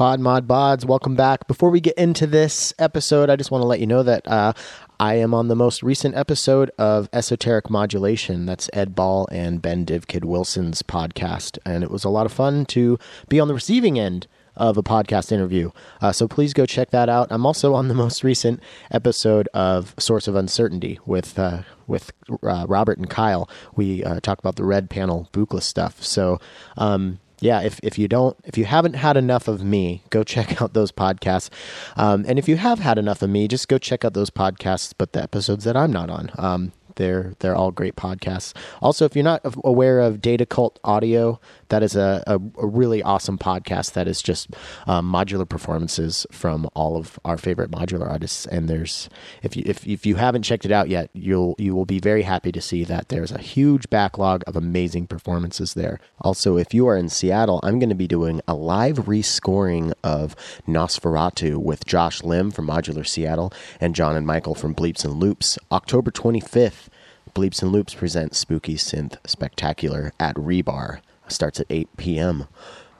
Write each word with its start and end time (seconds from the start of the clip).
Pod 0.00 0.18
Mod 0.18 0.48
Bods, 0.48 0.86
welcome 0.86 1.14
back. 1.14 1.46
Before 1.46 1.68
we 1.68 1.78
get 1.78 1.94
into 1.98 2.26
this 2.26 2.72
episode, 2.78 3.28
I 3.28 3.36
just 3.36 3.50
want 3.50 3.60
to 3.60 3.66
let 3.66 3.80
you 3.80 3.86
know 3.86 4.02
that 4.02 4.26
uh, 4.26 4.54
I 4.98 5.16
am 5.16 5.34
on 5.34 5.48
the 5.48 5.54
most 5.54 5.82
recent 5.82 6.16
episode 6.16 6.70
of 6.78 7.10
Esoteric 7.12 7.68
Modulation. 7.68 8.46
That's 8.46 8.70
Ed 8.72 8.94
Ball 8.94 9.28
and 9.30 9.60
Ben 9.60 9.84
Divkid 9.84 10.24
Wilson's 10.24 10.82
podcast. 10.82 11.58
And 11.66 11.84
it 11.84 11.90
was 11.90 12.02
a 12.02 12.08
lot 12.08 12.24
of 12.24 12.32
fun 12.32 12.64
to 12.64 12.98
be 13.28 13.38
on 13.38 13.46
the 13.46 13.52
receiving 13.52 13.98
end 13.98 14.26
of 14.56 14.78
a 14.78 14.82
podcast 14.82 15.32
interview. 15.32 15.70
Uh, 16.00 16.12
so 16.12 16.26
please 16.26 16.54
go 16.54 16.64
check 16.64 16.92
that 16.92 17.10
out. 17.10 17.28
I'm 17.30 17.44
also 17.44 17.74
on 17.74 17.88
the 17.88 17.94
most 17.94 18.24
recent 18.24 18.62
episode 18.90 19.48
of 19.52 19.94
Source 19.98 20.26
of 20.26 20.34
Uncertainty 20.34 20.98
with 21.04 21.38
uh, 21.38 21.64
with 21.86 22.10
uh, 22.42 22.64
Robert 22.66 22.96
and 22.96 23.10
Kyle. 23.10 23.50
We 23.76 24.02
uh, 24.02 24.20
talk 24.20 24.38
about 24.38 24.56
the 24.56 24.64
red 24.64 24.88
panel 24.88 25.28
Buchla 25.34 25.60
stuff. 25.60 26.02
So. 26.02 26.40
Um, 26.78 27.20
yeah, 27.40 27.60
if, 27.62 27.80
if 27.82 27.98
you 27.98 28.08
don't, 28.08 28.36
if 28.44 28.56
you 28.56 28.64
haven't 28.64 28.94
had 28.94 29.16
enough 29.16 29.48
of 29.48 29.62
me, 29.64 30.02
go 30.10 30.22
check 30.22 30.60
out 30.62 30.74
those 30.74 30.92
podcasts. 30.92 31.50
Um, 31.96 32.24
and 32.28 32.38
if 32.38 32.48
you 32.48 32.56
have 32.56 32.78
had 32.78 32.98
enough 32.98 33.22
of 33.22 33.30
me, 33.30 33.48
just 33.48 33.68
go 33.68 33.78
check 33.78 34.04
out 34.04 34.14
those 34.14 34.30
podcasts, 34.30 34.92
but 34.96 35.12
the 35.12 35.22
episodes 35.22 35.64
that 35.64 35.76
I'm 35.76 35.92
not 35.92 36.10
on. 36.10 36.30
Um, 36.38 36.72
they're 36.96 37.34
they're 37.38 37.56
all 37.56 37.70
great 37.70 37.96
podcasts. 37.96 38.54
Also, 38.82 39.04
if 39.04 39.14
you're 39.16 39.24
not 39.24 39.40
aware 39.64 40.00
of 40.00 40.20
Data 40.20 40.44
Cult 40.44 40.78
Audio, 40.84 41.40
that 41.70 41.82
is 41.82 41.96
a, 41.96 42.22
a, 42.26 42.34
a 42.34 42.66
really 42.66 43.02
awesome 43.02 43.38
podcast 43.38 43.94
that 43.94 44.06
is 44.06 44.22
just 44.22 44.48
um, 44.86 45.10
modular 45.10 45.48
performances 45.48 46.26
from 46.30 46.68
all 46.74 46.96
of 46.96 47.18
our 47.24 47.36
favorite 47.36 47.70
modular 47.70 48.08
artists. 48.08 48.46
And 48.46 48.68
there's 48.68 49.08
if 49.42 49.56
you 49.56 49.62
if 49.66 49.86
if 49.86 50.04
you 50.04 50.16
haven't 50.16 50.42
checked 50.42 50.64
it 50.64 50.72
out 50.72 50.88
yet, 50.88 51.10
you'll 51.14 51.54
you 51.58 51.74
will 51.74 51.86
be 51.86 51.98
very 51.98 52.22
happy 52.22 52.52
to 52.52 52.60
see 52.60 52.84
that 52.84 53.08
there's 53.08 53.32
a 53.32 53.40
huge 53.40 53.88
backlog 53.90 54.44
of 54.46 54.56
amazing 54.56 55.06
performances 55.06 55.74
there. 55.74 55.98
Also, 56.20 56.56
if 56.56 56.74
you 56.74 56.86
are 56.86 56.96
in 56.96 57.08
Seattle, 57.08 57.60
I'm 57.62 57.78
going 57.78 57.88
to 57.88 57.94
be 57.94 58.06
doing 58.06 58.40
a 58.46 58.54
live 58.54 58.96
rescoring 59.06 59.92
of 60.04 60.36
Nosferatu 60.68 61.56
with 61.56 61.86
Josh 61.86 62.22
Lim 62.22 62.50
from 62.50 62.66
Modular 62.66 63.06
Seattle 63.06 63.52
and 63.80 63.94
John 63.94 64.16
and 64.16 64.26
Michael 64.26 64.54
from 64.54 64.74
Bleeps 64.74 65.04
and 65.04 65.14
Loops, 65.14 65.58
October 65.72 66.10
25th. 66.10 66.88
Bleeps 67.34 67.62
and 67.62 67.70
Loops 67.70 67.94
presents 67.94 68.38
Spooky 68.38 68.74
Synth 68.74 69.16
Spectacular 69.24 70.12
at 70.18 70.34
Rebar. 70.34 71.00
Starts 71.30 71.60
at 71.60 71.66
8 71.70 71.88
p.m. 71.96 72.46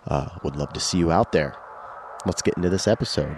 Uh, 0.06 0.28
would 0.42 0.56
love 0.56 0.72
to 0.72 0.80
see 0.80 0.98
you 0.98 1.10
out 1.10 1.32
there. 1.32 1.54
Let's 2.26 2.42
get 2.42 2.56
into 2.56 2.68
this 2.70 2.86
episode. 2.86 3.36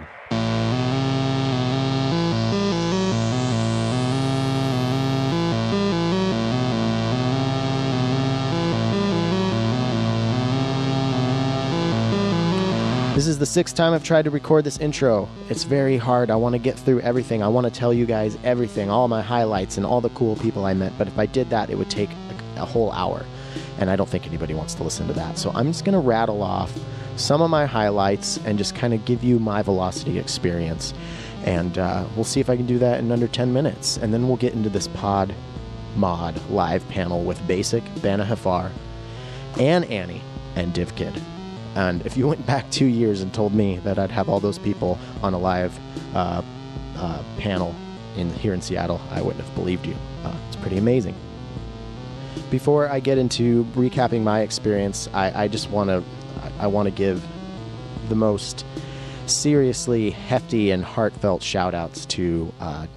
This 13.15 13.27
is 13.27 13.37
the 13.37 13.45
sixth 13.45 13.75
time 13.75 13.93
I've 13.93 14.03
tried 14.03 14.25
to 14.25 14.31
record 14.31 14.63
this 14.63 14.79
intro. 14.79 15.29
It's 15.47 15.63
very 15.63 15.97
hard. 15.97 16.31
I 16.31 16.35
want 16.35 16.53
to 16.53 16.59
get 16.59 16.77
through 16.77 16.99
everything. 17.01 17.43
I 17.43 17.47
want 17.47 17.65
to 17.65 17.71
tell 17.71 17.93
you 17.93 18.05
guys 18.07 18.37
everything, 18.43 18.89
all 18.89 19.07
my 19.07 19.21
highlights, 19.21 19.77
and 19.77 19.85
all 19.85 20.01
the 20.01 20.09
cool 20.09 20.35
people 20.35 20.65
I 20.65 20.73
met. 20.73 20.91
But 20.97 21.07
if 21.07 21.17
I 21.17 21.27
did 21.27 21.49
that, 21.51 21.69
it 21.69 21.77
would 21.77 21.91
take 21.91 22.09
a, 22.57 22.63
a 22.63 22.65
whole 22.65 22.91
hour. 22.91 23.23
And 23.79 23.89
I 23.89 23.95
don't 23.95 24.09
think 24.09 24.27
anybody 24.27 24.53
wants 24.53 24.73
to 24.75 24.83
listen 24.83 25.07
to 25.07 25.13
that. 25.13 25.37
So 25.37 25.51
I'm 25.53 25.67
just 25.67 25.85
going 25.85 25.93
to 25.93 25.99
rattle 25.99 26.43
off 26.43 26.71
some 27.15 27.41
of 27.41 27.49
my 27.49 27.65
highlights 27.65 28.37
and 28.45 28.57
just 28.57 28.75
kind 28.75 28.93
of 28.93 29.05
give 29.05 29.23
you 29.23 29.39
my 29.39 29.61
velocity 29.61 30.19
experience. 30.19 30.93
And 31.43 31.77
uh, 31.77 32.05
we'll 32.15 32.23
see 32.23 32.39
if 32.39 32.49
I 32.49 32.55
can 32.55 32.65
do 32.65 32.79
that 32.79 32.99
in 32.99 33.11
under 33.11 33.27
10 33.27 33.51
minutes. 33.51 33.97
And 33.97 34.13
then 34.13 34.27
we'll 34.27 34.37
get 34.37 34.53
into 34.53 34.69
this 34.69 34.87
pod 34.87 35.33
mod 35.95 36.39
live 36.49 36.87
panel 36.89 37.23
with 37.23 37.39
Baseck, 37.47 37.83
Bana 38.01 38.25
Haffar, 38.25 38.71
and 39.59 39.85
Annie, 39.85 40.21
and 40.55 40.73
DivKid. 40.73 41.21
And 41.75 42.05
if 42.05 42.17
you 42.17 42.27
went 42.29 42.45
back 42.45 42.69
two 42.71 42.85
years 42.85 43.21
and 43.21 43.33
told 43.33 43.53
me 43.53 43.77
that 43.79 43.99
I'd 43.99 44.11
have 44.11 44.29
all 44.29 44.39
those 44.39 44.57
people 44.57 44.97
on 45.21 45.33
a 45.33 45.37
live 45.37 45.77
uh, 46.15 46.41
uh, 46.97 47.23
panel 47.37 47.75
in 48.15 48.31
here 48.33 48.53
in 48.53 48.61
Seattle, 48.61 49.01
I 49.11 49.21
wouldn't 49.21 49.43
have 49.43 49.55
believed 49.55 49.85
you. 49.85 49.95
Uh, 50.23 50.33
it's 50.47 50.55
pretty 50.57 50.77
amazing. 50.77 51.15
Before 52.49 52.87
I 52.89 52.99
get 52.99 53.17
into 53.17 53.63
recapping 53.75 54.23
my 54.23 54.41
experience, 54.41 55.09
I, 55.13 55.43
I 55.43 55.47
just 55.47 55.69
want 55.69 55.89
to 55.89 56.03
I 56.59 56.67
want 56.67 56.87
to 56.87 56.91
give 56.91 57.23
the 58.09 58.15
most 58.15 58.65
seriously 59.25 60.11
hefty 60.11 60.71
and 60.71 60.83
heartfelt 60.83 61.41
shout 61.41 61.73
outs 61.73 62.05
to 62.07 62.51
uh, 62.59 62.87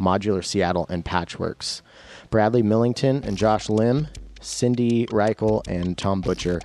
Modular 0.00 0.44
Seattle 0.44 0.86
and 0.88 1.04
Patchworks. 1.04 1.82
Bradley 2.30 2.62
Millington 2.62 3.24
and 3.24 3.36
Josh 3.36 3.68
Lim, 3.68 4.08
Cindy 4.40 5.06
Reichel, 5.06 5.66
and 5.66 5.98
Tom 5.98 6.20
Butcher 6.20 6.60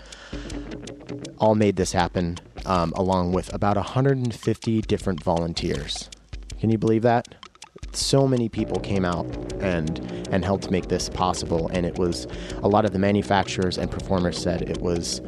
all 1.39 1.55
made 1.55 1.75
this 1.75 1.91
happen, 1.91 2.37
um, 2.65 2.93
along 2.95 3.33
with 3.33 3.53
about 3.53 3.75
150 3.75 4.81
different 4.83 5.23
volunteers. 5.23 6.09
Can 6.59 6.69
you 6.69 6.77
believe 6.77 7.01
that? 7.01 7.27
So 7.95 8.27
many 8.27 8.49
people 8.49 8.79
came 8.79 9.05
out 9.05 9.25
and 9.61 9.99
and 10.31 10.43
helped 10.43 10.69
make 10.69 10.87
this 10.87 11.09
possible, 11.09 11.69
and 11.69 11.85
it 11.85 11.97
was 11.97 12.27
a 12.61 12.67
lot 12.67 12.83
of 12.83 12.91
the 12.91 12.99
manufacturers 12.99 13.77
and 13.77 13.89
performers 13.89 14.37
said 14.37 14.63
it 14.63 14.81
was 14.81 15.21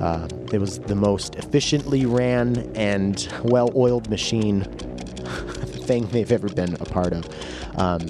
uh, 0.00 0.26
it 0.52 0.58
was 0.58 0.78
the 0.78 0.94
most 0.94 1.34
efficiently 1.36 2.06
ran 2.06 2.72
and 2.74 3.28
well-oiled 3.44 4.08
machine 4.08 4.64
thing 5.84 6.06
they've 6.06 6.32
ever 6.32 6.48
been 6.48 6.74
a 6.80 6.86
part 6.86 7.12
of. 7.12 7.28
Um, 7.76 8.08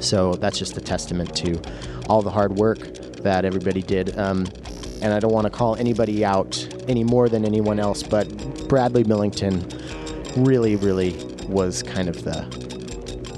so 0.00 0.34
that's 0.34 0.58
just 0.58 0.76
a 0.78 0.80
testament 0.80 1.36
to 1.36 1.60
all 2.08 2.22
the 2.22 2.30
hard 2.30 2.56
work 2.56 2.78
that 3.22 3.44
everybody 3.44 3.82
did. 3.82 4.18
Um, 4.18 4.46
and 5.02 5.12
I 5.12 5.20
don't 5.20 5.32
want 5.32 5.44
to 5.44 5.50
call 5.50 5.76
anybody 5.76 6.24
out 6.24 6.66
any 6.88 7.04
more 7.04 7.28
than 7.28 7.44
anyone 7.44 7.78
else, 7.78 8.02
but 8.02 8.26
Bradley 8.68 9.04
Millington 9.04 9.62
really, 10.36 10.76
really 10.76 11.12
was 11.48 11.82
kind 11.82 12.08
of 12.08 12.24
the 12.24 12.63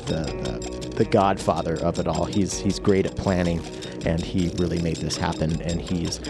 the, 0.06 0.24
the, 0.24 0.88
the 0.96 1.04
godfather 1.04 1.74
of 1.82 1.98
it 1.98 2.06
all. 2.06 2.24
He's 2.24 2.58
he's 2.58 2.78
great 2.78 3.06
at 3.06 3.16
planning, 3.16 3.60
and 4.04 4.22
he 4.22 4.50
really 4.56 4.80
made 4.80 4.96
this 4.96 5.16
happen. 5.16 5.60
And 5.62 5.80
he's 5.80 6.20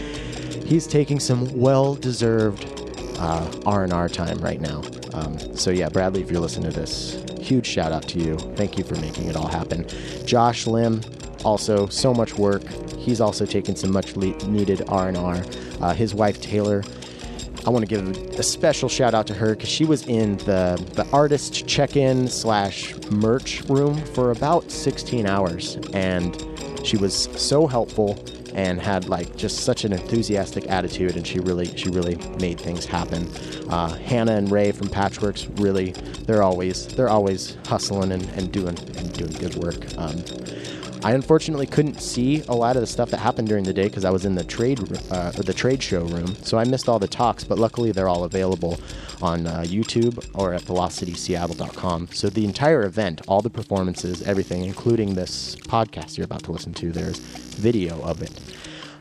he's 0.64 0.86
taking 0.86 1.20
some 1.20 1.56
well-deserved 1.58 2.64
uh, 3.18 3.62
R&R 3.64 4.08
time 4.08 4.38
right 4.38 4.60
now. 4.60 4.82
Um, 5.14 5.38
so 5.56 5.70
yeah, 5.70 5.88
Bradley, 5.88 6.22
if 6.22 6.30
you're 6.30 6.40
listening 6.40 6.70
to 6.70 6.78
this, 6.78 7.24
huge 7.40 7.66
shout 7.66 7.92
out 7.92 8.06
to 8.08 8.18
you. 8.18 8.36
Thank 8.56 8.76
you 8.76 8.84
for 8.84 8.96
making 8.96 9.28
it 9.28 9.36
all 9.36 9.46
happen. 9.46 9.86
Josh 10.26 10.66
Lim, 10.66 11.00
also 11.44 11.86
so 11.86 12.12
much 12.12 12.34
work. 12.34 12.62
He's 12.98 13.20
also 13.20 13.46
taken 13.46 13.76
some 13.76 13.92
much 13.92 14.16
needed 14.16 14.82
R&R. 14.88 15.44
Uh, 15.80 15.94
his 15.94 16.14
wife 16.14 16.40
Taylor, 16.40 16.82
I 17.66 17.70
want 17.70 17.88
to 17.88 17.88
give 17.88 18.38
a 18.38 18.42
special 18.44 18.88
shout 18.88 19.12
out 19.12 19.26
to 19.26 19.34
her 19.34 19.56
because 19.56 19.68
she 19.68 19.84
was 19.84 20.06
in 20.06 20.36
the 20.38 20.80
the 20.94 21.04
artist 21.12 21.66
check-in 21.66 22.28
slash 22.28 22.94
merch 23.10 23.62
room 23.64 24.00
for 24.14 24.30
about 24.30 24.70
16 24.70 25.26
hours, 25.26 25.76
and 25.92 26.36
she 26.84 26.96
was 26.96 27.12
so 27.36 27.66
helpful 27.66 28.24
and 28.54 28.80
had 28.80 29.08
like 29.08 29.36
just 29.36 29.64
such 29.64 29.84
an 29.84 29.92
enthusiastic 29.92 30.70
attitude, 30.70 31.16
and 31.16 31.26
she 31.26 31.40
really 31.40 31.76
she 31.76 31.88
really 31.88 32.14
made 32.38 32.60
things 32.60 32.86
happen. 32.86 33.28
Uh, 33.68 33.94
Hannah 33.96 34.36
and 34.36 34.50
Ray 34.50 34.70
from 34.70 34.86
Patchworks 34.86 35.48
really 35.60 35.90
they're 36.26 36.44
always 36.44 36.86
they're 36.86 37.08
always 37.08 37.56
hustling 37.66 38.12
and, 38.12 38.24
and 38.30 38.52
doing 38.52 38.78
and 38.96 39.12
doing 39.12 39.32
good 39.32 39.56
work. 39.56 39.84
Um, 39.98 40.22
I 41.06 41.12
unfortunately 41.12 41.66
couldn't 41.66 42.00
see 42.00 42.42
a 42.48 42.52
lot 42.52 42.74
of 42.74 42.80
the 42.80 42.86
stuff 42.88 43.10
that 43.10 43.18
happened 43.18 43.46
during 43.46 43.62
the 43.62 43.72
day 43.72 43.84
because 43.84 44.04
I 44.04 44.10
was 44.10 44.24
in 44.24 44.34
the 44.34 44.42
trade 44.42 44.80
uh, 45.12 45.30
the 45.30 45.54
trade 45.54 45.80
show 45.80 46.02
room, 46.02 46.34
so 46.42 46.58
I 46.58 46.64
missed 46.64 46.88
all 46.88 46.98
the 46.98 47.06
talks. 47.06 47.44
But 47.44 47.60
luckily, 47.60 47.92
they're 47.92 48.08
all 48.08 48.24
available 48.24 48.76
on 49.22 49.46
uh, 49.46 49.62
YouTube 49.64 50.28
or 50.34 50.52
at 50.52 50.62
VelocitySeattle.com. 50.62 52.08
So 52.08 52.28
the 52.28 52.44
entire 52.44 52.82
event, 52.82 53.20
all 53.28 53.40
the 53.40 53.48
performances, 53.48 54.22
everything, 54.22 54.64
including 54.64 55.14
this 55.14 55.54
podcast 55.54 56.18
you're 56.18 56.24
about 56.24 56.42
to 56.42 56.50
listen 56.50 56.74
to, 56.74 56.90
there's 56.90 57.20
video 57.20 58.02
of 58.02 58.20
it. 58.20 58.32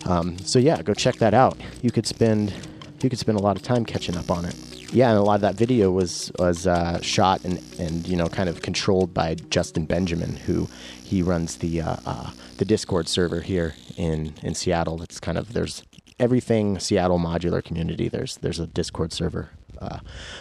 Um, 0.06 0.38
so 0.38 0.60
yeah, 0.60 0.84
go 0.84 0.94
check 0.94 1.16
that 1.16 1.34
out. 1.34 1.58
You 1.82 1.90
could 1.90 2.06
spend 2.06 2.54
you 3.02 3.10
could 3.10 3.18
spend 3.18 3.40
a 3.40 3.42
lot 3.42 3.56
of 3.56 3.64
time 3.64 3.84
catching 3.84 4.16
up 4.16 4.30
on 4.30 4.46
it. 4.46 4.54
Yeah, 4.92 5.10
and 5.10 5.18
a 5.18 5.22
lot 5.22 5.36
of 5.36 5.42
that 5.42 5.56
video 5.56 5.92
was 5.92 6.32
was 6.40 6.68
uh, 6.68 7.02
shot 7.02 7.44
and 7.44 7.62
and 7.80 8.08
you 8.08 8.16
know 8.16 8.28
kind 8.28 8.50
of 8.50 8.62
controlled 8.62 9.14
by 9.14 9.36
Justin 9.36 9.86
Benjamin, 9.86 10.36
who 10.36 10.70
he 11.04 11.22
runs 11.22 11.58
the 11.58 11.82
uh, 11.82 11.98
uh, 12.06 12.32
the 12.58 12.66
Discord 12.66 13.08
server 13.08 13.42
here 13.42 13.76
in 13.98 14.34
in 14.42 14.56
Seattle. 14.56 15.02
It's 15.02 15.20
kind 15.20 15.38
of 15.38 15.54
there's 15.54 15.84
everything 16.20 16.80
Seattle 16.80 17.20
modular 17.20 17.64
community. 17.64 18.08
There's 18.08 18.38
there's 18.38 18.60
a 18.60 18.68
Discord 18.68 19.12
server 19.12 19.50
uh, 19.86 20.00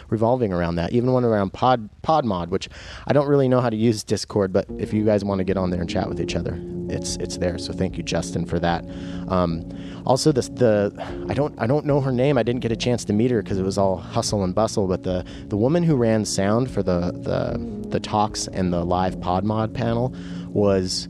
revolving 0.08 0.52
around 0.52 0.76
that. 0.76 0.92
Even 0.92 1.12
one 1.12 1.24
around 1.24 1.52
Pod 1.52 1.88
Podmod, 2.02 2.48
which 2.48 2.68
I 3.06 3.12
don't 3.12 3.28
really 3.28 3.48
know 3.48 3.60
how 3.60 3.70
to 3.70 3.76
use 3.76 4.02
Discord, 4.02 4.52
but 4.52 4.66
if 4.78 4.92
you 4.92 5.04
guys 5.04 5.24
want 5.24 5.38
to 5.38 5.44
get 5.44 5.56
on 5.56 5.70
there 5.70 5.80
and 5.80 5.88
chat 5.88 6.08
with 6.08 6.20
each 6.20 6.34
other, 6.34 6.58
it's 6.88 7.16
it's 7.16 7.36
there. 7.38 7.58
So 7.58 7.72
thank 7.72 7.96
you, 7.96 8.02
Justin, 8.02 8.46
for 8.46 8.58
that. 8.60 8.84
Um, 9.28 9.70
also, 10.06 10.32
this 10.32 10.48
the 10.48 10.92
I 11.28 11.34
don't 11.34 11.54
I 11.58 11.66
don't 11.66 11.86
know 11.86 12.00
her 12.00 12.12
name. 12.12 12.38
I 12.38 12.42
didn't 12.42 12.60
get 12.60 12.72
a 12.72 12.76
chance 12.76 13.04
to 13.06 13.12
meet 13.12 13.30
her 13.30 13.42
because 13.42 13.58
it 13.58 13.62
was 13.62 13.78
all 13.78 13.96
hustle 13.96 14.44
and 14.44 14.54
bustle. 14.54 14.86
But 14.86 15.02
the 15.02 15.24
the 15.46 15.56
woman 15.56 15.82
who 15.82 15.96
ran 15.96 16.24
sound 16.24 16.70
for 16.70 16.82
the 16.82 17.12
the 17.12 17.88
the 17.88 18.00
talks 18.00 18.46
and 18.48 18.72
the 18.72 18.84
live 18.84 19.16
Podmod 19.16 19.74
panel 19.74 20.14
was 20.48 21.08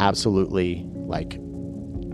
absolutely 0.00 0.86
like 0.94 1.38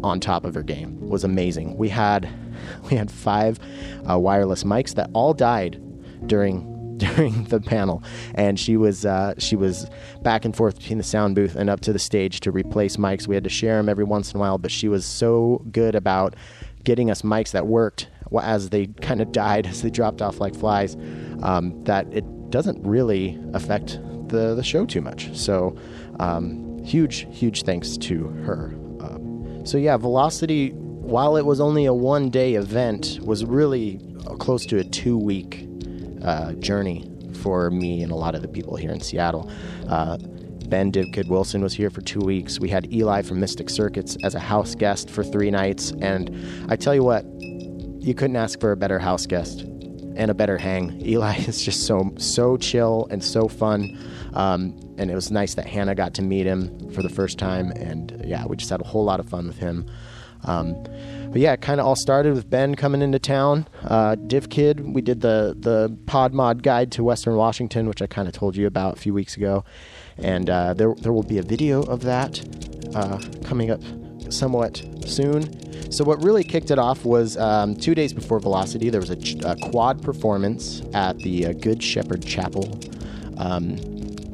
on 0.03 0.21
top 0.21 0.45
of 0.45 0.55
her 0.55 0.63
game. 0.63 0.99
Was 1.01 1.25
amazing. 1.25 1.77
We 1.77 1.89
had 1.89 2.29
we 2.91 2.97
had 2.97 3.11
five 3.11 3.59
uh, 4.09 4.19
wireless 4.19 4.65
mics 4.65 4.95
that 4.95 5.11
all 5.13 5.35
died 5.35 5.81
during 6.27 6.75
during 6.97 7.45
the 7.45 7.61
panel, 7.61 8.03
and 8.35 8.59
she 8.59 8.77
was 8.77 9.05
uh, 9.05 9.35
she 9.39 9.55
was 9.55 9.89
back 10.23 10.45
and 10.45 10.57
forth 10.57 10.79
between 10.79 10.99
the 10.99 11.05
sound 11.05 11.35
booth 11.35 11.55
and 11.55 11.69
up 11.69 11.81
to 11.81 11.93
the 11.93 11.99
stage 11.99 12.41
to 12.41 12.51
replace 12.51 12.97
mics. 12.97 13.27
We 13.27 13.35
had 13.35 13.45
to 13.45 13.51
share 13.51 13.77
them 13.77 13.89
every 13.89 14.05
once 14.05 14.33
in 14.33 14.39
a 14.39 14.41
while, 14.41 14.57
but 14.57 14.71
she 14.71 14.89
was 14.89 15.05
so 15.05 15.63
good 15.71 15.95
about 15.95 16.35
getting 16.85 17.11
us 17.11 17.23
mics 17.23 17.51
that 17.51 17.67
worked 17.67 18.09
as 18.41 18.71
they 18.71 18.87
kind 18.87 19.21
of 19.21 19.31
died 19.33 19.67
as 19.73 19.83
they 19.83 19.91
dropped 19.91 20.23
off 20.23 20.41
like 20.41 20.55
flies. 20.55 20.97
Um, 21.43 21.85
that 21.85 22.07
it 22.13 22.25
doesn't 22.51 22.83
really 22.83 23.39
affect 23.53 23.99
the 24.29 24.55
the 24.55 24.63
show 24.63 24.87
too 24.87 25.03
much. 25.03 25.37
So 25.37 25.77
um, 26.19 26.83
huge 26.83 27.27
huge 27.31 27.65
thanks 27.65 27.97
to 27.99 28.29
her. 28.47 28.75
Um, 29.01 29.67
so 29.67 29.77
yeah, 29.77 29.97
Velocity. 29.97 30.75
While 31.07 31.37
it 31.37 31.47
was 31.47 31.61
only 31.61 31.85
a 31.85 31.95
one 31.95 32.31
day 32.31 32.55
event, 32.57 33.21
was 33.23 33.45
really 33.45 34.01
close 34.41 34.67
to 34.67 34.79
a 34.79 34.85
two 34.85 35.17
week 35.17 35.69
uh, 36.25 36.55
journey 36.55 37.09
for 37.43 37.71
me 37.71 38.03
and 38.03 38.11
a 38.11 38.17
lot 38.17 38.35
of 38.35 38.43
the 38.43 38.49
people 38.49 38.75
here 38.75 38.91
in 38.91 39.01
Seattle. 39.01 39.49
Uh, 39.89 40.17
ben 40.67 40.91
Divkid 40.91 41.29
Wilson 41.29 41.63
was 41.63 41.73
here 41.73 41.91
for 41.91 42.01
two 42.01 42.19
weeks. 42.19 42.59
We 42.59 42.69
had 42.69 42.93
Eli 42.93 43.23
from 43.23 43.39
Mystic 43.39 43.71
Circuits 43.71 44.17
as 44.25 44.35
a 44.35 44.41
house 44.41 44.75
guest 44.75 45.09
for 45.09 45.23
three 45.23 45.49
nights. 45.49 45.93
And 46.01 46.67
I 46.69 46.75
tell 46.75 46.93
you 46.93 47.05
what, 47.05 47.25
you 47.41 48.13
couldn't 48.13 48.35
ask 48.35 48.59
for 48.59 48.73
a 48.73 48.77
better 48.77 48.99
house 48.99 49.27
guest 49.27 49.61
and 49.61 50.29
a 50.29 50.35
better 50.35 50.59
hang. 50.59 51.01
Eli 51.07 51.37
is 51.37 51.65
just 51.65 51.87
so 51.87 52.13
so 52.19 52.57
chill 52.57 53.07
and 53.13 53.23
so 53.23 53.47
fun. 53.47 53.97
Um, 54.35 54.77
and 54.99 55.09
it 55.09 55.15
was 55.15 55.31
nice 55.31 55.55
that 55.55 55.67
Hannah 55.67 55.95
got 55.95 56.15
to 56.15 56.23
meet 56.23 56.47
him 56.47 56.91
for 56.91 57.03
the 57.05 57.09
first 57.09 57.39
time. 57.39 57.71
And 57.71 58.25
yeah, 58.25 58.45
we 58.45 58.57
just 58.57 58.71
had 58.71 58.81
a 58.81 58.85
whole 58.85 59.05
lot 59.05 59.21
of 59.21 59.29
fun 59.29 59.47
with 59.47 59.59
him. 59.59 59.87
Um, 60.45 60.75
but 61.31 61.41
yeah, 61.41 61.53
it 61.53 61.61
kind 61.61 61.81
of 61.81 61.87
all 61.87 61.97
started 61.97 62.35
with 62.35 62.49
Ben 62.49 62.75
coming 62.75 63.03
into 63.03 63.19
town. 63.19 63.67
Uh, 63.85 64.15
Div 64.15 64.49
Kid, 64.49 64.95
we 64.95 65.03
did 65.03 65.21
the 65.21 65.57
the 65.59 65.97
Pod 66.07 66.33
Mod 66.33 66.63
Guide 66.63 66.93
to 66.93 67.05
Western 67.05 67.37
Washington, 67.37 67.89
which 67.89 68.01
I 68.01 68.07
kind 68.07 68.29
of 68.29 68.35
told 68.35 68.57
you 68.57 68.67
about 68.67 68.97
a 68.97 69.01
few 69.01 69.13
weeks 69.13 69.37
ago, 69.37 69.65
and 70.17 70.49
uh, 70.49 70.75
there 70.75 70.95
there 70.95 71.13
will 71.13 71.23
be 71.23 71.39
a 71.39 71.43
video 71.43 71.83
of 71.83 72.03
that 72.03 72.41
uh, 72.95 73.21
coming 73.45 73.71
up 73.71 73.81
somewhat 74.31 74.83
soon. 75.05 75.93
So 75.93 76.05
what 76.05 76.23
really 76.23 76.43
kicked 76.43 76.71
it 76.71 76.79
off 76.79 77.05
was 77.05 77.37
um, 77.37 77.77
two 77.77 77.95
days 77.95 78.13
before 78.13 78.41
Velocity, 78.41 78.91
there 78.91 79.01
was 79.01 79.11
a, 79.11 79.17
ch- 79.17 79.37
a 79.45 79.55
quad 79.71 80.03
performance 80.03 80.83
at 80.95 81.17
the 81.19 81.47
uh, 81.47 81.53
Good 81.53 81.83
Shepherd 81.83 82.25
Chapel. 82.25 82.81
Um, 83.39 83.77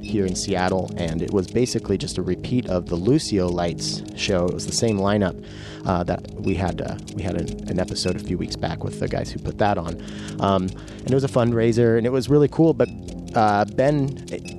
here 0.03 0.27
in 0.27 0.35
Seattle, 0.35 0.91
and 0.97 1.23
it 1.23 1.33
was 1.33 1.47
basically 1.47 1.97
just 1.97 2.19
a 2.19 2.23
repeat 2.23 2.69
of 2.69 2.87
the 2.87 2.97
Lucio 2.97 3.49
Lights 3.49 4.03
show. 4.17 4.47
It 4.47 4.53
was 4.53 4.67
the 4.67 4.73
same 4.73 4.99
lineup 4.99 5.43
uh, 5.85 6.03
that 6.05 6.31
we 6.35 6.55
had. 6.55 6.81
Uh, 6.81 6.97
we 7.15 7.23
had 7.23 7.41
an, 7.41 7.69
an, 7.69 7.79
episode 7.79 8.17
a 8.17 8.19
few 8.19 8.39
weeks 8.39 8.57
back 8.57 8.85
with 8.85 9.01
the 9.01 9.09
guys 9.09 9.31
who 9.31 9.39
put 9.39 9.59
that 9.59 9.79
on, 9.79 10.01
um, 10.41 10.63
and 10.65 11.11
it 11.11 11.15
was 11.15 11.25
a 11.25 11.29
fundraiser, 11.29 11.97
and 11.97 12.07
it 12.07 12.11
was 12.11 12.29
really 12.29 12.49
cool. 12.49 12.75
But 12.75 12.89
uh, 13.35 13.65
Ben 13.65 14.07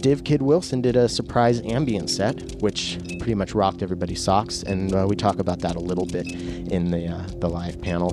Div 0.01 0.23
Kid 0.23 0.41
Wilson 0.41 0.81
did 0.81 0.95
a 0.95 1.07
surprise 1.07 1.61
ambient 1.61 2.09
set, 2.09 2.55
which 2.61 2.97
pretty 3.19 3.35
much 3.35 3.53
rocked 3.53 3.81
everybody's 3.81 4.23
socks, 4.23 4.63
and 4.63 4.93
uh, 4.93 5.05
we 5.07 5.15
talk 5.15 5.39
about 5.39 5.59
that 5.59 5.75
a 5.75 5.79
little 5.79 6.05
bit 6.05 6.27
in 6.27 6.91
the 6.91 7.07
uh, 7.07 7.27
the 7.39 7.49
live 7.49 7.81
panel. 7.81 8.11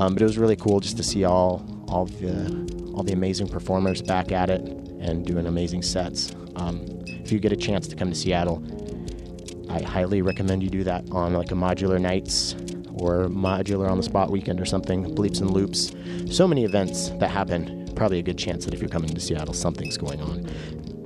Um, 0.00 0.14
but 0.14 0.22
it 0.22 0.26
was 0.26 0.38
really 0.38 0.56
cool 0.56 0.80
just 0.80 0.96
to 0.98 1.02
see 1.02 1.24
all 1.24 1.64
all 1.88 2.06
the 2.06 2.92
all 2.94 3.02
the 3.02 3.12
amazing 3.12 3.48
performers 3.48 4.02
back 4.02 4.32
at 4.32 4.50
it 4.50 4.60
and 5.00 5.26
doing 5.26 5.46
amazing 5.46 5.82
sets. 5.82 6.34
Um, 6.56 6.86
if 7.06 7.32
you 7.32 7.38
get 7.38 7.52
a 7.52 7.56
chance 7.56 7.88
to 7.88 7.96
come 7.96 8.10
to 8.10 8.14
Seattle, 8.14 8.62
I 9.72 9.80
highly 9.80 10.20
recommend 10.20 10.62
you 10.62 10.68
do 10.68 10.84
that 10.84 11.10
on 11.12 11.32
like 11.32 11.50
a 11.50 11.54
modular 11.54 11.98
nights 11.98 12.54
or 12.92 13.24
modular 13.28 13.90
on 13.90 13.96
the 13.96 14.02
spot 14.02 14.30
weekend 14.30 14.60
or 14.60 14.66
something. 14.66 15.14
Bleeps 15.14 15.40
and 15.40 15.50
loops. 15.50 15.92
So 16.30 16.46
many 16.46 16.64
events 16.64 17.08
that 17.20 17.30
happen. 17.30 17.90
Probably 17.96 18.18
a 18.18 18.22
good 18.22 18.36
chance 18.36 18.66
that 18.66 18.74
if 18.74 18.80
you're 18.80 18.90
coming 18.90 19.08
to 19.08 19.20
Seattle, 19.20 19.54
something's 19.54 19.96
going 19.96 20.20
on. 20.20 20.46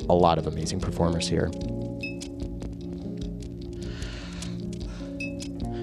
A 0.08 0.14
lot 0.14 0.36
of 0.38 0.48
amazing 0.48 0.80
performers 0.80 1.28
here. 1.28 1.48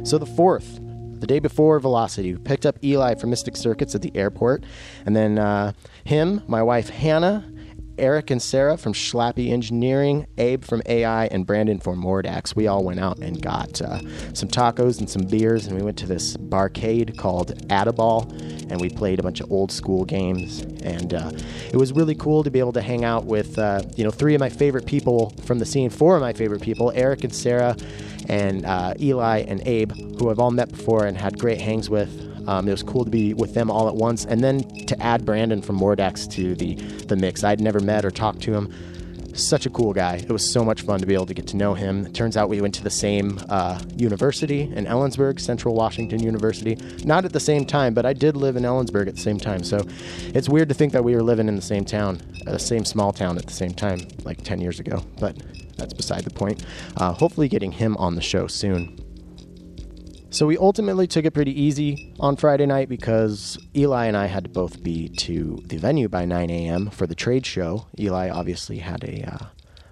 So 0.04 0.18
the 0.18 0.30
fourth, 0.36 0.82
the 1.22 1.28
day 1.28 1.40
before 1.40 1.80
Velocity, 1.80 2.34
we 2.34 2.40
picked 2.40 2.66
up 2.66 2.84
Eli 2.84 3.16
from 3.16 3.30
Mystic 3.30 3.56
Circuits 3.56 3.96
at 3.96 4.02
the 4.02 4.14
airport, 4.14 4.66
and 5.06 5.16
then 5.16 5.40
uh, 5.40 5.72
him, 6.04 6.44
my 6.48 6.62
wife 6.62 6.90
Hannah, 6.90 7.50
Eric 7.98 8.32
and 8.32 8.42
Sarah 8.42 8.78
from 8.78 8.94
Schlappi 8.94 9.52
Engineering, 9.52 10.26
Abe 10.38 10.64
from 10.64 10.82
AI, 10.86 11.26
and 11.28 11.46
Brandon 11.46 11.80
from 11.80 12.02
Mordax. 12.02 12.56
We 12.56 12.68
all 12.68 12.84
went 12.84 13.00
out 13.00 13.20
and 13.20 13.42
got 13.42 13.82
uh, 13.82 14.00
some 14.34 14.50
tacos 14.50 15.00
and 15.00 15.10
some 15.10 15.24
beers, 15.24 15.68
and 15.68 15.76
we 15.76 15.84
went 15.84 15.98
to 16.00 16.08
this 16.08 16.36
barcade 16.36 17.18
called 17.18 17.54
Add-a-Ball, 17.72 18.32
and 18.70 18.82
we 18.82 18.90
played 18.90 19.20
a 19.20 19.24
bunch 19.24 19.42
of 19.42 19.52
old 19.52 19.72
school 19.72 20.06
games. 20.06 20.62
And 20.84 21.14
uh, 21.14 21.32
it 21.72 21.78
was 21.78 21.94
really 21.94 22.16
cool 22.16 22.44
to 22.44 22.52
be 22.52 22.60
able 22.60 22.74
to 22.74 22.82
hang 22.82 23.06
out 23.06 23.26
with, 23.26 23.60
uh, 23.60 23.84
you 23.96 24.04
know, 24.04 24.12
three 24.12 24.34
of 24.34 24.40
my 24.40 24.50
favorite 24.50 24.86
people 24.86 25.32
from 25.46 25.60
the 25.60 25.66
scene, 25.66 25.90
four 25.90 26.16
of 26.16 26.22
my 26.22 26.34
favorite 26.34 26.62
people, 26.62 26.92
Eric 26.96 27.24
and 27.24 27.34
Sarah, 27.34 27.76
and 28.28 28.66
uh, 28.66 28.94
Eli 29.00 29.40
and 29.48 29.62
Abe, 29.68 29.92
who 30.20 30.30
I've 30.30 30.40
all 30.40 30.52
met 30.52 30.72
before 30.72 31.06
and 31.06 31.18
had 31.18 31.38
great 31.38 31.62
hangs 31.62 31.90
with. 31.90 32.33
Um, 32.48 32.68
it 32.68 32.72
was 32.72 32.84
cool 32.84 33.06
to 33.06 33.12
be 33.12 33.34
with 33.34 33.54
them 33.54 33.70
all 33.72 33.88
at 33.88 33.96
once, 33.96 34.26
and 34.26 34.44
then 34.44 34.62
to 34.86 35.02
add 35.02 35.26
Brandon 35.26 35.62
from 35.62 35.80
Mordax 35.80 36.30
to 36.32 36.56
the 36.56 36.76
the 37.06 37.16
mix. 37.16 37.44
I'd 37.44 37.62
never 37.62 37.80
met 37.80 38.06
or 38.06 38.12
talked 38.12 38.42
to 38.42 38.54
him. 38.54 38.74
Such 39.36 39.66
a 39.66 39.70
cool 39.72 39.94
guy. 39.94 40.18
It 40.18 40.30
was 40.30 40.48
so 40.48 40.64
much 40.64 40.84
fun 40.84 41.00
to 41.00 41.08
be 41.08 41.16
able 41.16 41.26
to 41.26 41.34
get 41.34 41.48
to 41.48 41.58
know 41.58 41.74
him. 41.74 42.06
It 42.06 42.14
turns 42.14 42.38
out 42.38 42.50
we 42.50 42.62
went 42.62 42.76
to 42.76 42.84
the 42.84 42.92
same 42.92 43.40
uh, 43.50 43.82
university 43.96 44.62
in 44.62 44.86
Ellensburg, 44.86 45.40
Central 45.40 45.74
Washington 45.74 46.22
University. 46.22 46.78
Not 47.04 47.26
at 47.26 47.34
the 47.34 47.40
same 47.40 47.66
time, 47.66 47.96
but 47.96 48.06
I 48.06 48.14
did 48.14 48.38
live 48.38 48.58
in 48.58 48.64
Ellensburg 48.64 49.08
at 49.08 49.16
the 49.16 49.22
same 49.22 49.40
time. 49.40 49.64
So 49.64 49.82
it's 50.36 50.48
weird 50.48 50.70
to 50.70 50.76
think 50.76 50.94
that 50.94 51.04
we 51.04 51.16
were 51.16 51.24
living 51.24 51.48
in 51.48 51.56
the 51.56 51.64
same 51.64 51.84
town, 51.84 52.22
the 52.46 52.60
same 52.60 52.86
small 52.86 53.12
town 53.12 53.38
at 53.40 53.48
the 53.48 53.54
same 53.54 53.74
time, 53.74 54.02
like 54.24 54.44
10 54.44 54.62
years 54.62 54.80
ago. 54.80 55.04
But 55.20 55.36
that's 55.78 55.94
beside 55.94 56.26
the 56.26 56.30
point. 56.30 56.64
Uh, 56.98 57.14
hopefully, 57.14 57.50
getting 57.50 57.72
him 57.72 57.98
on 57.98 58.14
the 58.14 58.22
show 58.22 58.46
soon. 58.46 59.03
So 60.34 60.48
we 60.48 60.58
ultimately 60.58 61.06
took 61.06 61.26
it 61.26 61.36
pretty 61.36 61.62
easy 61.62 62.12
on 62.20 62.38
Friday 62.38 62.66
night 62.66 62.90
because 62.90 63.60
Eli 63.76 64.08
and 64.08 64.18
I 64.18 64.26
had 64.26 64.46
to 64.46 64.50
both 64.50 64.82
be 64.82 65.08
to 65.10 65.62
the 65.64 65.78
venue 65.78 66.10
by 66.10 66.26
9 66.26 66.50
a.m. 66.50 66.90
for 66.90 67.06
the 67.06 67.14
trade 67.14 67.46
show. 67.46 67.86
Eli 68.00 68.32
obviously 68.32 68.80
had 68.80 69.04
a 69.04 69.32
uh, 69.32 69.46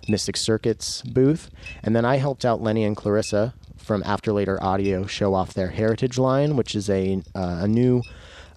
Mystic 0.08 0.36
Circuits 0.36 1.04
booth, 1.04 1.52
and 1.84 1.96
then 1.96 2.06
I 2.06 2.16
helped 2.16 2.44
out 2.44 2.60
Lenny 2.60 2.84
and 2.84 2.98
Clarissa 2.98 3.54
from 3.78 4.02
After 4.04 4.34
Later 4.34 4.58
Audio 4.64 5.06
show 5.06 5.36
off 5.36 5.54
their 5.54 5.70
Heritage 5.70 6.18
line, 6.18 6.56
which 6.56 6.74
is 6.74 6.90
a 6.90 7.22
uh, 7.36 7.60
a 7.62 7.68
new 7.68 8.02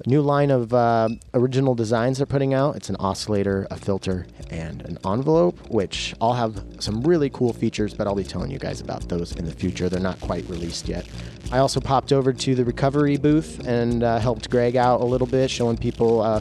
a 0.04 0.08
new 0.08 0.20
line 0.20 0.50
of 0.50 0.72
uh, 0.74 1.08
original 1.34 1.74
designs 1.74 2.18
they're 2.18 2.26
putting 2.26 2.54
out. 2.54 2.76
It's 2.76 2.88
an 2.88 2.96
oscillator, 2.98 3.66
a 3.70 3.76
filter, 3.76 4.26
and 4.50 4.82
an 4.82 4.98
envelope, 5.06 5.58
which 5.70 6.14
all 6.20 6.34
have 6.34 6.62
some 6.78 7.02
really 7.02 7.30
cool 7.30 7.52
features, 7.52 7.94
but 7.94 8.06
I'll 8.06 8.14
be 8.14 8.24
telling 8.24 8.50
you 8.50 8.58
guys 8.58 8.80
about 8.80 9.08
those 9.08 9.32
in 9.32 9.44
the 9.44 9.52
future. 9.52 9.88
They're 9.88 10.00
not 10.00 10.20
quite 10.20 10.48
released 10.48 10.88
yet. 10.88 11.08
I 11.52 11.58
also 11.58 11.80
popped 11.80 12.12
over 12.12 12.32
to 12.32 12.54
the 12.54 12.64
recovery 12.64 13.16
booth 13.16 13.66
and 13.66 14.02
uh, 14.02 14.18
helped 14.18 14.50
Greg 14.50 14.76
out 14.76 15.00
a 15.00 15.04
little 15.04 15.26
bit, 15.26 15.50
showing 15.50 15.76
people. 15.76 16.20
Uh, 16.20 16.40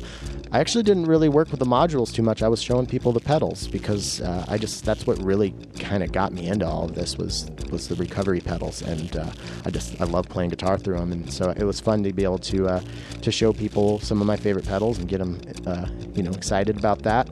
I 0.54 0.60
actually 0.60 0.84
didn't 0.84 1.06
really 1.06 1.30
work 1.30 1.50
with 1.50 1.60
the 1.60 1.66
modules 1.66 2.14
too 2.14 2.22
much. 2.22 2.44
I 2.44 2.48
was 2.48 2.62
showing 2.62 2.86
people 2.86 3.12
the 3.12 3.20
pedals 3.20 3.68
because 3.68 4.22
uh, 4.22 4.46
I 4.48 4.60
just 4.60 4.86
that's 4.86 5.08
what 5.08 5.18
really 5.24 5.56
kind 5.80 6.04
of 6.04 6.12
got 6.12 6.32
me 6.32 6.48
into 6.48 6.68
all 6.68 6.86
of 6.86 6.94
this 6.94 7.18
was 7.18 7.50
was 7.72 7.88
the 7.88 7.96
recovery 7.96 8.40
pedals, 8.40 8.84
and 8.84 9.18
uh, 9.18 9.32
I 9.66 9.72
just 9.72 10.00
I 10.00 10.04
love 10.04 10.30
playing 10.30 10.52
guitar 10.52 10.78
through 10.78 11.00
them, 11.00 11.12
and 11.12 11.34
so 11.34 11.50
it 11.50 11.64
was 11.64 11.80
fun 11.80 12.04
to 12.04 12.14
be 12.14 12.24
able 12.24 12.38
to 12.38 12.68
uh, 12.68 12.82
to 13.24 13.32
show 13.32 13.52
people 13.52 14.00
some 14.00 14.22
of 14.22 14.28
my 14.28 14.38
favorite 14.38 14.68
pedals 14.68 15.00
and 15.00 15.10
get 15.10 15.18
them 15.18 15.42
uh, 15.66 15.88
you 16.14 16.22
know 16.22 16.32
excited 16.32 16.78
about 16.78 17.02
that. 17.02 17.28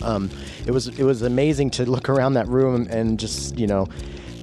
Um, 0.00 0.30
it 0.64 0.70
was 0.70 0.86
it 0.86 1.02
was 1.02 1.22
amazing 1.22 1.70
to 1.72 1.90
look 1.90 2.08
around 2.08 2.34
that 2.34 2.46
room 2.46 2.86
and 2.88 3.18
just 3.18 3.58
you 3.58 3.66
know 3.66 3.88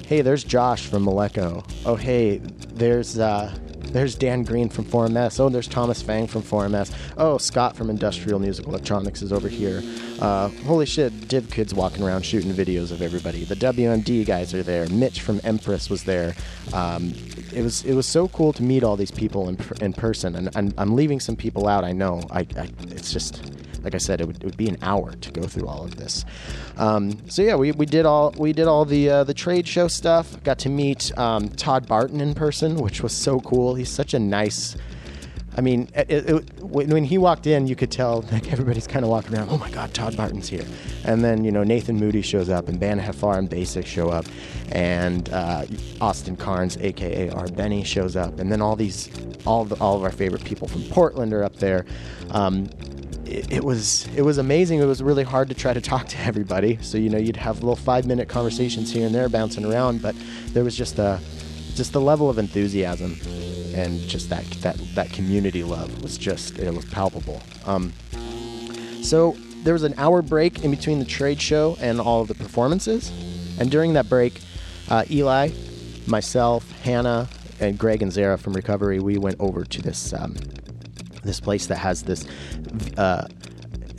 hey, 0.10 0.22
there's 0.24 0.44
Josh 0.44 0.88
from 0.88 1.06
Malekko. 1.06 1.64
Oh, 1.86 1.96
hey, 1.96 2.40
there's 2.74 3.20
uh, 3.20 3.56
there's 3.92 4.16
Dan 4.16 4.44
Green 4.44 4.70
from 4.70 4.86
4MS. 4.86 5.40
Oh, 5.40 5.50
there's 5.50 5.68
Thomas 5.68 6.02
Fang 6.02 6.28
from 6.28 6.42
4MS. 6.42 6.94
Oh, 7.18 7.38
Scott 7.38 7.76
from 7.76 7.90
Industrial 7.90 8.40
Music 8.40 8.68
Electronics 8.68 9.22
is 9.22 9.34
over 9.34 9.48
here. 9.48 9.82
Uh, 10.20 10.50
holy 10.66 10.86
shit, 10.86 11.28
Div 11.28 11.50
Kid's 11.50 11.74
walking 11.74 12.04
around 12.04 12.24
shooting 12.24 12.52
videos 12.52 12.92
of 12.92 13.02
everybody. 13.02 13.44
The 13.46 13.56
WMD 13.56 14.26
guys 14.26 14.54
are 14.54 14.64
there. 14.64 14.88
Mitch 14.90 15.22
from 15.22 15.40
Empress 15.44 15.90
was 15.90 16.04
there. 16.04 16.36
Um, 16.74 17.14
it 17.54 17.62
was 17.64 17.84
it 17.84 17.94
was 17.94 18.06
so 18.06 18.28
cool 18.28 18.54
to 18.54 18.64
meet 18.64 18.84
all 18.84 18.96
these 18.96 19.12
people 19.12 19.50
in, 19.50 19.58
in 19.82 19.94
person, 19.94 20.36
and, 20.36 20.56
and 20.56 20.74
I'm 20.78 20.96
leaving 20.96 21.20
some 21.20 21.36
people 21.36 21.68
out. 21.68 21.84
I 21.84 21.94
know. 21.94 22.22
I, 22.30 22.42
I 22.58 22.70
it's 22.90 23.12
just 23.12 23.44
like 23.84 23.96
I 23.96 23.98
said, 23.98 24.22
it 24.22 24.28
would, 24.28 24.38
it 24.38 24.46
would, 24.46 24.58
be 24.58 24.68
an 24.68 24.78
hour 24.82 25.12
to 25.12 25.32
go 25.32 25.44
through 25.44 25.68
all 25.68 25.84
of 25.84 25.96
this. 25.96 26.26
Um, 26.78 27.30
so 27.30 27.42
yeah, 27.42 27.56
we, 27.56 27.72
we 27.72 27.86
did 27.86 28.06
all 28.06 28.34
we 28.38 28.54
did 28.54 28.68
all 28.68 28.86
the 28.86 29.10
uh, 29.10 29.24
the 29.24 29.34
trade 29.34 29.68
show 29.68 29.88
stuff. 29.88 30.42
Got 30.44 30.60
to 30.60 30.70
meet 30.70 31.18
um, 31.18 31.50
Todd 31.50 31.88
Barton 31.88 32.22
in 32.22 32.34
person, 32.34 32.76
which 32.76 33.02
was 33.02 33.14
so 33.14 33.40
cool. 33.40 33.76
He's 33.76 33.90
such 33.90 34.14
a 34.14 34.20
nice 34.20 34.76
I 35.60 35.62
mean, 35.62 35.90
it, 35.94 36.30
it, 36.30 36.64
when 36.64 37.04
he 37.04 37.18
walked 37.18 37.46
in, 37.46 37.68
you 37.68 37.76
could 37.76 37.92
tell 37.92 38.22
like 38.32 38.52
everybody's 38.52 38.88
kind 38.88 39.04
of 39.04 39.12
walking 39.12 39.36
around. 39.36 39.50
Oh 39.50 39.58
my 39.58 39.70
God, 39.70 39.94
Todd 39.94 40.16
Barton's 40.16 40.48
here! 40.48 40.64
And 41.04 41.22
then 41.22 41.44
you 41.44 41.52
know 41.52 41.66
Nathan 41.66 41.98
Moody 41.98 42.22
shows 42.22 42.50
up, 42.50 42.70
and 42.70 42.80
Bana 42.80 43.02
Haffar 43.02 43.38
and 43.38 43.50
Baseck 43.50 43.86
show 43.86 44.10
up, 44.10 44.26
and 44.72 45.28
uh, 45.30 45.66
Austin 46.00 46.38
Cairns, 46.38 46.78
aka 46.78 47.30
R 47.30 47.48
Beny, 47.48 47.86
shows 47.86 48.16
up, 48.16 48.40
and 48.40 48.50
then 48.50 48.62
all 48.62 48.78
these, 48.78 49.10
all 49.46 49.66
the, 49.66 49.76
all 49.82 49.98
of 49.98 50.04
our 50.04 50.12
favorite 50.12 50.46
people 50.46 50.68
from 50.68 50.84
Portland 50.84 51.34
are 51.34 51.44
up 51.44 51.58
there. 51.58 51.86
Um, 52.32 52.70
it, 53.30 53.64
was 53.64 54.08
it 54.16 54.22
was 54.22 54.38
amazing. 54.38 54.80
It 54.80 54.86
was 54.86 55.02
really 55.04 55.24
hard 55.24 55.50
to 55.50 55.56
try 55.56 55.74
to 55.74 55.82
talk 55.82 56.08
to 56.08 56.20
everybody. 56.20 56.78
So 56.82 56.98
you 56.98 57.10
know 57.10 57.18
you'd 57.18 57.38
have 57.38 57.58
little 57.62 57.76
five 57.76 58.06
minute 58.06 58.28
conversations 58.28 58.92
here 58.92 59.06
and 59.06 59.14
there 59.14 59.30
bouncing 59.30 59.66
around, 59.66 60.02
but 60.02 60.16
there 60.48 60.64
was 60.64 60.76
just 60.76 61.00
a 61.00 61.20
just 61.76 61.94
the 61.94 62.02
level 62.02 62.30
of 62.30 62.38
enthusiasm 62.38 63.18
and 63.74 64.00
just 64.02 64.30
that 64.30 64.46
that 64.62 64.78
that 64.96 65.12
community 65.12 65.64
love 65.64 66.02
was 66.02 66.18
just 66.18 66.60
it 66.60 66.74
was 66.74 66.86
palpable. 66.86 67.42
Um, 67.66 67.94
so 69.02 69.36
there 69.64 69.74
was 69.74 69.84
an 69.84 69.94
hour 69.98 70.22
break 70.22 70.64
in 70.64 70.72
between 70.72 71.00
the 71.00 71.06
trade 71.06 71.42
show 71.42 71.78
and 71.80 72.00
all 72.00 72.22
of 72.22 72.28
the 72.28 72.36
performances, 72.36 73.12
and 73.60 73.70
during 73.70 73.94
that 73.94 74.10
break, 74.10 74.42
uh, 74.90 75.04
Eli, 75.10 75.50
myself, 76.08 76.70
Hannah, 76.82 77.28
and 77.60 77.78
Greg 77.78 78.02
and 78.02 78.12
Zara 78.12 78.38
from 78.38 78.54
Recovery, 78.54 79.00
we 79.00 79.18
went 79.18 79.40
over 79.40 79.64
to 79.66 79.82
this 79.82 80.14
um, 80.14 80.36
this 81.24 81.40
place 81.40 81.68
that 81.68 81.78
has 81.78 82.04
this 82.04 82.26
uh, 82.98 83.28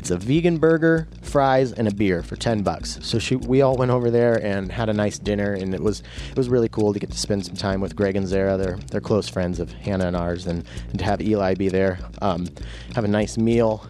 it's 0.01 0.11
a 0.11 0.17
vegan 0.17 0.57
burger, 0.57 1.07
fries, 1.21 1.73
and 1.73 1.87
a 1.87 1.95
beer 1.95 2.23
for 2.23 2.35
ten 2.35 2.63
bucks. 2.63 2.99
So 3.03 3.19
she, 3.19 3.37
we 3.37 3.61
all 3.61 3.77
went 3.77 3.91
over 3.91 4.11
there 4.11 4.43
and 4.43 4.73
had 4.73 4.89
a 4.89 4.95
nice 4.95 5.19
dinner, 5.19 5.53
and 5.53 5.75
it 5.75 5.83
was 5.83 6.03
it 6.31 6.39
was 6.39 6.49
really 6.49 6.71
cool 6.71 6.95
to 6.95 6.99
get 6.99 7.11
to 7.11 7.19
spend 7.19 7.45
some 7.45 7.55
time 7.55 7.83
with 7.83 7.95
Greg 7.97 8.17
and 8.17 8.27
Zara. 8.27 8.57
They're 8.57 8.79
they're 8.91 9.03
close 9.03 9.29
friends 9.29 9.61
of 9.61 9.71
Hannah 9.73 10.07
and 10.07 10.17
ours, 10.17 10.47
and, 10.47 10.65
and 10.89 10.99
to 10.99 11.05
have 11.05 11.21
Eli 11.21 11.55
be 11.55 11.69
there, 11.69 11.99
um, 12.23 12.49
have 12.95 13.05
a 13.05 13.09
nice 13.09 13.37
meal, 13.37 13.87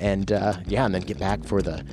and 0.00 0.32
uh, 0.32 0.54
yeah, 0.66 0.84
and 0.84 0.92
then 0.92 1.02
get 1.02 1.20
back 1.20 1.44
for 1.44 1.62
the 1.62 1.84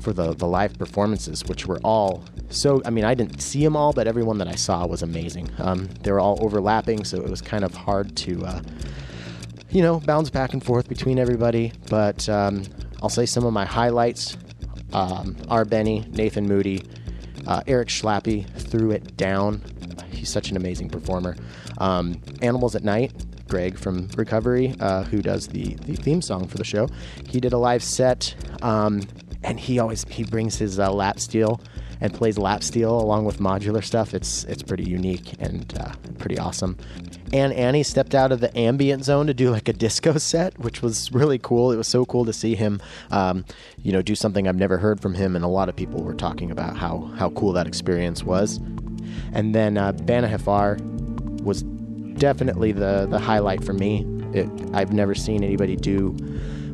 for 0.00 0.14
the 0.14 0.34
the 0.34 0.46
live 0.46 0.78
performances, 0.78 1.44
which 1.44 1.66
were 1.66 1.80
all 1.84 2.24
so. 2.48 2.80
I 2.86 2.90
mean, 2.90 3.04
I 3.04 3.12
didn't 3.12 3.42
see 3.42 3.62
them 3.62 3.76
all, 3.76 3.92
but 3.92 4.06
everyone 4.06 4.38
that 4.38 4.48
I 4.48 4.54
saw 4.54 4.86
was 4.86 5.02
amazing. 5.02 5.50
Um, 5.58 5.90
they 6.00 6.10
were 6.10 6.20
all 6.20 6.42
overlapping, 6.42 7.04
so 7.04 7.18
it 7.18 7.28
was 7.28 7.42
kind 7.42 7.64
of 7.64 7.74
hard 7.74 8.16
to. 8.16 8.46
Uh, 8.46 8.60
you 9.74 9.82
know, 9.82 9.98
bounce 9.98 10.30
back 10.30 10.52
and 10.52 10.64
forth 10.64 10.88
between 10.88 11.18
everybody, 11.18 11.72
but 11.90 12.28
um, 12.28 12.62
I'll 13.02 13.08
say 13.08 13.26
some 13.26 13.44
of 13.44 13.52
my 13.52 13.64
highlights 13.64 14.36
um, 14.92 15.36
are 15.48 15.64
Beny, 15.64 16.06
Nathan 16.16 16.46
Moody, 16.46 16.80
uh, 17.48 17.60
Eric 17.66 17.88
Schlappi 17.88 18.48
threw 18.56 18.92
it 18.92 19.16
down. 19.16 19.60
He's 20.10 20.30
such 20.30 20.50
an 20.50 20.56
amazing 20.56 20.90
performer. 20.90 21.34
Um, 21.78 22.22
Animals 22.40 22.76
at 22.76 22.84
Night, 22.84 23.12
Greg 23.48 23.76
from 23.76 24.08
Recovery, 24.16 24.76
uh, 24.78 25.02
who 25.02 25.20
does 25.20 25.48
the, 25.48 25.74
the 25.86 25.96
theme 25.96 26.22
song 26.22 26.46
for 26.46 26.56
the 26.56 26.64
show, 26.64 26.88
he 27.28 27.40
did 27.40 27.52
a 27.52 27.58
live 27.58 27.82
set, 27.82 28.36
um, 28.62 29.02
and 29.42 29.58
he 29.58 29.80
always 29.80 30.04
he 30.08 30.22
brings 30.22 30.56
his 30.56 30.78
uh, 30.78 30.92
lap 30.92 31.18
steel 31.18 31.60
and 32.04 32.12
plays 32.12 32.36
lap 32.36 32.62
steel 32.62 33.00
along 33.00 33.24
with 33.24 33.38
modular 33.38 33.82
stuff. 33.82 34.12
It's 34.12 34.44
it's 34.44 34.62
pretty 34.62 34.84
unique 34.84 35.36
and 35.38 35.74
uh, 35.80 35.94
pretty 36.18 36.38
awesome. 36.38 36.76
And 37.32 37.50
Annie 37.54 37.82
stepped 37.82 38.14
out 38.14 38.30
of 38.30 38.40
the 38.40 38.54
ambient 38.56 39.04
zone 39.04 39.26
to 39.26 39.32
do 39.32 39.50
like 39.50 39.68
a 39.68 39.72
disco 39.72 40.18
set, 40.18 40.58
which 40.58 40.82
was 40.82 41.10
really 41.12 41.38
cool. 41.38 41.72
It 41.72 41.76
was 41.76 41.88
so 41.88 42.04
cool 42.04 42.26
to 42.26 42.32
see 42.34 42.56
him, 42.56 42.82
um, 43.10 43.46
you 43.78 43.90
know, 43.90 44.02
do 44.02 44.14
something 44.14 44.46
I've 44.46 44.54
never 44.54 44.76
heard 44.76 45.00
from 45.00 45.14
him, 45.14 45.34
and 45.34 45.46
a 45.46 45.48
lot 45.48 45.70
of 45.70 45.76
people 45.76 46.02
were 46.02 46.12
talking 46.12 46.50
about 46.50 46.76
how 46.76 47.10
how 47.16 47.30
cool 47.30 47.54
that 47.54 47.66
experience 47.66 48.22
was. 48.22 48.58
And 49.32 49.54
then 49.54 49.78
uh, 49.78 49.92
Bana 49.92 50.28
Haffar 50.28 50.78
was 51.40 51.62
definitely 52.18 52.72
the 52.72 53.06
the 53.08 53.18
highlight 53.18 53.64
for 53.64 53.72
me. 53.72 54.06
It, 54.34 54.50
I've 54.74 54.92
never 54.92 55.14
seen 55.14 55.42
anybody 55.42 55.74
do 55.74 56.14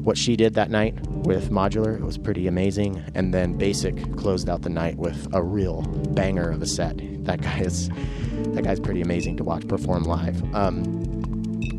what 0.03 0.17
she 0.17 0.37
did 0.37 0.55
that 0.55 0.71
night 0.71 0.95
with 1.09 1.51
modular. 1.51 1.95
It 1.95 2.05
was 2.05 2.19
pretty 2.19 2.47
amazing. 2.47 3.05
And 3.15 3.33
then 3.35 3.57
Baseck 3.59 4.17
closed 4.17 4.49
out 4.49 4.63
the 4.63 4.71
night 4.71 4.97
with 4.97 5.29
a 5.35 5.43
real 5.43 5.83
banger 5.83 6.51
of 6.51 6.63
a 6.63 6.67
set. 6.67 7.01
That 7.25 7.43
guy 7.43 7.61
is 7.61 7.91
that 8.55 8.65
guy's 8.65 8.81
pretty 8.81 9.03
amazing 9.03 9.37
to 9.37 9.45
watch 9.45 9.67
perform 9.69 10.05
live. 10.05 10.43
Um, 10.55 11.07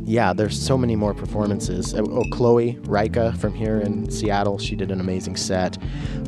yeah, 0.06 0.34
there's 0.34 0.60
so 0.60 0.78
many 0.78 0.96
more 0.96 1.14
performances. 1.14 1.94
Oh, 1.96 2.06
oh, 2.12 2.24
Chloe 2.32 2.78
Rika 2.82 3.34
from 3.34 3.54
here 3.54 3.80
in 3.80 4.10
Seattle, 4.12 4.58
she 4.58 4.76
did 4.76 4.92
an 4.92 5.00
amazing 5.00 5.36
set. 5.36 5.78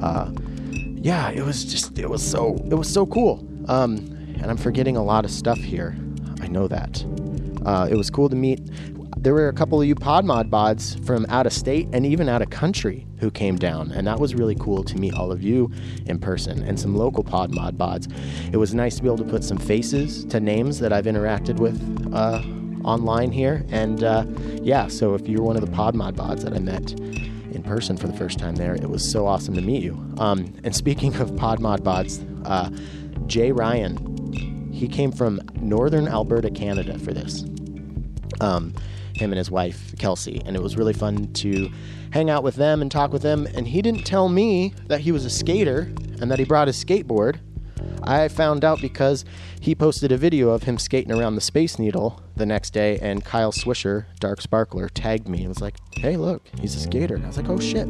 Uh, 0.01 0.31
yeah, 0.71 1.29
it 1.29 1.43
was 1.43 1.65
just 1.65 1.99
it 1.99 2.09
was 2.09 2.25
so 2.25 2.55
it 2.69 2.75
was 2.75 2.91
so 2.91 3.05
cool. 3.05 3.47
Um, 3.67 3.97
and 4.41 4.45
I'm 4.45 4.57
forgetting 4.57 4.97
a 4.97 5.03
lot 5.03 5.25
of 5.25 5.31
stuff 5.31 5.57
here. 5.57 5.95
I 6.41 6.47
know 6.47 6.67
that. 6.67 7.05
Uh, 7.65 7.87
it 7.89 7.95
was 7.95 8.09
cool 8.09 8.29
to 8.29 8.35
meet 8.35 8.59
there 9.23 9.33
were 9.33 9.47
a 9.47 9.53
couple 9.53 9.81
of 9.81 9.87
you 9.87 9.95
PodMod 9.95 10.49
bods 10.49 11.03
from 11.05 11.25
out 11.29 11.47
of 11.47 11.53
state 11.53 11.87
and 11.93 12.05
even 12.05 12.27
out 12.27 12.41
of 12.41 12.49
country 12.49 13.07
who 13.19 13.31
came 13.31 13.55
down, 13.55 13.89
and 13.93 14.05
that 14.05 14.19
was 14.19 14.35
really 14.35 14.55
cool 14.55 14.83
to 14.83 14.97
meet 14.97 15.13
all 15.13 15.31
of 15.31 15.41
you 15.41 15.71
in 16.05 16.19
person 16.19 16.61
and 16.63 16.77
some 16.77 16.93
local 16.93 17.23
PodMod 17.23 17.77
bods. 17.77 18.13
It 18.53 18.57
was 18.57 18.73
nice 18.73 18.97
to 18.97 19.01
be 19.01 19.07
able 19.07 19.19
to 19.19 19.23
put 19.23 19.45
some 19.45 19.57
faces 19.57 20.25
to 20.25 20.41
names 20.41 20.79
that 20.79 20.91
I've 20.91 21.05
interacted 21.05 21.55
with 21.55 21.79
uh, 22.13 22.43
online 22.83 23.31
here, 23.31 23.65
and 23.69 24.03
uh, 24.03 24.25
yeah. 24.61 24.89
So 24.89 25.13
if 25.13 25.25
you're 25.25 25.41
one 25.41 25.55
of 25.55 25.61
the 25.61 25.71
PodMod 25.71 26.15
bods 26.15 26.41
that 26.41 26.53
I 26.53 26.59
met 26.59 26.91
in 26.91 27.63
person 27.63 27.95
for 27.95 28.07
the 28.07 28.17
first 28.17 28.39
time 28.39 28.55
there, 28.55 28.75
it 28.75 28.89
was 28.89 29.09
so 29.09 29.25
awesome 29.25 29.53
to 29.53 29.61
meet 29.61 29.83
you. 29.83 29.93
Um, 30.17 30.53
and 30.65 30.75
speaking 30.75 31.15
of 31.15 31.31
PodMod 31.31 31.79
bods, 31.79 32.19
uh, 32.45 32.69
Jay 33.27 33.53
Ryan, 33.53 34.73
he 34.73 34.89
came 34.89 35.13
from 35.13 35.39
northern 35.61 36.09
Alberta, 36.09 36.51
Canada 36.51 36.99
for 36.99 37.13
this. 37.13 37.45
Um, 38.41 38.73
him 39.15 39.31
and 39.31 39.37
his 39.37 39.51
wife, 39.51 39.93
Kelsey. 39.97 40.41
And 40.45 40.55
it 40.55 40.61
was 40.61 40.77
really 40.77 40.93
fun 40.93 41.31
to 41.33 41.69
hang 42.11 42.29
out 42.29 42.43
with 42.43 42.55
them 42.55 42.81
and 42.81 42.91
talk 42.91 43.11
with 43.11 43.21
them. 43.21 43.47
And 43.53 43.67
he 43.67 43.81
didn't 43.81 44.03
tell 44.03 44.29
me 44.29 44.73
that 44.87 45.01
he 45.01 45.11
was 45.11 45.25
a 45.25 45.29
skater 45.29 45.91
and 46.21 46.29
that 46.31 46.39
he 46.39 46.45
brought 46.45 46.67
his 46.67 46.83
skateboard. 46.83 47.39
I 48.03 48.27
found 48.27 48.65
out 48.65 48.81
because 48.81 49.23
he 49.59 49.75
posted 49.75 50.11
a 50.11 50.17
video 50.17 50.49
of 50.49 50.63
him 50.63 50.77
skating 50.77 51.11
around 51.11 51.35
the 51.35 51.41
Space 51.41 51.79
Needle 51.79 52.21
the 52.35 52.45
next 52.45 52.71
day, 52.71 52.99
and 52.99 53.23
Kyle 53.23 53.51
Swisher, 53.51 54.05
Dark 54.19 54.41
Sparkler, 54.41 54.89
tagged 54.89 55.27
me 55.27 55.39
and 55.39 55.47
was 55.47 55.61
like, 55.61 55.75
"Hey, 55.95 56.17
look, 56.17 56.45
he's 56.59 56.75
a 56.75 56.79
skater." 56.79 57.15
And 57.15 57.23
I 57.23 57.27
was 57.27 57.37
like, 57.37 57.49
"Oh 57.49 57.59
shit!" 57.59 57.87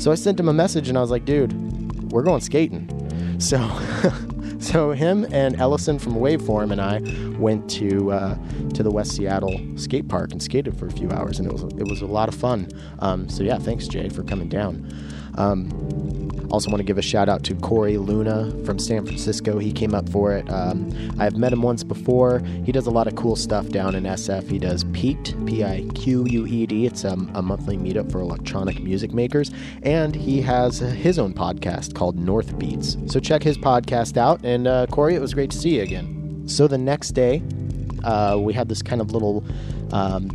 So 0.00 0.12
I 0.12 0.14
sent 0.14 0.38
him 0.38 0.48
a 0.48 0.52
message 0.52 0.88
and 0.88 0.98
I 0.98 1.00
was 1.00 1.10
like, 1.10 1.24
"Dude, 1.24 2.12
we're 2.12 2.22
going 2.22 2.42
skating." 2.42 2.90
So 3.38 3.58
So 4.58 4.92
him 4.92 5.26
and 5.30 5.60
Ellison 5.60 5.98
from 5.98 6.14
Waveform 6.14 6.72
and 6.72 6.80
I 6.80 7.00
went 7.38 7.68
to 7.72 8.10
uh, 8.12 8.36
to 8.74 8.82
the 8.82 8.90
West 8.90 9.12
Seattle 9.12 9.60
skate 9.76 10.08
park 10.08 10.32
and 10.32 10.42
skated 10.42 10.76
for 10.78 10.86
a 10.86 10.90
few 10.90 11.10
hours, 11.10 11.38
and 11.38 11.46
it 11.46 11.52
was 11.52 11.62
it 11.74 11.88
was 11.88 12.02
a 12.02 12.06
lot 12.06 12.28
of 12.28 12.34
fun. 12.34 12.68
Um, 13.00 13.28
so 13.28 13.42
yeah, 13.42 13.58
thanks 13.58 13.86
Jay 13.86 14.08
for 14.08 14.22
coming 14.22 14.48
down. 14.48 14.90
Um, 15.36 16.26
also, 16.50 16.70
want 16.70 16.78
to 16.78 16.84
give 16.84 16.96
a 16.96 17.02
shout 17.02 17.28
out 17.28 17.42
to 17.44 17.54
Corey 17.56 17.98
Luna 17.98 18.52
from 18.64 18.78
San 18.78 19.04
Francisco. 19.04 19.58
He 19.58 19.72
came 19.72 19.94
up 19.94 20.08
for 20.08 20.32
it. 20.32 20.48
Um, 20.48 20.92
I've 21.18 21.36
met 21.36 21.52
him 21.52 21.62
once 21.62 21.82
before. 21.82 22.38
He 22.64 22.72
does 22.72 22.86
a 22.86 22.90
lot 22.90 23.08
of 23.08 23.16
cool 23.16 23.34
stuff 23.36 23.68
down 23.68 23.94
in 23.94 24.04
SF. 24.04 24.48
He 24.48 24.58
does 24.58 24.84
Piqued, 24.92 25.34
P 25.46 25.64
I 25.64 25.86
Q 25.94 26.24
U 26.24 26.46
E 26.46 26.66
D. 26.66 26.86
It's 26.86 27.04
a, 27.04 27.12
a 27.34 27.42
monthly 27.42 27.76
meetup 27.76 28.12
for 28.12 28.20
electronic 28.20 28.80
music 28.80 29.12
makers. 29.12 29.50
And 29.82 30.14
he 30.14 30.40
has 30.42 30.78
his 30.78 31.18
own 31.18 31.34
podcast 31.34 31.94
called 31.94 32.16
North 32.16 32.56
Beats. 32.58 32.96
So 33.06 33.18
check 33.18 33.42
his 33.42 33.58
podcast 33.58 34.16
out. 34.16 34.44
And 34.44 34.68
uh, 34.68 34.86
Corey, 34.86 35.16
it 35.16 35.20
was 35.20 35.34
great 35.34 35.50
to 35.50 35.58
see 35.58 35.76
you 35.76 35.82
again. 35.82 36.44
So 36.46 36.68
the 36.68 36.78
next 36.78 37.10
day, 37.10 37.42
uh, 38.04 38.38
we 38.38 38.52
had 38.52 38.68
this 38.68 38.82
kind 38.82 39.00
of 39.00 39.10
little 39.10 39.44
um, 39.90 40.30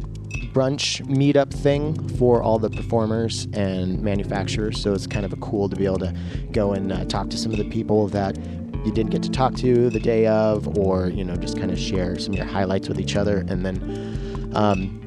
brunch 0.54 1.02
meetup 1.08 1.54
thing 1.54 2.08
for 2.18 2.42
all 2.42 2.60
the 2.60 2.70
performers 2.70 3.48
and 3.54 4.02
manufacturers. 4.02 4.82
So 4.82 4.94
it's 4.94 5.08
kind 5.08 5.26
of 5.26 5.34
a 5.34 5.38
cool 5.38 5.70
to 5.70 5.76
be 5.76 5.86
able 5.86 6.00
to 6.00 6.14
go 6.52 6.74
and 6.74 6.92
uh, 6.92 7.06
talk 7.06 7.30
to 7.30 7.38
some 7.38 7.52
of 7.52 7.58
the 7.58 7.70
people 7.70 8.08
that 8.10 8.38
you 8.86 8.92
didn't 8.92 9.12
get 9.12 9.22
to 9.24 9.30
talk 9.30 9.56
to 9.56 9.90
the 9.90 10.00
day 10.00 10.26
of, 10.28 10.78
or 10.78 11.08
you 11.08 11.24
know, 11.24 11.36
just 11.36 11.58
kind 11.58 11.72
of 11.72 11.80
share 11.80 12.18
some 12.18 12.34
of 12.34 12.38
your 12.38 12.48
highlights 12.48 12.88
with 12.88 13.00
each 13.00 13.16
other. 13.16 13.46
And 13.48 13.66
then 13.66 14.52
um, 14.56 14.98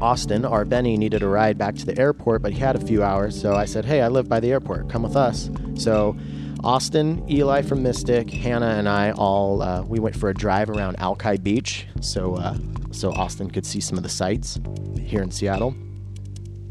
Austin, 0.00 0.44
R 0.44 0.64
Beny, 0.64 0.98
needed 0.98 1.22
a 1.22 1.28
ride 1.28 1.56
back 1.56 1.76
to 1.76 1.86
the 1.86 1.96
airport, 1.98 2.42
but 2.42 2.52
he 2.52 2.58
had 2.58 2.74
a 2.74 2.80
few 2.80 3.02
hours. 3.02 3.40
So 3.40 3.54
I 3.54 3.66
said, 3.66 3.84
"Hey, 3.84 4.00
I 4.02 4.08
live 4.08 4.28
by 4.28 4.40
the 4.40 4.50
airport. 4.50 4.88
Come 4.88 5.04
with 5.04 5.16
us." 5.16 5.48
So 5.76 6.16
Austin, 6.64 7.24
Eli 7.30 7.62
from 7.62 7.82
Mystic, 7.82 8.30
Hannah, 8.30 8.74
and 8.74 8.88
I 8.88 9.12
all 9.12 9.62
uh, 9.62 9.82
we 9.82 10.00
went 10.00 10.16
for 10.16 10.28
a 10.28 10.34
drive 10.34 10.70
around 10.70 10.96
Alki 10.98 11.36
Beach. 11.36 11.86
So 12.00 12.34
uh, 12.34 12.56
so 12.92 13.12
Austin 13.12 13.50
could 13.50 13.66
see 13.66 13.80
some 13.80 13.96
of 13.96 14.02
the 14.02 14.08
sights 14.08 14.60
here 15.00 15.22
in 15.22 15.30
Seattle. 15.30 15.74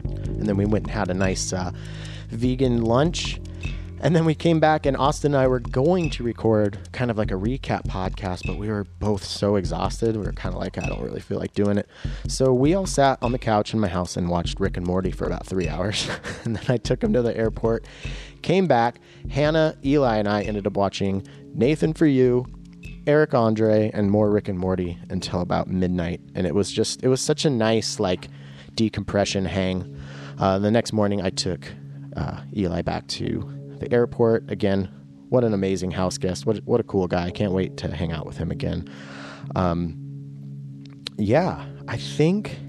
And 0.04 0.46
then 0.48 0.58
we 0.58 0.66
went 0.66 0.86
and 0.86 0.92
had 0.92 1.10
a 1.10 1.14
nice 1.14 1.54
uh, 1.54 1.72
vegan 2.30 2.82
lunch. 2.82 3.40
And 4.04 4.16
then 4.16 4.26
we 4.26 4.34
came 4.34 4.60
back, 4.60 4.88
and 4.88 4.98
Austin 4.98 5.36
and 5.36 5.44
I 5.44 5.48
were 5.48 5.60
going 5.60 6.10
to 6.12 6.24
record 6.24 6.80
kind 6.92 7.12
of 7.12 7.20
like 7.20 7.30
a 7.30 7.36
recap 7.36 7.86
podcast, 7.86 8.48
but 8.48 8.58
we 8.58 8.68
were 8.68 8.86
both 8.98 9.24
so 9.24 9.58
exhausted. 9.58 10.18
We 10.18 10.24
were 10.24 10.32
kind 10.32 10.56
of 10.56 10.60
like, 10.60 10.80
I 10.80 10.88
don't 10.88 11.02
really 11.02 11.20
feel 11.20 11.38
like 11.38 11.54
doing 11.54 11.78
it. 11.78 11.88
So 12.28 12.52
we 12.52 12.74
all 12.74 12.88
sat 12.88 13.20
on 13.22 13.32
the 13.32 13.38
couch 13.38 13.76
in 13.76 13.80
my 13.80 13.88
house 13.88 14.18
and 14.18 14.28
watched 14.28 14.60
Rick 14.60 14.78
and 14.78 14.88
Morty 14.88 15.12
for 15.12 15.28
about 15.28 15.46
three 15.46 15.70
hours. 15.70 16.10
and 16.46 16.56
then 16.56 16.64
I 16.68 16.78
took 16.78 17.04
him 17.04 17.14
to 17.14 17.22
the 17.22 17.38
airport, 17.38 17.86
came 18.42 18.66
back. 18.66 19.00
Hannah, 19.30 19.78
Eli, 19.86 20.18
and 20.18 20.28
I 20.28 20.42
ended 20.42 20.66
up 20.66 20.74
watching 20.74 21.28
Nathan 21.54 21.94
for 21.94 22.08
You, 22.08 22.48
Eric 23.08 23.34
Andre 23.34 23.90
and 23.94 24.12
more 24.12 24.30
Rick 24.30 24.48
and 24.48 24.60
Morty 24.60 24.98
until 25.10 25.42
about 25.42 25.68
midnight, 25.68 26.22
and 26.36 26.46
it 26.46 26.54
was 26.54 26.72
just 26.72 27.04
it 27.04 27.08
was 27.08 27.22
such 27.22 27.46
a 27.46 27.50
nice 27.50 28.00
like 28.00 28.28
decompression 28.76 29.46
hang. 29.46 29.98
Uh, 30.38 30.60
the 30.60 30.72
next 30.72 30.94
morning, 30.94 31.22
I 31.22 31.30
took 31.30 31.68
uh, 32.16 32.42
Eli 32.56 32.82
back 32.82 33.08
to 33.08 33.52
the 33.80 33.92
airport 33.92 34.50
again. 34.52 34.90
What 35.30 35.44
an 35.44 35.54
amazing 35.54 35.92
house 35.92 36.18
guest! 36.18 36.46
What 36.46 36.58
what 36.66 36.80
a 36.80 36.84
cool 36.84 37.08
guy! 37.08 37.26
I 37.26 37.32
can't 37.32 37.54
wait 37.54 37.78
to 37.78 37.94
hang 37.94 38.12
out 38.12 38.26
with 38.26 38.38
him 38.38 38.52
again. 38.52 38.88
Um, 39.56 39.98
yeah, 41.18 41.66
I 41.88 41.98
think 41.98 42.60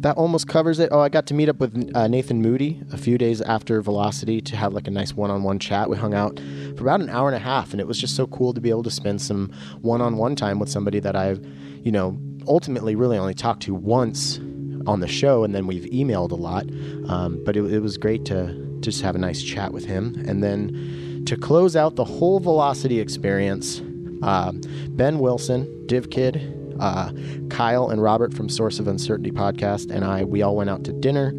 that 0.00 0.16
almost 0.16 0.48
covers 0.48 0.78
it. 0.78 0.88
Oh, 0.92 1.00
I 1.00 1.10
got 1.10 1.26
to 1.26 1.34
meet 1.34 1.48
up 1.48 1.58
with 1.58 1.92
uh, 1.94 2.08
Nathan 2.08 2.40
Moody 2.40 2.82
a 2.90 2.96
few 2.96 3.18
days 3.18 3.42
after 3.42 3.82
Velocity 3.82 4.40
to 4.40 4.56
have 4.56 4.72
like 4.72 4.88
a 4.88 4.90
nice 4.90 5.14
one-on-one 5.14 5.58
chat. 5.58 5.90
We 5.90 5.96
hung 5.98 6.14
out 6.14 6.40
for 6.76 6.82
about 6.82 7.00
an 7.00 7.10
hour 7.10 7.28
and 7.28 7.36
a 7.36 7.40
half, 7.40 7.72
and 7.72 7.80
it 7.80 7.86
was 7.86 8.00
just 8.00 8.16
so 8.16 8.26
cool 8.26 8.54
to 8.54 8.60
be 8.60 8.70
able 8.70 8.82
to 8.84 8.90
spend 8.90 9.20
some 9.20 9.52
one-on-one 9.82 10.36
time 10.36 10.58
with 10.58 10.70
somebody 10.70 11.00
that 11.00 11.14
I've, 11.14 11.44
you 11.84 11.92
know, 11.92 12.18
ultimately 12.46 12.94
really 12.96 13.18
only 13.18 13.34
talked 13.34 13.62
to 13.64 13.74
once 13.74 14.38
on 14.86 15.00
the 15.00 15.08
show, 15.08 15.44
and 15.44 15.54
then 15.54 15.66
we've 15.66 15.84
emailed 15.90 16.30
a 16.30 16.36
lot. 16.36 16.64
Um, 17.08 17.42
but 17.44 17.54
it, 17.56 17.62
it 17.70 17.80
was 17.80 17.98
great 17.98 18.24
to 18.26 18.78
just 18.80 19.02
have 19.02 19.14
a 19.14 19.18
nice 19.18 19.42
chat 19.42 19.72
with 19.72 19.84
him, 19.84 20.14
and 20.26 20.42
then 20.42 21.24
to 21.26 21.36
close 21.36 21.76
out 21.76 21.96
the 21.96 22.04
whole 22.04 22.40
Velocity 22.40 23.00
experience, 23.00 23.82
uh, 24.22 24.52
Ben 24.90 25.18
Wilson, 25.18 25.86
Div 25.86 26.08
Kid, 26.08 26.56
uh, 26.80 27.12
Kyle 27.48 27.90
and 27.90 28.02
Robert 28.02 28.34
from 28.34 28.48
Source 28.48 28.78
of 28.78 28.88
Uncertainty 28.88 29.30
podcast 29.30 29.90
and 29.90 30.04
I, 30.04 30.24
we 30.24 30.42
all 30.42 30.56
went 30.56 30.70
out 30.70 30.84
to 30.84 30.92
dinner. 30.92 31.32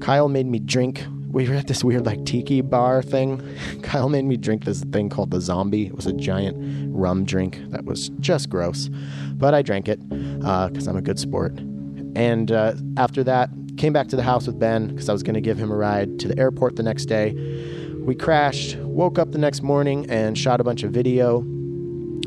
Kyle 0.00 0.28
made 0.28 0.46
me 0.46 0.58
drink. 0.58 1.04
We 1.30 1.48
were 1.48 1.56
at 1.56 1.66
this 1.66 1.82
weird 1.82 2.06
like 2.06 2.24
tiki 2.24 2.60
bar 2.60 3.02
thing. 3.02 3.42
Kyle 3.82 4.08
made 4.08 4.24
me 4.24 4.36
drink 4.36 4.64
this 4.64 4.84
thing 4.84 5.08
called 5.08 5.30
the 5.30 5.40
Zombie. 5.40 5.86
It 5.86 5.96
was 5.96 6.06
a 6.06 6.12
giant 6.12 6.56
rum 6.94 7.24
drink 7.24 7.60
that 7.70 7.84
was 7.84 8.10
just 8.20 8.48
gross, 8.48 8.88
but 9.34 9.54
I 9.54 9.62
drank 9.62 9.88
it 9.88 10.08
because 10.08 10.86
uh, 10.86 10.90
I'm 10.90 10.96
a 10.96 11.02
good 11.02 11.18
sport. 11.18 11.58
And 12.16 12.52
uh, 12.52 12.74
after 12.96 13.24
that, 13.24 13.50
came 13.76 13.92
back 13.92 14.08
to 14.08 14.16
the 14.16 14.22
house 14.22 14.46
with 14.46 14.58
Ben 14.58 14.88
because 14.88 15.08
I 15.08 15.12
was 15.12 15.22
going 15.22 15.34
to 15.34 15.40
give 15.40 15.58
him 15.58 15.70
a 15.72 15.76
ride 15.76 16.18
to 16.20 16.28
the 16.28 16.38
airport 16.38 16.76
the 16.76 16.82
next 16.82 17.06
day. 17.06 17.32
We 18.04 18.14
crashed, 18.14 18.76
woke 18.76 19.18
up 19.18 19.32
the 19.32 19.38
next 19.38 19.62
morning, 19.62 20.08
and 20.10 20.38
shot 20.38 20.60
a 20.60 20.64
bunch 20.64 20.82
of 20.82 20.92
video. 20.92 21.40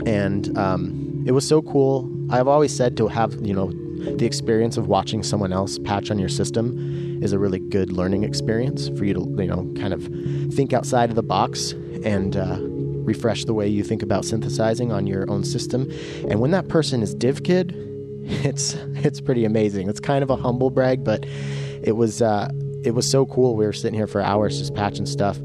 And 0.06 0.58
um, 0.58 1.24
it 1.26 1.32
was 1.32 1.48
so 1.48 1.62
cool. 1.62 2.10
I've 2.30 2.48
always 2.48 2.76
said 2.76 2.98
to 2.98 3.08
have, 3.08 3.34
you 3.46 3.54
know, 3.54 3.72
the 4.18 4.26
experience 4.26 4.78
of 4.78 4.88
watching 4.88 5.24
someone 5.24 5.54
else 5.54 5.80
patch 5.80 6.12
on 6.12 6.20
your 6.20 6.30
system 6.30 7.24
is 7.24 7.32
a 7.32 7.40
really 7.40 7.60
good 7.60 7.92
learning 7.92 8.24
experience 8.24 8.90
for 8.90 9.06
you 9.06 9.14
to, 9.14 9.22
you 9.42 9.48
know, 9.48 9.72
kind 9.80 9.94
of 9.94 10.04
think 10.54 10.74
outside 10.74 11.10
of 11.10 11.16
the 11.16 11.24
box 11.24 11.72
and 12.04 12.36
uh, 12.36 12.58
refresh 12.60 13.46
the 13.46 13.54
way 13.54 13.68
you 13.68 13.84
think 13.84 14.04
about 14.04 14.26
synthesizing 14.26 14.92
on 14.92 15.08
your 15.08 15.30
own 15.30 15.44
system. 15.44 15.90
And 16.30 16.40
when 16.40 16.52
that 16.52 16.68
person 16.68 17.02
is 17.02 17.16
DivKid, 17.16 17.86
it's 18.46 18.74
it's 19.06 19.22
pretty 19.22 19.46
amazing. 19.46 19.90
It's 19.90 20.02
kind 20.02 20.22
of 20.22 20.30
a 20.30 20.36
humble 20.36 20.70
brag, 20.70 21.04
but 21.04 21.26
it 21.82 21.96
was 21.96 22.22
uh, 22.22 22.50
it 22.84 22.92
was 22.92 23.10
so 23.10 23.26
cool. 23.26 23.56
We 23.56 23.66
were 23.66 23.74
sitting 23.74 23.96
here 23.96 24.08
for 24.08 24.22
hours 24.22 24.60
just 24.60 24.76
patching 24.76 25.06
stuff. 25.06 25.40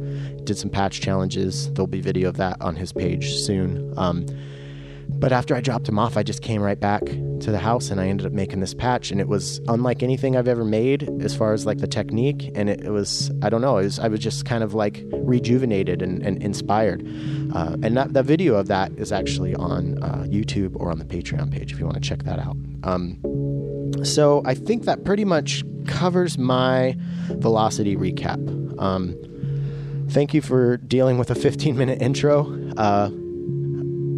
Did 0.45 0.59
some 0.59 0.71
patch 0.71 1.01
challenges. 1.01 1.73
There'll 1.73 1.87
be 1.87 2.01
video 2.01 2.29
of 2.29 2.37
that 2.39 2.61
on 2.61 2.75
his 2.75 2.93
page 2.93 3.35
soon. 3.35 3.95
Um, 3.97 4.27
but 5.23 5.31
after 5.31 5.55
I 5.55 5.61
dropped 5.61 5.89
him 5.89 6.01
off, 6.01 6.17
I 6.17 6.25
just 6.25 6.43
came 6.43 6.61
right 6.61 6.81
back 6.81 7.01
to 7.05 7.53
the 7.53 7.59
house 7.61 7.91
and 7.91 8.01
I 8.01 8.09
ended 8.09 8.27
up 8.27 8.33
making 8.33 8.59
this 8.59 8.75
patch. 8.75 9.13
And 9.13 9.21
it 9.21 9.29
was 9.29 9.61
unlike 9.69 10.03
anything 10.03 10.37
I've 10.37 10.49
ever 10.49 10.65
made 10.65 11.09
as 11.23 11.33
far 11.33 11.53
as 11.53 11.65
like 11.65 11.79
the 11.79 11.87
technique. 11.87 12.51
And 12.57 12.69
it, 12.69 12.81
it 12.81 12.91
was, 12.91 13.31
I 13.41 13.49
don't 13.49 13.61
know, 13.61 13.75
was, 13.75 14.01
I 14.01 14.09
was 14.09 14.19
just 14.19 14.45
kind 14.47 14.65
of 14.65 14.75
like 14.75 15.05
rejuvenated 15.13 16.03
and, 16.03 16.27
and 16.27 16.43
inspired. 16.43 17.07
Uh, 17.55 17.77
and 17.85 17.97
that, 17.97 18.15
the 18.15 18.25
video 18.25 18.57
of 18.57 18.67
that 18.67 18.91
is 18.99 19.13
actually 19.13 19.55
on 19.55 20.03
uh, 20.03 20.25
YouTube 20.27 20.75
or 20.75 20.91
on 20.91 20.99
the 20.99 21.05
Patreon 21.05 21.53
page 21.53 21.73
if 21.73 21.79
you 21.79 21.85
want 21.85 21.95
to 21.95 22.01
check 22.01 22.25
that 22.25 22.41
out. 22.41 22.57
Um, 22.83 23.93
so 24.03 24.43
I 24.45 24.55
think 24.55 24.87
that 24.87 25.05
pretty 25.05 25.25
much 25.25 25.63
covers 25.87 26.37
my 26.37 26.97
velocity 27.29 27.95
recap. 27.95 28.41
Um, 28.83 29.17
thank 30.11 30.35
you 30.35 30.43
for 30.43 30.79
dealing 30.79 31.17
with 31.17 31.31
a 31.31 31.37
15 31.37 31.77
minute 31.77 32.03
intro. 32.03 32.73
Uh, 32.77 33.11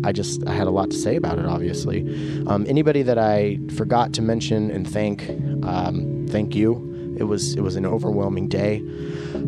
I 0.05 0.13
just 0.13 0.47
I 0.47 0.53
had 0.53 0.67
a 0.67 0.71
lot 0.71 0.91
to 0.91 0.97
say 0.97 1.17
about 1.17 1.39
it. 1.39 1.47
Obviously, 1.47 2.03
um, 2.47 2.67
anybody 2.69 3.03
that 3.03 3.19
I 3.19 3.59
forgot 3.75 4.13
to 4.15 4.23
mention 4.23 4.71
and 4.71 4.89
thank, 4.89 5.31
um, 5.65 6.27
thank 6.29 6.55
you. 6.55 7.17
It 7.19 7.25
was 7.25 7.55
it 7.55 7.63
was 7.63 7.77
an 7.77 7.87
overwhelming 7.87 8.49
day. 8.49 8.83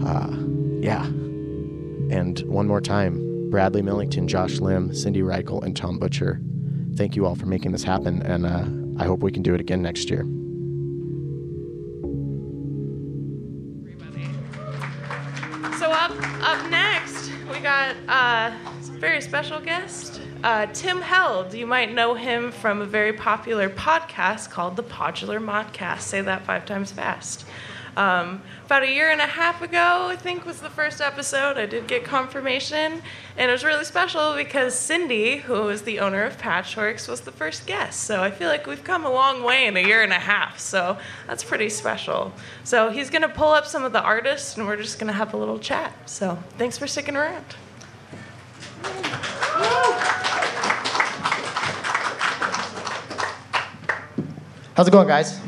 Uh, 0.03 0.35
yeah, 0.81 1.05
and 1.05 2.41
one 2.47 2.67
more 2.67 2.81
time, 2.81 3.51
Bradley 3.51 3.83
Millington, 3.83 4.29
Josh 4.29 4.59
Lim, 4.59 4.95
Cindy 4.95 5.21
Reichel, 5.21 5.63
and 5.63 5.77
Tom 5.77 5.99
Butcher. 5.99 6.41
Thank 6.95 7.17
you 7.17 7.27
all 7.27 7.35
for 7.35 7.47
making 7.47 7.73
this 7.73 7.83
happen, 7.83 8.23
and 8.23 8.47
uh, 8.47 9.03
I 9.03 9.07
hope 9.07 9.21
we 9.21 9.31
can 9.33 9.43
do 9.43 9.55
it 9.55 9.61
again 9.61 9.83
next 9.83 10.09
year. 10.09 10.23
So 15.79 15.91
up 15.91 16.13
up 16.41 16.71
next, 16.71 17.31
we 17.53 17.61
got 17.61 17.95
uh, 18.09 18.53
a 18.53 18.99
very 18.99 19.21
special 19.21 19.61
guest. 19.61 20.23
Uh, 20.45 20.67
Tim 20.67 21.01
Held, 21.01 21.55
you 21.55 21.67
might 21.67 21.93
know 21.93 22.15
him 22.15 22.53
from 22.53 22.83
a 22.83 22.87
very 22.87 23.13
popular 23.13 23.69
podcast 23.69 24.51
called 24.51 24.77
the 24.77 24.83
Podular 24.83 25.43
Modcast. 25.43 26.03
Say 26.03 26.21
that 26.21 26.45
five 26.45 26.67
times 26.67 26.93
fast. 26.93 27.45
Um, 27.97 28.43
about 28.67 28.83
a 28.83 28.93
year 28.93 29.11
and 29.11 29.23
a 29.23 29.27
half 29.27 29.63
ago, 29.63 30.09
I 30.09 30.17
think 30.17 30.45
was 30.45 30.61
the 30.61 30.69
first 30.69 31.01
episode. 31.01 31.57
I 31.57 31.65
did 31.65 31.87
get 31.87 32.05
confirmation, 32.05 33.01
and 33.39 33.49
it 33.49 33.53
was 33.53 33.65
really 33.65 33.87
special 33.87 34.35
because 34.35 34.79
Cindy, 34.79 35.39
who 35.39 35.69
is 35.69 35.83
the 35.83 36.01
owner 36.01 36.23
of 36.25 36.37
Patchworks, 36.37 37.09
was 37.09 37.23
the 37.23 37.33
first 37.33 37.67
guest. 37.67 38.01
So 38.01 38.23
I 38.23 38.31
feel 38.31 38.49
like 38.49 38.67
we've 38.67 38.85
come 38.85 39.07
a 39.07 39.11
long 39.11 39.43
way 39.43 39.67
in 39.67 39.79
a 39.79 39.81
year 39.81 40.03
and 40.03 40.13
a 40.13 40.17
half. 40.17 40.59
So 40.59 40.99
that's 41.27 41.43
pretty 41.43 41.71
special. 41.71 42.33
So 42.65 42.91
he's 42.91 43.09
going 43.09 43.23
to 43.23 43.31
pull 43.31 43.53
up 43.53 43.67
some 43.67 43.85
of 43.85 43.93
the 43.93 44.03
artists, 44.03 44.59
and 44.59 44.67
we're 44.67 44.77
just 44.77 44.99
going 44.99 45.09
to 45.09 45.15
have 45.17 45.33
a 45.33 45.39
little 45.39 45.59
chat. 45.59 45.95
So 46.05 46.39
thanks 46.59 46.77
for 46.77 46.87
sticking 46.87 47.17
around. 47.17 47.57
How's 54.77 54.89
it 54.89 54.91
going, 54.91 55.09
guys? 55.09 55.41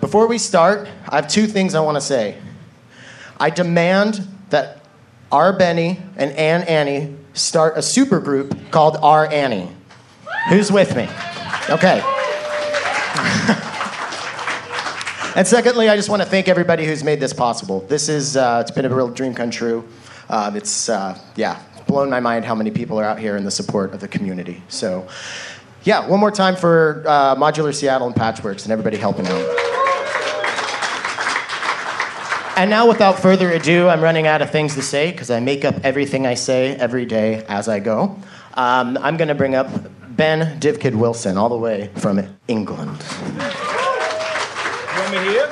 Before 0.00 0.26
we 0.26 0.36
start, 0.36 0.86
I 1.08 1.16
have 1.16 1.28
two 1.28 1.46
things 1.46 1.74
I 1.74 1.80
want 1.80 1.96
to 1.96 2.02
say. 2.02 2.36
I 3.40 3.50
demand 3.50 4.26
that 4.50 4.82
R. 5.32 5.56
Beny 5.56 6.00
and 6.16 6.32
Ann 6.32 6.62
Annie 6.64 7.16
start 7.32 7.76
a 7.76 7.82
super 7.82 8.20
group 8.20 8.70
called 8.70 8.98
R. 9.02 9.26
Annie. 9.32 9.68
Who's 10.48 10.70
with 10.70 10.94
me? 10.94 11.08
Okay. 11.70 12.00
and 15.34 15.46
secondly, 15.46 15.88
I 15.88 15.96
just 15.96 16.08
want 16.08 16.22
to 16.22 16.28
thank 16.28 16.48
everybody 16.48 16.84
who's 16.84 17.02
made 17.02 17.18
this 17.18 17.32
possible. 17.32 17.80
This 17.88 18.08
is, 18.08 18.36
uh, 18.36 18.58
it's 18.60 18.70
been 18.70 18.84
a 18.84 18.94
real 18.94 19.08
dream 19.08 19.34
come 19.34 19.50
true. 19.50 19.88
Uh, 20.28 20.52
it's, 20.54 20.88
uh, 20.88 21.18
yeah, 21.34 21.60
blown 21.86 22.10
my 22.10 22.20
mind 22.20 22.44
how 22.44 22.54
many 22.54 22.70
people 22.70 22.98
are 22.98 23.04
out 23.04 23.18
here 23.18 23.36
in 23.36 23.44
the 23.44 23.50
support 23.50 23.92
of 23.94 24.00
the 24.00 24.08
community. 24.08 24.62
So, 24.68 25.08
yeah, 25.84 26.06
one 26.06 26.20
more 26.20 26.30
time 26.30 26.56
for 26.56 27.04
uh, 27.06 27.36
Modular 27.36 27.74
Seattle 27.74 28.06
and 28.08 28.16
Patchworks 28.16 28.64
and 28.64 28.72
everybody 28.72 28.96
helping 28.96 29.26
out. 29.26 29.66
And 32.56 32.70
now, 32.70 32.88
without 32.88 33.20
further 33.20 33.50
ado, 33.50 33.86
I'm 33.86 34.00
running 34.00 34.26
out 34.26 34.40
of 34.40 34.50
things 34.50 34.74
to 34.76 34.82
say 34.82 35.12
because 35.12 35.30
I 35.30 35.40
make 35.40 35.64
up 35.64 35.74
everything 35.84 36.26
I 36.26 36.32
say 36.32 36.74
every 36.76 37.04
day 37.04 37.44
as 37.48 37.68
I 37.68 37.80
go. 37.80 38.18
Um, 38.54 38.96
I'm 39.02 39.18
going 39.18 39.28
to 39.28 39.34
bring 39.34 39.54
up 39.54 39.68
Ben 40.16 40.58
Divkid 40.58 40.94
Wilson, 40.94 41.36
all 41.36 41.50
the 41.50 41.58
way 41.58 41.90
from 41.96 42.18
England. 42.48 43.04
You 43.20 43.38
want 44.98 45.12
me 45.12 45.18
here? 45.18 45.48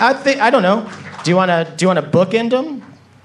I 0.00 0.12
think 0.20 0.40
I 0.40 0.50
don't 0.50 0.62
know. 0.62 0.90
Do 1.22 1.30
you 1.30 1.36
want 1.36 1.50
to 1.50 1.72
do 1.76 1.84
you 1.84 1.88
want 1.88 2.00
to 2.00 2.10
bookend 2.10 2.50
them, 2.50 2.83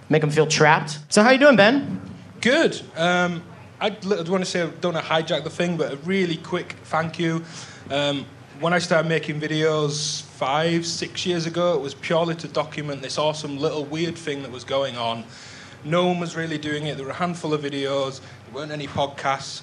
make 0.10 0.22
them 0.22 0.32
feel 0.32 0.48
trapped? 0.48 1.00
So 1.10 1.24
how 1.24 1.30
you 1.32 1.38
doing, 1.38 1.56
Ben? 1.56 2.02
Good. 2.42 2.82
Um, 2.96 3.44
I 3.80 3.90
want 3.90 4.44
to 4.44 4.46
say 4.46 4.62
I 4.64 4.68
don't 4.68 4.94
want 4.94 5.06
to 5.06 5.12
hijack 5.12 5.44
the 5.44 5.50
thing, 5.50 5.78
but 5.78 5.94
a 5.94 5.96
really 5.98 6.38
quick 6.38 6.76
thank 6.84 7.18
you. 7.18 7.44
Um, 7.90 8.26
when 8.60 8.74
I 8.74 8.80
started 8.80 9.08
making 9.08 9.40
videos 9.40 10.22
five, 10.22 10.86
six 10.86 11.26
years 11.26 11.46
ago, 11.46 11.76
it 11.76 11.82
was 11.82 11.94
purely 11.94 12.36
to 12.36 12.48
document 12.50 13.02
this 13.02 13.18
awesome 13.18 13.58
little 13.58 13.86
weird 13.86 14.18
thing 14.18 14.42
that 14.44 14.52
was 14.52 14.66
going 14.66 14.98
on. 14.98 15.24
No 15.86 16.08
one 16.08 16.20
was 16.20 16.36
really 16.36 16.58
doing 16.58 16.88
it. 16.88 16.98
There 16.98 17.06
were 17.06 17.12
a 17.12 17.16
handful 17.16 17.54
of 17.54 17.62
videos. 17.62 18.20
There 18.20 18.56
weren't 18.56 18.72
any 18.72 18.88
podcasts. 18.88 19.62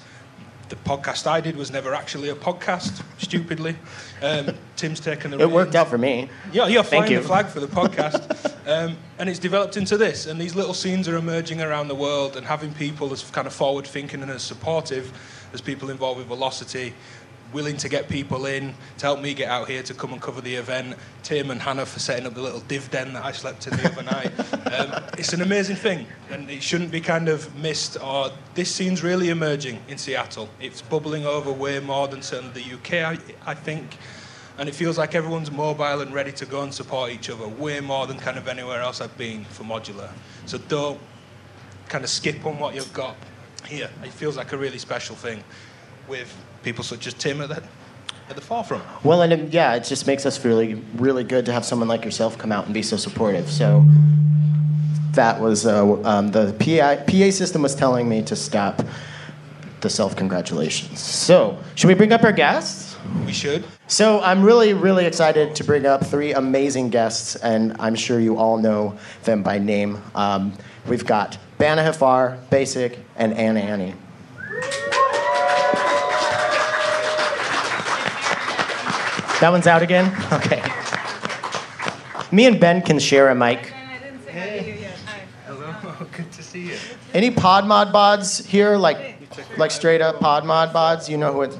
The 0.69 0.75
podcast 0.75 1.27
I 1.27 1.39
did 1.39 1.55
was 1.55 1.71
never 1.71 1.93
actually 1.93 2.27
a 2.29 2.35
podcast, 2.35 3.01
stupidly. 3.19 3.77
Um, 4.21 4.49
Tim's 4.75 4.99
taken 4.99 5.31
the. 5.31 5.39
It 5.39 5.49
worked 5.49 5.75
out 5.75 5.87
for 5.87 5.97
me. 5.97 6.29
Yeah, 6.51 6.67
you're 6.67 6.83
flying 6.83 7.11
you. 7.11 7.21
the 7.21 7.27
flag 7.27 7.45
for 7.47 7.61
the 7.61 7.67
podcast. 7.81 8.53
um, 8.67 8.97
and 9.17 9.29
it's 9.29 9.39
developed 9.39 9.77
into 9.77 9.97
this. 9.97 10.25
And 10.25 10.39
these 10.41 10.55
little 10.55 10.73
scenes 10.73 11.07
are 11.07 11.15
emerging 11.15 11.61
around 11.61 11.87
the 11.87 11.95
world, 11.95 12.35
and 12.35 12.45
having 12.45 12.73
people 12.73 13.13
as 13.13 13.23
kind 13.31 13.47
of 13.47 13.53
forward 13.53 13.87
thinking 13.87 14.21
and 14.21 14.29
as 14.29 14.43
supportive 14.43 15.13
as 15.53 15.61
people 15.61 15.89
involved 15.89 16.17
with 16.17 16.27
Velocity 16.27 16.93
willing 17.53 17.77
to 17.77 17.89
get 17.89 18.09
people 18.09 18.45
in, 18.45 18.73
to 18.97 19.05
help 19.05 19.21
me 19.21 19.33
get 19.33 19.49
out 19.49 19.69
here 19.69 19.83
to 19.83 19.93
come 19.93 20.13
and 20.13 20.21
cover 20.21 20.41
the 20.41 20.55
event. 20.55 20.95
Tim 21.23 21.51
and 21.51 21.61
Hannah 21.61 21.85
for 21.85 21.99
setting 21.99 22.25
up 22.25 22.33
the 22.33 22.41
little 22.41 22.59
div 22.61 22.89
den 22.91 23.13
that 23.13 23.25
I 23.25 23.31
slept 23.31 23.67
in 23.67 23.77
the 23.77 23.91
other 23.91 24.03
night. 24.03 24.31
Um, 24.67 25.01
it's 25.17 25.31
an 25.31 25.41
amazing 25.41 25.77
thing, 25.77 26.05
and 26.29 26.49
it 26.49 26.61
shouldn't 26.61 26.91
be 26.91 26.99
kind 26.99 27.29
of 27.29 27.55
missed. 27.55 27.97
Or 28.03 28.31
this 28.53 28.69
scene's 28.69 29.01
really 29.01 29.29
emerging 29.29 29.81
in 29.87 29.97
Seattle. 29.97 30.49
It's 30.59 30.81
bubbling 30.81 31.25
over 31.25 31.53
way 31.53 31.79
more 31.79 32.09
than 32.09 32.21
certainly 32.21 32.61
the 32.61 32.73
UK, 32.75 33.17
I, 33.45 33.51
I 33.51 33.53
think. 33.53 33.97
And 34.57 34.67
it 34.67 34.75
feels 34.75 34.97
like 34.97 35.15
everyone's 35.15 35.51
mobile 35.51 36.01
and 36.01 36.13
ready 36.13 36.33
to 36.33 36.45
go 36.45 36.63
and 36.63 36.73
support 36.73 37.11
each 37.11 37.29
other 37.29 37.47
way 37.47 37.79
more 37.79 38.07
than 38.07 38.17
kind 38.17 38.37
of 38.37 38.49
anywhere 38.49 38.81
else 38.81 38.99
I've 38.99 39.17
been 39.17 39.45
for 39.45 39.63
modular. 39.63 40.09
So 40.45 40.57
don't 40.57 40.99
kind 41.87 42.03
of 42.03 42.09
skip 42.09 42.45
on 42.45 42.59
what 42.59 42.75
you've 42.75 42.93
got 42.93 43.15
here. 43.65 43.89
It 44.03 44.11
feels 44.11 44.35
like 44.35 44.51
a 44.51 44.57
really 44.57 44.79
special 44.79 45.15
thing 45.15 45.43
with 46.07 46.33
people 46.67 46.83
such 46.83 47.07
as 47.07 47.13
Tim 47.13 47.39
at 47.39 47.47
the, 47.47 47.63
at 48.29 48.35
the 48.35 48.41
forefront. 48.41 48.83
Well, 49.01 49.21
and 49.21 49.53
yeah, 49.53 49.75
it 49.75 49.85
just 49.85 50.05
makes 50.05 50.25
us 50.25 50.43
really, 50.43 50.73
really 50.95 51.23
good 51.23 51.45
to 51.45 51.53
have 51.53 51.63
someone 51.63 51.87
like 51.87 52.03
yourself 52.03 52.37
come 52.37 52.51
out 52.51 52.65
and 52.65 52.73
be 52.73 52.81
so 52.81 52.97
supportive. 52.97 53.49
So 53.49 53.85
that 55.13 55.39
was 55.39 55.65
uh, 55.65 55.93
um, 56.03 56.31
the 56.31 56.51
PA, 56.59 57.01
PA 57.09 57.31
system 57.31 57.61
was 57.61 57.73
telling 57.73 58.09
me 58.09 58.21
to 58.23 58.35
stop 58.35 58.81
the 59.79 59.89
self 59.89 60.17
congratulations. 60.17 60.99
So, 60.99 61.57
should 61.75 61.87
we 61.87 61.93
bring 61.93 62.11
up 62.11 62.25
our 62.25 62.33
guests? 62.33 62.97
We 63.25 63.31
should. 63.31 63.63
So, 63.87 64.19
I'm 64.19 64.43
really, 64.43 64.73
really 64.73 65.05
excited 65.05 65.55
to 65.55 65.63
bring 65.63 65.85
up 65.85 66.05
three 66.05 66.33
amazing 66.33 66.89
guests, 66.89 67.37
and 67.37 67.77
I'm 67.79 67.95
sure 67.95 68.19
you 68.19 68.35
all 68.35 68.57
know 68.57 68.97
them 69.23 69.41
by 69.41 69.57
name. 69.57 70.01
Um, 70.15 70.51
we've 70.85 71.05
got 71.05 71.37
Bana 71.59 71.83
Haffar, 71.83 72.37
Baseck, 72.49 72.97
and 73.15 73.33
Ann 73.35 73.55
Annie. 73.55 73.93
That 79.39 79.51
one's 79.51 79.67
out 79.67 79.83
again? 79.83 80.11
Okay. 80.33 80.63
Me 82.31 82.47
and 82.47 82.59
Ben 82.59 82.81
can 82.81 82.97
share 82.97 83.29
a 83.29 83.35
mic. 83.35 83.67
Hey, 84.27 84.89
hi, 85.05 85.21
hello, 85.45 85.75
good 86.11 86.31
to 86.31 86.41
see 86.41 86.69
you. 86.69 86.77
Any 87.13 87.29
pod 87.29 87.67
mod 87.67 87.93
bods 87.93 88.43
here? 88.45 88.77
Like, 88.77 89.19
like 89.57 89.69
straight 89.69 90.01
up 90.01 90.19
pod 90.19 90.43
mod 90.43 90.73
bods? 90.73 91.07
You 91.07 91.17
know 91.17 91.31
who 91.31 91.43
it. 91.43 91.55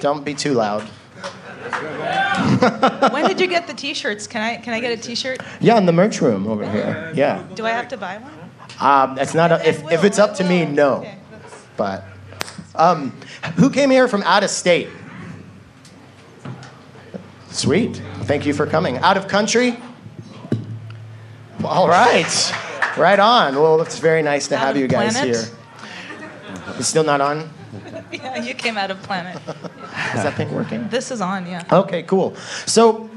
Don't 0.00 0.24
be 0.24 0.34
too 0.34 0.54
loud. 0.54 0.82
when 3.12 3.26
did 3.26 3.40
you 3.40 3.48
get 3.48 3.66
the 3.66 3.74
T-shirts? 3.74 4.28
Can 4.28 4.40
I 4.40 4.56
can 4.56 4.72
I 4.72 4.80
get 4.80 4.92
a 4.92 4.96
T-shirt? 4.96 5.40
Yeah, 5.60 5.78
in 5.78 5.86
the 5.86 5.92
merch 5.92 6.20
room 6.20 6.46
over 6.46 6.68
here. 6.68 7.12
Yeah. 7.14 7.44
Do 7.54 7.66
I 7.66 7.70
have 7.70 7.88
to 7.88 7.96
buy 7.96 8.18
one? 8.18 8.32
Um, 8.80 9.16
that's 9.16 9.34
not. 9.34 9.50
A, 9.50 9.68
if, 9.68 9.90
if 9.90 10.04
it's 10.04 10.20
up 10.20 10.34
to 10.36 10.44
me, 10.44 10.64
no. 10.64 11.04
But 11.76 12.04
um, 12.76 13.12
who 13.56 13.68
came 13.68 13.90
here 13.90 14.06
from 14.06 14.22
out 14.22 14.44
of 14.44 14.50
state? 14.50 14.88
Sweet. 17.50 18.00
Thank 18.22 18.46
you 18.46 18.54
for 18.54 18.66
coming. 18.66 18.98
Out 18.98 19.16
of 19.16 19.28
country? 19.28 19.76
All 21.64 21.88
right. 21.88 22.54
Right 22.96 23.18
on. 23.18 23.54
Well, 23.56 23.80
it's 23.82 23.98
very 23.98 24.22
nice 24.22 24.48
to 24.48 24.56
Out 24.56 24.60
have 24.60 24.76
you 24.76 24.86
guys 24.88 25.12
planet? 25.14 25.36
here. 25.36 25.44
It's 26.78 26.88
still 26.88 27.04
not 27.04 27.20
on? 27.20 27.50
yeah, 28.12 28.42
you 28.42 28.54
came 28.54 28.76
out 28.78 28.90
of 28.90 29.02
planet. 29.02 29.36
Is 29.46 30.22
that 30.22 30.34
thing 30.36 30.52
working? 30.54 30.88
This 30.88 31.10
is 31.10 31.20
on, 31.20 31.46
yeah. 31.46 31.64
Okay, 31.70 32.02
cool. 32.04 32.34
So, 32.66 33.08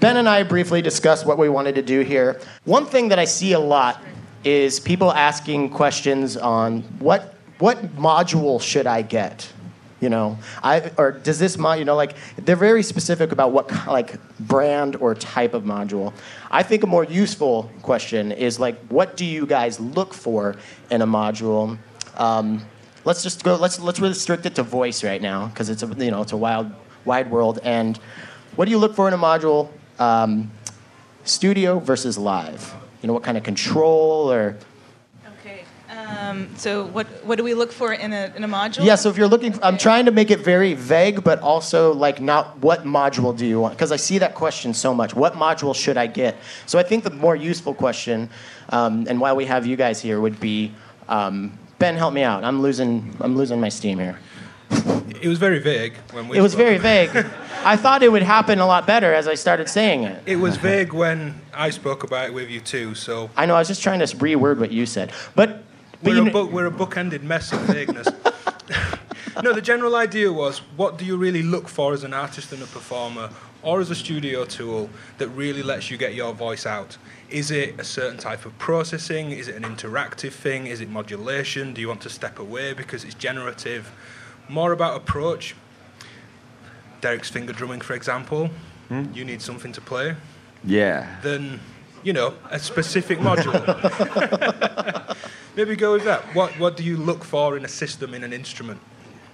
Ben 0.00 0.16
and 0.16 0.28
I 0.28 0.42
briefly 0.42 0.82
discussed 0.82 1.24
what 1.26 1.38
we 1.38 1.48
wanted 1.48 1.74
to 1.76 1.82
do 1.82 2.00
here. 2.00 2.40
One 2.64 2.86
thing 2.86 3.08
that 3.08 3.18
I 3.18 3.24
see 3.24 3.52
a 3.52 3.58
lot 3.58 4.02
is 4.42 4.80
people 4.80 5.12
asking 5.12 5.70
questions 5.70 6.36
on 6.36 6.82
what 6.98 7.34
what 7.58 7.96
module 7.96 8.60
should 8.60 8.86
I 8.86 9.02
get? 9.02 9.50
You 10.04 10.10
know, 10.10 10.36
I 10.62 10.92
or 10.98 11.12
does 11.12 11.38
this 11.38 11.56
mod? 11.56 11.78
You 11.78 11.86
know, 11.86 11.96
like 11.96 12.14
they're 12.36 12.56
very 12.56 12.82
specific 12.82 13.32
about 13.32 13.52
what 13.52 13.70
like 13.86 14.20
brand 14.38 14.96
or 14.96 15.14
type 15.14 15.54
of 15.54 15.62
module. 15.62 16.12
I 16.50 16.62
think 16.62 16.82
a 16.82 16.86
more 16.86 17.04
useful 17.04 17.70
question 17.80 18.30
is 18.30 18.60
like, 18.60 18.76
what 18.88 19.16
do 19.16 19.24
you 19.24 19.46
guys 19.46 19.80
look 19.80 20.12
for 20.12 20.56
in 20.90 21.00
a 21.00 21.06
module? 21.06 21.78
Um, 22.18 22.66
let's 23.06 23.22
just 23.22 23.42
go. 23.44 23.56
Let's 23.56 23.80
let's 23.80 23.98
restrict 23.98 24.44
it 24.44 24.56
to 24.56 24.62
voice 24.62 25.02
right 25.02 25.22
now 25.22 25.46
because 25.46 25.70
it's 25.70 25.82
a 25.82 25.86
you 25.86 26.10
know 26.10 26.20
it's 26.20 26.32
a 26.32 26.36
wild 26.36 26.70
wide 27.06 27.30
world. 27.30 27.60
And 27.64 27.96
what 28.56 28.66
do 28.66 28.72
you 28.72 28.78
look 28.78 28.94
for 28.94 29.08
in 29.08 29.14
a 29.14 29.18
module? 29.18 29.70
Um, 29.98 30.50
studio 31.24 31.78
versus 31.78 32.18
live. 32.18 32.74
You 33.00 33.06
know 33.06 33.14
what 33.14 33.22
kind 33.22 33.38
of 33.38 33.42
control 33.42 34.30
or. 34.30 34.58
Um, 36.04 36.48
so 36.56 36.86
what 36.86 37.06
what 37.24 37.36
do 37.38 37.44
we 37.44 37.54
look 37.54 37.72
for 37.72 37.92
in 37.92 38.12
a 38.12 38.32
in 38.36 38.44
a 38.44 38.48
module? 38.48 38.84
yeah. 38.84 38.94
So 38.96 39.08
if 39.08 39.16
you're 39.16 39.28
looking, 39.28 39.58
I'm 39.62 39.78
trying 39.78 40.04
to 40.06 40.10
make 40.10 40.30
it 40.30 40.40
very 40.40 40.74
vague, 40.74 41.24
but 41.24 41.40
also 41.40 41.92
like 41.94 42.20
not 42.20 42.58
what 42.58 42.84
module 42.84 43.36
do 43.36 43.46
you 43.46 43.60
want? 43.60 43.74
Because 43.74 43.92
I 43.92 43.96
see 43.96 44.18
that 44.18 44.34
question 44.34 44.74
so 44.74 44.94
much. 44.94 45.14
What 45.14 45.34
module 45.34 45.74
should 45.74 45.96
I 45.96 46.06
get? 46.06 46.36
So 46.66 46.78
I 46.78 46.82
think 46.82 47.04
the 47.04 47.10
more 47.10 47.36
useful 47.36 47.74
question, 47.74 48.28
um, 48.70 49.06
and 49.08 49.20
why 49.20 49.32
we 49.32 49.46
have 49.46 49.66
you 49.66 49.76
guys 49.76 50.00
here, 50.00 50.20
would 50.20 50.38
be 50.40 50.72
Ben. 51.08 51.96
Help 51.96 52.14
me 52.14 52.22
out. 52.22 52.44
I'm 52.44 52.60
losing. 52.62 53.16
I'm 53.20 53.36
losing 53.36 53.60
my 53.60 53.68
steam 53.68 53.98
here. 53.98 54.18
It 55.20 55.28
was 55.28 55.38
very 55.38 55.58
vague 55.60 55.94
when 56.12 56.28
we 56.28 56.36
It 56.38 56.40
was 56.42 56.52
spoke. 56.52 56.66
very 56.66 56.78
vague. 56.78 57.10
I 57.64 57.76
thought 57.76 58.02
it 58.02 58.10
would 58.10 58.22
happen 58.22 58.58
a 58.58 58.66
lot 58.66 58.86
better 58.86 59.14
as 59.14 59.26
I 59.28 59.34
started 59.36 59.68
saying 59.68 60.02
it. 60.04 60.22
It 60.26 60.36
was 60.36 60.56
vague 60.56 60.92
when 60.92 61.40
I 61.54 61.70
spoke 61.70 62.02
about 62.04 62.26
it 62.26 62.34
with 62.34 62.50
you 62.50 62.60
too, 62.60 62.94
so 62.94 63.30
I 63.36 63.46
know. 63.46 63.54
I 63.54 63.60
was 63.60 63.68
just 63.68 63.82
trying 63.82 64.00
to 64.00 64.06
reword 64.16 64.58
what 64.58 64.72
you 64.72 64.84
said, 64.86 65.12
but. 65.34 65.62
We're, 66.04 66.28
a 66.28 66.30
book, 66.30 66.52
we're 66.52 66.66
a 66.66 66.70
bookended 66.70 67.22
mess 67.22 67.52
of 67.52 67.60
vagueness. 67.60 68.08
no, 69.42 69.52
the 69.52 69.62
general 69.62 69.96
idea 69.96 70.32
was 70.32 70.58
what 70.76 70.98
do 70.98 71.04
you 71.04 71.16
really 71.16 71.42
look 71.42 71.68
for 71.68 71.92
as 71.92 72.04
an 72.04 72.14
artist 72.14 72.52
and 72.52 72.62
a 72.62 72.66
performer, 72.66 73.30
or 73.62 73.80
as 73.80 73.90
a 73.90 73.94
studio 73.94 74.44
tool 74.44 74.90
that 75.18 75.28
really 75.28 75.62
lets 75.62 75.90
you 75.90 75.96
get 75.96 76.14
your 76.14 76.32
voice 76.32 76.66
out? 76.66 76.96
Is 77.30 77.50
it 77.50 77.78
a 77.80 77.84
certain 77.84 78.18
type 78.18 78.44
of 78.44 78.56
processing? 78.58 79.30
Is 79.30 79.48
it 79.48 79.56
an 79.56 79.64
interactive 79.64 80.32
thing? 80.32 80.66
Is 80.66 80.80
it 80.80 80.90
modulation? 80.90 81.72
Do 81.74 81.80
you 81.80 81.88
want 81.88 82.02
to 82.02 82.10
step 82.10 82.38
away 82.38 82.74
because 82.74 83.04
it's 83.04 83.14
generative? 83.14 83.90
More 84.48 84.72
about 84.72 84.96
approach. 84.96 85.56
Derek's 87.00 87.30
finger 87.30 87.52
drumming, 87.52 87.80
for 87.80 87.94
example. 87.94 88.50
You 89.12 89.24
need 89.24 89.42
something 89.42 89.72
to 89.72 89.80
play. 89.80 90.14
Yeah. 90.62 91.16
Then, 91.22 91.60
you 92.02 92.12
know, 92.12 92.34
a 92.50 92.58
specific 92.58 93.18
module. 93.18 93.54
Maybe 95.56 95.76
go 95.76 95.92
with 95.92 96.04
that. 96.04 96.22
What 96.34 96.58
What 96.58 96.76
do 96.76 96.84
you 96.84 96.96
look 96.96 97.24
for 97.24 97.56
in 97.56 97.64
a 97.64 97.68
system 97.68 98.14
in 98.14 98.24
an 98.24 98.32
instrument? 98.32 98.80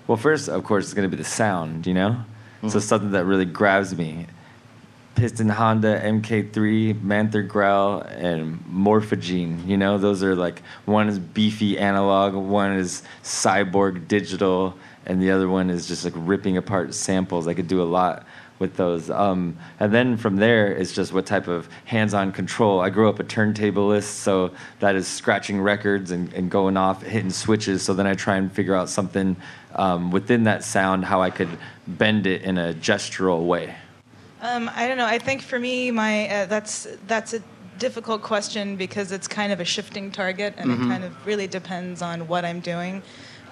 Well, 0.06 0.16
first, 0.16 0.48
of 0.48 0.64
course, 0.64 0.86
it's 0.86 0.94
going 0.94 1.08
to 1.08 1.16
be 1.16 1.22
the 1.22 1.28
sound, 1.28 1.86
you 1.86 1.94
know? 1.94 2.24
So 2.62 2.66
mm-hmm. 2.66 2.78
something 2.80 3.10
that 3.12 3.24
really 3.24 3.44
grabs 3.44 3.96
me. 3.96 4.26
Piston 5.14 5.48
Honda 5.48 6.00
MK3, 6.00 7.02
Manther 7.02 7.42
Growl, 7.42 8.00
and 8.00 8.58
Morphogene. 8.72 9.66
You 9.66 9.76
know, 9.76 9.98
those 9.98 10.22
are 10.22 10.34
like 10.34 10.62
one 10.84 11.08
is 11.08 11.18
beefy 11.18 11.78
analog, 11.78 12.34
one 12.34 12.72
is 12.72 13.02
cyborg 13.22 14.08
digital, 14.08 14.74
and 15.06 15.20
the 15.22 15.30
other 15.30 15.48
one 15.48 15.70
is 15.70 15.86
just 15.86 16.04
like 16.04 16.14
ripping 16.16 16.56
apart 16.56 16.94
samples. 16.94 17.46
I 17.48 17.54
could 17.54 17.68
do 17.68 17.82
a 17.82 17.84
lot 17.84 18.26
with 18.60 18.76
those. 18.76 19.10
Um, 19.10 19.56
and 19.80 19.92
then 19.92 20.16
from 20.16 20.36
there, 20.36 20.70
it's 20.70 20.92
just 20.92 21.12
what 21.12 21.26
type 21.26 21.48
of 21.48 21.68
hands-on 21.86 22.30
control. 22.30 22.80
I 22.80 22.90
grew 22.90 23.08
up 23.08 23.18
a 23.18 23.24
turntablist, 23.24 24.04
so 24.04 24.52
that 24.78 24.94
is 24.94 25.08
scratching 25.08 25.60
records 25.60 26.12
and, 26.12 26.32
and 26.34 26.50
going 26.50 26.76
off, 26.76 27.02
hitting 27.02 27.30
switches. 27.30 27.82
So 27.82 27.94
then 27.94 28.06
I 28.06 28.14
try 28.14 28.36
and 28.36 28.52
figure 28.52 28.76
out 28.76 28.88
something 28.88 29.34
um, 29.74 30.12
within 30.12 30.44
that 30.44 30.62
sound, 30.62 31.06
how 31.06 31.22
I 31.22 31.30
could 31.30 31.48
bend 31.88 32.26
it 32.26 32.42
in 32.42 32.58
a 32.58 32.74
gestural 32.74 33.46
way. 33.46 33.74
Um, 34.42 34.70
I 34.74 34.86
don't 34.86 34.98
know. 34.98 35.06
I 35.06 35.18
think 35.18 35.42
for 35.42 35.58
me, 35.58 35.90
my 35.90 36.28
uh, 36.28 36.46
that's 36.46 36.86
that's 37.06 37.34
a 37.34 37.42
difficult 37.78 38.22
question 38.22 38.76
because 38.76 39.12
it's 39.12 39.28
kind 39.28 39.52
of 39.52 39.60
a 39.60 39.64
shifting 39.64 40.10
target, 40.10 40.54
and 40.56 40.70
Mm-hmm. 40.70 40.84
it 40.84 40.88
kind 40.88 41.04
of 41.04 41.26
really 41.26 41.46
depends 41.46 42.02
on 42.02 42.26
what 42.26 42.44
I'm 42.44 42.60
doing. 42.60 43.02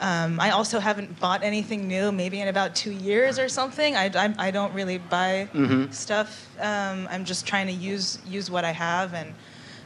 Um, 0.00 0.38
I 0.38 0.50
also 0.50 0.78
haven't 0.78 1.18
bought 1.18 1.42
anything 1.42 1.88
new, 1.88 2.12
maybe 2.12 2.40
in 2.40 2.48
about 2.48 2.76
two 2.76 2.92
years 2.92 3.38
or 3.38 3.48
something. 3.48 3.96
I, 3.96 4.10
I, 4.14 4.34
I 4.38 4.50
don't 4.50 4.72
really 4.72 4.98
buy 4.98 5.48
Mm-hmm. 5.52 5.90
stuff. 5.92 6.48
Um, 6.60 7.08
I'm 7.10 7.24
just 7.24 7.46
trying 7.46 7.66
to 7.66 7.72
use 7.72 8.18
use 8.26 8.50
what 8.50 8.64
I 8.64 8.70
have, 8.72 9.14
and 9.14 9.34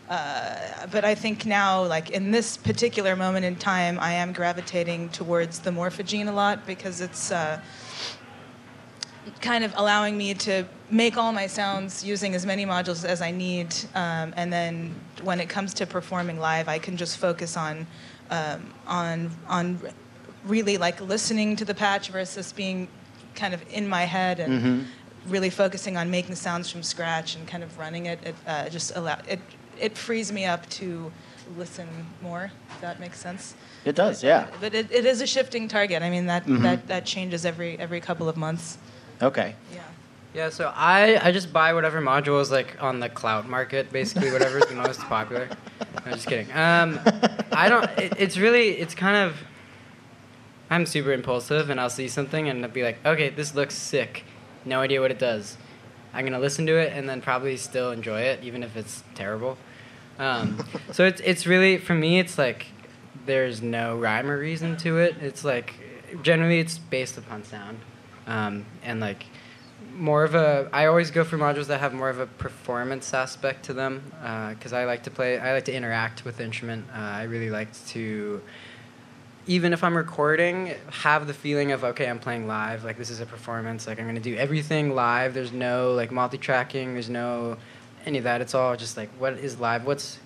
uh, 0.09 0.87
but 0.91 1.05
I 1.05 1.15
think 1.15 1.47
now, 1.47 1.85
like 1.85 2.11
in 2.11 2.31
this 2.31 2.57
particular 2.57 3.17
moment 3.17 3.45
in 3.45 3.57
time, 3.57 3.99
I 4.01 4.13
am 4.13 4.33
gravitating 4.33 5.09
towards 5.11 5.61
the 5.61 5.71
morphogene 5.71 6.29
a 6.29 6.33
lot 6.33 6.67
because 6.67 7.01
it's. 7.01 7.31
Uh, 7.31 7.61
kind 9.41 9.63
of 9.63 9.73
allowing 9.77 10.19
me 10.19 10.35
to 10.35 10.65
make 10.91 11.17
all 11.17 11.33
my 11.33 11.47
sounds 11.47 12.05
using 12.05 12.35
as 12.35 12.45
many 12.45 12.67
modules 12.67 13.05
as 13.05 13.23
I 13.23 13.31
need, 13.31 13.73
um, 13.95 14.35
and 14.37 14.53
then 14.53 14.95
when 15.23 15.39
it 15.39 15.49
comes 15.49 15.73
to 15.75 15.87
performing 15.87 16.41
live, 16.41 16.69
I 16.69 16.79
can 16.79 16.97
just 16.97 17.19
focus 17.19 17.57
on 17.57 17.87
um, 18.31 18.75
on 18.87 19.31
on 19.49 19.81
really 20.45 20.77
like 20.79 21.01
listening 21.01 21.57
to 21.57 21.65
the 21.65 21.75
patch 21.75 22.09
versus 22.09 22.53
being 22.53 22.89
kind 23.35 23.55
of 23.55 23.63
in 23.73 23.89
my 23.89 24.05
head 24.05 24.41
and 24.41 24.87
really 25.29 25.51
focusing 25.51 25.97
on 25.97 26.11
making 26.11 26.35
sounds 26.35 26.71
from 26.71 26.83
scratch 26.83 27.37
and 27.37 27.47
kind 27.47 27.63
of 27.63 27.79
running 27.79 28.07
it. 28.07 28.19
It 28.25 28.35
uh, 28.47 28.69
just 28.69 28.93
allow 28.97 29.19
it 29.29 29.41
it 29.81 29.97
frees 29.97 30.31
me 30.33 30.45
up 30.45 30.69
to 30.71 31.11
listen 31.57 31.89
more. 32.23 32.51
If 32.71 32.81
that 32.81 33.01
makes 33.01 33.19
sense. 33.19 33.55
It 33.85 33.95
does, 33.97 34.23
yeah. 34.23 34.47
But 34.61 34.75
it, 34.75 34.91
it 34.93 35.05
is 35.07 35.21
a 35.21 35.27
shifting 35.27 35.69
target. 35.69 36.03
I 36.03 36.11
mean 36.11 36.27
that 36.27 36.47
Mhm. 36.47 36.63
that 36.63 36.89
that 36.89 37.07
changes 37.07 37.47
every 37.47 37.79
every 37.79 38.01
couple 38.01 38.29
of 38.29 38.37
months. 38.37 38.79
Okay. 39.21 39.55
Yeah. 39.73 39.81
Yeah, 40.35 40.49
so 40.49 40.73
I, 40.75 41.21
I 41.23 41.31
just 41.31 41.53
buy 41.53 41.75
whatever 41.75 42.01
module 42.01 42.41
is 42.41 42.51
like 42.51 42.83
on 42.83 43.01
the 43.01 43.11
cloud 43.11 43.47
market, 43.47 43.93
basically 43.93 44.33
whatever's 44.33 44.65
the 44.67 44.75
most 44.75 45.01
popular. 45.01 45.49
No, 46.07 46.13
just 46.13 46.27
kidding. 46.27 46.51
Um, 46.53 46.99
I 47.53 47.69
don't. 47.69 47.85
It, 47.97 48.15
it's 48.19 48.37
really 48.37 48.71
it's 48.71 48.95
kind 48.95 49.15
of. 49.17 49.37
I'm 50.73 50.87
super 50.87 51.13
impulsive, 51.13 51.69
and 51.69 51.79
I'll 51.79 51.91
see 51.91 52.09
something 52.09 52.49
and 52.49 52.65
I'll 52.65 52.71
be 52.71 52.83
like, 52.83 53.05
okay, 53.05 53.29
this 53.29 53.55
looks 53.55 53.75
sick. 53.75 54.25
No 54.65 54.81
idea 54.81 55.03
what 55.03 55.11
it 55.11 55.19
does. 55.19 55.59
I'm 56.15 56.25
gonna 56.25 56.39
listen 56.39 56.65
to 56.65 56.77
it 56.77 56.95
and 56.95 57.07
then 57.07 57.21
probably 57.21 57.59
still 57.59 57.91
enjoy 57.91 58.23
it, 58.23 58.43
even 58.43 58.63
if 58.63 58.75
it's 58.75 59.05
terrible. 59.15 59.59
Um, 60.19 60.65
so 60.93 61.05
it's 61.05 61.21
it's 61.21 61.47
really 61.47 61.77
for 61.77 61.93
me, 61.95 62.19
it's 62.19 62.39
like 62.39 62.69
there's 63.27 63.61
no 63.61 63.99
rhyme 63.99 64.31
or 64.31 64.39
reason 64.39 64.79
to 64.79 64.97
it. 64.97 65.17
It's 65.21 65.45
like 65.45 65.75
generally 66.23 66.59
it's 66.59 66.79
based 66.79 67.19
upon 67.19 67.45
sound, 67.45 67.79
um, 68.27 68.65
and 68.83 68.99
like 68.99 69.27
more 69.95 70.25
of 70.25 70.35
a 70.35 70.71
i 70.73 70.87
always 70.87 71.11
go 71.11 71.23
for 71.23 71.37
modules 71.37 71.67
that 71.67 71.81
have 71.81 71.93
more 71.93 72.09
of 72.09 72.19
a 72.19 72.27
performance 72.27 73.13
aspect 73.13 73.65
to 73.65 73.75
them 73.75 74.03
because 74.57 74.73
i 74.73 74.87
like 74.87 75.03
to 75.03 75.11
play 75.11 75.39
i 75.39 75.53
like 75.53 75.67
to 75.67 75.73
interact 75.73 76.25
with 76.25 76.39
the 76.39 76.45
instrument 76.45 76.87
uh, 76.95 76.99
i 76.99 77.25
really 77.25 77.51
like 77.51 77.69
to 77.87 78.41
even 79.47 79.73
if 79.73 79.83
i'm 79.83 79.97
recording 79.97 80.75
have 80.91 81.27
the 81.27 81.35
feeling 81.35 81.73
of 81.73 81.83
okay 81.83 82.09
i'm 82.09 82.19
playing 82.19 82.47
live 82.47 82.85
like 82.85 82.97
this 82.97 83.11
is 83.11 83.21
a 83.21 83.27
performance 83.27 83.87
like 83.87 83.99
i'm 83.99 84.05
going 84.05 84.15
to 84.15 84.23
do 84.23 84.37
everything 84.37 84.95
live. 84.95 85.35
There's 85.35 85.53
no 85.53 85.93
like 85.93 86.11
multi-tracking 86.13 86.93
there's 86.95 87.09
no 87.09 87.57
any 88.05 88.19
of 88.19 88.25
that. 88.25 88.41
It's 88.41 88.55
all 88.55 88.77
just 88.77 88.97
like 88.97 89.09
what 89.19 89.35
is 89.35 89.61
live 89.61 89.87
what's 89.87 90.19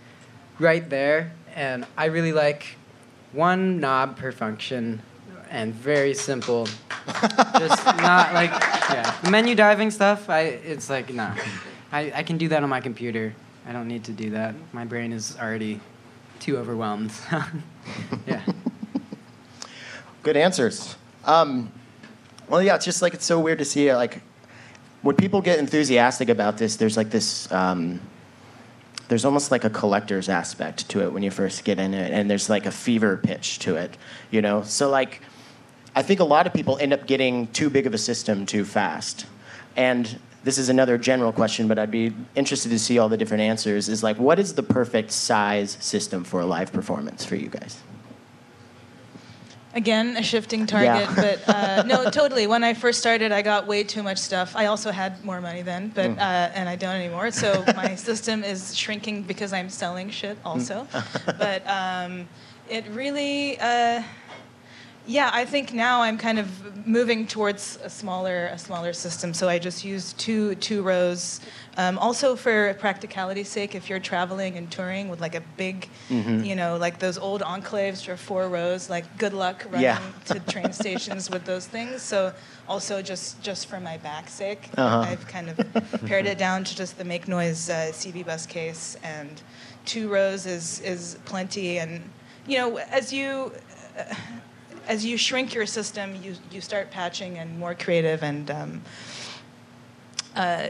right 0.59 0.88
there. 0.88 1.33
And 1.55 1.87
i 1.96 2.07
really 2.07 2.33
like 2.33 2.76
one 3.33 3.81
knob 3.81 4.16
per 4.16 4.33
function 4.33 5.02
and 5.50 5.72
very 5.74 6.12
simple. 6.12 6.66
Just 7.59 7.85
not 7.85 8.35
like 8.35 8.50
yeah. 8.50 9.16
Menu 9.31 9.55
diving 9.55 9.90
stuff 9.90 10.29
i 10.29 10.40
it's 10.40 10.90
like 10.90 11.12
nah. 11.12 11.35
I, 11.92 12.12
I 12.16 12.22
can 12.24 12.37
do 12.37 12.48
that 12.48 12.62
on 12.62 12.68
my 12.68 12.81
computer. 12.81 13.33
I 13.66 13.72
don't 13.72 13.88
need 13.88 14.05
to 14.05 14.12
do 14.12 14.31
that. 14.31 14.55
My 14.72 14.85
brain 14.85 15.12
is 15.12 15.37
already 15.38 15.81
too 16.40 16.59
overwhelmed. 16.59 17.12
Yeah 18.26 18.42
Good 20.27 20.37
answers. 20.37 20.97
Um, 21.25 21.71
well, 22.49 22.61
yeah, 22.61 22.75
it's 22.75 22.85
just 22.85 23.01
like 23.01 23.15
it's 23.15 23.25
so 23.25 23.39
weird 23.39 23.61
to 23.61 23.65
see. 23.65 23.91
uh, 23.91 23.97
Like, 23.97 24.23
when 25.03 25.15
people 25.15 25.41
get 25.41 25.61
enthusiastic 25.61 26.29
about 26.29 26.59
this, 26.59 26.75
there's 26.75 26.97
like 26.97 27.11
this. 27.11 27.49
Um, 27.53 28.01
there's 29.07 29.25
almost 29.25 29.53
like 29.53 29.62
a 29.62 29.71
collector's 29.71 30.29
aspect 30.29 30.89
to 30.89 31.05
it 31.05 31.12
when 31.12 31.23
you 31.23 31.31
first 31.31 31.62
get 31.62 31.79
in 31.79 31.95
it, 31.95 32.12
and 32.12 32.29
there's 32.29 32.51
like 32.51 32.67
a 32.67 32.73
fever 32.73 33.17
pitch 33.17 33.61
to 33.61 33.77
it, 33.77 33.97
you 34.33 34.43
know. 34.43 34.62
So 34.62 34.91
like, 34.91 35.21
I 35.95 36.03
think 36.03 36.19
a 36.19 36.25
lot 36.25 36.49
of 36.49 36.53
people 36.53 36.77
end 36.79 36.93
up 36.93 37.07
getting 37.07 37.47
too 37.53 37.71
big 37.71 37.87
of 37.87 37.95
a 37.95 37.99
system 37.99 38.47
too 38.47 38.65
fast, 38.65 39.27
and 39.77 40.19
this 40.43 40.59
is 40.59 40.69
another 40.69 40.99
general 40.99 41.31
question, 41.31 41.69
but 41.69 41.79
I'd 41.79 41.93
be 41.93 42.12
interested 42.35 42.71
to 42.71 42.81
see 42.81 42.99
all 42.99 43.09
the 43.09 43.17
different 43.17 43.43
answers. 43.43 43.89
Is 43.89 44.03
like, 44.03 44.19
what 44.19 44.41
is 44.41 44.55
the 44.55 44.65
perfect 44.65 45.12
size 45.12 45.77
system 45.79 46.25
for 46.25 46.41
a 46.41 46.47
live 46.47 46.73
performance 46.73 47.25
for 47.25 47.37
you 47.37 47.49
guys? 47.49 47.79
Again, 49.77 50.17
a 50.17 50.23
shifting 50.23 50.65
target, 50.67 51.07
Yeah. 51.11 51.15
but 51.15 51.55
uh, 51.55 51.83
no, 51.87 52.09
totally. 52.11 52.47
When 52.47 52.65
I 52.65 52.73
first 52.73 52.99
started, 52.99 53.31
I 53.31 53.43
got 53.43 53.67
way 53.67 53.85
too 53.85 54.03
much 54.03 54.17
stuff. 54.17 54.57
I 54.57 54.67
also 54.67 54.91
had 54.91 55.23
more 55.23 55.43
money 55.43 55.61
then, 55.61 55.93
but 55.95 56.12
Mm. 56.12 56.19
uh, 56.19 56.51
and 56.59 56.67
I 56.67 56.77
don't 56.77 56.95
anymore. 56.97 57.31
So 57.31 57.62
my 57.77 57.95
system 57.95 58.43
is 58.43 58.75
shrinking 58.75 59.25
because 59.25 59.53
I'm 59.53 59.69
selling 59.69 60.09
shit 60.09 60.39
also. 60.47 60.87
Mm. 60.93 61.39
but 61.45 61.61
um, 61.69 62.27
it 62.71 62.87
really, 62.89 63.59
uh, 63.61 64.03
yeah, 65.07 65.31
I 65.33 65.45
think 65.45 65.73
now 65.73 66.03
I'm 66.03 66.19
kind 66.19 66.38
of 66.38 66.87
moving 66.87 67.27
towards 67.27 67.79
a 67.83 67.90
smaller 67.90 68.47
a 68.47 68.59
smaller 68.59 68.92
system. 68.92 69.33
So 69.35 69.49
I 69.49 69.59
just 69.59 69.85
use 69.85 70.12
two 70.14 70.55
two 70.57 70.83
rows. 70.83 71.40
Um, 71.79 71.99
also 71.99 72.37
for 72.37 72.73
practicality's 72.75 73.49
sake, 73.49 73.75
if 73.75 73.90
you're 73.90 74.01
traveling 74.01 74.57
and 74.57 74.71
touring 74.71 75.11
with 75.11 75.21
like 75.21 75.35
a 75.35 75.42
big, 75.57 75.88
Mm-hmm. 76.09 76.45
you 76.45 76.57
know, 76.57 76.77
like 76.79 76.99
those 76.99 77.19
old 77.19 77.42
enclaves 77.42 78.09
or 78.09 78.16
four 78.16 78.49
rows, 78.49 78.88
like 78.88 79.05
good 79.19 79.33
luck 79.35 79.64
running 79.66 79.83
Yeah. 79.83 80.01
to 80.27 80.40
train 80.40 80.73
stations 80.73 81.29
with 81.31 81.45
those 81.45 81.66
things. 81.66 82.01
So 82.03 82.33
also 82.69 83.03
just 83.03 83.42
just 83.42 83.66
for 83.66 83.79
my 83.81 83.99
back's 83.99 84.33
sake, 84.33 84.71
Uh-huh. 84.77 85.01
I've 85.11 85.27
kind 85.29 85.49
of 85.51 85.57
pared 86.07 86.27
it 86.27 86.38
down 86.38 86.64
to 86.64 86.75
just 86.77 86.97
the 86.99 87.05
make 87.05 87.29
noise 87.29 87.69
uh, 87.71 87.90
CV 87.92 88.25
bus 88.25 88.47
case, 88.47 88.97
and 89.03 89.42
two 89.85 90.09
rows 90.09 90.47
is 90.47 90.81
is 90.81 91.16
plenty. 91.27 91.79
And 91.79 92.03
you 92.49 92.59
know, 92.59 92.79
as 92.79 93.12
you 93.12 93.53
uh, 93.99 94.14
as 94.87 95.05
you 95.05 95.16
shrink 95.16 95.55
your 95.55 95.66
system, 95.66 96.16
you 96.22 96.35
you 96.51 96.61
start 96.61 96.90
patching 96.90 97.38
and 97.38 97.59
more 97.59 97.75
creative 97.75 98.22
and. 98.22 98.51
Um, 98.51 98.83
uh, 100.35 100.68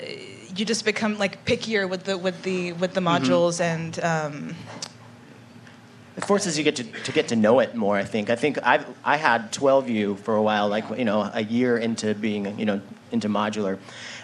you 0.55 0.65
just 0.65 0.85
become 0.85 1.19
like 1.19 1.45
pickier 1.45 1.89
with 1.91 2.05
the 2.05 2.17
with 2.17 2.41
the 2.45 2.73
with 2.75 2.95
the 2.95 3.01
modules 3.01 3.61
and 3.61 3.99
um, 4.05 4.55
It 6.17 6.25
forces 6.25 6.57
you 6.57 6.63
get 6.63 6.77
to, 6.77 6.85
to 6.85 7.13
get 7.13 7.29
to 7.29 7.37
know 7.37 7.59
it 7.59 7.75
more. 7.75 7.97
I 7.97 8.05
think. 8.05 8.31
I 8.31 8.37
think 8.37 8.59
I 8.63 8.85
I 9.05 9.17
had 9.17 9.53
12U 9.53 10.19
for 10.21 10.37
a 10.37 10.43
while, 10.43 10.69
like 10.69 10.89
you 10.97 11.05
know, 11.05 11.29
a 11.35 11.43
year 11.43 11.79
into 11.79 12.15
being 12.15 12.59
you 12.59 12.65
know 12.65 12.81
into 13.11 13.29
modular, 13.29 13.79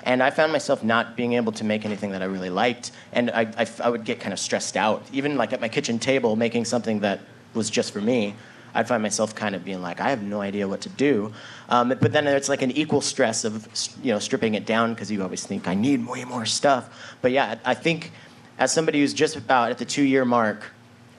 and 0.05 0.23
I 0.23 0.31
found 0.31 0.53
myself 0.53 0.85
not 0.85 1.17
being 1.17 1.33
able 1.33 1.53
to 1.53 1.65
make 1.65 1.85
anything 1.85 2.13
that 2.13 2.23
I 2.23 2.27
really 2.27 2.51
liked, 2.51 2.93
and 3.13 3.31
I 3.31 3.43
I, 3.59 3.67
I 3.83 3.91
would 3.91 4.05
get 4.05 4.21
kind 4.21 4.33
of 4.33 4.39
stressed 4.39 4.77
out, 4.77 5.03
even 5.13 5.37
like 5.37 5.53
at 5.53 5.61
my 5.61 5.69
kitchen 5.69 5.99
table, 5.99 6.37
making 6.37 6.67
something 6.67 7.01
that 7.01 7.19
was 7.53 7.69
just 7.69 7.93
for 7.93 8.01
me. 8.01 8.35
I'd 8.75 8.89
find 8.89 9.03
myself 9.03 9.35
kind 9.35 9.55
of 9.55 9.65
being 9.65 9.83
like, 9.83 10.01
I 10.01 10.11
have 10.11 10.23
no 10.23 10.41
idea 10.41 10.67
what 10.67 10.81
to 10.83 10.89
do. 10.89 11.33
Um, 11.69 11.89
but 11.89 12.13
then 12.13 12.27
it's 12.27 12.49
like 12.49 12.63
an 12.63 12.71
equal 12.71 13.01
stress 13.01 13.45
of 13.45 13.69
you 14.03 14.13
know 14.13 14.19
stripping 14.19 14.55
it 14.55 14.67
down 14.67 14.95
because 14.95 15.11
you 15.11 15.23
always 15.23 15.47
think 15.47 15.69
I 15.69 15.75
need 15.75 16.07
way 16.07 16.25
more 16.25 16.47
stuff. 16.47 17.15
But 17.21 17.33
yeah, 17.33 17.59
I 17.65 17.75
think 17.75 18.13
as 18.59 18.73
somebody 18.73 19.01
who's 19.01 19.15
just 19.15 19.37
about 19.37 19.71
at 19.71 19.79
the 19.79 19.85
two 19.85 20.03
year 20.03 20.25
mark. 20.25 20.65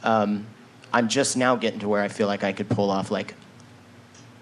Um, 0.04 0.48
I'm 0.94 1.08
just 1.08 1.36
now 1.36 1.56
getting 1.56 1.80
to 1.80 1.90
where 1.90 2.04
I 2.04 2.08
feel 2.08 2.28
like 2.28 2.44
I 2.44 2.54
could 2.54 2.70
pull 2.70 2.92
off 2.92 3.10
like 3.10 3.34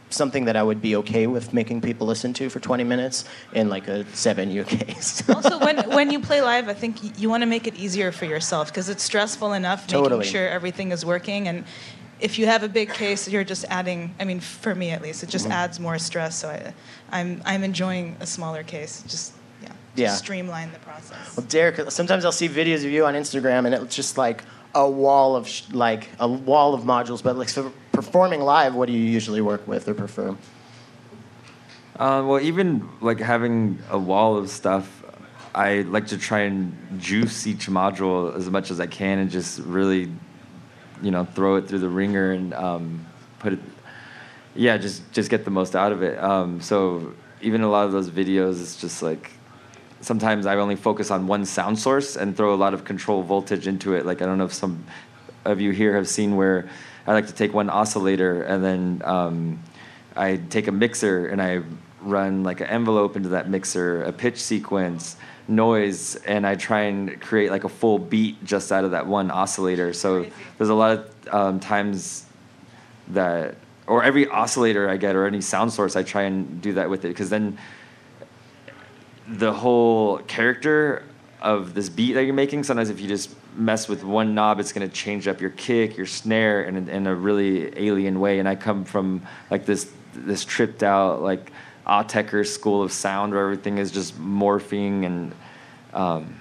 something 0.10 0.45
that 0.45 0.58
I 0.58 0.63
would 0.63 0.82
be 0.82 0.97
okay 0.97 1.26
with 1.26 1.54
making 1.54 1.80
people 1.80 2.06
listen 2.06 2.34
to 2.34 2.50
for 2.50 2.60
20 2.60 2.84
minutes 2.84 3.24
in 3.54 3.69
like 3.69 3.88
a 3.88 4.06
seven 4.13 4.52
year 4.52 4.63
case. 4.80 5.28
also 5.30 5.58
when 5.60 5.78
when 5.95 6.12
you 6.12 6.19
play 6.19 6.41
live, 6.41 6.67
I 6.67 6.74
think 6.74 7.17
you 7.17 7.30
want 7.30 7.41
to 7.41 7.47
make 7.47 7.67
it 7.67 7.76
easier 7.76 8.12
for 8.12 8.26
yourself 8.26 8.67
because 8.67 8.89
it's 8.89 9.04
stressful 9.04 9.54
enough 9.54 9.88
Totally. 9.88 10.19
making 10.19 10.34
sure 10.34 10.47
everything 10.47 10.91
is 10.91 11.06
working 11.06 11.47
and. 11.47 11.63
If 12.22 12.38
you 12.40 12.46
have 12.46 12.64
a 12.64 12.70
big 12.70 12.90
case, 12.94 13.28
you're 13.28 13.44
just 13.44 13.66
adding. 13.70 14.14
I 14.20 14.26
mean, 14.26 14.40
for 14.40 14.74
me 14.76 14.92
at 14.92 15.02
least, 15.02 15.24
it 15.24 15.30
just 15.30 15.46
Mm-hmm. 15.46 15.54
adds 15.64 15.80
more 15.80 15.98
stress. 15.98 16.36
So 16.38 16.50
I, 16.50 16.74
I'm 17.12 17.42
I'm 17.46 17.64
enjoying 17.64 18.16
a 18.20 18.26
smaller 18.26 18.64
case. 18.64 19.04
Just 19.08 19.34
yeah, 19.62 20.08
just 20.08 20.20
streamline 20.24 20.72
the 20.72 20.80
process. 20.80 21.36
well, 21.36 21.46
Derek, 21.48 21.92
sometimes 21.92 22.24
I'll 22.26 22.32
see 22.32 22.48
videos 22.50 22.86
of 22.86 22.92
you 22.92 23.06
on 23.06 23.14
Instagram 23.16 23.66
and 23.66 23.74
it's 23.76 23.96
just 23.96 24.18
like 24.18 24.44
a 24.74 24.90
wall 24.90 25.36
of 25.36 25.48
sh- 25.48 25.64
like 25.74 26.10
a 26.20 26.28
wall 26.28 26.74
of 26.74 26.82
modules. 26.84 27.22
But 27.24 27.36
like 27.38 27.50
for 27.50 27.72
performing 27.92 28.42
live, 28.42 28.74
what 28.76 28.86
do 28.88 28.94
you 28.94 29.04
usually 29.04 29.42
work 29.42 29.68
with 29.68 29.88
or 29.90 29.94
prefer? 29.94 30.36
Uh, 32.00 32.24
well, 32.26 32.40
even 32.40 32.88
like 33.02 33.20
having 33.20 33.78
a 33.90 33.98
wall 33.98 34.38
of 34.38 34.50
stuff, 34.50 35.04
I 35.54 35.82
like 35.82 36.08
to 36.08 36.18
try 36.18 36.40
and 36.42 36.76
juice 37.00 37.46
each 37.46 37.68
module 37.68 38.36
as 38.36 38.50
much 38.50 38.72
as 38.72 38.80
I 38.80 38.88
can 38.88 39.20
and 39.20 39.30
just 39.30 39.60
really, 39.60 40.10
you 41.02 41.12
know, 41.12 41.26
throw 41.26 41.56
it 41.56 41.68
through 41.68 41.80
the 41.80 41.90
ringer 41.90 42.32
and 42.32 42.54
um, 42.54 43.06
put 43.40 43.54
it. 43.54 43.60
Yeah, 44.56 44.78
just 44.78 45.12
just 45.12 45.30
get 45.30 45.46
the 45.46 45.52
most 45.52 45.76
out 45.76 45.92
of 45.92 46.04
it. 46.04 46.22
Um, 46.22 46.62
so 46.62 47.14
even 47.42 47.62
a 47.62 47.70
lot 47.70 47.86
of 47.86 47.92
those 47.92 48.10
videos, 48.10 48.62
it's 48.62 48.80
just 48.80 49.02
like 49.02 49.32
sometimes 50.02 50.46
I 50.46 50.56
only 50.56 50.76
focus 50.76 51.12
on 51.12 51.28
one 51.28 51.46
sound 51.46 51.80
source 51.80 52.16
and 52.16 52.36
throw 52.36 52.54
a 52.54 52.56
lot 52.56 52.74
of 52.74 52.84
control 52.84 53.24
voltage 53.24 53.68
into 53.68 53.94
it. 53.94 54.06
Like 54.06 54.22
I 54.22 54.26
don't 54.26 54.38
know 54.38 54.46
if 54.46 54.54
some 54.54 54.84
of 55.46 55.62
you 55.62 55.72
here 55.72 55.96
have 55.96 56.08
seen 56.08 56.36
where 56.36 56.70
I 57.08 57.14
like 57.14 57.28
to 57.28 57.34
take 57.34 57.54
one 57.54 57.70
oscillator 57.70 58.44
and 58.44 58.64
then 58.64 59.02
um, 59.06 59.60
I 60.16 60.38
take 60.50 60.68
a 60.68 60.72
mixer 60.72 61.28
and 61.28 61.42
I 61.42 61.62
run 62.02 62.44
like 62.44 62.62
an 62.62 62.68
envelope 62.68 63.16
into 63.16 63.30
that 63.30 63.50
mixer, 63.50 64.04
a 64.04 64.12
pitch 64.12 64.42
sequence, 64.42 65.18
noise, 65.47 66.15
and 66.15 66.45
I 66.45 66.56
try 66.56 66.82
and 66.82 67.19
create 67.21 67.51
like 67.51 67.63
a 67.63 67.69
full 67.69 67.99
beat 67.99 68.43
just 68.43 68.71
out 68.71 68.84
of 68.84 68.91
that 68.91 69.08
one 69.08 69.32
oscillator. 69.32 69.93
So 69.93 70.25
there's 70.58 70.69
a 70.69 70.75
lot 70.75 70.91
of 70.97 71.34
um, 71.34 71.60
times 71.60 72.25
that, 73.10 73.56
or 73.88 74.04
every 74.04 74.27
oscillator 74.27 74.89
I 74.89 74.97
get 74.97 75.15
or 75.15 75.25
any 75.25 75.41
sound 75.41 75.73
source, 75.73 75.95
I 75.95 76.04
try 76.04 76.23
and 76.23 76.62
do 76.62 76.73
that 76.73 76.89
with 76.89 77.06
it 77.06 77.10
because 77.10 77.30
then 77.30 77.58
the 79.27 79.54
whole 79.54 80.19
character 80.19 81.04
of 81.41 81.73
this 81.73 81.89
beat 81.89 82.13
that 82.13 82.25
you're 82.25 82.34
making. 82.34 82.63
Sometimes 82.63 82.89
if 82.89 82.99
you 82.99 83.08
just 83.08 83.36
mess 83.56 83.88
with 83.88 84.04
one 84.04 84.36
knob, 84.36 84.60
it's 84.60 84.71
going 84.71 84.88
to 84.88 84.93
change 84.93 85.27
up 85.27 85.41
your 85.41 85.49
kick, 85.51 85.97
your 85.97 86.06
snare 86.06 86.63
in 86.63 86.75
a, 86.75 86.91
in 86.91 87.08
a 87.08 87.15
really 87.15 87.77
alien 87.77 88.19
way. 88.19 88.39
And 88.39 88.47
I 88.47 88.56
come 88.56 88.86
from 88.86 89.21
like 89.49 89.65
this 89.65 89.91
this 90.13 90.43
tripped 90.43 90.84
out 90.84 91.21
like 91.21 91.51
Autechre 91.86 92.46
school 92.46 92.82
of 92.82 92.91
sound 92.91 93.34
where 93.34 93.44
everything 93.44 93.78
is 93.78 93.91
just 93.91 94.20
morphing 94.20 95.06
and 95.06 95.34
um, 95.94 96.39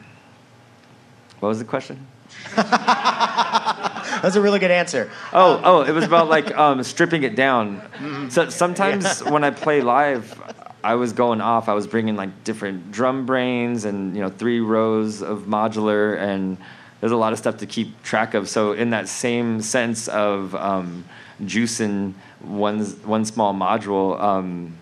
what 1.41 1.49
was 1.49 1.59
the 1.59 1.65
question? 1.65 2.07
That's 2.57 4.37
a 4.37 4.41
really 4.41 4.59
good 4.59 4.71
answer. 4.71 5.11
Oh, 5.33 5.61
oh, 5.65 5.83
it 5.83 5.93
was 5.93 6.05
about 6.05 6.29
like 6.29 6.57
um, 6.57 6.83
stripping 6.83 7.23
it 7.23 7.35
down. 7.35 7.83
So 8.31 8.49
sometimes 8.51 9.25
when 9.25 9.45
I 9.45 9.51
play 9.51 9.81
live, 9.81 10.41
I 10.85 10.95
was 10.95 11.13
going 11.13 11.41
off. 11.41 11.69
I 11.69 11.75
was 11.75 11.87
bringing 11.87 12.17
like 12.17 12.45
different 12.45 12.93
drum 12.93 13.27
brains 13.27 13.85
and 13.85 14.15
you 14.15 14.23
know 14.23 14.29
three 14.29 14.61
rows 14.61 15.23
of 15.23 15.43
modular, 15.43 16.19
and 16.19 16.59
there's 17.01 17.13
a 17.13 17.17
lot 17.17 17.33
of 17.33 17.39
stuff 17.39 17.59
to 17.59 17.67
keep 17.67 18.03
track 18.03 18.35
of. 18.35 18.49
So 18.49 18.73
in 18.73 18.91
that 18.91 19.09
same 19.09 19.63
sense 19.63 20.09
of 20.09 20.55
um, 20.55 21.05
juicing 21.43 22.15
one 22.41 22.85
one 23.05 23.25
small 23.25 23.55
module. 23.55 24.21
Um, 24.21 24.77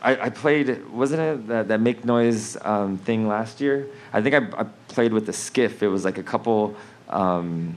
I, 0.00 0.26
I 0.26 0.30
played, 0.30 0.88
wasn't 0.90 1.20
it 1.20 1.48
that, 1.48 1.68
that 1.68 1.80
Make 1.80 2.04
Noise 2.04 2.56
um, 2.62 2.98
thing 2.98 3.26
last 3.26 3.60
year? 3.60 3.88
I 4.12 4.22
think 4.22 4.34
I, 4.34 4.60
I 4.60 4.64
played 4.88 5.12
with 5.12 5.26
the 5.26 5.32
skiff. 5.32 5.82
It 5.82 5.88
was 5.88 6.04
like 6.04 6.18
a 6.18 6.22
couple 6.22 6.76
um, 7.08 7.74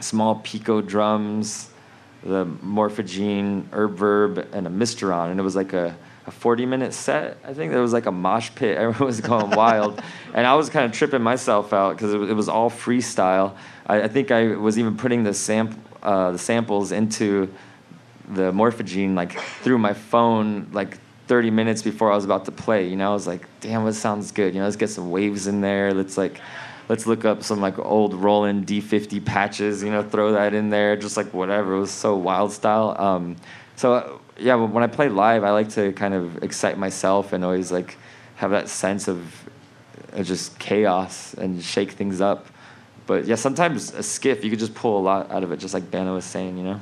small 0.00 0.36
pico 0.36 0.80
drums, 0.80 1.70
the 2.22 2.46
morphogene, 2.46 3.64
Erbe-Verb, 3.64 4.48
and 4.52 4.66
a 4.66 4.70
Mysteron. 4.70 5.30
And 5.30 5.40
it 5.40 5.42
was 5.42 5.56
like 5.56 5.72
a, 5.72 5.96
a 6.26 6.30
40 6.30 6.66
minute 6.66 6.94
set. 6.94 7.38
I 7.44 7.52
think 7.52 7.72
there 7.72 7.82
was 7.82 7.92
like 7.92 8.06
a 8.06 8.12
mosh 8.12 8.50
pit. 8.54 8.76
Everyone 8.78 9.06
was 9.06 9.20
going 9.20 9.50
wild. 9.50 10.00
And 10.34 10.46
I 10.46 10.54
was 10.54 10.70
kind 10.70 10.86
of 10.86 10.92
tripping 10.92 11.22
myself 11.22 11.72
out 11.72 11.96
because 11.96 12.14
it, 12.14 12.20
it, 12.30 12.34
was 12.34 12.48
all 12.48 12.70
freestyle. 12.70 13.56
I, 13.86 14.02
I, 14.02 14.08
think 14.08 14.30
I 14.30 14.54
was 14.54 14.78
even 14.78 14.96
putting 14.96 15.24
the, 15.24 15.34
sam- 15.34 15.82
uh, 16.02 16.32
the 16.32 16.38
samples 16.38 16.92
into 16.92 17.52
the 18.28 18.50
morphogene 18.52 19.14
like 19.14 19.38
through 19.62 19.78
my 19.78 19.94
phone 19.94 20.66
like 20.72 20.98
30 21.26 21.50
minutes 21.50 21.82
before 21.82 22.12
I 22.12 22.14
was 22.14 22.24
about 22.24 22.44
to 22.44 22.52
play. 22.52 22.88
You 22.88 22.96
know, 22.96 23.10
I 23.10 23.12
was 23.12 23.26
like, 23.26 23.46
damn, 23.60 23.84
this 23.84 23.98
sounds 23.98 24.30
good? 24.30 24.54
You 24.54 24.60
know, 24.60 24.66
let's 24.66 24.76
get 24.76 24.90
some 24.90 25.10
waves 25.10 25.46
in 25.46 25.60
there. 25.60 25.92
Let's 25.92 26.16
like, 26.16 26.40
let's 26.88 27.06
look 27.06 27.24
up 27.24 27.42
some 27.42 27.60
like 27.60 27.78
old 27.78 28.14
Roland 28.14 28.66
D50 28.66 29.24
patches. 29.24 29.82
You 29.82 29.90
know, 29.90 30.02
throw 30.02 30.32
that 30.32 30.54
in 30.54 30.70
there. 30.70 30.96
Just 30.96 31.16
like 31.16 31.32
whatever. 31.34 31.74
It 31.74 31.80
was 31.80 31.90
so 31.90 32.16
wild 32.16 32.52
style. 32.52 32.96
Um, 32.98 33.36
so 33.74 34.20
yeah, 34.38 34.54
when 34.54 34.82
I 34.82 34.86
play 34.86 35.08
live, 35.08 35.42
I 35.42 35.50
like 35.50 35.70
to 35.70 35.92
kind 35.92 36.14
of 36.14 36.42
excite 36.42 36.78
myself 36.78 37.32
and 37.32 37.44
always 37.44 37.72
like 37.72 37.96
have 38.36 38.50
that 38.52 38.68
sense 38.68 39.08
of, 39.08 39.48
of 40.12 40.26
just 40.26 40.58
chaos 40.58 41.34
and 41.34 41.62
shake 41.62 41.92
things 41.92 42.20
up. 42.20 42.46
But 43.06 43.24
yeah, 43.24 43.36
sometimes 43.36 43.92
a 43.94 44.02
skiff 44.02 44.44
you 44.44 44.50
could 44.50 44.58
just 44.58 44.74
pull 44.74 44.98
a 44.98 45.02
lot 45.02 45.30
out 45.30 45.42
of 45.42 45.52
it, 45.52 45.58
just 45.58 45.74
like 45.74 45.90
Bana 45.90 46.12
was 46.12 46.24
saying. 46.24 46.56
You 46.56 46.64
know. 46.64 46.80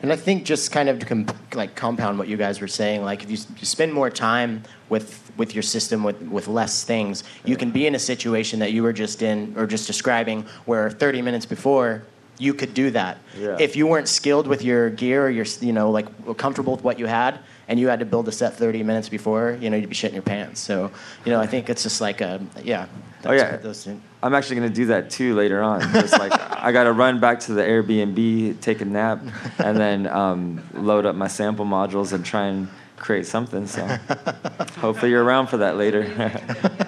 And 0.00 0.12
I 0.12 0.16
think 0.16 0.44
just 0.44 0.70
kind 0.70 0.88
of 0.88 1.00
to 1.00 1.06
com- 1.06 1.26
like 1.54 1.74
compound 1.74 2.18
what 2.18 2.28
you 2.28 2.36
guys 2.36 2.60
were 2.60 2.68
saying, 2.68 3.02
like 3.02 3.24
if 3.24 3.30
you, 3.30 3.38
you 3.58 3.66
spend 3.66 3.92
more 3.92 4.10
time 4.10 4.62
with 4.88 5.24
with 5.36 5.54
your 5.54 5.62
system 5.62 6.02
with, 6.02 6.20
with 6.22 6.48
less 6.48 6.82
things, 6.82 7.22
you 7.44 7.56
can 7.56 7.70
be 7.70 7.86
in 7.86 7.94
a 7.94 7.98
situation 7.98 8.58
that 8.58 8.72
you 8.72 8.82
were 8.82 8.92
just 8.92 9.22
in 9.22 9.54
or 9.56 9.66
just 9.66 9.86
describing 9.86 10.42
where 10.64 10.90
30 10.90 11.22
minutes 11.22 11.46
before 11.46 12.02
you 12.38 12.52
could 12.54 12.74
do 12.74 12.90
that. 12.90 13.18
Yeah. 13.38 13.56
If 13.60 13.76
you 13.76 13.86
weren't 13.86 14.08
skilled 14.08 14.48
with 14.48 14.62
your 14.62 14.90
gear 14.90 15.26
or 15.26 15.30
you're 15.30 15.46
you 15.60 15.72
know 15.72 15.90
like 15.90 16.06
comfortable 16.36 16.74
with 16.74 16.84
what 16.84 16.98
you 16.98 17.06
had 17.06 17.40
and 17.68 17.78
you 17.78 17.88
had 17.88 18.00
to 18.00 18.06
build 18.06 18.26
a 18.28 18.32
set 18.32 18.54
30 18.54 18.82
minutes 18.82 19.08
before, 19.08 19.56
you 19.60 19.70
know, 19.70 19.76
you'd 19.76 19.90
be 19.90 19.94
shitting 19.94 20.14
your 20.14 20.22
pants. 20.22 20.60
So, 20.60 20.90
you 21.24 21.32
know, 21.32 21.40
I 21.40 21.46
think 21.46 21.68
it's 21.68 21.82
just 21.82 22.00
like 22.00 22.20
a 22.20 22.40
yeah. 22.64 22.86
oh 23.24 23.32
yeah. 23.32 23.56
Those. 23.58 23.86
I'm 24.22 24.34
actually 24.34 24.56
gonna 24.56 24.70
do 24.70 24.86
that 24.86 25.10
too 25.10 25.34
later 25.34 25.62
on. 25.62 25.80
Just 25.92 26.18
like 26.18 26.32
I 26.62 26.72
gotta 26.72 26.92
run 26.92 27.20
back 27.20 27.40
to 27.40 27.52
the 27.52 27.62
Airbnb, 27.62 28.60
take 28.60 28.80
a 28.80 28.84
nap, 28.84 29.20
and 29.58 29.76
then 29.76 30.06
um, 30.08 30.62
load 30.74 31.06
up 31.06 31.14
my 31.14 31.28
sample 31.28 31.66
modules 31.66 32.12
and 32.12 32.24
try 32.24 32.46
and 32.46 32.68
create 32.96 33.26
something. 33.26 33.66
So 33.66 33.86
hopefully 34.78 35.10
you're 35.10 35.22
around 35.22 35.48
for 35.48 35.58
that 35.58 35.76
later. 35.76 36.04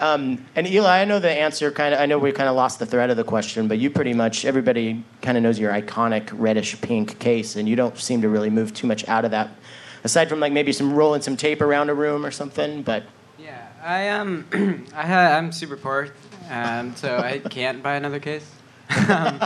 um, 0.00 0.44
and 0.56 0.66
Eli, 0.66 1.02
I 1.02 1.04
know 1.04 1.18
the 1.18 1.30
answer. 1.30 1.70
Kind 1.70 1.94
of, 1.94 2.00
I 2.00 2.06
know 2.06 2.18
we 2.18 2.32
kind 2.32 2.48
of 2.48 2.56
lost 2.56 2.78
the 2.78 2.86
thread 2.86 3.10
of 3.10 3.18
the 3.18 3.24
question, 3.24 3.68
but 3.68 3.78
you 3.78 3.90
pretty 3.90 4.14
much 4.14 4.46
everybody 4.46 5.04
kind 5.20 5.36
of 5.36 5.42
knows 5.42 5.58
your 5.58 5.72
iconic 5.72 6.30
reddish 6.32 6.80
pink 6.80 7.18
case, 7.18 7.56
and 7.56 7.68
you 7.68 7.76
don't 7.76 7.96
seem 7.98 8.22
to 8.22 8.28
really 8.28 8.48
move 8.48 8.72
too 8.72 8.86
much 8.86 9.06
out 9.08 9.26
of 9.26 9.30
that, 9.32 9.50
aside 10.02 10.30
from 10.30 10.40
like 10.40 10.52
maybe 10.52 10.72
some 10.72 10.94
rolling 10.94 11.20
some 11.20 11.36
tape 11.36 11.60
around 11.60 11.90
a 11.90 11.94
room 11.94 12.24
or 12.24 12.30
something. 12.30 12.82
But 12.82 13.04
yeah, 13.38 13.68
I 13.82 14.08
um, 14.08 14.46
I 14.94 15.06
ha- 15.06 15.36
I'm 15.36 15.52
super 15.52 15.76
poor, 15.76 16.08
um, 16.48 16.96
so 16.96 17.18
I 17.18 17.38
can't 17.38 17.82
buy 17.82 17.96
another 17.96 18.20
case. 18.20 18.50
um, 19.08 19.38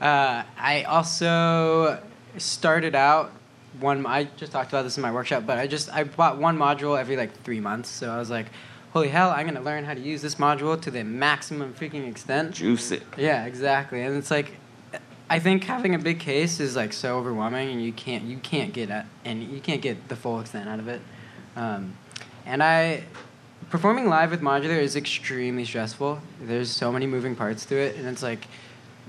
uh, 0.00 0.42
I 0.58 0.84
also 0.88 2.02
started 2.38 2.96
out 2.96 3.30
one. 3.78 4.04
I 4.04 4.24
just 4.36 4.50
talked 4.50 4.70
about 4.70 4.82
this 4.82 4.96
in 4.96 5.02
my 5.02 5.12
workshop, 5.12 5.46
but 5.46 5.58
I 5.58 5.68
just 5.68 5.92
I 5.94 6.02
bought 6.04 6.38
one 6.38 6.58
module 6.58 6.98
every 6.98 7.16
like 7.16 7.40
three 7.44 7.60
months. 7.60 7.88
So 7.88 8.10
I 8.10 8.18
was 8.18 8.30
like, 8.30 8.46
holy 8.92 9.08
hell, 9.08 9.30
I'm 9.30 9.46
gonna 9.46 9.60
learn 9.60 9.84
how 9.84 9.94
to 9.94 10.00
use 10.00 10.22
this 10.22 10.36
module 10.36 10.80
to 10.80 10.90
the 10.90 11.04
maximum 11.04 11.74
freaking 11.74 12.08
extent. 12.08 12.54
Juice 12.54 12.90
it. 12.90 13.02
Yeah, 13.16 13.46
exactly. 13.46 14.02
And 14.02 14.16
it's 14.16 14.30
like, 14.30 14.56
I 15.28 15.38
think 15.38 15.64
having 15.64 15.94
a 15.94 15.98
big 15.98 16.20
case 16.20 16.60
is 16.60 16.76
like 16.76 16.92
so 16.92 17.18
overwhelming, 17.18 17.70
and 17.70 17.82
you 17.82 17.92
can't 17.92 18.24
you 18.24 18.36
can't 18.38 18.72
get 18.72 18.90
at 18.90 19.06
and 19.24 19.42
you 19.42 19.60
can't 19.60 19.80
get 19.80 20.08
the 20.08 20.16
full 20.16 20.40
extent 20.40 20.68
out 20.68 20.78
of 20.78 20.88
it. 20.88 21.00
Um, 21.56 21.96
and 22.44 22.62
I 22.62 23.04
performing 23.70 24.08
live 24.08 24.30
with 24.30 24.42
modular 24.42 24.78
is 24.78 24.96
extremely 24.96 25.64
stressful. 25.64 26.20
There's 26.40 26.70
so 26.70 26.92
many 26.92 27.06
moving 27.06 27.34
parts 27.34 27.64
to 27.66 27.76
it, 27.76 27.96
and 27.96 28.06
it's 28.06 28.22
like 28.22 28.46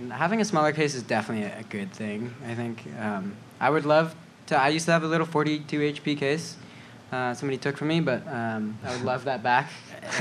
having 0.10 0.39
a 0.39 0.46
smaller 0.46 0.72
case 0.72 0.96
is 0.96 1.04
definitely 1.04 1.46
a 1.46 1.63
good 1.69 1.91
thing. 1.91 2.34
I 2.48 2.56
think 2.56 2.84
um, 3.00 3.36
I 3.60 3.69
would 3.69 3.86
love 3.86 4.15
to. 4.48 4.58
I 4.58 4.69
used 4.69 4.86
to 4.86 4.91
have 4.93 5.04
a 5.04 5.08
little 5.08 5.26
42 5.26 5.80
HP 5.80 6.17
case. 6.17 6.56
Uh, 7.13 7.32
somebody 7.32 7.60
took 7.60 7.78
from 7.78 7.89
me, 7.89 7.99
but 7.99 8.26
um, 8.28 8.76
I 8.84 8.91
would 8.91 9.06
love 9.06 9.26
that 9.26 9.43
back. 9.43 9.69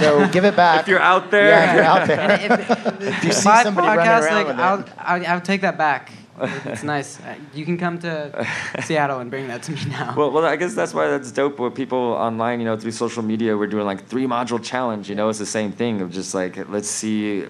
so 0.00 0.26
give 0.32 0.46
it 0.46 0.56
back. 0.56 0.80
If 0.80 0.88
you're 0.88 0.98
out 0.98 1.30
there, 1.30 1.50
yeah, 1.50 1.68
if 1.68 1.74
you're 1.74 1.84
out 1.84 2.06
there. 2.08 2.30
if, 2.40 3.00
if, 3.02 3.24
you 3.24 3.32
see 3.32 3.42
somebody 3.42 3.86
podcast, 3.86 3.96
running 3.96 4.24
around 4.24 4.34
like, 4.34 4.46
with 4.46 4.58
I'll, 4.58 4.80
it. 4.80 4.88
I'll, 4.96 5.26
I'll 5.34 5.40
take 5.42 5.60
that 5.60 5.76
back. 5.76 6.10
It's 6.64 6.84
nice. 6.84 7.20
Uh, 7.20 7.34
you 7.52 7.64
can 7.64 7.76
come 7.76 7.98
to 7.98 8.46
Seattle 8.84 9.18
and 9.18 9.28
bring 9.28 9.48
that 9.48 9.62
to 9.64 9.72
me 9.72 9.80
now. 9.88 10.14
Well, 10.16 10.30
well, 10.30 10.46
I 10.46 10.54
guess 10.54 10.72
that's 10.72 10.94
why 10.94 11.08
that's 11.08 11.32
dope. 11.32 11.58
With 11.58 11.74
people 11.74 11.98
online, 11.98 12.60
you 12.60 12.64
know, 12.64 12.76
through 12.76 12.92
social 12.92 13.24
media, 13.24 13.56
we're 13.56 13.66
doing 13.66 13.84
like 13.84 14.06
three 14.06 14.24
module 14.24 14.62
challenge. 14.62 15.10
You 15.10 15.16
know, 15.16 15.28
it's 15.28 15.40
the 15.40 15.46
same 15.46 15.72
thing 15.72 16.00
of 16.00 16.12
just 16.12 16.34
like 16.34 16.68
let's 16.68 16.88
see 16.88 17.44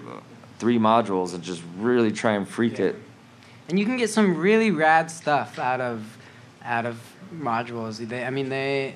three 0.57 0.79
modules 0.79 1.35
and 1.35 1.43
just 1.43 1.61
really 1.77 2.11
try 2.11 2.33
and 2.33 2.47
freak 2.47 2.79
yeah. 2.79 2.87
it. 2.87 2.95
And 3.69 3.79
you 3.79 3.85
can 3.85 3.95
get 3.95 4.09
some 4.09 4.35
really 4.35 4.71
rad 4.71 5.11
stuff 5.11 5.59
out 5.59 5.81
of 5.81 6.17
out 6.63 6.87
of 6.87 6.99
modules. 7.33 7.97
They, 7.97 8.25
I 8.25 8.29
mean, 8.29 8.49
they 8.49 8.95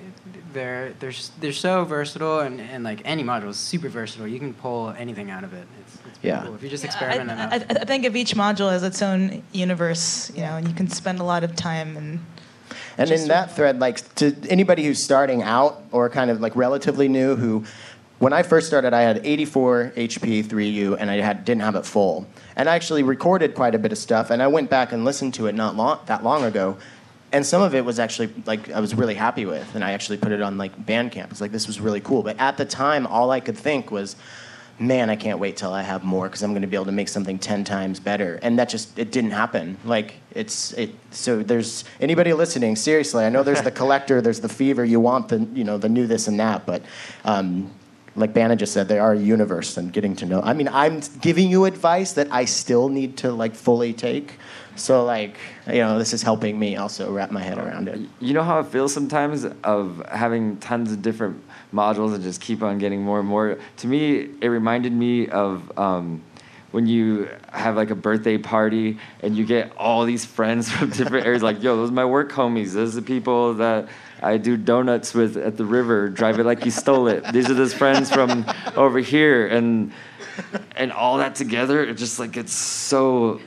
they're 0.54 0.94
they're 1.00 1.14
they're 1.40 1.54
so 1.54 1.84
versatile, 1.86 2.40
and, 2.40 2.60
and 2.60 2.84
like 2.84 3.02
any 3.06 3.24
module 3.24 3.50
is 3.50 3.58
super 3.58 3.90
versatile. 3.90 4.28
You 4.28 4.40
can 4.40 4.54
pull 4.54 4.90
anything 4.92 5.32
out 5.32 5.44
of 5.44 5.54
it. 5.54 5.68
It's, 5.82 5.98
it's 6.08 6.20
yeah. 6.22 6.44
Cool 6.44 6.56
if 6.56 6.64
you 6.64 6.70
just 6.70 6.86
experiment 6.86 7.30
yeah, 7.30 7.50
I, 7.52 7.56
enough. 7.56 7.72
I, 7.72 7.82
I 7.82 7.86
think 7.86 8.06
of 8.06 8.16
each 8.16 8.36
module 8.36 8.72
as 8.72 8.84
its 8.84 9.02
own 9.02 9.44
universe, 9.52 10.32
you 10.36 10.42
know, 10.42 10.58
and 10.58 10.68
you 10.68 10.74
can 10.74 10.88
spend 10.88 11.20
a 11.20 11.24
lot 11.24 11.44
of 11.44 11.56
time 11.56 11.98
and. 11.98 12.20
And 12.96 13.10
in 13.10 13.28
that 13.30 13.56
thread, 13.56 13.80
like 13.80 14.14
to 14.16 14.36
anybody 14.50 14.84
who's 14.84 15.04
starting 15.04 15.42
out 15.42 15.84
or 15.92 16.10
kind 16.10 16.30
of 16.30 16.42
like 16.42 16.56
relatively 16.56 17.08
new, 17.08 17.36
who 17.36 17.66
when 18.20 18.34
I 18.34 18.44
first 18.44 18.68
started, 18.68 18.94
I 18.94 19.02
had 19.02 19.26
84 19.26 19.94
HP 19.96 20.46
3U 20.46 20.98
and 21.00 21.10
I 21.10 21.16
had, 21.16 21.44
didn't 21.44 21.64
have 21.64 21.76
it 21.76 21.86
full. 21.86 22.28
And 22.56 22.70
I 22.70 22.76
actually 22.76 23.02
recorded 23.04 23.56
quite 23.56 23.74
a 23.74 23.80
bit 23.80 23.92
of 23.92 23.98
stuff, 23.98 24.30
and 24.30 24.42
I 24.42 24.48
went 24.48 24.70
back 24.70 24.92
and 24.92 25.04
listened 25.04 25.34
to 25.36 25.48
it 25.48 25.56
not 25.56 25.76
long, 25.76 26.00
that 26.06 26.24
long 26.24 26.44
ago 26.44 26.78
and 27.34 27.44
some 27.44 27.64
of 27.64 27.74
it 27.74 27.84
was 27.84 28.00
actually 28.00 28.32
like 28.46 28.72
I 28.72 28.80
was 28.80 28.94
really 28.94 29.16
happy 29.16 29.46
with, 29.46 29.74
and 29.74 29.84
I 29.84 29.92
actually 29.92 30.18
put 30.18 30.32
it 30.32 30.42
on 30.42 30.58
like 30.58 30.86
Bandcamp. 30.86 31.32
It's 31.32 31.42
like 31.42 31.52
this 31.52 31.68
was 31.68 31.82
really 31.82 32.00
cool. 32.00 32.22
But 32.22 32.40
at 32.40 32.58
the 32.58 32.66
time, 32.66 33.08
all 33.08 33.32
I 33.32 33.40
could 33.40 33.58
think 33.58 33.90
was, 33.90 34.16
man, 34.80 35.10
I 35.10 35.16
can't 35.16 35.40
wait 35.40 35.58
till 35.58 35.74
I 35.74 35.82
have 35.82 36.04
more 36.04 36.28
because 36.28 36.44
I'm 36.44 36.52
going 36.52 36.62
to 36.62 36.68
be 36.68 36.76
able 36.76 36.86
to 36.86 36.92
make 36.92 37.10
something 37.10 37.40
ten 37.40 37.64
times 37.64 38.00
better. 38.00 38.40
And 38.44 38.60
that 38.60 38.70
just 38.70 38.98
it 39.00 39.12
didn't 39.12 39.32
happen. 39.32 39.78
Like 39.84 40.14
it's 40.32 40.74
it. 40.74 40.92
So 41.10 41.42
there's 41.42 41.86
anybody 42.00 42.34
listening, 42.34 42.76
seriously, 42.76 43.26
I 43.26 43.30
know 43.30 43.42
there's 43.42 43.64
the 43.64 43.72
collector, 43.82 44.22
there's 44.22 44.40
the 44.40 44.50
fever. 44.50 44.86
You 44.86 45.00
want 45.00 45.30
the 45.30 45.40
you 45.56 45.64
know 45.64 45.80
the 45.80 45.90
new 45.90 46.06
this 46.06 46.28
and 46.28 46.40
that, 46.40 46.66
but. 46.66 46.84
Um, 47.26 47.72
like 48.16 48.34
Bana 48.34 48.56
just 48.56 48.74
said, 48.74 48.88
they 48.88 49.00
are 49.00 49.14
a 49.14 49.20
universe 49.20 49.78
and 49.78 49.92
getting 49.92 50.16
to 50.18 50.26
know. 50.26 50.42
I 50.42 50.54
mean, 50.54 50.68
I'm 50.68 51.02
giving 51.22 51.50
you 51.50 51.66
advice 51.66 52.14
that 52.14 52.32
I 52.32 52.46
still 52.46 52.90
need 52.90 53.18
to 53.18 53.32
like 53.32 53.56
fully 53.56 53.94
take. 53.94 54.38
So 54.76 55.04
like, 55.04 55.38
you 55.68 55.80
know, 55.80 55.98
this 55.98 56.14
is 56.14 56.22
helping 56.22 56.58
me 56.58 56.76
also 56.76 57.12
wrap 57.12 57.32
my 57.32 57.42
head 57.42 57.58
around 57.58 57.88
it. 57.88 58.00
You 58.20 58.34
know 58.34 58.44
how 58.44 58.60
it 58.60 58.68
feels 58.68 58.94
sometimes 58.94 59.46
of 59.64 60.04
having 60.12 60.58
tons 60.58 60.92
of 60.92 61.02
different 61.02 61.44
modules 61.74 62.14
and 62.14 62.24
just 62.24 62.42
keep 62.42 62.62
on 62.62 62.78
getting 62.78 63.02
more 63.02 63.20
and 63.20 63.28
more. 63.28 63.58
To 63.78 63.88
me, 63.88 64.30
it 64.42 64.48
reminded 64.48 64.94
me 64.94 65.28
of 65.28 65.78
um, 65.78 66.22
when 66.74 66.88
you 66.88 67.30
have 67.52 67.76
like 67.76 67.92
a 67.92 67.96
birthday 67.96 68.36
party 68.36 68.98
and 69.22 69.38
you 69.38 69.46
get 69.46 69.72
all 69.78 70.06
these 70.06 70.26
friends 70.26 70.72
from 70.72 70.90
different 70.90 71.26
areas. 71.26 71.44
Like, 71.44 71.62
yo, 71.62 71.76
those 71.76 71.92
are 71.92 71.94
my 71.94 72.06
work 72.06 72.32
homies. 72.32 72.74
Those 72.74 72.98
are 72.98 73.02
the 73.02 73.06
people 73.06 73.54
that 73.56 73.90
I 74.24 74.38
do 74.38 74.58
donuts 74.58 75.14
with 75.14 75.38
at 75.38 75.56
the 75.56 75.66
river. 75.66 76.10
Drive 76.10 76.40
it 76.40 76.46
like 76.46 76.66
you 76.66 76.72
stole 76.72 77.08
it. 77.08 77.32
These 77.32 77.52
are 77.52 77.54
those 77.54 77.76
friends 77.76 78.12
from 78.12 78.44
over 78.76 79.00
here, 79.00 79.46
and 79.46 79.92
and 80.76 80.92
all 80.92 81.20
that 81.20 81.36
together. 81.36 81.84
It 81.84 81.96
just 81.96 82.20
like 82.20 82.38
it's 82.38 82.54
so 82.54 83.40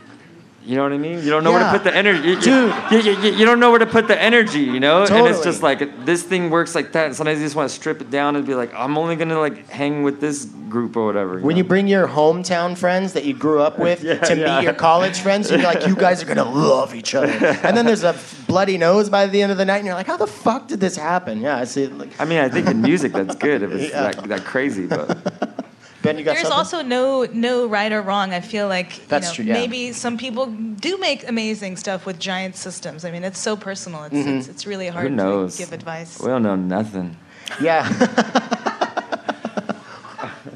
You 0.66 0.74
know 0.74 0.82
what 0.82 0.92
I 0.92 0.98
mean? 0.98 1.22
You 1.22 1.30
don't 1.30 1.44
know 1.44 1.52
where 1.52 1.62
to 1.62 1.70
put 1.70 1.84
the 1.84 1.94
energy. 1.94 2.28
You, 2.28 2.40
Dude. 2.40 2.74
You, 2.90 2.98
you, 2.98 3.32
you, 3.36 3.44
don't 3.44 3.60
know 3.60 3.70
where 3.70 3.78
to 3.78 3.86
put 3.86 4.08
the 4.08 4.20
energy, 4.20 4.62
you 4.62 4.80
know? 4.80 5.04
And 5.04 5.28
it's 5.28 5.44
just 5.44 5.62
like, 5.62 6.04
this 6.04 6.24
thing 6.24 6.50
works 6.50 6.74
like 6.74 6.90
that. 6.90 7.06
And 7.06 7.14
sometimes 7.14 7.38
you 7.38 7.44
just 7.44 7.54
want 7.54 7.70
to 7.70 7.74
strip 7.74 8.00
it 8.00 8.10
down 8.10 8.34
and 8.34 8.44
be 8.44 8.56
like, 8.56 8.74
I'm 8.74 8.98
only 8.98 9.14
going 9.14 9.28
to 9.28 9.38
like 9.38 9.68
hang 9.68 10.02
with 10.02 10.20
this 10.20 10.44
group 10.68 10.96
or 10.96 11.06
whatever. 11.06 11.38
When 11.38 11.54
know? 11.54 11.58
you 11.58 11.64
bring 11.64 11.86
your 11.86 12.08
hometown 12.08 12.76
friends 12.76 13.12
that 13.12 13.24
you 13.24 13.32
grew 13.32 13.60
up 13.60 13.78
with 13.78 14.02
Yeah, 14.06 14.18
to 14.18 14.36
yeah. 14.36 14.56
meet 14.56 14.64
your 14.64 14.74
college 14.74 15.20
friends, 15.20 15.50
you're 15.50 15.60
like, 15.60 15.86
you 15.86 15.94
guys 15.94 16.20
are 16.20 16.26
gonna 16.26 16.44
love 16.44 16.94
each 16.94 17.14
other. 17.14 17.32
And 17.62 17.76
then 17.76 17.86
there's 17.86 18.02
a 18.02 18.18
bloody 18.46 18.76
nose 18.76 19.08
by 19.08 19.26
the 19.26 19.42
end 19.42 19.52
of 19.52 19.58
the 19.58 19.64
night, 19.64 19.78
and 19.78 19.86
you're 19.86 19.94
like, 19.94 20.06
how 20.06 20.16
the 20.16 20.26
fuck 20.26 20.68
did 20.68 20.80
this 20.80 20.96
happen? 20.96 21.40
Yeah, 21.40 21.58
I 21.58 21.64
see. 21.64 21.86
Like, 21.86 22.20
I 22.20 22.24
mean, 22.24 22.38
I 22.38 22.48
think 22.48 22.66
in 22.68 22.82
music 22.82 23.12
that's 23.12 23.36
good 23.36 23.62
if 23.62 23.70
it's 23.72 23.90
Yeah. 23.92 24.10
that, 24.10 24.28
that 24.28 24.44
crazy, 24.44 24.86
but 24.86 25.65
Ben, 26.06 26.18
you 26.18 26.24
got 26.24 26.34
There's 26.36 26.48
something? 26.48 26.58
also 26.58 26.82
no 26.82 27.26
no 27.32 27.66
right 27.66 27.92
or 27.92 28.00
wrong. 28.02 28.32
I 28.32 28.40
feel 28.40 28.68
like 28.68 28.98
you 28.98 29.04
That's 29.08 29.28
know, 29.28 29.34
true, 29.34 29.44
yeah. 29.44 29.54
maybe 29.54 29.92
some 29.92 30.16
people 30.16 30.46
do 30.46 30.96
make 30.98 31.28
amazing 31.28 31.76
stuff 31.76 32.06
with 32.06 32.18
giant 32.18 32.54
systems. 32.56 33.04
I 33.04 33.10
mean, 33.10 33.24
it's 33.24 33.38
so 33.40 33.56
personal. 33.56 34.04
It's 34.04 34.14
Mm-hmm. 34.14 34.38
it's, 34.38 34.48
it's 34.48 34.66
really 34.66 34.88
hard 34.88 35.08
who 35.10 35.16
knows? 35.16 35.56
to 35.56 35.62
give 35.62 35.72
advice. 35.72 36.20
We 36.20 36.28
don't 36.28 36.42
know 36.42 36.56
nothing. 36.56 37.16
yeah. 37.60 37.82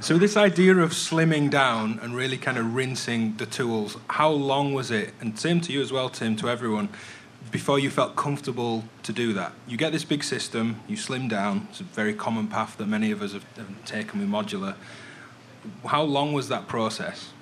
So 0.00 0.16
this 0.16 0.34
idea 0.34 0.78
of 0.78 0.92
slimming 0.92 1.50
down 1.50 2.00
and 2.02 2.16
really 2.16 2.38
kind 2.38 2.56
of 2.56 2.74
rinsing 2.74 3.36
the 3.36 3.44
tools, 3.44 3.98
how 4.08 4.30
long 4.30 4.72
was 4.72 4.90
it? 4.90 5.12
And 5.20 5.38
same 5.38 5.60
to 5.60 5.72
you 5.74 5.82
as 5.82 5.92
well, 5.92 6.08
Tim, 6.08 6.36
to 6.36 6.48
everyone, 6.48 6.88
before 7.50 7.78
you 7.78 7.90
felt 7.90 8.16
comfortable 8.16 8.84
to 9.02 9.12
do 9.12 9.34
that? 9.34 9.52
You 9.68 9.76
get 9.76 9.92
this 9.92 10.04
big 10.04 10.24
system, 10.24 10.80
you 10.88 10.96
slim 10.96 11.28
down. 11.28 11.68
It's 11.70 11.80
a 11.80 11.84
very 11.84 12.14
common 12.14 12.46
path 12.48 12.78
that 12.78 12.88
many 12.88 13.10
of 13.10 13.20
us 13.20 13.34
have, 13.34 13.44
have 13.58 13.84
taken 13.84 14.20
with 14.20 14.28
modular. 14.30 14.74
How 15.86 16.02
long 16.02 16.32
was 16.32 16.48
that 16.48 16.68
process? 16.68 17.32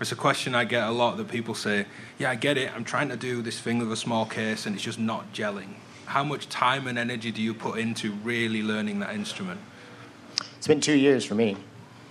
It's 0.00 0.12
a 0.12 0.16
question 0.16 0.54
I 0.54 0.64
get 0.64 0.88
a 0.88 0.90
lot 0.90 1.18
that 1.18 1.28
people 1.28 1.54
say, 1.54 1.86
Yeah, 2.18 2.30
I 2.30 2.34
get 2.34 2.56
it. 2.56 2.72
I'm 2.74 2.84
trying 2.84 3.10
to 3.10 3.16
do 3.16 3.42
this 3.42 3.60
thing 3.60 3.78
with 3.78 3.92
a 3.92 3.96
small 3.96 4.24
case 4.24 4.66
and 4.66 4.74
it's 4.74 4.84
just 4.84 4.98
not 4.98 5.32
gelling. 5.32 5.74
How 6.06 6.24
much 6.24 6.48
time 6.48 6.86
and 6.86 6.98
energy 6.98 7.30
do 7.30 7.42
you 7.42 7.54
put 7.54 7.78
into 7.78 8.12
really 8.12 8.62
learning 8.62 9.00
that 9.00 9.14
instrument? 9.14 9.60
It's 10.56 10.66
been 10.66 10.80
two 10.80 10.96
years 10.96 11.24
for 11.24 11.34
me. 11.34 11.56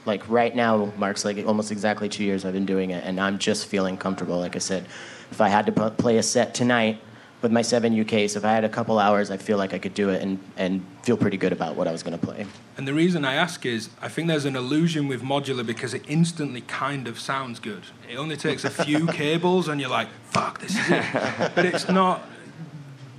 Like 0.05 0.27
right 0.29 0.55
now, 0.55 0.93
marks 0.97 1.25
like 1.25 1.45
almost 1.45 1.71
exactly 1.71 2.07
two 2.09 2.23
years 2.23 2.45
I've 2.45 2.53
been 2.53 2.65
doing 2.65 2.91
it, 2.91 3.03
and 3.03 3.19
I'm 3.19 3.37
just 3.37 3.67
feeling 3.67 3.97
comfortable. 3.97 4.39
Like 4.39 4.55
I 4.55 4.59
said, 4.59 4.85
if 5.29 5.41
I 5.41 5.49
had 5.49 5.65
to 5.65 5.89
play 5.91 6.17
a 6.17 6.23
set 6.23 6.53
tonight 6.53 7.01
with 7.41 7.51
my 7.51 7.61
seven 7.61 7.95
UKs, 7.95 8.35
if 8.35 8.43
I 8.43 8.51
had 8.51 8.63
a 8.65 8.69
couple 8.69 8.99
hours, 8.99 9.31
I 9.31 9.37
feel 9.37 9.57
like 9.57 9.73
I 9.73 9.79
could 9.79 9.93
do 9.93 10.09
it 10.09 10.21
and, 10.21 10.39
and 10.57 10.85
feel 11.03 11.15
pretty 11.15 11.37
good 11.37 11.53
about 11.53 11.75
what 11.75 11.87
I 11.87 11.91
was 11.91 12.03
going 12.03 12.17
to 12.19 12.25
play. 12.25 12.45
And 12.77 12.87
the 12.87 12.93
reason 12.93 13.23
I 13.23 13.35
ask 13.35 13.65
is, 13.65 13.89
I 14.01 14.09
think 14.09 14.27
there's 14.27 14.45
an 14.45 14.55
illusion 14.55 15.07
with 15.07 15.21
modular 15.21 15.65
because 15.65 15.93
it 15.93 16.03
instantly 16.07 16.61
kind 16.61 17.07
of 17.07 17.19
sounds 17.19 17.59
good. 17.59 17.83
It 18.11 18.17
only 18.17 18.35
takes 18.35 18.65
a 18.65 18.69
few 18.69 19.07
cables, 19.23 19.67
and 19.67 19.79
you're 19.79 19.89
like, 19.89 20.09
"Fuck, 20.31 20.59
this 20.59 20.71
is 20.71 20.89
it." 20.89 21.51
But 21.55 21.65
it's 21.65 21.87
not. 21.89 22.23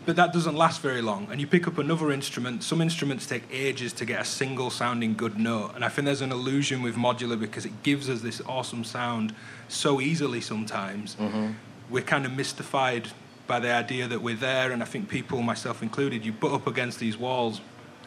But 0.06 0.16
that 0.16 0.32
doesn't 0.32 0.56
last 0.56 0.80
very 0.80 1.02
long. 1.02 1.28
And 1.30 1.40
you 1.40 1.46
pick 1.46 1.68
up 1.68 1.78
another 1.78 2.10
instrument. 2.10 2.62
Some 2.62 2.80
instruments 2.80 3.26
take 3.26 3.42
ages 3.52 3.92
to 3.94 4.04
get 4.04 4.20
a 4.20 4.24
single 4.24 4.70
sounding 4.70 5.14
good 5.14 5.38
note. 5.38 5.72
And 5.74 5.84
I 5.84 5.88
think 5.88 6.06
there's 6.06 6.22
an 6.22 6.32
illusion 6.32 6.82
with 6.82 6.96
modular 6.96 7.38
because 7.38 7.66
it 7.66 7.82
gives 7.82 8.08
us 8.08 8.22
this 8.22 8.40
awesome 8.46 8.82
sound 8.82 9.34
so 9.68 10.00
easily 10.00 10.40
sometimes. 10.40 11.16
Mm-hmm. 11.16 11.52
We're 11.90 12.02
kind 12.02 12.24
of 12.24 12.32
mystified 12.32 13.08
by 13.50 13.58
the 13.58 13.72
idea 13.72 14.06
that 14.06 14.22
we're 14.22 14.36
there. 14.36 14.70
And 14.70 14.80
I 14.80 14.86
think 14.86 15.08
people, 15.08 15.42
myself 15.42 15.82
included, 15.82 16.24
you 16.24 16.32
butt 16.32 16.52
up 16.52 16.68
against 16.68 17.00
these 17.00 17.18
walls 17.18 17.60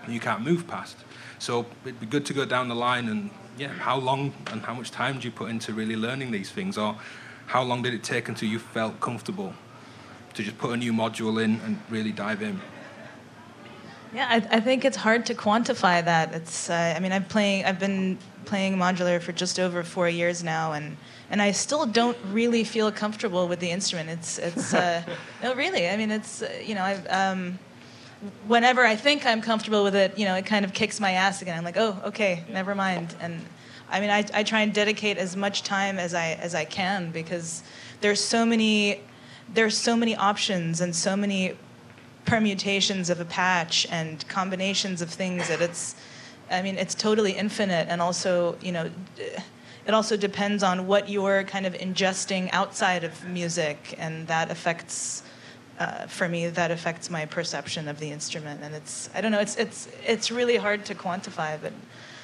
you 0.08 0.20
can't 0.20 0.42
move 0.42 0.68
past. 0.68 0.98
So 1.40 1.66
it'd 1.86 2.00
be 2.00 2.06
good 2.06 2.26
to 2.26 2.34
go 2.34 2.46
down 2.46 2.68
the 2.68 2.76
line 2.76 3.08
and, 3.08 3.30
yeah, 3.58 3.70
how 3.70 3.98
long 3.98 4.34
and 4.52 4.62
how 4.62 4.74
much 4.74 4.92
time 4.92 5.20
do 5.20 5.26
you 5.26 5.32
put 5.32 5.50
into 5.50 5.74
really 5.74 5.96
learning 5.96 6.32
these 6.32 6.50
things? 6.52 6.78
Or 6.78 6.98
how 7.46 7.62
long 7.64 7.82
did 7.84 7.94
it 7.94 8.04
take 8.04 8.28
until 8.28 8.50
you 8.50 8.60
felt 8.60 9.00
comfortable 9.00 9.54
to 10.34 10.44
just 10.44 10.58
put 10.58 10.72
a 10.72 10.78
new 10.78 10.92
module 10.92 11.42
in 11.42 11.60
and 11.62 11.80
really 11.90 12.12
dive 12.12 12.42
in? 12.42 12.60
Yeah, 14.14 14.28
I, 14.30 14.58
I 14.58 14.60
think 14.60 14.86
it's 14.86 14.98
hard 14.98 15.26
to 15.28 15.34
quantify 15.34 16.06
that. 16.06 16.34
It's, 16.36 16.70
uh, 16.70 16.94
I 16.96 17.00
mean, 17.00 17.12
I've 17.12 17.28
playing, 17.30 17.66
I've 17.66 17.80
been 17.80 18.20
playing 18.46 18.78
modular 18.78 19.20
for 19.20 19.32
just 19.32 19.60
over 19.60 19.84
four 19.84 20.08
years 20.08 20.44
now, 20.44 20.74
and 20.74 20.98
and 21.32 21.42
I 21.42 21.52
still 21.52 21.88
don't 21.88 22.18
really 22.30 22.64
feel 22.64 22.92
comfortable 22.92 23.48
with 23.48 23.60
the 23.60 23.72
instrument. 23.72 24.10
It's, 24.10 24.38
it's, 24.38 24.72
uh, 24.72 25.02
no, 25.44 25.56
really. 25.56 25.90
I 25.90 25.98
mean, 25.98 26.12
it's, 26.12 26.44
uh, 26.44 26.62
you 26.64 26.76
know, 26.76 26.84
I've, 26.84 27.08
um, 27.10 27.58
whenever 28.46 28.86
I 28.86 28.96
think 28.96 29.26
I'm 29.26 29.42
comfortable 29.42 29.84
with 29.84 29.96
it, 29.96 30.16
you 30.16 30.26
know, 30.26 30.36
it 30.36 30.46
kind 30.46 30.64
of 30.64 30.74
kicks 30.74 31.00
my 31.00 31.14
ass 31.14 31.42
again. 31.42 31.58
I'm 31.58 31.64
like, 31.64 31.78
oh, 31.78 32.00
okay, 32.06 32.44
never 32.50 32.76
mind. 32.76 33.16
And 33.20 33.42
I 33.90 34.00
mean, 34.00 34.12
I, 34.12 34.26
I 34.32 34.44
try 34.44 34.62
and 34.62 34.72
dedicate 34.74 35.18
as 35.18 35.36
much 35.36 35.64
time 35.64 35.98
as 35.98 36.14
I 36.14 36.34
as 36.34 36.54
I 36.54 36.66
can 36.66 37.12
because 37.12 37.64
there's 38.02 38.24
so 38.24 38.46
many 38.46 39.02
there's 39.54 39.78
so 39.78 39.96
many 39.96 40.16
options 40.16 40.82
and 40.82 40.96
so 40.96 41.16
many 41.16 41.56
permutations 42.26 43.10
of 43.10 43.20
a 43.20 43.26
patch 43.26 43.88
and 43.92 44.28
combinations 44.28 45.02
of 45.02 45.10
things 45.10 45.48
that 45.48 45.62
it's 45.62 45.96
i 46.52 46.62
mean 46.62 46.78
it's 46.78 46.96
totally 46.96 47.32
infinite 47.34 47.88
and 47.90 48.02
also 48.02 48.56
you 48.62 48.72
know 48.72 48.90
it 49.86 49.94
also 49.94 50.16
depends 50.16 50.64
on 50.64 50.88
what 50.88 51.10
you're 51.10 51.44
kind 51.44 51.66
of 51.66 51.74
ingesting 51.74 52.50
outside 52.54 53.04
of 53.04 53.26
music 53.28 53.96
and 53.98 54.28
that 54.28 54.50
affects 54.50 55.24
uh, 55.80 56.08
for 56.08 56.30
me 56.30 56.48
that 56.48 56.72
affects 56.72 57.10
my 57.10 57.26
perception 57.26 57.88
of 57.88 58.00
the 58.00 58.10
instrument 58.10 58.62
and 58.64 58.74
it's 58.76 59.10
i 59.16 59.22
don't 59.22 59.32
know 59.32 59.40
it's 59.40 59.56
it's 59.58 59.88
it's 60.06 60.32
really 60.32 60.56
hard 60.58 60.86
to 60.86 60.96
quantify 60.96 61.58
but 61.62 61.74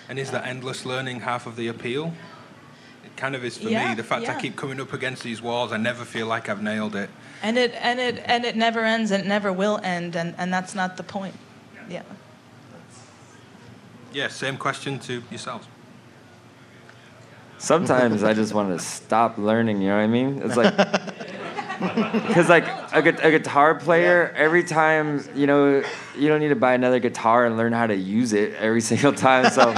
And 0.10 0.18
is 0.18 0.32
that 0.32 0.48
endless 0.48 0.86
learning 0.86 1.22
half 1.22 1.46
of 1.46 1.56
the 1.56 1.68
appeal? 1.68 2.14
It 3.06 3.16
kind 3.16 3.36
of 3.36 3.44
is 3.44 3.58
for 3.60 3.70
Yeah, 3.70 3.90
me. 3.90 3.96
The 3.96 4.04
fact 4.04 4.28
I 4.28 4.42
keep 4.42 4.56
coming 4.56 4.82
up 4.82 4.92
against 4.92 5.22
these 5.22 5.40
walls, 5.40 5.72
I 5.72 5.78
never 5.78 6.04
feel 6.04 6.26
like 6.26 6.50
I've 6.50 6.64
nailed 6.64 6.96
it. 6.96 7.10
And 7.42 7.58
it 7.58 7.74
and 7.82 8.00
it 8.00 8.22
and 8.26 8.46
it 8.46 8.56
never 8.56 8.84
ends 8.86 9.12
and 9.12 9.24
it 9.24 9.28
never 9.28 9.52
will 9.54 9.80
end 9.84 10.16
and 10.16 10.36
and 10.38 10.54
that's 10.54 10.74
not 10.76 10.98
the 10.98 11.04
point 11.04 11.36
yeah 11.90 12.04
Yeah, 14.14 14.28
same 14.28 14.58
question 14.58 14.98
to 15.00 15.22
yourselves. 15.30 15.68
Sometimes 17.60 18.24
I 18.24 18.34
just 18.34 18.54
want 18.54 18.76
to 18.76 18.84
stop 18.84 19.38
learning. 19.38 19.82
You 19.82 19.90
know 19.90 19.98
what 19.98 20.04
I 20.04 20.08
mean? 20.08 20.42
It's 20.42 20.56
like 20.58 20.76
because 22.28 22.50
like 22.50 22.66
a, 22.92 23.02
gu- 23.02 23.22
a 23.22 23.32
guitar 23.32 23.76
player, 23.76 24.34
every 24.36 24.64
time 24.64 25.22
you 25.36 25.46
know 25.46 25.84
you 26.18 26.28
don't 26.28 26.40
need 26.40 26.50
to 26.50 26.56
buy 26.56 26.74
another 26.74 27.00
guitar 27.00 27.46
and 27.46 27.56
learn 27.56 27.72
how 27.74 27.86
to 27.86 27.96
use 27.96 28.34
it 28.34 28.54
every 28.56 28.82
single 28.92 29.14
time. 29.14 29.52
So 29.52 29.70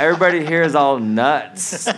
everybody 0.00 0.44
here 0.44 0.62
is 0.62 0.74
all 0.74 0.98
nuts. 0.98 1.88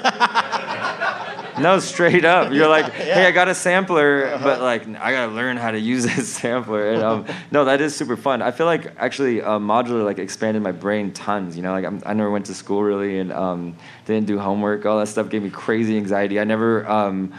No, 1.71 1.79
straight 1.79 2.25
up. 2.25 2.53
You're 2.53 2.69
like, 2.69 2.93
hey, 2.93 3.27
I 3.27 3.31
got 3.33 3.49
a 3.49 3.55
sampler, 3.55 4.39
but 4.43 4.61
like, 4.63 4.89
I 4.89 5.13
gotta 5.13 5.33
learn 5.33 5.57
how 5.57 5.71
to 5.71 5.79
use 5.79 6.05
this 6.05 6.29
sampler. 6.41 6.93
And 6.93 7.03
um, 7.03 7.27
no, 7.51 7.67
that 7.67 7.81
is 7.81 7.95
super 7.95 8.17
fun. 8.17 8.41
I 8.41 8.51
feel 8.51 8.67
like 8.67 8.95
actually 8.97 9.43
uh, 9.43 9.59
modular 9.59 10.05
like 10.05 10.19
expanded 10.19 10.63
my 10.63 10.73
brain 10.73 11.13
tons. 11.13 11.57
You 11.57 11.63
know, 11.63 11.73
like 11.73 11.85
I'm, 11.85 12.03
I 12.07 12.15
never 12.15 12.31
went 12.31 12.47
to 12.47 12.55
school 12.55 12.83
really 12.83 13.19
and 13.19 13.33
um, 13.33 13.77
didn't 14.07 14.27
do 14.27 14.39
homework. 14.39 14.87
All 14.87 14.99
that 14.99 15.09
stuff 15.09 15.29
gave 15.29 15.43
me 15.43 15.51
crazy 15.51 15.97
anxiety. 15.97 16.41
I 16.41 16.45
never 16.45 16.89
um, 16.89 17.35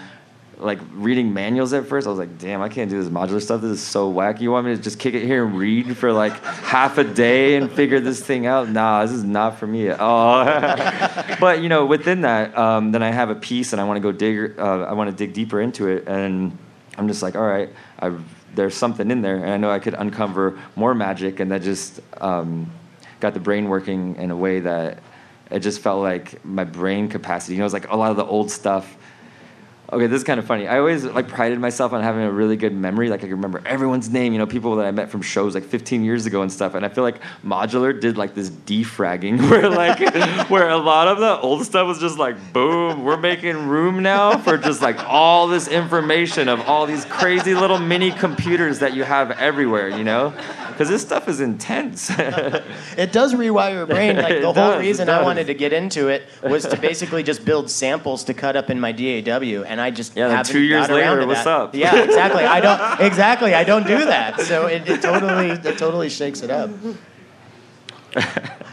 like 0.61 0.79
reading 0.93 1.33
manuals 1.33 1.73
at 1.73 1.87
first. 1.87 2.07
I 2.07 2.09
was 2.09 2.19
like, 2.19 2.37
damn, 2.37 2.61
I 2.61 2.69
can't 2.69 2.89
do 2.89 3.01
this 3.01 3.11
modular 3.11 3.41
stuff. 3.41 3.61
This 3.61 3.71
is 3.71 3.81
so 3.81 4.11
wacky. 4.11 4.41
You 4.41 4.51
want 4.51 4.67
me 4.67 4.75
to 4.75 4.81
just 4.81 4.99
kick 4.99 5.13
it 5.13 5.25
here 5.25 5.45
and 5.45 5.57
read 5.57 5.97
for 5.97 6.13
like 6.13 6.33
half 6.43 6.97
a 6.97 7.03
day 7.03 7.55
and 7.55 7.71
figure 7.71 7.99
this 7.99 8.21
thing 8.21 8.45
out? 8.45 8.69
Nah, 8.69 9.03
this 9.03 9.11
is 9.11 9.23
not 9.23 9.57
for 9.57 9.67
me 9.67 9.89
at 9.89 9.99
all. 9.99 10.45
but 11.39 11.61
you 11.61 11.69
know, 11.69 11.85
within 11.85 12.21
that, 12.21 12.57
um, 12.57 12.91
then 12.91 13.01
I 13.03 13.11
have 13.11 13.29
a 13.29 13.35
piece 13.35 13.73
and 13.73 13.81
I 13.81 13.85
want 13.85 13.97
to 13.97 14.01
go 14.01 14.11
dig. 14.11 14.59
Uh, 14.59 14.83
I 14.83 14.93
want 14.93 15.09
to 15.09 15.15
dig 15.15 15.33
deeper 15.33 15.59
into 15.59 15.87
it, 15.87 16.07
and 16.07 16.57
I'm 16.97 17.07
just 17.07 17.23
like, 17.23 17.35
all 17.35 17.47
right, 17.47 17.69
I, 17.99 18.15
there's 18.53 18.75
something 18.75 19.09
in 19.09 19.21
there, 19.21 19.37
and 19.37 19.49
I 19.49 19.57
know 19.57 19.71
I 19.71 19.79
could 19.79 19.95
uncover 19.95 20.59
more 20.75 20.93
magic, 20.93 21.39
and 21.39 21.51
that 21.51 21.63
just 21.63 22.01
um, 22.19 22.71
got 23.19 23.33
the 23.33 23.39
brain 23.39 23.67
working 23.69 24.15
in 24.17 24.31
a 24.31 24.37
way 24.37 24.59
that 24.59 24.99
it 25.49 25.59
just 25.59 25.81
felt 25.81 26.01
like 26.01 26.43
my 26.45 26.63
brain 26.63 27.09
capacity. 27.09 27.53
You 27.53 27.59
know, 27.59 27.63
it 27.63 27.65
was 27.65 27.73
like 27.73 27.89
a 27.89 27.95
lot 27.95 28.11
of 28.11 28.17
the 28.17 28.25
old 28.25 28.49
stuff. 28.49 28.97
Okay, 29.93 30.07
this 30.07 30.19
is 30.19 30.23
kind 30.23 30.39
of 30.39 30.45
funny. 30.45 30.69
I 30.69 30.79
always 30.79 31.03
like 31.03 31.27
prided 31.27 31.59
myself 31.59 31.91
on 31.91 32.01
having 32.01 32.23
a 32.23 32.31
really 32.31 32.55
good 32.55 32.73
memory. 32.73 33.09
Like 33.09 33.19
I 33.19 33.23
can 33.23 33.31
remember 33.31 33.61
everyone's 33.65 34.09
name, 34.09 34.31
you 34.31 34.39
know, 34.39 34.45
people 34.45 34.77
that 34.77 34.85
I 34.85 34.91
met 34.91 35.09
from 35.09 35.21
shows 35.21 35.53
like 35.53 35.65
15 35.65 36.05
years 36.05 36.25
ago 36.25 36.41
and 36.41 36.49
stuff. 36.49 36.75
And 36.75 36.85
I 36.85 36.89
feel 36.89 37.03
like 37.03 37.19
Modular 37.43 37.99
did 37.99 38.17
like 38.17 38.33
this 38.33 38.49
defragging 38.49 39.41
where 39.49 39.69
like 39.69 39.99
where 40.49 40.69
a 40.69 40.77
lot 40.77 41.09
of 41.09 41.19
the 41.19 41.37
old 41.41 41.65
stuff 41.65 41.87
was 41.87 41.99
just 41.99 42.17
like 42.17 42.53
boom, 42.53 43.03
we're 43.03 43.17
making 43.17 43.67
room 43.67 44.01
now 44.01 44.37
for 44.37 44.57
just 44.57 44.81
like 44.81 44.97
all 45.09 45.47
this 45.47 45.67
information 45.67 46.47
of 46.47 46.61
all 46.61 46.85
these 46.85 47.03
crazy 47.05 47.53
little 47.53 47.77
mini 47.77 48.11
computers 48.11 48.79
that 48.79 48.93
you 48.93 49.03
have 49.03 49.31
everywhere, 49.31 49.89
you 49.89 50.05
know? 50.05 50.33
Because 50.71 50.89
this 50.89 51.01
stuff 51.01 51.27
is 51.27 51.39
intense. 51.41 52.09
It 52.97 53.11
does 53.11 53.33
rewire 53.33 53.73
your 53.73 53.85
brain. 53.85 54.17
Like 54.17 54.31
It 54.37 54.41
the 54.41 54.45
whole 54.47 54.53
does, 54.53 54.75
it 54.75 54.79
reason 54.87 55.09
I 55.09 55.21
wanted 55.23 55.47
to 55.47 55.53
get 55.53 55.71
into 55.73 56.09
it 56.09 56.23
was 56.43 56.65
to 56.67 56.77
basically 56.77 57.23
just 57.23 57.45
build 57.45 57.69
samples 57.69 58.23
to 58.25 58.33
cut 58.33 58.55
up 58.55 58.69
in 58.69 58.79
my 58.79 58.91
DAW, 58.91 59.63
and 59.63 59.79
I 59.79 59.91
just 59.91 60.15
Yeah, 60.15 60.27
then 60.27 60.37
haven't 60.37 60.51
two 60.51 60.59
years 60.59 60.87
got 60.87 60.95
later, 60.95 61.21
to 61.21 61.25
what's 61.27 61.43
that. 61.43 61.61
up? 61.61 61.75
Yeah, 61.75 62.03
exactly. 62.03 62.43
I 62.43 62.59
don't 62.59 62.99
exactly. 63.07 63.53
I 63.53 63.63
don't 63.63 63.87
do 63.87 64.05
that, 64.05 64.41
so 64.41 64.67
it, 64.67 64.87
it 64.89 65.01
totally 65.01 65.49
it 65.51 65.77
totally 65.77 66.09
shakes 66.09 66.41
it 66.41 66.49
up. 66.51 66.69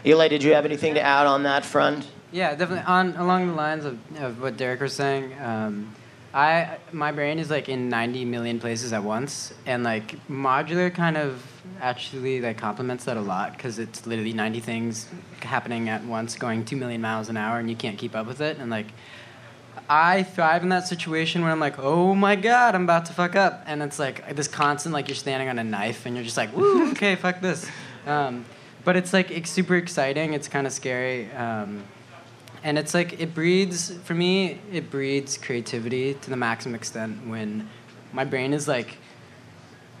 Eli, 0.05 0.27
did 0.27 0.43
you 0.43 0.53
have 0.53 0.65
anything 0.65 0.93
to 0.95 1.01
add 1.01 1.25
on 1.27 1.43
that 1.43 1.65
front? 1.65 2.07
Yeah, 2.31 2.55
definitely. 2.55 2.85
On 2.85 3.15
along 3.15 3.47
the 3.47 3.53
lines 3.53 3.85
of, 3.85 3.97
of 4.21 4.41
what 4.41 4.57
Derek 4.57 4.81
was 4.81 4.93
saying, 4.93 5.33
um, 5.41 5.93
I 6.33 6.77
my 6.91 7.11
brain 7.11 7.39
is 7.39 7.49
like 7.49 7.69
in 7.69 7.89
90 7.89 8.25
million 8.25 8.59
places 8.59 8.93
at 8.93 9.03
once, 9.03 9.53
and 9.65 9.83
like 9.83 10.15
modular 10.27 10.93
kind 10.93 11.17
of 11.17 11.43
actually 11.81 12.39
like 12.39 12.57
complements 12.57 13.05
that 13.05 13.17
a 13.17 13.21
lot 13.21 13.53
because 13.53 13.79
it's 13.79 14.05
literally 14.05 14.33
90 14.33 14.59
things 14.59 15.07
happening 15.41 15.89
at 15.89 16.03
once, 16.03 16.35
going 16.35 16.65
two 16.65 16.75
million 16.75 17.01
miles 17.01 17.29
an 17.29 17.37
hour, 17.37 17.59
and 17.59 17.69
you 17.69 17.75
can't 17.75 17.97
keep 17.97 18.15
up 18.15 18.27
with 18.27 18.41
it. 18.41 18.57
And 18.59 18.69
like, 18.69 18.87
I 19.89 20.21
thrive 20.21 20.61
in 20.61 20.69
that 20.69 20.87
situation 20.87 21.41
where 21.41 21.51
I'm 21.51 21.59
like, 21.59 21.79
oh 21.79 22.13
my 22.13 22.35
god, 22.35 22.75
I'm 22.75 22.83
about 22.83 23.05
to 23.05 23.13
fuck 23.13 23.35
up, 23.35 23.63
and 23.65 23.81
it's 23.81 23.97
like 23.97 24.35
this 24.35 24.47
constant 24.47 24.93
like 24.93 25.07
you're 25.07 25.15
standing 25.15 25.49
on 25.49 25.57
a 25.57 25.63
knife, 25.63 26.05
and 26.05 26.15
you're 26.15 26.25
just 26.25 26.37
like, 26.37 26.55
woo, 26.55 26.91
okay, 26.91 27.15
fuck 27.15 27.41
this. 27.41 27.67
Um, 28.05 28.45
but 28.83 28.95
it's 28.95 29.13
like 29.13 29.31
it's 29.31 29.49
super 29.49 29.75
exciting. 29.77 30.33
It's 30.33 30.47
kind 30.47 30.67
of 30.67 30.73
scary. 30.73 31.31
Um, 31.31 31.83
and 32.63 32.77
it's 32.77 32.93
like 32.93 33.19
it 33.19 33.33
breeds 33.33 33.91
for 34.03 34.13
me 34.13 34.59
it 34.71 34.89
breeds 34.91 35.37
creativity 35.37 36.13
to 36.15 36.29
the 36.29 36.35
maximum 36.37 36.75
extent 36.75 37.27
when 37.27 37.67
my 38.13 38.25
brain 38.25 38.53
is 38.53 38.67
like 38.67 38.97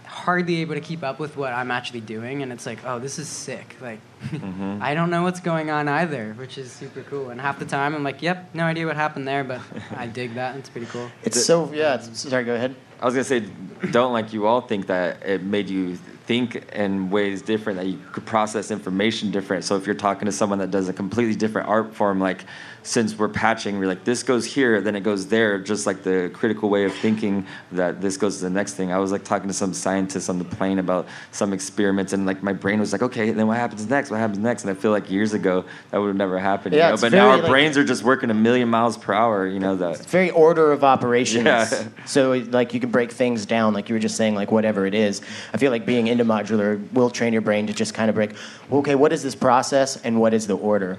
hardly 0.05 0.57
able 0.61 0.73
to 0.73 0.81
keep 0.81 1.03
up 1.03 1.19
with 1.19 1.37
what 1.37 1.53
i'm 1.53 1.69
actually 1.71 2.01
doing 2.01 2.41
and 2.41 2.51
it's 2.51 2.65
like 2.65 2.79
oh 2.85 2.99
this 2.99 3.19
is 3.19 3.27
sick 3.27 3.75
like 3.81 3.99
Mm-hmm. 4.19 4.79
i 4.81 4.93
don't 4.93 5.09
know 5.11 5.23
what's 5.23 5.39
going 5.39 5.69
on 5.69 5.87
either 5.87 6.33
which 6.33 6.57
is 6.57 6.69
super 6.71 7.03
cool 7.03 7.29
and 7.29 7.39
half 7.39 7.57
the 7.57 7.65
time 7.65 7.95
i'm 7.95 8.03
like 8.03 8.21
yep 8.21 8.49
no 8.53 8.65
idea 8.65 8.85
what 8.85 8.97
happened 8.97 9.25
there 9.25 9.45
but 9.45 9.61
i 9.95 10.07
dig 10.19 10.33
that 10.35 10.57
it's 10.57 10.67
pretty 10.69 10.87
cool 10.87 11.09
It's 11.23 11.45
so 11.45 11.71
yeah. 11.71 11.95
It's, 11.95 12.19
sorry, 12.27 12.43
go 12.43 12.55
ahead. 12.55 12.75
I 13.01 13.05
was 13.05 13.13
gonna 13.13 13.23
say, 13.23 13.45
don't 13.91 14.11
like 14.11 14.33
you 14.33 14.45
all 14.45 14.59
think 14.59 14.87
that 14.87 15.25
it 15.25 15.41
made 15.41 15.69
you 15.69 15.97
think 16.29 16.71
in 16.73 17.09
ways 17.09 17.41
different 17.41 17.79
that 17.79 17.87
you 17.87 17.97
could 18.11 18.23
process 18.23 18.69
information 18.69 19.31
different. 19.31 19.63
So 19.63 19.75
if 19.75 19.87
you're 19.87 19.95
talking 19.95 20.27
to 20.27 20.31
someone 20.31 20.59
that 20.59 20.69
does 20.69 20.87
a 20.87 20.93
completely 20.93 21.35
different 21.35 21.67
art 21.67 21.95
form, 21.95 22.19
like 22.19 22.45
since 22.83 23.17
we're 23.17 23.29
patching, 23.29 23.77
we're 23.79 23.87
like 23.87 24.03
this 24.03 24.23
goes 24.23 24.45
here, 24.45 24.81
then 24.81 24.95
it 24.95 25.01
goes 25.01 25.27
there, 25.27 25.59
just 25.59 25.85
like 25.85 26.03
the 26.03 26.31
critical 26.33 26.69
way 26.69 26.85
of 26.85 26.93
thinking 26.93 27.45
that 27.71 28.01
this 28.01 28.17
goes 28.17 28.37
to 28.37 28.43
the 28.43 28.49
next 28.49 28.73
thing. 28.73 28.91
I 28.91 28.97
was 28.99 29.11
like 29.11 29.23
talking 29.23 29.47
to 29.47 29.53
some 29.53 29.73
scientists 29.73 30.29
on 30.29 30.37
the 30.39 30.45
plane 30.45 30.79
about 30.79 31.07
some 31.31 31.53
experiments, 31.53 32.13
and 32.13 32.25
like 32.25 32.41
my 32.41 32.53
brain 32.53 32.79
was 32.79 32.91
like, 32.91 33.01
okay, 33.01 33.31
then 33.31 33.47
what 33.47 33.57
happens 33.57 33.87
next? 33.89 34.09
What 34.09 34.19
happens 34.19 34.39
next? 34.39 34.63
And 34.63 34.71
I 34.71 34.73
feel 34.73 34.91
like 34.91 35.09
years 35.09 35.33
ago 35.33 35.65
that 35.91 35.97
would 35.97 36.07
have 36.07 36.15
never 36.15 36.39
happened. 36.39 36.75
Yeah, 36.75 36.89
you 36.89 36.95
know? 36.95 37.01
But 37.01 37.11
now 37.11 37.29
our 37.29 37.37
like- 37.37 37.49
brains 37.49 37.77
are 37.77 37.83
just 37.83 38.03
working 38.03 38.29
a 38.29 38.33
million 38.33 38.69
miles 38.69 38.97
per 38.97 39.13
hour. 39.13 39.47
You 39.47 39.59
know 39.59 39.75
that. 39.75 39.95
It's 39.95 40.05
very 40.05 40.31
order 40.31 40.71
of 40.71 40.83
operations. 40.83 41.45
Yeah. 41.45 41.67
So 42.05 42.31
like 42.49 42.73
you 42.73 42.79
can 42.79 42.89
break 42.89 43.11
things 43.11 43.45
down, 43.45 43.73
like 43.73 43.87
you 43.87 43.93
were 43.95 43.99
just 43.99 44.17
saying, 44.17 44.33
like 44.33 44.51
whatever 44.51 44.85
it 44.87 44.93
is. 44.95 45.21
I 45.53 45.57
feel 45.57 45.69
like 45.71 45.85
being 45.85 46.07
into 46.07 46.25
modular 46.25 46.81
will 46.91 47.09
train 47.09 47.33
your 47.33 47.41
brain 47.41 47.67
to 47.67 47.73
just 47.73 47.93
kind 47.93 48.09
of 48.09 48.15
break. 48.15 48.31
Okay, 48.71 48.95
what 48.95 49.13
is 49.13 49.21
this 49.21 49.35
process, 49.35 49.97
and 49.97 50.19
what 50.19 50.33
is 50.33 50.47
the 50.47 50.57
order 50.57 50.97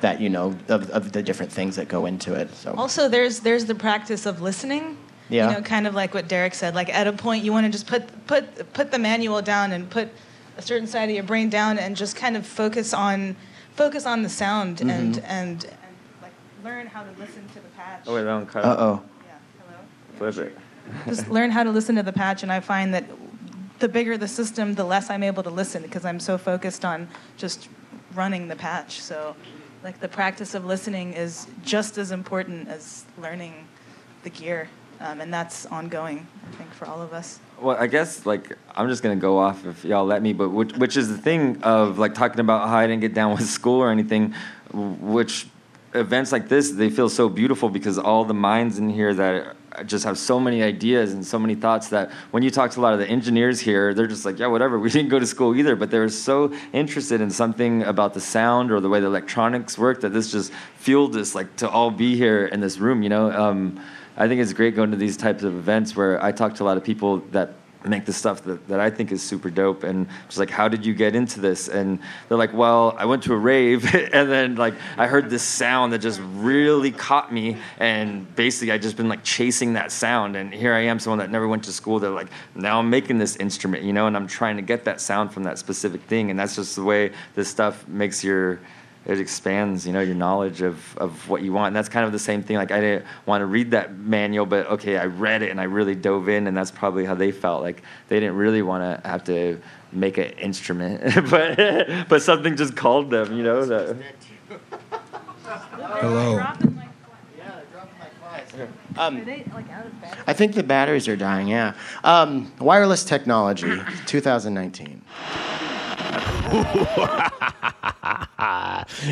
that 0.00 0.20
you 0.20 0.28
know 0.28 0.56
of, 0.68 0.90
of 0.90 1.12
the 1.12 1.22
different 1.22 1.50
things 1.52 1.76
that 1.76 1.88
go 1.88 2.06
into 2.06 2.34
it? 2.34 2.54
So 2.54 2.74
Also, 2.76 3.08
there's 3.08 3.40
there's 3.40 3.64
the 3.64 3.74
practice 3.74 4.26
of 4.26 4.40
listening. 4.42 4.98
Yeah. 5.28 5.48
You 5.50 5.56
know, 5.56 5.62
kind 5.62 5.86
of 5.88 5.94
like 5.94 6.14
what 6.14 6.28
Derek 6.28 6.54
said. 6.54 6.74
Like 6.74 6.88
at 6.94 7.06
a 7.06 7.12
point, 7.12 7.44
you 7.44 7.52
want 7.52 7.66
to 7.66 7.72
just 7.72 7.86
put 7.86 8.02
put 8.26 8.72
put 8.72 8.90
the 8.90 8.98
manual 8.98 9.42
down 9.42 9.72
and 9.72 9.88
put 9.90 10.08
a 10.56 10.62
certain 10.62 10.86
side 10.86 11.08
of 11.08 11.14
your 11.14 11.24
brain 11.24 11.50
down 11.50 11.78
and 11.78 11.96
just 11.96 12.16
kind 12.16 12.36
of 12.36 12.46
focus 12.46 12.94
on 12.94 13.36
focus 13.74 14.06
on 14.06 14.22
the 14.22 14.28
sound 14.28 14.78
Mm-hmm. 14.78 14.90
and, 14.90 15.18
and 15.18 15.64
and 15.64 15.66
like 16.22 16.32
learn 16.64 16.86
how 16.86 17.02
to 17.02 17.10
listen 17.18 17.46
to 17.48 17.54
the 17.54 17.68
patch. 17.76 18.02
Oh 18.06 18.14
wait, 18.14 18.22
that 18.22 18.34
one 18.34 18.46
cut. 18.46 18.64
uh 18.64 18.76
oh. 18.78 19.02
Yeah. 19.26 19.32
Hello. 20.18 20.32
Flip 20.32 20.46
it. 20.46 20.58
just 21.06 21.28
learn 21.28 21.50
how 21.50 21.64
to 21.64 21.70
listen 21.70 21.96
to 21.96 22.02
the 22.04 22.12
patch 22.12 22.44
and 22.44 22.52
i 22.52 22.60
find 22.60 22.94
that 22.94 23.04
the 23.80 23.88
bigger 23.88 24.16
the 24.16 24.28
system 24.28 24.74
the 24.76 24.84
less 24.84 25.10
i'm 25.10 25.24
able 25.24 25.42
to 25.42 25.50
listen 25.50 25.82
because 25.82 26.04
i'm 26.04 26.20
so 26.20 26.38
focused 26.38 26.84
on 26.84 27.08
just 27.36 27.68
running 28.14 28.46
the 28.46 28.54
patch 28.54 29.00
so 29.02 29.34
like 29.86 30.00
the 30.00 30.08
practice 30.08 30.54
of 30.54 30.64
listening 30.64 31.12
is 31.12 31.46
just 31.64 31.96
as 31.96 32.10
important 32.10 32.68
as 32.68 33.04
learning 33.18 33.68
the 34.24 34.30
gear 34.30 34.68
um, 34.98 35.20
and 35.20 35.32
that's 35.32 35.64
ongoing 35.66 36.26
i 36.50 36.56
think 36.56 36.70
for 36.74 36.86
all 36.86 37.00
of 37.00 37.12
us. 37.12 37.38
Well, 37.60 37.76
I 37.78 37.86
guess 37.86 38.26
like 38.26 38.56
I'm 38.74 38.88
just 38.88 39.02
gonna 39.02 39.16
go 39.16 39.38
off 39.38 39.64
if 39.64 39.84
y'all 39.84 40.04
let 40.04 40.20
me, 40.22 40.32
but 40.34 40.50
which, 40.50 40.72
which 40.74 40.96
is 40.96 41.08
the 41.08 41.16
thing 41.16 41.62
of 41.62 41.98
like 41.98 42.14
talking 42.14 42.40
about 42.40 42.68
how 42.68 42.76
I 42.76 42.86
didn't 42.86 43.00
get 43.00 43.14
down 43.14 43.32
with 43.36 43.46
school 43.46 43.80
or 43.80 43.90
anything, 43.90 44.34
which 44.72 45.46
events 45.94 46.32
like 46.32 46.48
this 46.48 46.72
they 46.72 46.90
feel 46.90 47.08
so 47.08 47.28
beautiful 47.28 47.70
because 47.70 47.98
all 47.98 48.24
the 48.24 48.34
minds 48.34 48.78
in 48.78 48.90
here 48.90 49.14
that 49.14 49.55
just 49.84 50.04
have 50.04 50.18
so 50.18 50.40
many 50.40 50.62
ideas 50.62 51.12
and 51.12 51.24
so 51.24 51.38
many 51.38 51.54
thoughts 51.54 51.88
that 51.88 52.10
when 52.30 52.42
you 52.42 52.50
talk 52.50 52.70
to 52.72 52.80
a 52.80 52.82
lot 52.82 52.92
of 52.92 52.98
the 52.98 53.06
engineers 53.06 53.60
here, 53.60 53.92
they're 53.94 54.06
just 54.06 54.24
like, 54.24 54.38
yeah, 54.38 54.46
whatever. 54.46 54.78
We 54.86 54.90
didn't 54.90 55.10
go 55.10 55.18
to 55.18 55.26
school 55.26 55.56
either, 55.56 55.74
but 55.74 55.90
they're 55.90 56.08
so 56.08 56.54
interested 56.72 57.20
in 57.20 57.30
something 57.30 57.82
about 57.82 58.14
the 58.14 58.20
sound 58.20 58.70
or 58.70 58.80
the 58.80 58.88
way 58.88 59.00
the 59.00 59.06
electronics 59.06 59.76
work 59.76 60.00
that 60.02 60.10
this 60.10 60.30
just 60.30 60.52
fueled 60.76 61.16
us 61.16 61.34
like 61.34 61.56
to 61.56 61.68
all 61.68 61.90
be 61.90 62.16
here 62.16 62.46
in 62.46 62.60
this 62.60 62.78
room. 62.78 63.02
You 63.02 63.08
know, 63.08 63.32
um, 63.32 63.80
I 64.16 64.28
think 64.28 64.40
it's 64.40 64.52
great 64.52 64.76
going 64.76 64.92
to 64.92 64.96
these 64.96 65.16
types 65.16 65.42
of 65.42 65.54
events 65.54 65.96
where 65.96 66.22
I 66.24 66.32
talk 66.32 66.54
to 66.54 66.62
a 66.62 66.66
lot 66.66 66.76
of 66.76 66.84
people 66.84 67.18
that 67.32 67.54
make 67.84 68.04
the 68.04 68.12
stuff 68.12 68.42
that, 68.44 68.66
that 68.68 68.80
I 68.80 68.90
think 68.90 69.12
is 69.12 69.22
super 69.22 69.50
dope. 69.50 69.84
And 69.84 70.08
just 70.26 70.38
like 70.38 70.50
how 70.50 70.68
did 70.68 70.84
you 70.84 70.94
get 70.94 71.14
into 71.14 71.40
this? 71.40 71.68
And 71.68 71.98
they're 72.28 72.38
like 72.38 72.52
well 72.52 72.94
I 72.98 73.04
went 73.04 73.22
to 73.24 73.32
a 73.32 73.36
rave. 73.36 73.94
And 74.16 74.30
then 74.30 74.54
like 74.54 74.74
I 74.96 75.06
heard 75.08 75.28
this 75.30 75.42
sound 75.42 75.92
that 75.92 75.98
just 75.98 76.20
really 76.34 76.90
caught 76.90 77.32
me. 77.32 77.56
And 77.78 78.34
basically 78.36 78.72
I 78.72 78.78
just 78.78 78.96
been 78.96 79.08
like 79.08 79.24
chasing 79.24 79.74
that 79.74 79.92
sound. 79.92 80.36
And 80.36 80.54
here 80.54 80.72
I 80.72 80.80
am 80.80 80.98
someone 80.98 81.18
that 81.18 81.30
never 81.30 81.48
went 81.48 81.64
to 81.64 81.72
school. 81.72 81.98
They're 81.98 82.10
like 82.10 82.28
now 82.54 82.78
I'm 82.78 82.88
making 82.88 83.18
this 83.18 83.36
instrument 83.36 83.82
you 83.82 83.92
know? 83.92 84.06
And 84.06 84.16
I'm 84.16 84.26
trying 84.26 84.56
to 84.56 84.62
get 84.62 84.84
that 84.84 85.00
sound 85.00 85.32
from 85.32 85.44
that 85.44 85.58
specific 85.58 86.02
thing. 86.02 86.30
And 86.30 86.38
that's 86.38 86.56
just 86.56 86.76
the 86.76 86.84
way 86.84 87.12
this 87.34 87.48
stuff 87.48 87.86
makes 87.88 88.22
your 88.22 88.60
it 89.06 89.20
expands, 89.20 89.86
you 89.86 89.92
know, 89.92 90.00
your 90.00 90.16
knowledge 90.16 90.62
of, 90.62 90.96
of 90.98 91.28
what 91.28 91.42
you 91.42 91.52
want. 91.52 91.68
And 91.68 91.76
that's 91.76 91.88
kind 91.88 92.04
of 92.04 92.10
the 92.10 92.18
same 92.18 92.42
thing. 92.42 92.56
Like 92.56 92.72
I 92.72 92.80
didn't 92.80 93.06
want 93.24 93.40
to 93.40 93.46
read 93.46 93.70
that 93.70 93.96
manual, 93.96 94.46
but 94.46 94.66
okay, 94.66 94.96
I 94.96 95.06
read 95.06 95.42
it 95.42 95.50
and 95.50 95.60
I 95.60 95.64
really 95.64 95.94
dove 95.94 96.28
in, 96.28 96.48
and 96.48 96.56
that's 96.56 96.72
probably 96.72 97.04
how 97.04 97.14
they 97.14 97.30
felt. 97.30 97.62
Like 97.62 97.82
they 98.08 98.18
didn't 98.18 98.36
really 98.36 98.62
want 98.62 98.82
to 99.02 99.08
have 99.08 99.22
to 99.24 99.60
make 99.92 100.18
an 100.18 100.30
instrument, 100.32 101.02
but 101.30 102.08
but 102.08 102.22
something 102.22 102.56
just 102.56 102.76
called 102.76 103.10
them, 103.10 103.36
you 103.36 103.44
know. 103.44 103.64
That, 103.64 103.96
Hello. 106.00 106.44
Um, 108.98 109.24
I 110.26 110.32
think 110.32 110.54
the 110.54 110.62
batteries 110.62 111.06
are 111.06 111.16
dying. 111.16 111.48
Yeah. 111.48 111.74
Um, 112.02 112.50
wireless 112.58 113.04
technology, 113.04 113.78
2019. 114.06 115.02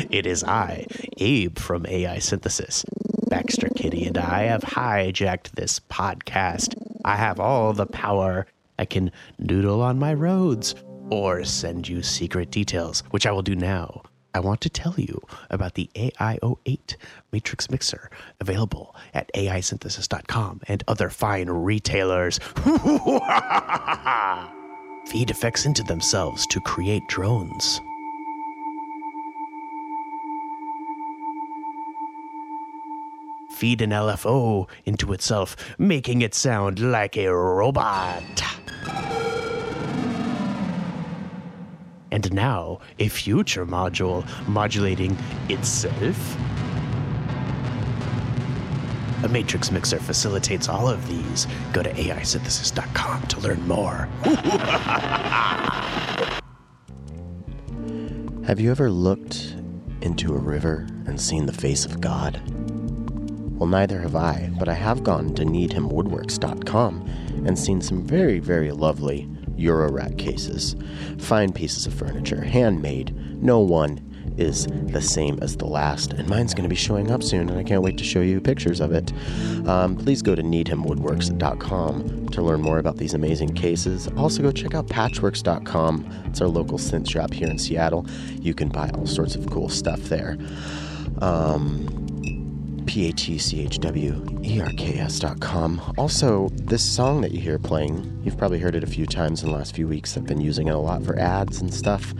It 0.09 0.25
is 0.25 0.43
I, 0.43 0.85
Abe 1.17 1.57
from 1.57 1.85
AI 1.85 2.19
Synthesis. 2.19 2.85
Baxter 3.27 3.69
Kitty 3.75 4.05
and 4.05 4.17
I 4.17 4.43
have 4.43 4.61
hijacked 4.61 5.51
this 5.51 5.79
podcast. 5.79 6.75
I 7.03 7.15
have 7.15 7.39
all 7.39 7.73
the 7.73 7.85
power. 7.85 8.45
I 8.77 8.85
can 8.85 9.11
doodle 9.43 9.81
on 9.81 9.99
my 9.99 10.13
roads 10.13 10.75
or 11.09 11.43
send 11.43 11.87
you 11.87 12.01
secret 12.01 12.51
details, 12.51 13.03
which 13.11 13.25
I 13.25 13.31
will 13.31 13.41
do 13.41 13.55
now. 13.55 14.03
I 14.33 14.39
want 14.39 14.61
to 14.61 14.69
tell 14.69 14.95
you 14.97 15.21
about 15.49 15.75
the 15.75 15.89
AIO8 15.95 16.95
Matrix 17.31 17.69
Mixer, 17.69 18.09
available 18.41 18.93
at 19.13 19.31
AISynthesis.com 19.33 20.61
and 20.67 20.83
other 20.87 21.09
fine 21.09 21.49
retailers. 21.49 22.39
Feed 25.05 25.29
effects 25.29 25.65
into 25.65 25.83
themselves 25.83 26.47
to 26.47 26.59
create 26.59 27.07
drones. 27.07 27.81
Feed 33.49 33.81
an 33.81 33.91
LFO 33.91 34.67
into 34.85 35.13
itself, 35.13 35.55
making 35.77 36.21
it 36.21 36.33
sound 36.33 36.79
like 36.79 37.15
a 37.15 37.27
robot. 37.27 38.23
And 42.11 42.33
now, 42.33 42.79
a 42.99 43.07
future 43.07 43.65
module 43.65 44.27
modulating 44.47 45.17
itself. 45.49 46.37
A 49.25 49.27
matrix 49.27 49.71
mixer 49.71 49.97
facilitates 49.97 50.69
all 50.69 50.87
of 50.87 51.07
these. 51.07 51.47
Go 51.73 51.81
to 51.81 51.91
AISynthesis.com 51.91 53.23
to 53.23 53.39
learn 53.39 53.67
more. 53.67 54.07
Have 58.45 58.59
you 58.59 58.69
ever 58.69 58.91
looked 58.91 59.55
into 60.01 60.35
a 60.35 60.37
river 60.37 60.85
and 61.07 61.19
seen 61.19 61.47
the 61.47 61.53
face 61.53 61.85
of 61.85 61.99
God? 61.99 62.39
Well, 63.57 63.67
neither 63.67 63.99
have 64.01 64.15
I, 64.15 64.51
but 64.59 64.69
I 64.69 64.75
have 64.75 65.01
gone 65.01 65.33
to 65.33 65.43
needhimwoodworks.com 65.43 67.09
and 67.47 67.57
seen 67.57 67.81
some 67.81 68.05
very, 68.05 68.37
very 68.37 68.71
lovely 68.71 69.27
Eurorack 69.57 70.19
cases. 70.19 70.75
Fine 71.17 71.53
pieces 71.53 71.87
of 71.87 71.95
furniture, 71.95 72.43
handmade. 72.43 73.15
No 73.41 73.59
one 73.59 74.04
is 74.37 74.67
the 74.67 75.01
same 75.01 75.39
as 75.41 75.57
the 75.57 75.65
last, 75.65 76.13
and 76.13 76.27
mine's 76.27 76.53
going 76.53 76.63
to 76.63 76.69
be 76.69 76.75
showing 76.75 77.11
up 77.11 77.23
soon, 77.23 77.49
and 77.49 77.57
I 77.57 77.63
can't 77.63 77.81
wait 77.81 77.97
to 77.97 78.03
show 78.03 78.21
you 78.21 78.39
pictures 78.41 78.79
of 78.79 78.91
it. 78.91 79.11
Um, 79.67 79.95
please 79.95 80.21
go 80.21 80.35
to 80.35 80.43
needhimwoodworks.com 80.43 82.29
to 82.29 82.41
learn 82.41 82.61
more 82.61 82.79
about 82.79 82.97
these 82.97 83.13
amazing 83.13 83.53
cases. 83.53 84.07
Also, 84.17 84.41
go 84.41 84.51
check 84.51 84.73
out 84.73 84.87
patchwerks.com. 84.87 86.23
It's 86.25 86.41
our 86.41 86.47
local 86.47 86.77
synth 86.77 87.09
shop 87.09 87.33
here 87.33 87.49
in 87.49 87.57
Seattle. 87.57 88.05
You 88.39 88.53
can 88.53 88.69
buy 88.69 88.89
all 88.89 89.07
sorts 89.07 89.35
of 89.35 89.49
cool 89.49 89.69
stuff 89.69 89.99
there. 90.01 90.37
Um, 91.21 92.04
P 92.85 93.09
A 93.09 93.13
T 93.13 93.37
C 93.37 93.61
H 93.61 93.79
W 93.79 94.39
E 94.43 94.61
R 94.61 94.69
K 94.77 94.99
S 94.99 95.19
dot 95.19 95.39
com. 95.39 95.81
Also, 95.97 96.49
this 96.53 96.83
song 96.83 97.21
that 97.21 97.31
you 97.31 97.39
hear 97.39 97.57
playing, 97.57 98.21
you've 98.23 98.37
probably 98.37 98.59
heard 98.59 98.75
it 98.75 98.83
a 98.83 98.87
few 98.87 99.05
times 99.05 99.43
in 99.43 99.49
the 99.49 99.55
last 99.55 99.75
few 99.75 99.87
weeks. 99.87 100.15
I've 100.17 100.25
been 100.25 100.41
using 100.41 100.67
it 100.67 100.75
a 100.75 100.77
lot 100.77 101.03
for 101.03 101.17
ads 101.19 101.61
and 101.61 101.73
stuff. 101.73 102.13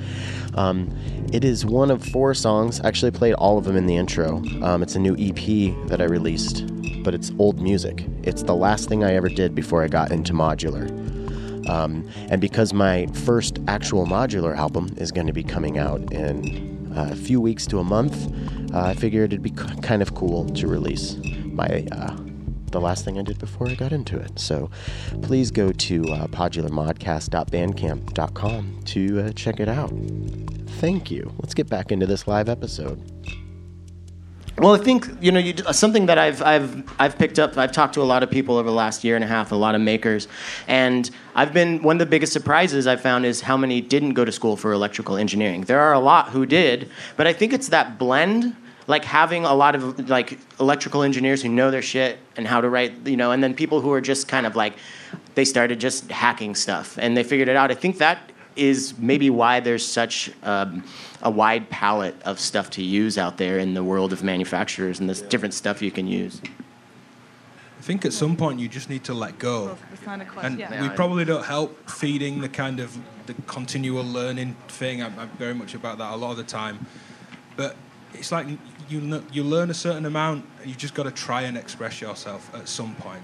Um, 0.56 0.90
it 1.32 1.44
is 1.44 1.66
one 1.66 1.92
of 1.92 2.04
four 2.04 2.34
songs. 2.34 2.80
I 2.82 2.88
actually 2.88 3.12
played 3.12 3.34
all 3.34 3.58
of 3.58 3.66
them 3.66 3.76
in 3.76 3.86
the 3.86 3.96
intro. 3.96 4.38
Um, 4.64 4.82
it's 4.82 4.96
a 4.96 5.00
new 5.00 5.16
EP 5.20 5.76
that 5.88 6.02
I 6.02 6.06
released, 6.06 6.66
but 7.04 7.14
it's 7.14 7.32
old 7.40 7.62
music. 7.62 8.06
It's 8.24 8.44
the 8.44 8.56
last 8.56 8.90
thing 8.90 9.04
I 9.04 9.14
ever 9.14 9.30
did 9.30 9.56
before 9.56 9.84
I 9.84 9.88
got 9.88 10.12
into 10.12 10.34
modular. 10.34 10.90
Um, 11.70 12.08
and 12.30 12.40
because 12.40 12.74
my 12.74 13.08
first 13.08 13.60
actual 13.68 14.06
modular 14.06 14.56
album 14.56 14.94
is 14.98 15.12
going 15.12 15.28
to 15.28 15.34
be 15.34 15.44
coming 15.44 15.78
out 15.78 16.14
in 16.14 16.75
uh, 16.96 17.10
a 17.12 17.16
few 17.16 17.42
weeks 17.42 17.66
to 17.68 17.80
a 17.80 17.84
month, 17.84 18.32
uh, 18.74 18.80
I 18.80 18.94
figured 18.94 19.34
it'd 19.34 19.44
be 19.44 19.50
k- 19.52 19.76
kind 19.82 20.02
of 20.02 20.16
cool 20.16 20.46
to 20.50 20.68
release 20.68 21.18
my 21.46 21.86
uh, 21.92 22.16
the 22.72 22.82
last 22.82 23.06
thing 23.06 23.18
I 23.18 23.22
did 23.22 23.40
before 23.40 23.70
I 23.70 23.76
got 23.76 23.94
into 23.94 24.20
it. 24.20 24.38
So 24.38 24.70
please 25.22 25.50
go 25.52 25.72
to 25.72 26.04
uh, 26.12 26.28
podularmodcast.bandcamp.com 26.28 28.80
to 28.86 29.20
uh, 29.22 29.32
check 29.32 29.62
it 29.62 29.70
out. 29.70 29.94
Thank 30.82 31.10
you. 31.10 31.32
Let's 31.40 31.54
get 31.54 31.70
back 31.70 31.94
into 31.94 32.06
this 32.06 32.28
live 32.28 32.50
episode. 32.50 33.02
Well, 34.58 34.74
I 34.74 34.78
think 34.78 35.10
you 35.20 35.34
know 35.34 35.40
you, 35.40 35.54
something 35.74 36.06
that 36.06 36.18
I've 36.18 36.42
I've 36.42 36.90
I've 36.98 37.18
picked 37.18 37.40
up. 37.40 37.58
I've 37.58 37.74
talked 37.74 37.94
to 37.96 38.02
a 38.02 38.08
lot 38.08 38.24
of 38.24 38.32
people 38.32 38.56
over 38.56 38.70
the 38.70 38.76
last 38.76 39.04
year 39.04 39.16
and 39.16 39.24
a 39.24 39.28
half, 39.28 39.52
a 39.52 39.56
lot 39.56 39.76
of 39.76 39.82
makers, 39.82 40.30
and 40.66 41.10
I've 41.36 41.52
been 41.52 41.84
one 41.84 41.98
of 41.98 42.00
the 42.00 42.06
biggest 42.06 42.32
surprises 42.32 42.88
I've 42.88 43.02
found 43.02 43.26
is 43.26 43.42
how 43.42 43.58
many 43.58 43.82
didn't 43.82 44.14
go 44.14 44.24
to 44.24 44.32
school 44.32 44.56
for 44.56 44.72
electrical 44.72 45.18
engineering. 45.18 45.64
There 45.64 45.82
are 45.82 45.92
a 45.92 46.00
lot 46.00 46.30
who 46.30 46.46
did, 46.46 46.90
but 47.18 47.28
I 47.28 47.34
think 47.34 47.52
it's 47.52 47.68
that 47.70 48.00
blend, 48.00 48.56
like 48.88 49.04
having 49.04 49.44
a 49.44 49.54
lot 49.54 49.76
of 49.76 50.10
like 50.10 50.40
electrical 50.58 51.04
engineers 51.04 51.42
who 51.42 51.50
know 51.50 51.70
their 51.70 51.82
shit 51.82 52.18
and 52.38 52.48
how 52.48 52.62
to 52.62 52.70
write, 52.70 53.06
you 53.06 53.18
know, 53.18 53.32
and 53.32 53.44
then 53.44 53.56
people 53.56 53.82
who 53.82 53.92
are 53.92 54.00
just 54.00 54.30
kind 54.30 54.46
of 54.46 54.56
like 54.56 54.78
they 55.34 55.44
started 55.44 55.82
just 55.82 56.10
hacking 56.10 56.56
stuff 56.56 56.98
and 56.98 57.18
they 57.18 57.24
figured 57.24 57.50
it 57.50 57.58
out. 57.58 57.72
I 57.72 57.76
think 57.76 57.98
that 57.98 58.32
is 58.56 58.98
maybe 58.98 59.30
why 59.30 59.60
there's 59.60 59.86
such 59.86 60.32
um, 60.44 60.84
a 61.22 61.30
wide 61.30 61.70
palette 61.70 62.16
of 62.24 62.40
stuff 62.40 62.70
to 62.72 62.84
use 62.84 63.18
out 63.18 63.38
there 63.38 63.60
in 63.60 63.74
the 63.74 63.84
world 63.84 64.14
of 64.14 64.24
manufacturers 64.24 65.00
and 65.00 65.10
this 65.10 65.22
different 65.22 65.54
stuff 65.54 65.82
you 65.82 65.92
can 65.92 66.08
use. 66.08 66.42
I 67.78 67.82
think 67.82 68.06
at 68.06 68.14
some 68.14 68.36
point 68.36 68.60
you 68.60 68.68
just 68.68 68.90
need 68.90 69.04
to 69.04 69.14
let 69.14 69.38
go. 69.38 69.78
It's 69.94 70.06
not 70.06 70.22
a 70.22 70.26
question. 70.26 70.54
And 70.54 70.60
Yeah. 70.60 70.82
we 70.82 70.90
probably 70.90 71.26
don't 71.26 71.46
help 71.46 71.90
feeding 71.90 72.42
the 72.42 72.50
kind 72.50 72.80
of 72.80 72.98
the 73.28 73.34
continual 73.48 74.04
learning 74.04 74.56
thing. 74.68 75.04
I'm, 75.04 75.18
I'm 75.20 75.30
very 75.38 75.54
much 75.54 75.76
about 75.76 75.98
that 76.00 76.14
a 76.14 76.16
lot 76.16 76.32
of 76.32 76.38
the 76.38 76.44
time. 76.44 76.86
But 77.56 77.76
it's 78.14 78.32
like 78.32 78.48
you 78.90 79.24
you 79.32 79.44
learn 79.44 79.70
a 79.70 79.74
certain 79.74 80.06
amount, 80.06 80.46
and 80.62 80.70
you 80.70 80.76
just 80.76 80.94
got 80.94 81.04
to 81.04 81.12
try 81.12 81.44
and 81.44 81.58
express 81.58 82.02
yourself 82.02 82.54
at 82.56 82.68
some 82.68 82.96
point. 82.96 83.22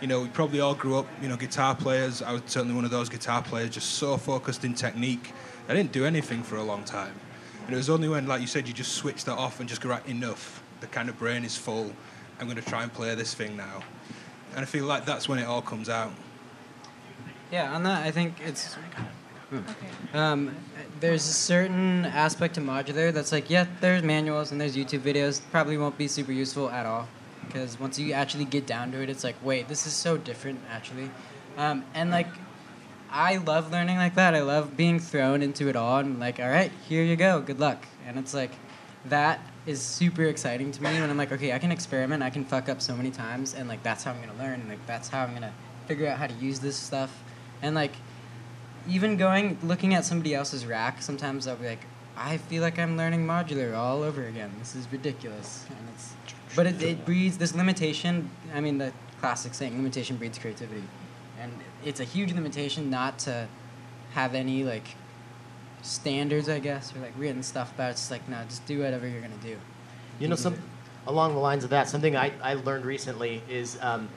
You 0.00 0.06
know, 0.06 0.22
we 0.22 0.28
probably 0.28 0.60
all 0.60 0.74
grew 0.74 0.96
up, 0.96 1.06
you 1.20 1.28
know, 1.28 1.36
guitar 1.36 1.74
players. 1.74 2.22
I 2.22 2.32
was 2.32 2.42
certainly 2.46 2.74
one 2.74 2.84
of 2.84 2.90
those 2.90 3.08
guitar 3.08 3.42
players, 3.42 3.70
just 3.70 3.94
so 3.94 4.16
focused 4.16 4.64
in 4.64 4.74
technique. 4.74 5.32
I 5.68 5.74
didn't 5.74 5.92
do 5.92 6.04
anything 6.04 6.42
for 6.42 6.56
a 6.56 6.62
long 6.62 6.84
time. 6.84 7.14
And 7.66 7.74
it 7.74 7.76
was 7.76 7.90
only 7.90 8.08
when, 8.08 8.26
like 8.26 8.40
you 8.40 8.46
said, 8.46 8.68
you 8.68 8.72
just 8.72 8.92
switch 8.92 9.24
that 9.24 9.36
off 9.36 9.60
and 9.60 9.68
just 9.68 9.80
go, 9.80 9.90
right, 9.90 10.06
enough. 10.06 10.62
The 10.80 10.86
kind 10.86 11.08
of 11.08 11.18
brain 11.18 11.44
is 11.44 11.56
full. 11.56 11.92
I'm 12.38 12.46
going 12.46 12.56
to 12.56 12.62
try 12.62 12.84
and 12.84 12.92
play 12.92 13.14
this 13.14 13.34
thing 13.34 13.56
now. 13.56 13.82
And 14.52 14.60
I 14.60 14.64
feel 14.64 14.86
like 14.86 15.04
that's 15.04 15.28
when 15.28 15.38
it 15.38 15.44
all 15.44 15.60
comes 15.60 15.88
out. 15.88 16.12
Yeah, 17.50 17.74
on 17.74 17.82
that, 17.82 18.06
I 18.06 18.10
think 18.10 18.34
it's. 18.44 18.76
Um, 20.14 20.54
there's 21.00 21.28
a 21.28 21.32
certain 21.32 22.04
aspect 22.04 22.54
to 22.54 22.60
modular 22.60 23.12
that's 23.12 23.32
like, 23.32 23.50
yeah, 23.50 23.66
there's 23.80 24.02
manuals 24.02 24.52
and 24.52 24.60
there's 24.60 24.76
YouTube 24.76 25.00
videos. 25.00 25.40
Probably 25.50 25.76
won't 25.76 25.98
be 25.98 26.06
super 26.06 26.32
useful 26.32 26.70
at 26.70 26.86
all. 26.86 27.08
Because 27.48 27.80
once 27.80 27.98
you 27.98 28.12
actually 28.12 28.44
get 28.44 28.66
down 28.66 28.92
to 28.92 29.02
it, 29.02 29.10
it's 29.10 29.24
like, 29.24 29.34
wait, 29.42 29.66
this 29.66 29.86
is 29.86 29.92
so 29.92 30.16
different, 30.16 30.60
actually. 30.70 31.10
Um, 31.56 31.84
and 31.94 32.10
like, 32.10 32.28
I 33.10 33.38
love 33.38 33.72
learning 33.72 33.96
like 33.96 34.14
that. 34.14 34.34
I 34.34 34.42
love 34.42 34.76
being 34.76 35.00
thrown 35.00 35.42
into 35.42 35.68
it 35.68 35.76
all 35.76 35.98
and 35.98 36.20
like, 36.20 36.38
all 36.38 36.48
right, 36.48 36.70
here 36.88 37.02
you 37.02 37.16
go, 37.16 37.40
good 37.40 37.58
luck. 37.58 37.84
And 38.06 38.18
it's 38.18 38.34
like, 38.34 38.52
that 39.06 39.40
is 39.66 39.80
super 39.80 40.24
exciting 40.24 40.72
to 40.72 40.82
me 40.82 41.00
when 41.00 41.10
I'm 41.10 41.16
like, 41.16 41.32
okay, 41.32 41.52
I 41.52 41.58
can 41.58 41.72
experiment, 41.72 42.22
I 42.22 42.30
can 42.30 42.44
fuck 42.44 42.68
up 42.68 42.80
so 42.80 42.96
many 42.96 43.10
times, 43.10 43.54
and 43.54 43.68
like, 43.68 43.82
that's 43.82 44.04
how 44.04 44.12
I'm 44.12 44.20
gonna 44.20 44.38
learn, 44.38 44.60
and 44.60 44.68
like, 44.68 44.84
that's 44.86 45.08
how 45.08 45.22
I'm 45.22 45.34
gonna 45.34 45.52
figure 45.86 46.06
out 46.06 46.18
how 46.18 46.26
to 46.26 46.34
use 46.34 46.60
this 46.60 46.76
stuff. 46.76 47.22
And 47.62 47.74
like, 47.74 47.92
even 48.88 49.16
going, 49.16 49.58
looking 49.62 49.94
at 49.94 50.04
somebody 50.04 50.34
else's 50.34 50.64
rack, 50.64 51.02
sometimes 51.02 51.46
I'll 51.46 51.56
be 51.56 51.66
like, 51.66 51.84
I 52.16 52.36
feel 52.36 52.62
like 52.62 52.78
I'm 52.78 52.96
learning 52.96 53.26
modular 53.26 53.76
all 53.76 54.02
over 54.02 54.26
again. 54.26 54.52
This 54.58 54.74
is 54.74 54.90
ridiculous. 54.90 55.64
And 55.68 55.88
it's, 55.94 56.12
but 56.58 56.66
it, 56.66 56.82
it 56.82 57.04
breeds 57.04 57.38
this 57.38 57.54
limitation. 57.54 58.28
I 58.52 58.60
mean, 58.60 58.78
the 58.78 58.92
classic 59.20 59.54
saying, 59.54 59.76
limitation 59.76 60.16
breeds 60.16 60.40
creativity. 60.40 60.82
And 61.40 61.52
it's 61.84 62.00
a 62.00 62.04
huge 62.04 62.32
limitation 62.32 62.90
not 62.90 63.16
to 63.20 63.46
have 64.14 64.34
any, 64.34 64.64
like, 64.64 64.96
standards, 65.82 66.48
I 66.48 66.58
guess, 66.58 66.92
or 66.96 66.98
like 66.98 67.12
written 67.16 67.44
stuff 67.44 67.72
about 67.72 67.90
it. 67.90 67.92
It's 67.92 68.10
like, 68.10 68.28
no, 68.28 68.42
just 68.42 68.66
do 68.66 68.80
whatever 68.80 69.06
you're 69.06 69.20
going 69.20 69.38
to 69.38 69.46
do. 69.46 69.56
You 70.18 70.26
know, 70.26 70.34
some 70.34 70.60
along 71.06 71.34
the 71.34 71.38
lines 71.38 71.62
of 71.62 71.70
that, 71.70 71.88
something 71.88 72.16
I, 72.16 72.32
I 72.42 72.54
learned 72.54 72.84
recently 72.84 73.40
is 73.48 73.78
um, 73.80 74.08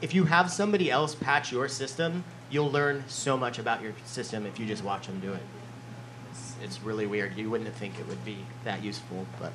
if 0.00 0.14
you 0.14 0.22
have 0.22 0.52
somebody 0.52 0.92
else 0.92 1.16
patch 1.16 1.50
your 1.50 1.66
system, 1.66 2.22
you'll 2.48 2.70
learn 2.70 3.02
so 3.08 3.36
much 3.36 3.58
about 3.58 3.82
your 3.82 3.94
system 4.04 4.46
if 4.46 4.60
you 4.60 4.66
just 4.66 4.84
watch 4.84 5.08
them 5.08 5.18
do 5.18 5.32
it. 5.32 5.42
It's, 6.30 6.54
it's 6.62 6.80
really 6.80 7.08
weird. 7.08 7.36
You 7.36 7.50
wouldn't 7.50 7.74
think 7.74 7.98
it 7.98 8.06
would 8.06 8.24
be 8.24 8.36
that 8.62 8.84
useful, 8.84 9.26
but 9.40 9.52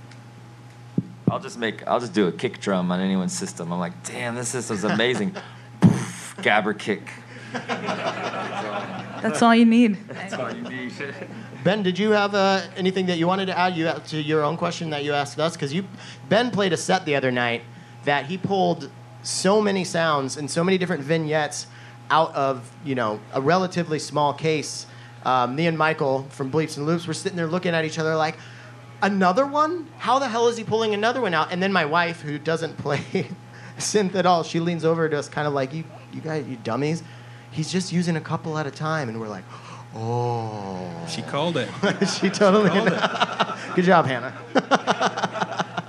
I'll 1.33 1.39
just 1.39 1.57
make. 1.57 1.85
I'll 1.87 1.99
just 1.99 2.13
do 2.13 2.27
a 2.27 2.31
kick 2.31 2.59
drum 2.59 2.91
on 2.91 2.99
anyone's 2.99 3.35
system. 3.35 3.73
I'm 3.73 3.79
like, 3.79 4.03
damn, 4.03 4.35
this 4.35 4.49
system's 4.49 4.83
amazing. 4.83 5.35
Poof, 5.81 6.35
Gabber 6.41 6.77
kick. 6.77 7.09
That's 7.53 9.41
all 9.41 9.55
you 9.55 9.65
need. 9.65 9.97
That's 10.09 10.35
all 10.35 10.53
you 10.53 10.61
need. 10.61 10.93
Ben, 11.63 11.81
did 11.81 11.97
you 11.97 12.11
have 12.11 12.35
uh, 12.35 12.61
anything 12.75 13.07
that 13.07 13.17
you 13.17 13.25
wanted 13.25 13.47
to 13.47 13.57
add 13.57 13.75
you, 13.75 13.91
to 14.09 14.21
your 14.21 14.43
own 14.43 14.57
question 14.57 14.91
that 14.91 15.03
you 15.03 15.13
asked 15.13 15.39
us? 15.39 15.53
Because 15.53 15.73
you, 15.73 15.87
Ben 16.29 16.51
played 16.51 16.71
a 16.71 16.77
set 16.77 17.03
the 17.05 17.15
other 17.15 17.31
night 17.31 17.63
that 18.03 18.27
he 18.27 18.37
pulled 18.37 18.91
so 19.23 19.59
many 19.59 19.83
sounds 19.83 20.37
and 20.37 20.51
so 20.51 20.63
many 20.63 20.77
different 20.77 21.01
vignettes 21.01 21.65
out 22.11 22.31
of 22.35 22.71
you 22.85 22.93
know 22.93 23.19
a 23.33 23.41
relatively 23.41 23.97
small 23.97 24.35
case. 24.35 24.85
Um, 25.25 25.55
me 25.55 25.65
and 25.65 25.79
Michael 25.79 26.27
from 26.29 26.51
Bleeps 26.51 26.77
and 26.77 26.85
Loops 26.85 27.07
were 27.07 27.13
sitting 27.15 27.37
there 27.37 27.47
looking 27.47 27.73
at 27.73 27.85
each 27.85 27.97
other 27.97 28.15
like, 28.15 28.37
another 29.03 29.45
one? 29.45 29.87
How 29.99 30.17
the 30.17 30.27
hell 30.27 30.47
is 30.47 30.57
he 30.57 30.63
pulling 30.63 30.93
another 30.93 31.21
one 31.21 31.33
out? 31.33 31.51
And 31.51 31.61
then 31.61 31.71
my 31.71 31.85
wife, 31.85 32.21
who 32.21 32.39
doesn't 32.39 32.77
play 32.77 33.27
synth 33.77 34.15
at 34.15 34.25
all, 34.25 34.43
she 34.43 34.59
leans 34.59 34.83
over 34.83 35.07
to 35.07 35.19
us, 35.19 35.29
kind 35.29 35.47
of 35.47 35.53
like, 35.53 35.73
you, 35.73 35.83
you 36.11 36.21
guys, 36.21 36.47
you 36.47 36.57
dummies. 36.57 37.03
He's 37.51 37.71
just 37.71 37.91
using 37.93 38.15
a 38.15 38.21
couple 38.21 38.57
at 38.57 38.65
a 38.65 38.71
time, 38.71 39.09
and 39.09 39.19
we're 39.19 39.27
like, 39.27 39.43
oh. 39.93 40.89
She 41.07 41.21
called 41.21 41.57
it. 41.57 41.69
she 42.19 42.29
totally. 42.29 42.69
Called 42.69 42.87
it. 42.87 43.53
Good 43.75 43.85
job, 43.85 44.05
Hannah. 44.07 44.33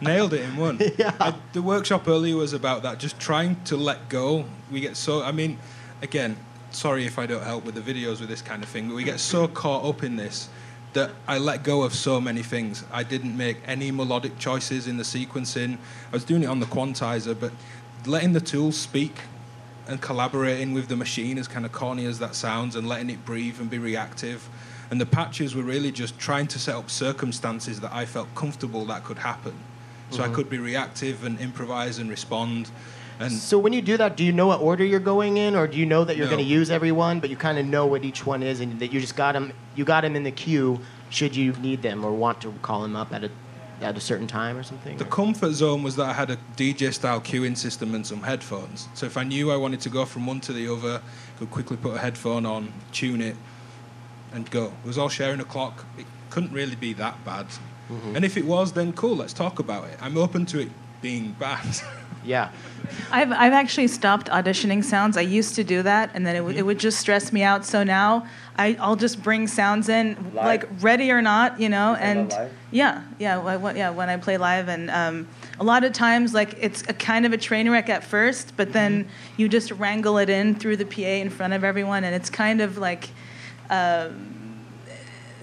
Nailed 0.03 0.35
it 0.35 0.43
in 0.43 0.57
one. 0.57 0.79
Yeah. 0.99 1.15
I, 1.19 1.35
the 1.55 1.63
workshop 1.63 2.07
earlier 2.07 2.37
was 2.37 2.53
about 2.53 2.83
that, 2.83 2.99
just 2.99 3.19
trying 3.19 3.63
to 3.65 3.77
let 3.77 4.11
go. 4.11 4.45
We 4.71 4.81
get 4.81 4.97
so, 4.97 5.23
I 5.23 5.33
mean, 5.33 5.59
again, 6.03 6.37
sorry 6.71 7.07
if 7.07 7.19
I 7.19 7.27
don't 7.27 7.43
help 7.43 7.65
with 7.65 7.75
the 7.75 7.81
videos 7.81 8.21
with 8.21 8.29
this 8.29 8.43
kind 8.43 8.63
of 8.63 8.69
thing, 8.69 8.89
but 8.89 8.97
we 8.97 9.05
get 9.05 9.21
so 9.21 9.49
caught 9.49 9.85
up 9.85 10.03
in 10.03 10.17
this 10.17 10.49
that 10.95 11.11
I 11.29 11.39
let 11.39 11.63
go 11.63 11.83
of 11.83 11.95
so 11.95 12.21
many 12.21 12.43
things. 12.43 12.85
I 12.93 13.03
didn't 13.03 13.37
make 13.37 13.59
any 13.67 13.91
melodic 13.91 14.39
choices 14.39 14.87
in 14.87 14.97
the 14.97 15.03
sequencing. 15.03 15.75
I 16.11 16.13
was 16.13 16.25
doing 16.25 16.43
it 16.43 16.47
on 16.47 16.61
the 16.61 16.67
quantizer, 16.67 17.39
but 17.39 17.53
letting 18.07 18.33
the 18.33 18.41
tools 18.41 18.77
speak 18.77 19.17
and 19.87 20.01
collaborating 20.01 20.73
with 20.73 20.89
the 20.89 20.97
machine, 20.97 21.37
as 21.37 21.47
kind 21.47 21.67
of 21.67 21.73
corny 21.73 22.07
as 22.07 22.19
that 22.21 22.35
sounds, 22.35 22.75
and 22.77 22.89
letting 22.89 23.11
it 23.11 23.25
breathe 23.25 23.61
and 23.61 23.69
be 23.69 23.79
reactive. 23.79 24.49
And 24.91 25.01
the 25.01 25.07
patches 25.07 25.55
were 25.55 25.63
really 25.63 25.93
just 25.93 26.19
trying 26.19 26.47
to 26.49 26.59
set 26.59 26.75
up 26.75 26.91
circumstances 26.91 27.81
that 27.81 27.93
I 27.93 28.07
felt 28.07 28.35
comfortable 28.35 28.85
that 28.87 29.05
could 29.05 29.19
happen. 29.19 29.55
So 30.11 30.23
I 30.23 30.27
mm-hmm. 30.27 30.35
could 30.35 30.51
be 30.51 30.59
reactive 30.59 31.25
and 31.25 31.39
improvise 31.41 31.99
and 31.99 32.09
respond. 32.09 32.71
And 33.25 33.33
So 33.33 33.59
when 33.59 33.73
you 33.73 33.83
do 33.83 33.97
that, 33.97 34.17
do 34.17 34.25
you 34.25 34.33
know 34.33 34.47
what 34.49 34.61
order 34.61 34.85
you're 34.85 35.01
going 35.01 35.37
in, 35.37 35.55
or 35.57 35.67
do 35.67 35.79
you 35.79 35.87
know 35.87 36.05
that 36.05 36.17
you're 36.17 36.27
No. 36.27 36.33
going 36.33 36.45
to 36.45 36.51
use 36.51 36.71
everyone, 36.71 37.21
but 37.21 37.31
you 37.31 37.37
kind 37.37 37.59
of 37.59 37.67
know 37.67 37.87
what 37.87 38.05
each 38.05 38.27
one 38.27 38.43
is, 38.43 38.61
and 38.61 38.79
that 38.81 38.93
you 38.93 39.01
just 39.01 39.17
got 39.17 39.33
them, 39.33 39.53
you 39.75 39.85
got 39.85 40.03
them 40.03 40.15
in 40.17 40.23
the 40.25 40.31
queue 40.31 40.81
should 41.11 41.37
you 41.37 41.53
need 41.55 41.81
them 41.83 42.05
or 42.05 42.13
want 42.13 42.41
to 42.41 42.53
call 42.63 42.83
them 42.83 42.97
up 42.97 43.13
at 43.13 43.23
a 43.25 43.31
at 43.81 43.97
a 43.97 44.01
certain 44.01 44.27
time 44.27 44.57
or 44.57 44.63
something? 44.63 44.97
The 44.97 45.05
or- 45.05 45.09
comfort 45.09 45.53
zone 45.53 45.83
was 45.83 45.97
that 45.97 46.07
I 46.09 46.13
had 46.13 46.31
a 46.31 46.39
DJ 46.57 46.93
style 46.93 47.21
queuing 47.21 47.57
system 47.57 47.95
and 47.95 48.07
some 48.07 48.23
headphones. 48.23 48.89
So 48.95 49.05
if 49.07 49.17
I 49.17 49.25
knew 49.25 49.51
I 49.51 49.57
wanted 49.57 49.81
to 49.83 49.91
go 49.91 50.05
from 50.05 50.27
one 50.27 50.41
to 50.43 50.53
the 50.53 50.73
other, 50.73 51.03
could 51.39 51.51
quickly 51.51 51.77
put 51.77 51.95
a 51.95 51.99
headphone 51.99 52.47
on, 52.47 52.73
tune 52.93 53.21
it, 53.21 53.37
and 54.33 54.49
go. 54.51 54.67
It 54.85 54.87
was 54.87 54.97
all 54.99 55.09
sharing 55.09 55.41
a 55.41 55.45
clock. 55.45 55.85
It 55.99 56.07
couldn't 56.31 56.53
really 56.53 56.77
be 56.77 56.93
that 56.95 57.25
bad. 57.25 57.47
Mm-hmm. 57.91 58.17
And 58.17 58.25
if 58.25 58.37
it 58.37 58.45
was, 58.47 58.73
then 58.73 58.93
cool, 58.93 59.17
let's 59.17 59.33
talk 59.35 59.59
about 59.59 59.85
it. 59.89 59.99
I'm 60.01 60.17
open 60.17 60.47
to 60.47 60.61
it 60.61 60.71
being 61.03 61.33
bad. 61.39 61.67
yeah. 62.25 62.51
I've, 63.11 63.33
I've 63.33 63.53
actually 63.53 63.89
stopped 63.89 64.29
auditioning 64.29 64.85
sounds. 64.85 65.17
I 65.17 65.23
used 65.23 65.55
to 65.57 65.65
do 65.65 65.83
that, 65.83 66.11
and 66.15 66.27
then 66.27 66.37
it, 66.37 66.41
w- 66.41 66.59
it 66.59 66.63
would 66.63 66.79
just 66.79 66.99
stress 67.01 67.33
me 67.33 67.43
out. 67.43 67.65
So 67.65 67.83
now 67.83 68.27
I, 68.57 68.77
I'll 68.79 68.97
just 68.97 69.23
bring 69.23 69.47
sounds 69.47 69.89
in, 69.89 70.33
like 70.35 70.69
ready 70.81 71.11
or 71.11 71.23
not, 71.23 71.61
you 71.61 71.69
know. 71.69 71.95
And 71.95 72.31
yeah, 72.71 73.03
yeah, 73.19 73.73
yeah. 73.75 73.91
When 73.91 74.09
I 74.09 74.17
play 74.17 74.37
live, 74.37 74.69
and 74.69 74.91
um, 74.91 75.29
a 75.59 75.65
lot 75.65 75.85
of 75.85 75.93
times, 75.93 76.35
like 76.35 76.57
it's 76.61 76.83
a 76.83 76.93
kind 76.93 77.25
of 77.25 77.33
a 77.33 77.39
train 77.39 77.71
wreck 77.71 77.89
at 77.89 78.05
first, 78.05 78.53
but 78.57 78.73
then 78.73 79.09
you 79.37 79.49
just 79.49 79.71
wrangle 79.73 80.19
it 80.19 80.29
in 80.29 80.55
through 80.55 80.77
the 80.77 80.87
PA 80.87 81.01
in 81.03 81.31
front 81.31 81.53
of 81.53 81.65
everyone, 81.65 82.05
and 82.05 82.15
it's 82.15 82.31
kind 82.31 82.61
of 82.61 82.79
like. 82.79 83.09
Um, 83.71 84.34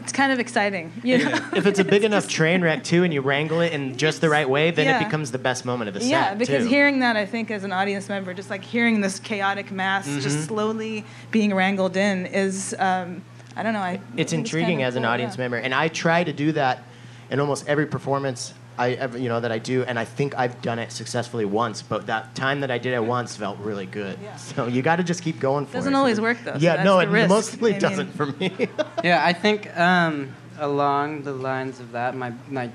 it's 0.04 0.12
kind 0.12 0.32
of 0.32 0.39
exciting, 0.39 0.91
you 1.04 1.20
know. 1.20 1.39
If 1.56 1.66
it's 1.66 1.80
a 1.80 1.84
big 1.84 2.04
enough 2.12 2.28
train 2.28 2.62
wreck 2.62 2.84
too, 2.84 3.04
and 3.04 3.14
you 3.14 3.22
wrangle 3.22 3.62
it 3.62 3.72
in 3.74 3.97
just 3.97 4.22
the 4.22 4.30
right 4.30 4.49
way, 4.49 4.72
then 4.72 4.86
Yeah. 4.88 4.99
it 5.02 5.06
becomes 5.06 5.32
the 5.32 5.38
best 5.38 5.64
moment 5.66 5.88
of 5.89 5.93
the 5.93 6.02
set. 6.02 6.10
Yeah, 6.10 6.34
because 6.34 6.64
too. 6.64 6.70
hearing 6.70 6.99
that, 6.99 7.16
I 7.16 7.26
think, 7.26 7.52
as 7.52 7.64
an 7.64 7.72
audience 7.72 8.10
member, 8.10 8.34
just 8.34 8.49
like 8.49 8.64
hearing 8.64 9.02
this 9.02 9.20
chaotic 9.20 9.72
mass 9.72 10.08
Mm-hmm. 10.08 10.20
just 10.22 10.45
slowly 10.47 11.06
being 11.30 11.54
wrangled 11.54 11.95
in 11.95 12.26
is, 12.26 12.76
um, 12.80 13.22
I 13.56 13.64
don't 13.64 13.74
know. 13.74 13.80
I, 13.80 13.99
it's 14.18 14.34
intriguing 14.34 14.78
kinda 14.78 14.86
as 14.86 14.95
an 14.95 15.06
audience 15.06 15.36
yeah. 15.36 15.41
member, 15.43 15.58
and 15.58 15.74
I 15.74 15.88
try 15.89 16.24
to 16.24 16.34
do 16.34 16.52
that 16.54 16.84
in 17.30 17.39
almost 17.39 17.68
every 17.68 17.86
performance 17.86 18.54
I 18.82 18.91
ever, 18.93 19.17
you 19.17 19.29
know, 19.29 19.39
that 19.39 19.51
I 19.51 19.59
do, 19.59 19.84
and 19.84 19.99
I 19.99 20.05
think 20.05 20.34
I've 20.38 20.61
done 20.61 20.79
it 20.79 20.91
successfully 20.91 21.45
once. 21.45 21.82
But 21.84 22.07
that 22.07 22.34
time 22.36 22.61
that 22.61 22.71
I 22.71 22.77
did 22.79 22.93
it 22.93 23.03
once 23.03 23.36
felt 23.36 23.59
really 23.59 23.86
good. 23.86 24.17
Yeah. 24.23 24.36
So 24.38 24.65
you 24.67 24.82
got 24.82 24.95
to 24.95 25.03
just 25.03 25.21
keep 25.23 25.39
going 25.39 25.65
for 25.65 25.71
it. 25.77 25.82
Doesn't 25.82 25.95
always 25.95 26.19
work, 26.19 26.38
though, 26.43 26.55
Yeah, 26.57 26.77
that's 26.77 26.86
no, 26.86 26.99
it 26.99 27.09
risk. 27.09 27.29
mostly 27.29 27.71
I 27.71 27.73
mean- 27.73 27.82
doesn't 27.82 28.11
for 28.15 28.25
me. 28.25 28.67
Yeah, 29.03 29.23
I 29.25 29.34
think 29.34 29.75
um, 29.77 30.34
along 30.59 31.23
the 31.23 31.34
lines 31.34 31.79
of 31.79 31.91
that, 31.93 32.15
my 32.15 32.34
my 32.49 32.69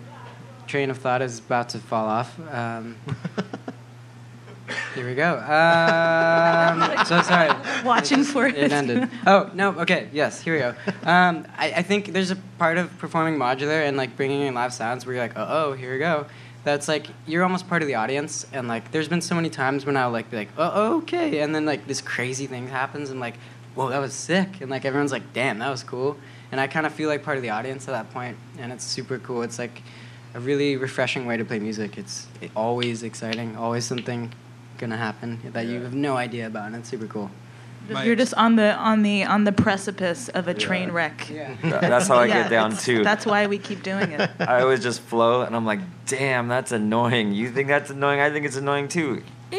train 0.67 0.91
of 0.91 0.99
thought 0.99 1.23
is 1.23 1.39
about 1.39 1.69
to 1.71 1.79
fall 1.79 2.07
off. 2.07 2.31
Um, 2.53 2.97
here 4.95 5.07
we 5.07 5.15
go. 5.15 5.39
Um, 5.39 7.07
so 7.07 7.23
sorry. 7.23 7.53
Watching 7.85 8.25
for 8.25 8.47
it. 8.47 8.57
It 8.57 8.73
ended. 8.73 9.09
Oh 9.27 9.51
no. 9.55 9.71
Okay. 9.81 10.09
Yes. 10.13 10.41
Here 10.41 10.55
we 10.55 10.61
go. 10.61 10.75
Um, 11.09 11.47
I, 11.57 11.73
I 11.77 11.83
think 11.83 12.13
there's 12.13 12.31
a 12.31 12.37
part 12.59 12.79
of 12.79 12.97
performing 12.99 13.39
modular 13.39 13.87
and 13.87 13.97
like 13.97 14.17
bringing 14.17 14.43
in 14.43 14.55
live 14.55 14.73
sounds 14.73 15.07
where 15.07 15.15
you're 15.15 15.25
like, 15.25 15.37
oh, 15.37 15.47
oh, 15.49 15.73
here 15.73 15.93
we 15.93 15.99
go. 15.99 16.27
That's 16.65 16.89
like 16.89 17.07
you're 17.29 17.45
almost 17.45 17.69
part 17.69 17.83
of 17.83 17.87
the 17.89 17.95
audience, 17.95 18.45
and 18.53 18.67
like 18.67 18.91
there's 18.91 19.07
been 19.07 19.21
so 19.21 19.37
many 19.37 19.51
times 19.51 19.87
when 19.87 19.97
I'll 19.97 20.11
like 20.11 20.33
be 20.33 20.37
like, 20.37 20.49
oh, 20.59 20.97
okay, 20.97 21.39
and 21.39 21.55
then 21.55 21.65
like 21.65 21.87
this 21.87 22.01
crazy 22.01 22.49
thing 22.49 22.67
happens, 22.67 23.11
and 23.11 23.21
like, 23.21 23.37
whoa, 23.77 23.91
that 23.91 24.01
was 24.01 24.13
sick, 24.13 24.61
and 24.61 24.69
like 24.69 24.85
everyone's 24.85 25.13
like, 25.13 25.33
damn, 25.33 25.61
that 25.61 25.71
was 25.71 25.85
cool, 25.85 26.17
and 26.51 26.61
I 26.61 26.67
kind 26.67 26.85
of 26.85 26.93
feel 26.93 27.09
like 27.09 27.23
part 27.23 27.37
of 27.37 27.45
the 27.45 27.51
audience 27.51 27.87
at 27.87 27.93
that 27.93 28.13
point, 28.13 28.37
and 28.59 28.73
it's 28.73 28.83
super 28.83 29.19
cool. 29.19 29.43
It's 29.43 29.61
like 29.61 29.81
a 30.35 30.41
really 30.41 30.77
refreshing 30.77 31.25
way 31.25 31.37
to 31.37 31.45
play 31.45 31.61
music. 31.61 31.97
It's 31.97 32.27
always 32.57 33.05
exciting, 33.05 33.57
always 33.57 33.85
something 33.85 34.33
gonna 34.79 34.97
happen 34.97 35.41
that 35.53 35.67
you 35.67 35.83
have 35.83 35.95
no 35.95 36.17
idea 36.17 36.47
about, 36.47 36.67
and 36.67 36.77
it's 36.77 36.89
super 36.89 37.07
cool. 37.07 37.31
You're 38.05 38.17
just 38.17 38.35
on 38.35 38.57
the 38.57 38.75
on 38.75 39.03
the 39.03 39.25
on 39.25 39.45
the 39.45 39.53
precipice 39.53 40.29
of 40.31 40.49
a 40.49 40.55
train 40.55 40.91
wreck. 40.91 41.29
Yeah. 41.31 41.55
That- 41.63 41.81
That's 41.93 42.09
how 42.09 42.17
I 42.17 42.27
Yeah, 42.27 42.43
get 42.43 42.51
down 42.51 42.77
too. 42.77 43.05
That's 43.05 43.25
why 43.25 43.47
we 43.47 43.59
keep 43.59 43.83
doing 43.85 44.11
it. 44.11 44.29
I 44.41 44.63
always 44.63 44.83
just 44.83 45.01
flow, 45.01 45.43
and 45.43 45.55
I'm 45.55 45.65
like, 45.65 45.79
damn, 46.07 46.49
that's 46.49 46.73
annoying. 46.73 47.33
You 47.33 47.51
think 47.51 47.69
that's 47.69 47.91
annoying? 47.91 48.19
I 48.21 48.31
think 48.31 48.45
it's 48.45 48.57
annoying 48.57 48.89
too. 48.89 49.23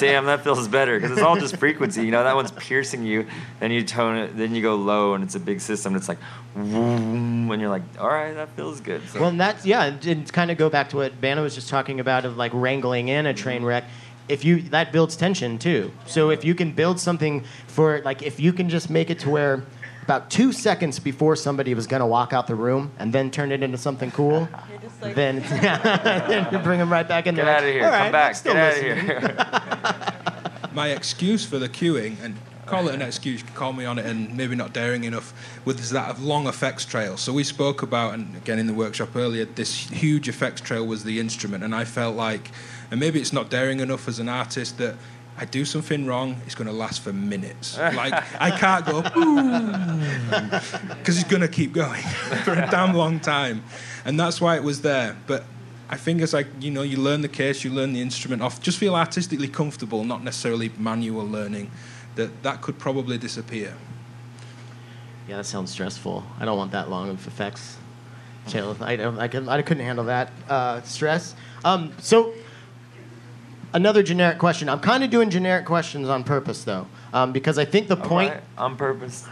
damn, 0.00 0.24
that 0.26 0.40
feels 0.42 0.66
better 0.68 0.98
because 0.98 1.12
it's 1.12 1.20
all 1.22 1.36
just 1.36 1.56
frequency. 1.56 2.04
You 2.04 2.10
know, 2.10 2.24
that 2.24 2.34
one's 2.34 2.50
piercing 2.52 3.04
you. 3.04 3.26
Then 3.60 3.70
you 3.70 3.84
tone 3.84 4.16
it. 4.16 4.36
Then 4.36 4.54
you 4.54 4.62
go 4.62 4.76
low, 4.76 5.14
and 5.14 5.22
it's 5.22 5.34
a 5.34 5.40
big 5.40 5.60
system. 5.60 5.94
It's 5.94 6.08
like, 6.08 6.18
vroom, 6.54 7.50
and 7.50 7.60
you're 7.60 7.70
like, 7.70 7.82
all 7.98 8.08
right, 8.08 8.32
that 8.34 8.48
feels 8.56 8.80
good. 8.80 9.02
So, 9.08 9.20
Well, 9.20 9.28
and 9.30 9.40
that's 9.40 9.64
yeah, 9.66 9.84
and, 9.84 10.04
and 10.06 10.32
kind 10.32 10.50
of 10.50 10.58
go 10.58 10.68
back 10.70 10.88
to 10.90 10.96
what 10.96 11.20
Bana 11.20 11.42
was 11.42 11.54
just 11.54 11.68
talking 11.68 12.00
about 12.00 12.24
of 12.24 12.36
like 12.36 12.52
wrangling 12.54 13.08
in 13.08 13.26
a 13.26 13.34
train 13.34 13.62
wreck. 13.64 13.84
If 14.28 14.44
you 14.44 14.62
that 14.70 14.92
builds 14.92 15.16
tension 15.16 15.58
too. 15.58 15.90
So 16.06 16.30
if 16.30 16.44
you 16.44 16.54
can 16.54 16.72
build 16.72 17.00
something 17.00 17.44
for 17.66 18.00
like 18.02 18.22
if 18.22 18.38
you 18.38 18.52
can 18.52 18.68
just 18.68 18.88
make 18.88 19.10
it 19.10 19.18
to 19.20 19.30
where 19.30 19.64
about 20.02 20.30
two 20.30 20.52
seconds 20.52 20.98
before 20.98 21.34
somebody 21.36 21.74
was 21.74 21.86
gonna 21.86 22.06
walk 22.06 22.32
out 22.32 22.46
the 22.46 22.54
room 22.54 22.92
and 22.98 23.12
then 23.12 23.30
turn 23.30 23.50
it 23.52 23.62
into 23.62 23.76
something 23.78 24.10
cool, 24.12 24.48
then 25.00 25.40
then 25.50 26.52
you 26.52 26.58
bring 26.62 26.78
them 26.78 26.90
right 26.92 27.08
back 27.08 27.26
in. 27.26 27.34
get 27.34 27.44
there. 27.44 27.56
out 27.56 27.64
of 27.64 27.70
here. 27.70 27.84
All 27.84 27.90
Come 27.90 28.12
back. 28.12 28.34
Still 28.36 28.52
Get 28.54 28.62
out 28.62 28.78
of 28.78 28.82
listening. 28.84 29.06
here. 29.06 30.70
my 30.74 30.88
excuse 30.90 31.44
for 31.44 31.58
the 31.58 31.68
queuing 31.68 32.16
and 32.22 32.36
call 32.70 32.88
it 32.88 32.94
an 32.94 33.02
excuse, 33.02 33.40
you 33.40 33.46
can 33.46 33.54
call 33.54 33.72
me 33.72 33.84
on 33.84 33.98
it, 33.98 34.06
and 34.06 34.36
maybe 34.36 34.54
not 34.54 34.72
daring 34.72 35.04
enough, 35.04 35.32
was 35.64 35.90
that 35.90 36.08
of 36.10 36.22
long 36.22 36.46
effects 36.46 36.84
trail. 36.84 37.16
So 37.16 37.32
we 37.32 37.44
spoke 37.44 37.82
about, 37.82 38.14
and 38.14 38.36
again 38.36 38.58
in 38.58 38.66
the 38.66 38.74
workshop 38.74 39.16
earlier, 39.16 39.44
this 39.44 39.90
huge 39.90 40.28
effects 40.28 40.60
trail 40.60 40.86
was 40.86 41.04
the 41.04 41.20
instrument, 41.20 41.64
and 41.64 41.74
I 41.74 41.84
felt 41.84 42.16
like, 42.16 42.50
and 42.90 43.00
maybe 43.00 43.20
it's 43.20 43.32
not 43.32 43.50
daring 43.50 43.80
enough 43.80 44.08
as 44.08 44.18
an 44.18 44.28
artist 44.28 44.78
that. 44.78 44.96
I 45.38 45.46
do 45.46 45.64
something 45.64 46.04
wrong, 46.04 46.36
it's 46.44 46.54
going 46.54 46.66
to 46.66 46.72
last 46.72 47.00
for 47.00 47.14
minutes. 47.14 47.78
Like, 47.78 48.12
I 48.38 48.50
can't 48.50 48.84
go, 48.84 49.00
because 50.98 51.18
it's 51.18 51.30
going 51.30 51.40
to 51.40 51.48
keep 51.48 51.72
going 51.72 52.02
for 52.44 52.52
a 52.52 52.68
damn 52.70 52.92
long 52.92 53.20
time. 53.20 53.62
And 54.04 54.20
that's 54.20 54.38
why 54.38 54.56
it 54.56 54.62
was 54.62 54.82
there. 54.82 55.16
But 55.26 55.44
I 55.92 55.96
think 55.96 56.22
it's 56.22 56.32
like, 56.32 56.46
you 56.60 56.70
know, 56.70 56.82
you 56.82 56.98
learn 56.98 57.20
the 57.20 57.28
case, 57.28 57.64
you 57.64 57.70
learn 57.70 57.92
the 57.92 58.00
instrument 58.00 58.42
off, 58.42 58.62
just 58.62 58.78
feel 58.78 58.94
artistically 58.94 59.48
comfortable, 59.48 60.04
not 60.04 60.22
necessarily 60.22 60.70
manual 60.78 61.26
learning, 61.26 61.68
that 62.20 62.42
that 62.42 62.60
could 62.60 62.78
probably 62.78 63.16
disappear. 63.18 63.74
Yeah, 65.28 65.36
that 65.38 65.46
sounds 65.46 65.70
stressful. 65.70 66.24
I 66.38 66.44
don't 66.44 66.58
want 66.58 66.72
that 66.72 66.90
long 66.90 67.08
of 67.08 67.26
effects. 67.26 67.76
Chill. 68.48 68.76
I, 68.80 68.96
don't- 68.96 69.18
I, 69.18 69.28
can, 69.28 69.48
I 69.48 69.62
couldn't 69.62 69.84
handle 69.84 70.04
that 70.06 70.32
uh, 70.48 70.82
stress. 70.82 71.34
Um, 71.64 71.92
so, 71.98 72.32
another 73.72 74.02
generic 74.02 74.38
question. 74.38 74.68
I'm 74.68 74.80
kind 74.80 75.04
of 75.04 75.10
doing 75.10 75.30
generic 75.30 75.66
questions 75.66 76.08
on 76.08 76.24
purpose, 76.24 76.64
though, 76.64 76.86
um, 77.12 77.32
because 77.32 77.58
I 77.58 77.64
think 77.64 77.86
the 77.88 77.96
point. 77.96 78.30
Alright, 78.30 78.44
on 78.58 78.76
purpose. 78.76 79.26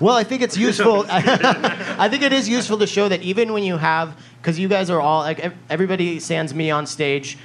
Well, 0.00 0.16
I 0.16 0.24
think 0.24 0.42
it's 0.42 0.56
useful. 0.56 1.06
I 1.10 2.08
think 2.08 2.22
it 2.22 2.32
is 2.32 2.48
useful 2.48 2.78
to 2.78 2.86
show 2.86 3.08
that 3.08 3.22
even 3.22 3.52
when 3.52 3.62
you 3.62 3.76
have, 3.76 4.18
because 4.42 4.58
you 4.58 4.68
guys 4.68 4.90
are 4.90 5.00
all 5.00 5.20
like 5.20 5.52
everybody 5.70 6.18
sans 6.18 6.52
me 6.54 6.70
on 6.70 6.86
stage 6.86 7.38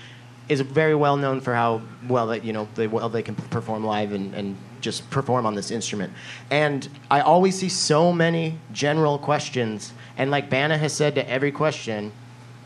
is 0.50 0.60
very 0.62 0.96
well 0.96 1.18
known 1.18 1.40
for 1.40 1.54
how 1.54 1.82
well 2.08 2.28
that 2.28 2.44
you 2.44 2.52
know 2.52 2.68
they 2.76 2.88
well 2.88 3.10
they 3.10 3.22
can 3.22 3.36
perform 3.36 3.84
live 3.86 4.12
and, 4.12 4.34
and 4.34 4.58
just 4.82 5.10
perform 5.10 5.46
on 5.46 5.56
this 5.56 5.72
instrument. 5.72 6.12
And 6.50 6.88
I 7.10 7.22
always 7.22 7.58
see 7.58 7.70
so 7.70 8.12
many 8.12 8.58
general 8.74 9.18
questions, 9.18 9.94
and 10.18 10.32
like 10.32 10.50
Bana 10.50 10.78
has 10.78 10.94
said 10.94 11.16
to 11.16 11.30
every 11.30 11.52
question, 11.52 12.12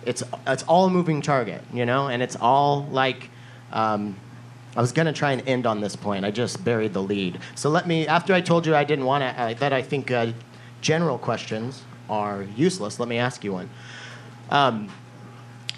it's 0.06 0.24
it's 0.48 0.64
all 0.64 0.86
a 0.86 0.90
moving 0.90 1.22
target, 1.22 1.62
you 1.74 1.86
know, 1.86 2.08
and 2.08 2.22
it's 2.22 2.36
all 2.36 2.86
like. 2.92 3.30
Um, 3.72 4.16
I 4.78 4.82
was 4.82 4.92
gonna 4.92 5.14
try 5.14 5.32
and 5.32 5.48
end 5.48 5.66
on 5.66 5.80
this 5.80 5.96
point. 5.96 6.26
I 6.26 6.32
just 6.32 6.64
buried 6.66 6.92
the 6.94 7.02
lead. 7.02 7.40
So 7.56 7.70
let 7.70 7.88
me. 7.88 8.08
After 8.08 8.34
I 8.34 8.42
told 8.42 8.66
you 8.66 8.76
I 8.76 8.84
didn't 8.84 9.06
want 9.06 9.22
to, 9.22 9.42
uh, 9.42 9.54
that 9.56 9.72
I 9.72 9.82
think 9.82 10.12
uh, 10.12 10.34
general 10.82 11.18
questions 11.18 11.84
are 12.10 12.44
useless. 12.56 13.00
Let 13.00 13.08
me 13.08 13.18
ask 13.18 13.44
you 13.44 13.54
one. 13.54 13.70
Um, 14.50 14.90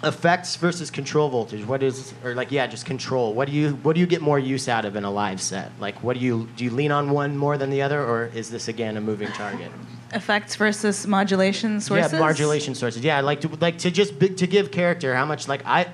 effects 0.04 0.56
versus 0.56 0.90
control 0.90 1.28
voltage. 1.28 1.66
What 1.66 1.82
is, 1.82 2.14
or 2.24 2.34
like, 2.34 2.52
yeah, 2.52 2.66
just 2.66 2.86
control. 2.86 3.34
What 3.34 3.48
do 3.48 3.54
you, 3.54 3.72
what 3.82 3.94
do 3.94 4.00
you 4.00 4.06
get 4.06 4.20
more 4.20 4.38
use 4.38 4.68
out 4.68 4.84
of 4.84 4.96
in 4.96 5.04
a 5.04 5.10
live 5.10 5.40
set? 5.40 5.72
Like, 5.80 6.02
what 6.02 6.18
do 6.18 6.24
you, 6.24 6.48
do 6.56 6.64
you 6.64 6.70
lean 6.70 6.92
on 6.92 7.10
one 7.10 7.36
more 7.36 7.58
than 7.58 7.70
the 7.70 7.82
other, 7.82 8.02
or 8.02 8.26
is 8.26 8.50
this 8.50 8.68
again 8.68 8.96
a 8.96 9.00
moving 9.00 9.28
target? 9.28 9.70
Effects 10.14 10.56
versus 10.56 11.06
modulation 11.06 11.80
sources. 11.80 12.12
Yeah, 12.12 12.18
modulation 12.18 12.74
sources. 12.74 13.04
Yeah, 13.04 13.20
like 13.20 13.42
to 13.42 13.48
like 13.48 13.76
to 13.78 13.90
just 13.90 14.18
to 14.20 14.46
give 14.46 14.70
character. 14.70 15.14
How 15.14 15.26
much 15.26 15.48
like 15.48 15.62
I. 15.66 15.86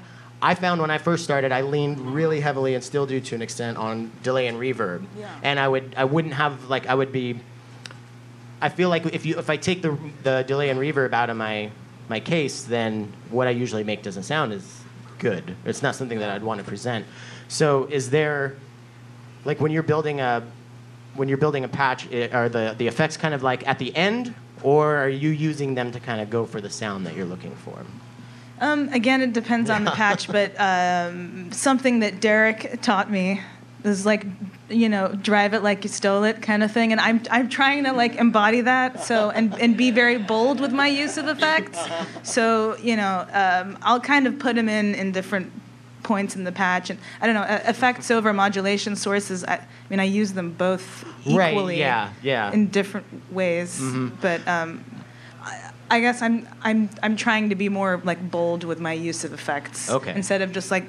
I 0.43 0.55
found 0.55 0.81
when 0.83 0.91
I 0.91 0.99
first 0.99 1.25
started, 1.25 1.53
I 1.53 1.63
leaned 1.63 1.99
really 1.99 2.39
heavily 2.39 2.75
and 2.75 2.85
still 2.85 3.07
do 3.07 3.19
to 3.19 3.35
an 3.35 3.41
extent 3.41 3.79
on 3.79 4.13
delay 4.23 4.47
and 4.47 4.59
reverb, 4.59 5.07
Yeah. 5.19 5.31
and 5.43 5.59
I 5.59 5.67
would 5.67 5.95
I 5.97 6.05
wouldn't 6.05 6.35
have 6.35 6.69
like 6.69 6.87
I 6.87 6.95
would 6.95 7.13
be. 7.13 7.41
I 8.61 8.69
feel 8.69 8.89
like 8.91 9.07
if 9.07 9.25
you 9.25 9.39
if 9.39 9.49
I 9.49 9.57
take 9.57 9.81
the 9.81 9.99
the 10.23 10.43
delay 10.43 10.69
and 10.69 10.79
reverb 10.79 11.13
out 11.15 11.31
of 11.31 11.37
my 11.39 11.71
my 12.09 12.21
case, 12.21 12.65
then 12.65 13.13
what 13.31 13.47
I 13.47 13.51
usually 13.51 13.85
make 13.85 14.03
doesn't 14.03 14.25
sound 14.25 14.53
as 14.53 14.81
good. 15.19 15.57
It's 15.65 15.83
not 15.83 15.95
something 15.95 16.19
that 16.19 16.31
I'd 16.31 16.43
want 16.43 16.59
to 16.61 16.65
present. 16.67 17.07
So 17.49 17.85
is 17.87 18.11
there, 18.11 18.57
like 19.45 19.61
when 19.61 19.71
you're 19.73 19.83
building 19.83 20.21
a 20.21 20.43
when 21.15 21.29
you're 21.29 21.39
building 21.39 21.63
a 21.65 21.69
patch, 21.69 22.09
i- 22.13 22.29
are 22.33 22.49
the, 22.49 22.75
the 22.77 22.89
effects 22.89 23.17
kind 23.17 23.35
of 23.35 23.43
like 23.45 23.67
at 23.69 23.79
the 23.79 23.95
end, 23.95 24.35
or 24.65 24.97
are 24.97 25.09
you 25.09 25.31
using 25.31 25.75
them 25.77 25.93
to 25.93 26.01
kind 26.01 26.21
of 26.21 26.29
go 26.29 26.45
for 26.45 26.61
the 26.61 26.69
sound 26.71 27.07
that 27.07 27.15
you're 27.15 27.25
looking 27.25 27.55
for? 27.55 27.79
Um, 28.61 28.89
again, 28.89 29.21
it 29.23 29.33
depends 29.33 29.71
on 29.71 29.85
the 29.85 29.93
patch, 29.93 30.27
but 30.33 30.59
um, 30.61 31.53
something 31.53 32.01
that 32.01 32.21
Derek 32.21 32.81
taught 32.83 33.11
me 33.11 33.41
is 33.85 34.07
like, 34.07 34.27
you 34.69 34.89
know, 34.89 35.09
drive 35.09 35.55
it 35.55 35.63
like 35.63 35.85
you 35.85 35.91
stole 35.91 36.25
it 36.25 36.41
kind 36.43 36.63
of 36.63 36.73
thing, 36.73 36.93
and 36.93 37.01
I'm 37.01 37.23
I'm 37.31 37.49
trying 37.49 37.85
to 37.85 37.93
like 37.93 38.17
embody 38.17 38.63
that, 38.63 39.05
so 39.05 39.31
and 39.31 39.55
and 39.61 39.77
be 39.77 39.91
very 39.91 40.19
bold 40.19 40.61
with 40.61 40.73
my 40.73 40.89
use 40.89 41.19
of 41.19 41.29
effects. 41.29 41.79
So 42.23 42.77
you 42.79 42.97
know, 42.97 43.27
um, 43.33 43.79
I'll 43.83 44.01
kind 44.01 44.27
of 44.27 44.39
put 44.39 44.57
them 44.57 44.69
in 44.69 44.95
in 44.95 45.13
different 45.13 45.53
points 46.03 46.35
in 46.37 46.45
the 46.45 46.53
patch, 46.53 46.91
and 46.91 46.99
I 47.21 47.27
don't 47.27 47.35
know, 47.35 47.45
effects 47.69 48.11
over 48.11 48.33
modulation 48.33 48.97
sources. 48.97 49.45
I, 49.45 49.55
I 49.55 49.67
mean, 49.91 50.01
I 50.01 50.05
use 50.05 50.33
them 50.33 50.53
both 50.53 51.05
Right, 51.27 51.53
equally, 51.53 51.79
yeah, 51.79 52.13
yeah. 52.23 52.53
in 52.53 52.69
different 52.69 53.07
ways, 53.33 53.81
but. 54.21 54.47
Um, 54.49 54.85
I 55.91 56.01
guess 56.01 56.23
I'm 56.23 56.49
I'm 56.63 56.89
I'm 57.03 57.15
trying 57.15 57.51
to 57.51 57.55
be 57.55 57.69
more 57.69 58.01
like 58.05 58.31
bold 58.31 58.65
with 58.65 58.81
my 58.81 58.95
use 58.95 59.23
of 59.23 59.35
effects. 59.35 59.91
Okay. 59.91 60.15
Instead 60.17 60.41
of 60.41 60.51
just 60.51 60.71
like 60.71 60.89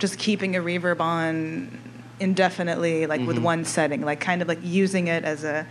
just 0.00 0.18
keeping 0.18 0.56
a 0.56 0.60
reverb 0.60 1.00
on 1.00 1.78
indefinitely, 2.20 3.06
like 3.06 3.20
with 3.26 3.38
one 3.38 3.64
setting, 3.64 4.02
like 4.02 4.20
kind 4.20 4.42
of 4.42 4.48
like 4.48 4.60
using 4.62 5.08
it 5.08 5.24
as 5.24 5.44
a 5.44 5.66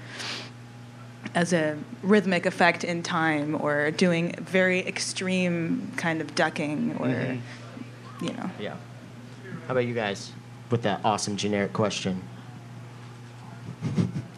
as 1.34 1.54
a 1.54 1.78
rhythmic 2.04 2.46
effect 2.46 2.84
in 2.84 3.04
time, 3.04 3.60
or 3.62 3.92
doing 3.92 4.34
very 4.40 4.80
extreme 4.80 5.92
kind 5.96 6.22
of 6.22 6.36
ducking, 6.36 6.98
or 6.98 7.38
you 8.22 8.34
know. 8.34 8.50
Yeah. 8.60 8.76
How 9.68 9.72
about 9.72 9.86
you 9.86 9.94
guys 9.94 10.32
with 10.70 10.82
that 10.84 11.02
awesome 11.04 11.38
generic 11.38 11.74
question? 11.74 12.22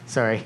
Sorry. 0.05 0.43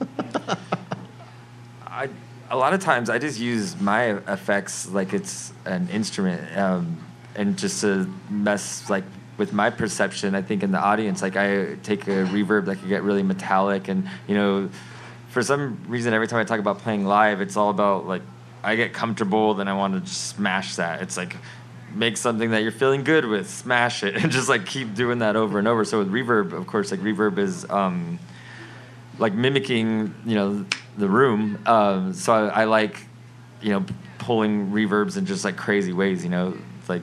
I, 1.86 2.08
a 2.50 2.56
lot 2.56 2.74
of 2.74 2.80
times 2.80 3.08
I 3.08 3.18
just 3.18 3.38
use 3.38 3.80
my 3.80 4.16
effects 4.32 4.88
like 4.88 5.12
it's 5.12 5.52
an 5.64 5.88
instrument, 5.88 6.56
um, 6.58 6.98
and 7.36 7.56
just 7.56 7.80
to 7.82 8.12
mess 8.28 8.90
like 8.90 9.04
with 9.36 9.52
my 9.52 9.70
perception. 9.70 10.34
I 10.34 10.42
think 10.42 10.62
in 10.62 10.72
the 10.72 10.78
audience, 10.78 11.22
like 11.22 11.36
I 11.36 11.74
take 11.82 12.06
a 12.06 12.24
reverb 12.26 12.66
that 12.66 12.76
could 12.76 12.88
get 12.88 13.02
really 13.02 13.22
metallic, 13.22 13.88
and 13.88 14.08
you 14.26 14.34
know, 14.34 14.70
for 15.28 15.42
some 15.42 15.82
reason, 15.88 16.14
every 16.14 16.28
time 16.28 16.40
I 16.40 16.44
talk 16.44 16.60
about 16.60 16.78
playing 16.78 17.04
live, 17.04 17.40
it's 17.40 17.56
all 17.56 17.70
about 17.70 18.06
like 18.06 18.22
I 18.62 18.76
get 18.76 18.92
comfortable, 18.92 19.54
then 19.54 19.68
I 19.68 19.74
want 19.74 19.94
to 19.94 20.00
just 20.00 20.28
smash 20.28 20.76
that. 20.76 21.02
It's 21.02 21.16
like 21.16 21.36
make 21.94 22.16
something 22.16 22.50
that 22.50 22.62
you're 22.62 22.72
feeling 22.72 23.04
good 23.04 23.24
with, 23.24 23.48
smash 23.48 24.02
it, 24.02 24.16
and 24.22 24.30
just 24.30 24.48
like 24.48 24.66
keep 24.66 24.94
doing 24.94 25.18
that 25.20 25.36
over 25.36 25.58
and 25.58 25.68
over. 25.68 25.84
So 25.84 25.98
with 25.98 26.12
reverb, 26.12 26.52
of 26.52 26.66
course, 26.66 26.90
like 26.90 27.00
reverb 27.00 27.38
is. 27.38 27.68
Um, 27.70 28.18
like 29.18 29.32
mimicking, 29.32 30.14
you 30.24 30.34
know, 30.34 30.64
the 30.96 31.08
room. 31.08 31.58
Um, 31.66 32.12
so 32.12 32.32
I, 32.32 32.62
I 32.62 32.64
like, 32.64 33.00
you 33.60 33.70
know, 33.70 33.84
pulling 34.18 34.70
reverbs 34.70 35.16
in 35.16 35.26
just 35.26 35.44
like 35.44 35.56
crazy 35.56 35.92
ways. 35.92 36.24
You 36.24 36.30
know, 36.30 36.58
like 36.88 37.02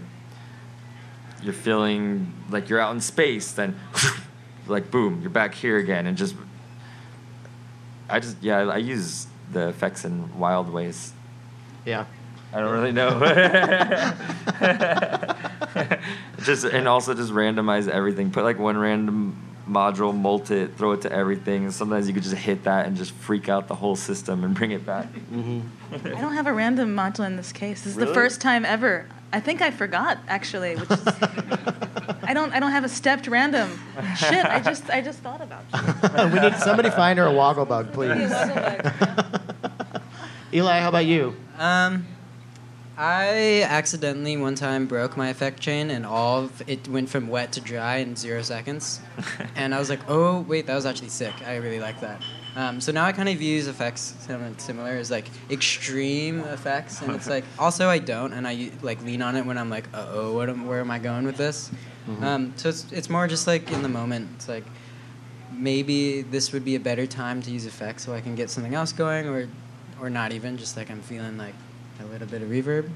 you're 1.41 1.53
feeling 1.53 2.33
like 2.49 2.69
you're 2.69 2.79
out 2.79 2.93
in 2.93 3.01
space, 3.01 3.51
then 3.51 3.79
like 4.67 4.91
boom, 4.91 5.21
you're 5.21 5.29
back 5.29 5.53
here 5.53 5.77
again, 5.77 6.05
and 6.05 6.17
just 6.17 6.35
I 8.09 8.19
just 8.19 8.37
yeah, 8.41 8.59
I, 8.59 8.75
I 8.75 8.77
use 8.77 9.27
the 9.51 9.69
effects 9.69 10.05
in 10.05 10.37
wild 10.37 10.71
ways. 10.71 11.13
Yeah. 11.85 12.05
I 12.53 12.59
don't 12.59 12.71
really 12.71 12.91
know. 12.91 13.11
just 16.43 16.65
and 16.65 16.87
also 16.87 17.13
just 17.13 17.31
randomize 17.31 17.87
everything. 17.87 18.31
Put 18.31 18.43
like 18.43 18.59
one 18.59 18.77
random 18.77 19.37
module, 19.69 20.13
mult 20.13 20.51
it, 20.51 20.75
throw 20.75 20.91
it 20.91 21.01
to 21.01 21.11
everything. 21.11 21.63
And 21.63 21.73
sometimes 21.73 22.09
you 22.09 22.13
could 22.13 22.23
just 22.23 22.35
hit 22.35 22.65
that 22.65 22.87
and 22.87 22.97
just 22.97 23.13
freak 23.13 23.47
out 23.47 23.69
the 23.69 23.75
whole 23.75 23.95
system 23.95 24.43
and 24.43 24.53
bring 24.53 24.71
it 24.71 24.85
back. 24.85 25.07
Mm-hmm. 25.13 25.61
I 25.93 26.19
don't 26.19 26.33
have 26.33 26.47
a 26.47 26.53
random 26.53 26.93
module 26.95 27.25
in 27.25 27.37
this 27.37 27.53
case. 27.53 27.83
This 27.83 27.93
is 27.93 27.97
Really? 27.97 28.09
the 28.09 28.13
first 28.13 28.41
time 28.41 28.65
ever. 28.65 29.07
I 29.33 29.39
think 29.39 29.61
I 29.61 29.71
forgot 29.71 30.17
actually, 30.27 30.75
which 30.75 30.91
is 30.91 31.07
I 32.23 32.33
don't 32.33 32.53
I 32.53 32.59
don't 32.59 32.71
have 32.71 32.83
a 32.83 32.89
stepped 32.89 33.27
random. 33.27 33.79
Shit, 34.17 34.45
I 34.45 34.59
just 34.59 34.89
I 34.89 35.01
just 35.01 35.19
thought 35.19 35.41
about 35.41 35.63
it. 35.73 36.31
we 36.33 36.39
need 36.39 36.55
somebody 36.55 36.89
find 36.89 37.17
her 37.19 37.27
a 37.27 37.31
Wogglebug, 37.31 37.93
please. 37.93 38.31
Eli, 40.53 40.79
how 40.79 40.89
about 40.89 41.05
you? 41.05 41.35
Um, 41.57 42.05
I 42.97 43.65
accidentally 43.67 44.35
one 44.35 44.55
time 44.55 44.85
broke 44.85 45.15
my 45.15 45.29
effect 45.29 45.61
chain, 45.61 45.89
and 45.89 46.05
all 46.05 46.43
of 46.43 46.61
it 46.67 46.87
went 46.89 47.09
from 47.09 47.29
wet 47.29 47.53
to 47.53 47.61
dry 47.61 47.97
in 47.97 48.15
zero 48.15 48.41
seconds. 48.41 48.99
and 49.55 49.73
I 49.73 49.79
was 49.79 49.89
like, 49.89 50.01
"Oh, 50.09 50.41
wait, 50.41 50.67
that 50.67 50.75
was 50.75 50.85
actually 50.85 51.09
sick. 51.09 51.33
I 51.47 51.55
really 51.55 51.79
like 51.79 52.01
that." 52.01 52.21
Um, 52.55 52.81
so 52.81 52.91
now 52.91 53.05
I 53.05 53.13
kind 53.13 53.29
of 53.29 53.41
use 53.41 53.67
effects 53.67 54.13
similar 54.57 54.91
as 54.91 55.09
like 55.09 55.29
extreme 55.49 56.41
effects, 56.41 57.01
and 57.01 57.15
it's 57.15 57.27
like 57.35 57.45
also 57.57 57.87
I 57.87 57.99
don't, 57.99 58.33
and 58.33 58.47
I 58.47 58.71
like 58.81 59.01
lean 59.03 59.21
on 59.21 59.35
it 59.35 59.45
when 59.45 59.57
I'm 59.57 59.69
like, 59.69 59.87
"Uh 59.93 60.05
oh, 60.09 60.33
what 60.33 60.49
am, 60.49 60.67
where 60.67 60.81
am 60.81 60.91
I 60.91 60.99
going 60.99 61.25
with 61.25 61.37
this?" 61.37 61.71
Um, 62.21 62.51
so 62.57 62.69
it's 62.69 62.91
it's 62.91 63.09
more 63.09 63.27
just 63.27 63.47
like 63.47 63.71
in 63.71 63.83
the 63.83 63.89
moment. 63.89 64.29
It's 64.35 64.49
like 64.49 64.65
maybe 65.51 66.23
this 66.23 66.51
would 66.51 66.65
be 66.65 66.75
a 66.75 66.79
better 66.79 67.05
time 67.05 67.41
to 67.43 67.51
use 67.51 67.65
effects 67.65 68.03
so 68.05 68.13
I 68.13 68.21
can 68.21 68.35
get 68.35 68.49
something 68.49 68.75
else 68.75 68.91
going, 68.91 69.27
or 69.27 69.47
or 70.01 70.09
not 70.09 70.33
even 70.33 70.57
just 70.57 70.75
like 70.75 70.91
I'm 70.91 71.01
feeling 71.01 71.37
like 71.37 71.55
a 72.01 72.05
little 72.05 72.27
bit 72.27 72.41
of 72.41 72.49
reverb. 72.49 72.89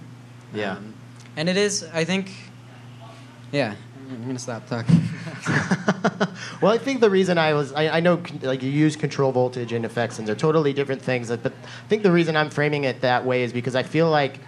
Yeah. 0.53 0.71
Um, 0.71 0.93
and 1.37 1.49
it 1.49 1.57
is, 1.57 1.87
I 1.93 2.03
think, 2.03 2.31
yeah. 3.51 3.75
I'm 4.09 4.25
gonna 4.25 4.39
stop 4.39 4.67
talking. 4.67 5.01
Well, 6.61 6.71
I 6.71 6.77
think 6.77 7.01
the 7.01 7.09
reason 7.09 7.37
I 7.37 7.53
was, 7.53 7.73
I, 7.73 7.97
I 7.97 7.99
know 7.99 8.21
like 8.41 8.63
you 8.63 8.69
use 8.69 8.95
control 8.95 9.31
voltage 9.31 9.73
and 9.73 9.83
effects, 9.85 10.19
and 10.19 10.27
they're 10.27 10.35
totally 10.35 10.73
different 10.73 11.01
things. 11.01 11.27
But 11.29 11.51
I 11.51 11.87
think 11.87 12.03
the 12.03 12.11
reason 12.11 12.37
I'm 12.37 12.49
framing 12.49 12.85
it 12.85 13.01
that 13.01 13.25
way 13.25 13.43
is 13.43 13.51
because 13.51 13.75
I 13.75 13.83
feel 13.83 14.09
like, 14.09 14.39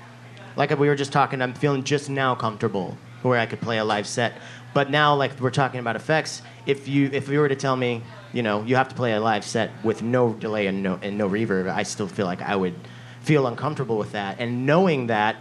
like 0.56 0.78
we 0.80 0.88
were 0.88 0.96
just 0.96 1.12
talking, 1.12 1.42
I'm 1.42 1.54
feeling 1.54 1.84
just 1.84 2.10
now 2.10 2.34
comfortable 2.34 2.98
where 3.24 3.40
I 3.40 3.46
could 3.46 3.62
play 3.62 3.78
a 3.78 3.84
live 3.84 4.08
set. 4.08 4.34
But 4.74 4.90
now, 4.90 5.16
like 5.16 5.40
we're 5.40 5.52
talking 5.52 5.80
about 5.80 5.96
effects, 5.96 6.42
if 6.66 6.88
you 6.88 7.10
if 7.12 7.28
you 7.30 7.40
were 7.40 7.50
to 7.50 7.56
tell 7.56 7.76
me, 7.76 8.04
you 8.32 8.44
know, 8.44 8.64
you 8.64 8.76
have 8.76 8.90
to 8.90 8.96
play 8.96 9.14
a 9.14 9.20
live 9.20 9.44
set 9.44 9.72
with 9.84 10.02
no 10.02 10.34
delay 10.34 10.68
and 10.68 10.82
no 10.82 11.00
and 11.02 11.18
no 11.18 11.30
reverb, 11.30 11.70
I 11.70 11.84
still 11.84 12.08
feel 12.08 12.26
like 12.26 12.42
I 12.42 12.56
would 12.56 12.76
feel 13.22 13.48
uncomfortable 13.48 13.98
with 13.98 14.14
that. 14.14 14.40
And 14.40 14.66
knowing 14.66 15.08
that 15.08 15.36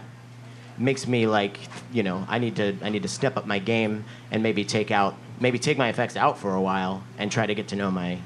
makes 0.77 1.07
me 1.07 1.27
like 1.27 1.57
you 1.91 2.03
know 2.03 2.25
I 2.29 2.39
need 2.39 2.55
to 2.57 2.75
I 2.83 2.89
need 2.89 3.03
to 3.03 3.09
step 3.09 3.37
up 3.37 3.45
my 3.47 3.59
game 3.59 4.05
and 4.31 4.43
maybe 4.43 4.63
take 4.63 4.91
out 4.91 5.15
maybe 5.39 5.59
take 5.59 5.77
my 5.77 5.89
effects 5.89 6.15
out 6.15 6.37
for 6.37 6.53
a 6.55 6.61
while 6.61 7.03
and 7.17 7.31
try 7.31 7.45
to 7.45 7.55
get 7.55 7.67
to 7.69 7.75
know 7.75 7.89
my 7.91 8.19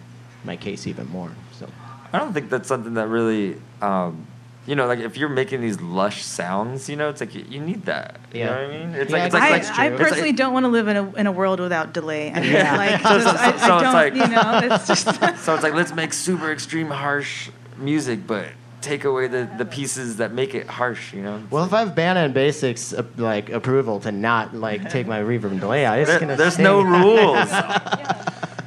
my 0.44 0.56
case 0.58 0.88
even 0.88 1.08
more. 1.10 1.32
So 1.54 1.68
I 2.14 2.18
don't 2.20 2.34
think 2.34 2.50
that's 2.50 2.68
something 2.68 2.96
that 2.96 3.08
really, 3.08 3.56
um, 3.82 4.26
you 4.66 4.76
know, 4.76 4.86
like 4.88 5.00
if 5.00 5.18
you're 5.18 5.30
making 5.30 5.62
these 5.62 5.80
lush 5.82 6.24
sounds, 6.24 6.90
you 6.90 6.96
know, 6.96 7.10
it's 7.10 7.22
like 7.22 7.34
you, 7.36 7.46
you 7.50 7.60
need 7.62 7.86
that. 7.86 8.20
You 8.34 8.40
Yeah. 8.42 8.46
know 8.48 8.52
what 8.54 8.62
I 8.62 8.68
mean? 8.78 8.96
It's 8.96 9.12
Yeah, 9.12 9.18
like 9.18 9.26
it's 9.28 9.36
I 9.36 9.40
like, 9.40 9.50
I, 9.50 9.52
like 9.68 9.80
I 9.80 9.88
it's 9.88 10.02
personally 10.02 10.30
like- 10.30 10.36
don't 10.38 10.54
want 10.54 10.64
to 10.66 10.70
live 10.70 10.88
in 10.88 10.98
a 10.98 11.14
in 11.16 11.28
a 11.28 11.32
world 11.32 11.60
without 11.60 11.94
delay. 11.94 12.32
I 12.32 12.40
mean, 12.42 12.52
Yeah. 12.52 12.76
like, 12.76 13.02
So- 13.04 13.20
just, 13.20 13.26
so- 13.28 13.44
I, 13.44 13.58
so 13.58 13.74
I 13.74 13.86
it's 13.86 13.94
like- 13.94 14.16
you 14.16 14.28
know, 14.28 14.76
it's 14.76 14.88
just. 14.88 15.06
So 15.46 15.54
it's 15.56 15.64
like 15.64 15.74
let's 15.74 15.94
make 15.94 16.12
super 16.14 16.52
extreme 16.52 16.90
harsh 16.90 17.50
music, 17.78 18.26
but 18.28 18.48
take 18.82 19.04
away 19.06 19.28
the, 19.28 19.50
the 19.58 19.66
pieces 19.66 20.18
that 20.18 20.34
make 20.34 20.54
it 20.56 20.68
harsh. 20.68 21.14
You 21.14 21.22
know. 21.24 21.44
well, 21.50 21.64
if 21.66 21.74
I 21.74 21.80
have 21.80 21.96
Bana 21.96 22.22
and 22.22 22.34
Baseck's 22.34 22.94
uh, 22.94 23.04
like 23.18 23.50
approval 23.50 24.00
to 24.02 24.12
not 24.12 24.54
like 24.56 24.90
take 24.90 25.08
my 25.08 25.20
reverb 25.22 25.52
and 25.52 25.60
delay 25.60 25.86
out, 25.86 26.00
it's 26.00 26.10
There- 26.10 26.20
gonna 26.20 26.36
there's 26.36 26.56
stay. 26.56 26.64
no 26.64 26.82
rules. 26.82 27.50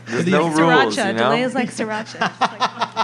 There's 0.07 0.27
no 0.27 0.45
rules. 0.49 0.57
Sriracha. 0.97 1.07
You 1.09 1.13
know? 1.15 1.23
Delay 1.25 1.43
is 1.43 1.55
like 1.55 1.71
sriracha. 1.71 2.31
It's 2.31 2.41
like- 2.41 3.04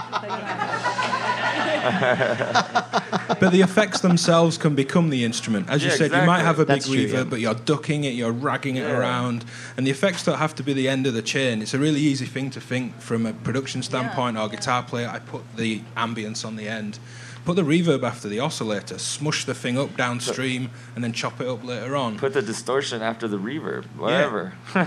But 3.41 3.51
the 3.51 3.61
effects 3.61 4.01
themselves 4.01 4.57
can 4.57 4.75
become 4.75 5.09
the 5.09 5.23
instrument. 5.23 5.67
As 5.69 5.83
you 5.83 5.89
Yeah, 5.89 5.95
said, 5.95 6.11
you 6.11 6.21
might 6.23 6.41
have 6.43 6.59
a 6.59 6.65
big 6.65 6.67
That's 6.75 6.87
true, 6.87 7.07
reverb, 7.07 7.13
yeah. 7.13 7.23
but 7.23 7.39
you're 7.39 7.55
ducking 7.55 8.03
it, 8.03 8.13
you're 8.13 8.31
ragging 8.31 8.75
it 8.75 8.81
Yeah. 8.81 8.97
around, 8.97 9.45
and 9.77 9.87
the 9.87 9.91
effects 9.91 10.23
don't 10.23 10.37
have 10.37 10.53
to 10.55 10.63
be 10.63 10.73
the 10.73 10.87
end 10.87 11.07
of 11.07 11.13
the 11.15 11.21
chain. 11.23 11.61
It's 11.61 11.73
a 11.73 11.79
really 11.79 12.01
easy 12.01 12.25
thing 12.25 12.51
to 12.51 12.61
think 12.61 12.99
from 13.01 13.25
a 13.25 13.33
production 13.33 13.81
standpoint 13.81 14.37
or 14.37 14.47
guitar 14.47 14.83
player. 14.83 15.09
I 15.11 15.19
put 15.19 15.41
the 15.57 15.81
ambience 15.97 16.45
on 16.45 16.55
the 16.55 16.67
end, 16.67 16.99
put 17.45 17.55
the 17.55 17.63
reverb 17.63 18.03
after 18.03 18.27
the 18.29 18.39
oscillator, 18.39 18.99
smush 18.99 19.45
the 19.45 19.55
thing 19.55 19.75
up 19.79 19.97
downstream, 19.97 20.69
and 20.95 21.03
then 21.03 21.11
chop 21.11 21.41
it 21.41 21.47
up 21.47 21.63
later 21.63 21.95
on. 21.95 22.19
Put 22.19 22.33
the 22.33 22.43
distortion 22.43 23.01
after 23.01 23.27
the 23.27 23.37
reverb. 23.39 23.85
Whatever. 23.97 24.53
Ooh, 24.75 24.79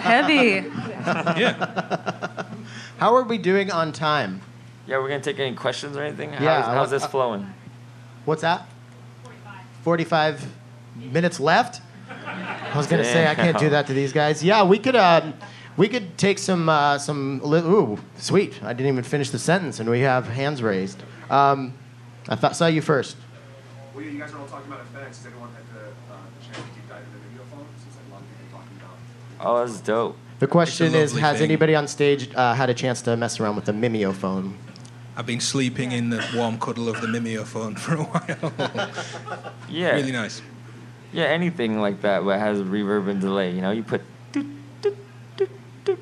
heavy. 0.00 0.68
yeah. 1.40 2.44
How 2.98 3.14
are 3.14 3.22
we 3.22 3.38
doing 3.38 3.70
on 3.70 3.92
time? 3.92 4.40
Yeah, 4.90 4.98
we're 4.98 5.08
gonna 5.08 5.20
take 5.20 5.38
any 5.38 5.54
questions 5.54 5.96
or 5.96 6.02
anything. 6.02 6.32
How's, 6.32 6.42
Yeah, 6.42 6.62
how's 6.64 6.90
this 6.90 7.04
uh, 7.04 7.08
flowing? 7.08 7.46
What's 8.24 8.42
that? 8.42 8.66
45 9.84 10.44
minutes 10.96 11.38
left? 11.38 11.80
I 12.10 12.72
was 12.76 12.88
going 12.88 13.00
to 13.00 13.08
say 13.08 13.28
I 13.28 13.36
can't 13.36 13.56
do 13.56 13.70
that 13.70 13.86
to 13.86 13.92
these 13.92 14.12
guys. 14.12 14.42
Yeah, 14.42 14.64
we 14.64 14.80
could 14.80 14.96
um, 14.96 15.34
we 15.76 15.86
could 15.86 16.18
take 16.18 16.38
some 16.38 16.68
uh, 16.68 16.98
some 16.98 17.40
li- 17.44 17.60
ooh, 17.60 17.98
sweet. 18.16 18.60
I 18.64 18.72
didn't 18.72 18.92
even 18.92 19.04
finish 19.04 19.30
the 19.30 19.38
sentence 19.38 19.78
and 19.78 19.88
we 19.88 20.00
have 20.00 20.26
hands 20.26 20.60
raised. 20.60 21.00
Um, 21.30 21.72
I 22.28 22.34
thought 22.34 22.56
saw 22.56 22.66
you 22.66 22.82
first. 22.82 23.16
Well, 23.94 24.04
yeah, 24.04 24.10
you 24.10 24.18
guys 24.18 24.32
are 24.34 24.38
all 24.40 24.46
talking 24.48 24.72
about 24.72 24.84
effects. 24.92 25.18
Does 25.18 25.26
anyone 25.26 25.50
have 25.50 25.72
the, 25.72 25.86
uh, 26.12 26.16
the 26.36 26.44
chance 26.46 26.68
to 26.68 26.74
deep 26.74 26.88
dive 26.88 27.04
into 27.04 27.28
mimeophone? 27.28 27.64
Since 27.78 27.94
like, 27.94 28.06
a 28.08 28.12
lot 28.12 28.22
of 28.22 28.26
people 28.28 28.58
talking 28.58 28.76
about. 29.38 29.46
Oh, 29.46 29.64
that's 29.64 29.80
dope. 29.80 30.16
The 30.40 30.48
question 30.48 30.96
is 30.96 31.16
has 31.16 31.36
thing. 31.36 31.44
anybody 31.44 31.76
on 31.76 31.86
stage 31.86 32.34
uh, 32.34 32.54
had 32.54 32.70
a 32.70 32.74
chance 32.74 33.02
to 33.02 33.16
mess 33.16 33.38
around 33.38 33.54
with 33.54 33.66
the 33.66 33.72
mimeophone? 33.72 34.58
I've 35.16 35.26
been 35.26 35.40
sleeping 35.40 35.92
in 35.92 36.10
the 36.10 36.24
warm 36.34 36.58
cuddle 36.58 36.88
of 36.88 37.00
the 37.00 37.08
mimeophone 37.08 37.74
for 37.74 37.94
a 37.94 38.04
while. 38.04 38.90
Yeah. 39.68 39.92
really 39.92 40.10
nice. 40.12 40.42
Yeah, 41.12 41.24
anything 41.24 41.80
like 41.80 42.00
that 42.02 42.24
that 42.24 42.38
has 42.40 42.60
reverb 42.60 43.08
and 43.08 43.20
delay. 43.20 43.52
You 43.52 43.60
know, 43.60 43.70
you 43.70 43.82
put. 43.84 44.02
doot, 44.32 44.46
doot, 44.82 44.96
doot, 45.36 45.50
doot, 45.84 45.98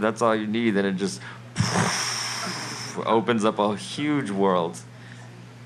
that's 0.00 0.20
all 0.22 0.34
you 0.34 0.46
need, 0.48 0.76
and 0.76 0.86
it 0.86 0.96
just 0.96 1.20
opens 3.06 3.44
up 3.44 3.58
a 3.58 3.76
huge 3.76 4.30
world. 4.30 4.80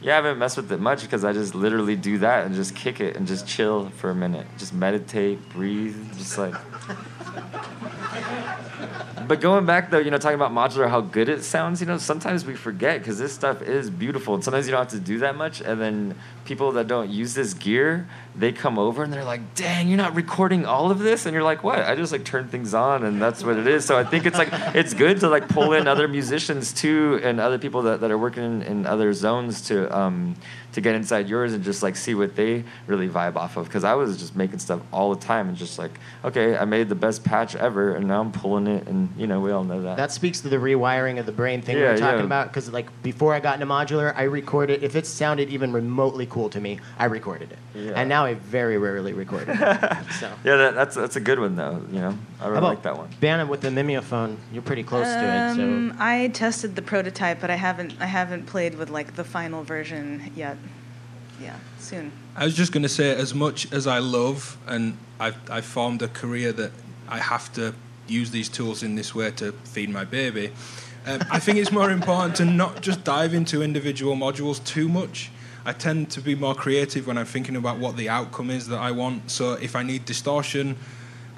Yeah, 0.01 0.12
I 0.12 0.16
haven't 0.16 0.39
messed 0.39 0.57
with 0.57 0.70
it 0.70 0.80
much 0.80 1.03
because 1.03 1.24
I 1.24 1.32
just 1.32 1.55
literally 1.55 1.97
do 1.97 2.18
that 2.18 2.47
and 2.47 2.55
just 2.55 2.74
kick 2.76 3.01
it 3.01 3.16
and 3.16 3.26
just 3.26 3.47
chill 3.47 3.91
for 3.91 4.11
a 4.11 4.14
minute. 4.14 4.47
Just 4.59 4.72
meditate, 4.72 5.49
breathe, 5.51 5.97
just 6.16 6.36
like. 6.39 6.55
But 9.29 9.41
going 9.41 9.66
back 9.66 9.91
though, 9.91 9.99
you 9.99 10.11
know, 10.11 10.18
talking 10.18 10.41
about 10.41 10.53
modular, 10.53 10.89
how 10.89 11.03
good 11.03 11.29
it 11.29 11.45
sounds. 11.45 11.81
You 11.81 11.87
know, 11.87 11.99
sometimes 11.99 12.47
we 12.47 12.55
forget 12.55 12.99
because 12.99 13.18
this 13.18 13.33
stuff 13.33 13.61
is 13.61 13.91
beautiful, 13.91 14.35
and 14.35 14.43
sometimes 14.43 14.66
you 14.66 14.72
don't 14.72 14.81
have 14.81 14.89
to 14.93 14.99
do 14.99 15.18
that 15.18 15.37
much. 15.37 15.61
And 15.61 15.81
then 15.81 16.14
people 16.47 16.72
that 16.72 16.89
don't 16.89 17.11
use 17.11 17.35
this 17.35 17.53
gear, 17.53 18.09
they 18.35 18.53
come 18.53 18.79
over 18.79 19.05
and 19.05 19.12
they're 19.12 19.24
like, 19.24 19.55
"Dang, 19.55 19.89
you're 19.89 19.99
not 19.99 20.14
recording 20.14 20.64
all 20.64 20.91
of 20.91 21.01
this," 21.01 21.26
and 21.26 21.35
you're 21.35 21.43
like, 21.43 21.62
"What? 21.62 21.81
I 21.81 21.95
just 21.95 22.11
like 22.11 22.24
turn 22.24 22.49
things 22.49 22.72
on, 22.72 23.05
and 23.05 23.20
that's 23.20 23.45
what 23.45 23.57
it 23.57 23.66
is." 23.66 23.85
So 23.85 23.99
I 23.99 24.05
think 24.05 24.24
it's 24.24 24.39
like 24.39 24.49
it's 24.74 24.95
good 24.95 25.20
to 25.20 25.29
like 25.29 25.49
pull 25.49 25.74
in 25.74 25.87
other 25.87 26.09
musicians 26.09 26.72
too, 26.72 27.20
and 27.22 27.39
other 27.39 27.59
people 27.59 27.83
that, 27.83 28.01
that 28.01 28.11
are 28.11 28.18
working 28.18 28.45
in, 28.45 28.62
in 28.62 28.87
other 28.87 29.12
zones 29.12 29.61
to. 29.68 29.95
Um, 29.97 30.37
to 30.79 30.83
get 30.83 30.95
inside 30.95 31.29
yours 31.29 31.53
and 31.53 31.64
just 31.64 31.83
like 31.83 31.97
see 31.97 32.14
what 32.14 32.37
they 32.37 32.62
really 32.87 33.09
vibe 33.09 33.35
off 33.37 33.57
of. 33.57 33.66
Because 33.66 33.83
I 33.85 33.95
was 33.95 34.16
just 34.16 34.37
making 34.37 34.61
stuff 34.61 34.81
all 34.93 35.12
the 35.14 35.20
time 35.20 35.49
and 35.49 35.57
just 35.57 35.79
like, 35.79 35.91
okay, 36.24 36.57
I 36.57 36.64
made 36.64 36.89
the 36.89 36.95
best 36.95 37.24
patch 37.24 37.57
ever, 37.57 37.95
and 37.97 38.07
now 38.07 38.20
I'm 38.20 38.31
pulling 38.33 38.66
it, 38.68 38.87
and 38.87 39.09
you 39.16 39.26
know 39.26 39.41
we 39.41 39.51
all 39.51 39.64
know 39.64 39.83
that. 39.83 39.97
That 39.97 40.12
speaks 40.12 40.41
to 40.43 40.49
the 40.49 40.57
rewiring 40.57 41.18
of 41.18 41.26
the 41.26 41.33
brain 41.33 41.62
thing 41.62 41.76
we 41.76 41.83
Yeah, 41.83 41.93
were 41.93 41.99
talking 41.99 42.20
yeah. 42.20 42.24
about. 42.24 42.49
Because 42.49 42.70
like 42.72 42.87
before 43.03 43.35
I 43.35 43.41
got 43.41 43.55
into 43.61 43.66
modular, 43.66 44.14
I 44.16 44.22
recorded. 44.24 44.83
If 44.85 44.95
it 44.95 45.07
sounded 45.07 45.49
even 45.51 45.72
remotely 45.72 46.26
cool 46.26 46.49
to 46.51 46.61
me, 46.61 46.79
I 46.99 47.07
recorded 47.07 47.51
it. 47.53 47.59
Yeah. 47.74 47.93
And 47.97 48.09
now 48.09 48.24
I 48.24 48.35
very 48.35 48.79
rarely 48.79 49.12
record 49.12 49.49
it. 49.49 49.57
so. 50.20 50.31
yeah, 50.45 50.57
that, 50.57 50.74
that's 50.74 50.95
that's 50.97 51.16
a 51.16 51.20
good 51.20 51.39
one 51.41 51.57
though. 51.57 51.83
You 51.91 52.01
know, 52.01 52.18
I 52.41 52.49
really 52.49 52.61
like 52.62 52.83
that 52.83 52.97
one. 52.97 53.09
Bannon 53.20 53.49
with 53.49 53.61
the 53.62 53.70
Mimeophone? 53.70 54.39
You're 54.53 54.62
pretty 54.62 54.85
close 54.85 55.07
to 55.07 55.18
it. 55.18 55.57
So 55.57 55.62
Um, 55.62 55.97
I 55.99 56.29
tested 56.29 56.76
the 56.76 56.83
prototype, 56.83 57.41
but 57.41 57.51
I 57.51 57.57
haven't 57.57 57.95
I 58.01 58.07
haven't 58.07 58.47
played 58.47 58.76
with 58.79 58.91
like 58.91 59.16
the 59.16 59.24
final 59.24 59.62
version 59.64 60.31
yet. 60.37 60.57
Yeah, 61.41 61.57
soon. 61.78 62.12
I 62.36 62.45
was 62.45 62.55
just 62.55 62.72
going 62.72 62.82
to 62.82 62.89
say, 62.89 63.14
as 63.14 63.34
much 63.34 63.72
as 63.72 63.86
I 63.86 63.99
love 63.99 64.57
and 64.66 64.97
I've, 65.20 65.39
I've 65.51 65.64
formed 65.64 66.03
a 66.03 66.09
career 66.09 66.53
that 66.53 66.72
I 67.09 67.18
have 67.18 67.53
to 67.55 67.74
use 68.07 68.30
these 68.30 68.49
tools 68.49 68.82
in 68.82 68.95
this 68.95 69.14
way 69.14 69.30
to 69.32 69.53
feed 69.53 69.91
my 69.91 70.05
baby, 70.05 70.53
um, 71.07 71.20
I 71.30 71.39
think 71.39 71.59
it's 71.59 71.72
more 71.72 71.91
important 71.91 72.36
to 72.36 72.45
not 72.45 72.82
just 72.82 73.05
dive 73.05 73.34
into 73.34 73.62
individual 73.62 74.16
modules 74.16 74.64
too 74.64 74.89
much. 74.89 75.30
I 75.64 75.72
tend 75.72 76.11
to 76.12 76.20
be 76.20 76.34
more 76.34 76.55
creative 76.55 77.07
when 77.07 77.18
I'm 77.18 77.26
thinking 77.26 77.57
about 77.57 77.78
what 77.78 77.97
the 77.97 78.09
outcome 78.09 78.51
is 78.51 78.68
that 78.68 78.78
I 78.78 78.91
want. 78.91 79.30
So 79.30 79.53
if 79.55 79.76
I 79.76 79.82
need 79.82 80.05
distortion, 80.05 80.76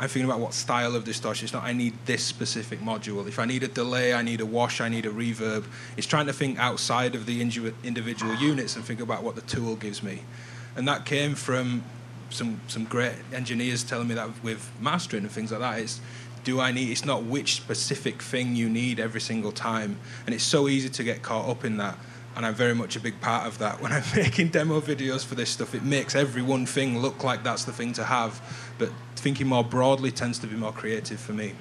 I'm 0.00 0.08
thinking 0.08 0.30
about 0.30 0.40
what 0.40 0.54
style 0.54 0.96
of 0.96 1.04
distortion. 1.04 1.44
It's 1.44 1.52
not 1.52 1.62
I 1.62 1.74
need 1.74 1.92
this 2.06 2.24
specific 2.24 2.80
module. 2.80 3.28
If 3.28 3.38
I 3.38 3.44
need 3.44 3.62
a 3.62 3.68
delay, 3.68 4.14
I 4.14 4.22
need 4.22 4.40
a 4.40 4.46
wash, 4.46 4.80
I 4.80 4.88
need 4.88 5.04
a 5.04 5.10
reverb. 5.10 5.66
It's 5.98 6.06
trying 6.06 6.26
to 6.26 6.32
think 6.32 6.58
outside 6.58 7.14
of 7.14 7.26
the 7.26 7.42
individual 7.42 8.34
units 8.36 8.76
and 8.76 8.84
think 8.84 9.00
about 9.00 9.22
what 9.22 9.34
the 9.34 9.42
tool 9.42 9.76
gives 9.76 10.02
me. 10.02 10.22
And 10.74 10.88
that 10.88 11.04
came 11.04 11.34
from 11.34 11.84
some 12.30 12.60
some 12.68 12.84
great 12.84 13.14
engineers 13.32 13.84
telling 13.84 14.08
me 14.08 14.14
that 14.14 14.42
with 14.42 14.70
mastering 14.80 15.24
and 15.24 15.32
things 15.32 15.50
like 15.52 15.60
that. 15.60 15.78
It's 15.78 16.00
do 16.44 16.60
I 16.60 16.72
need? 16.72 16.90
It's 16.90 17.04
not 17.04 17.24
which 17.24 17.56
specific 17.56 18.22
thing 18.22 18.56
you 18.56 18.70
need 18.70 18.98
every 18.98 19.20
single 19.20 19.52
time, 19.52 19.98
and 20.24 20.34
it's 20.34 20.44
so 20.44 20.68
easy 20.68 20.88
to 20.88 21.04
get 21.04 21.22
caught 21.22 21.48
up 21.48 21.64
in 21.64 21.76
that. 21.76 21.98
And 22.36 22.46
I'm 22.46 22.54
very 22.54 22.74
much 22.74 22.96
a 22.96 23.00
big 23.00 23.20
part 23.20 23.46
of 23.46 23.58
that. 23.58 23.80
When 23.82 23.92
I'm 23.92 24.04
making 24.16 24.48
demo 24.48 24.80
videos 24.80 25.24
for 25.26 25.34
this 25.34 25.50
stuff, 25.50 25.74
it 25.74 25.82
makes 25.82 26.14
every 26.14 26.42
one 26.42 26.64
thing 26.64 26.98
look 26.98 27.24
like 27.24 27.42
that's 27.42 27.64
the 27.64 27.72
thing 27.72 27.92
to 27.94 28.04
have. 28.04 28.40
But 28.80 28.90
thinking 29.14 29.46
more 29.46 29.62
broadly 29.62 30.10
tends 30.10 30.38
to 30.40 30.46
be 30.48 30.56
more 30.56 30.72
creative 30.72 31.20
for 31.20 31.32
me. 31.34 31.52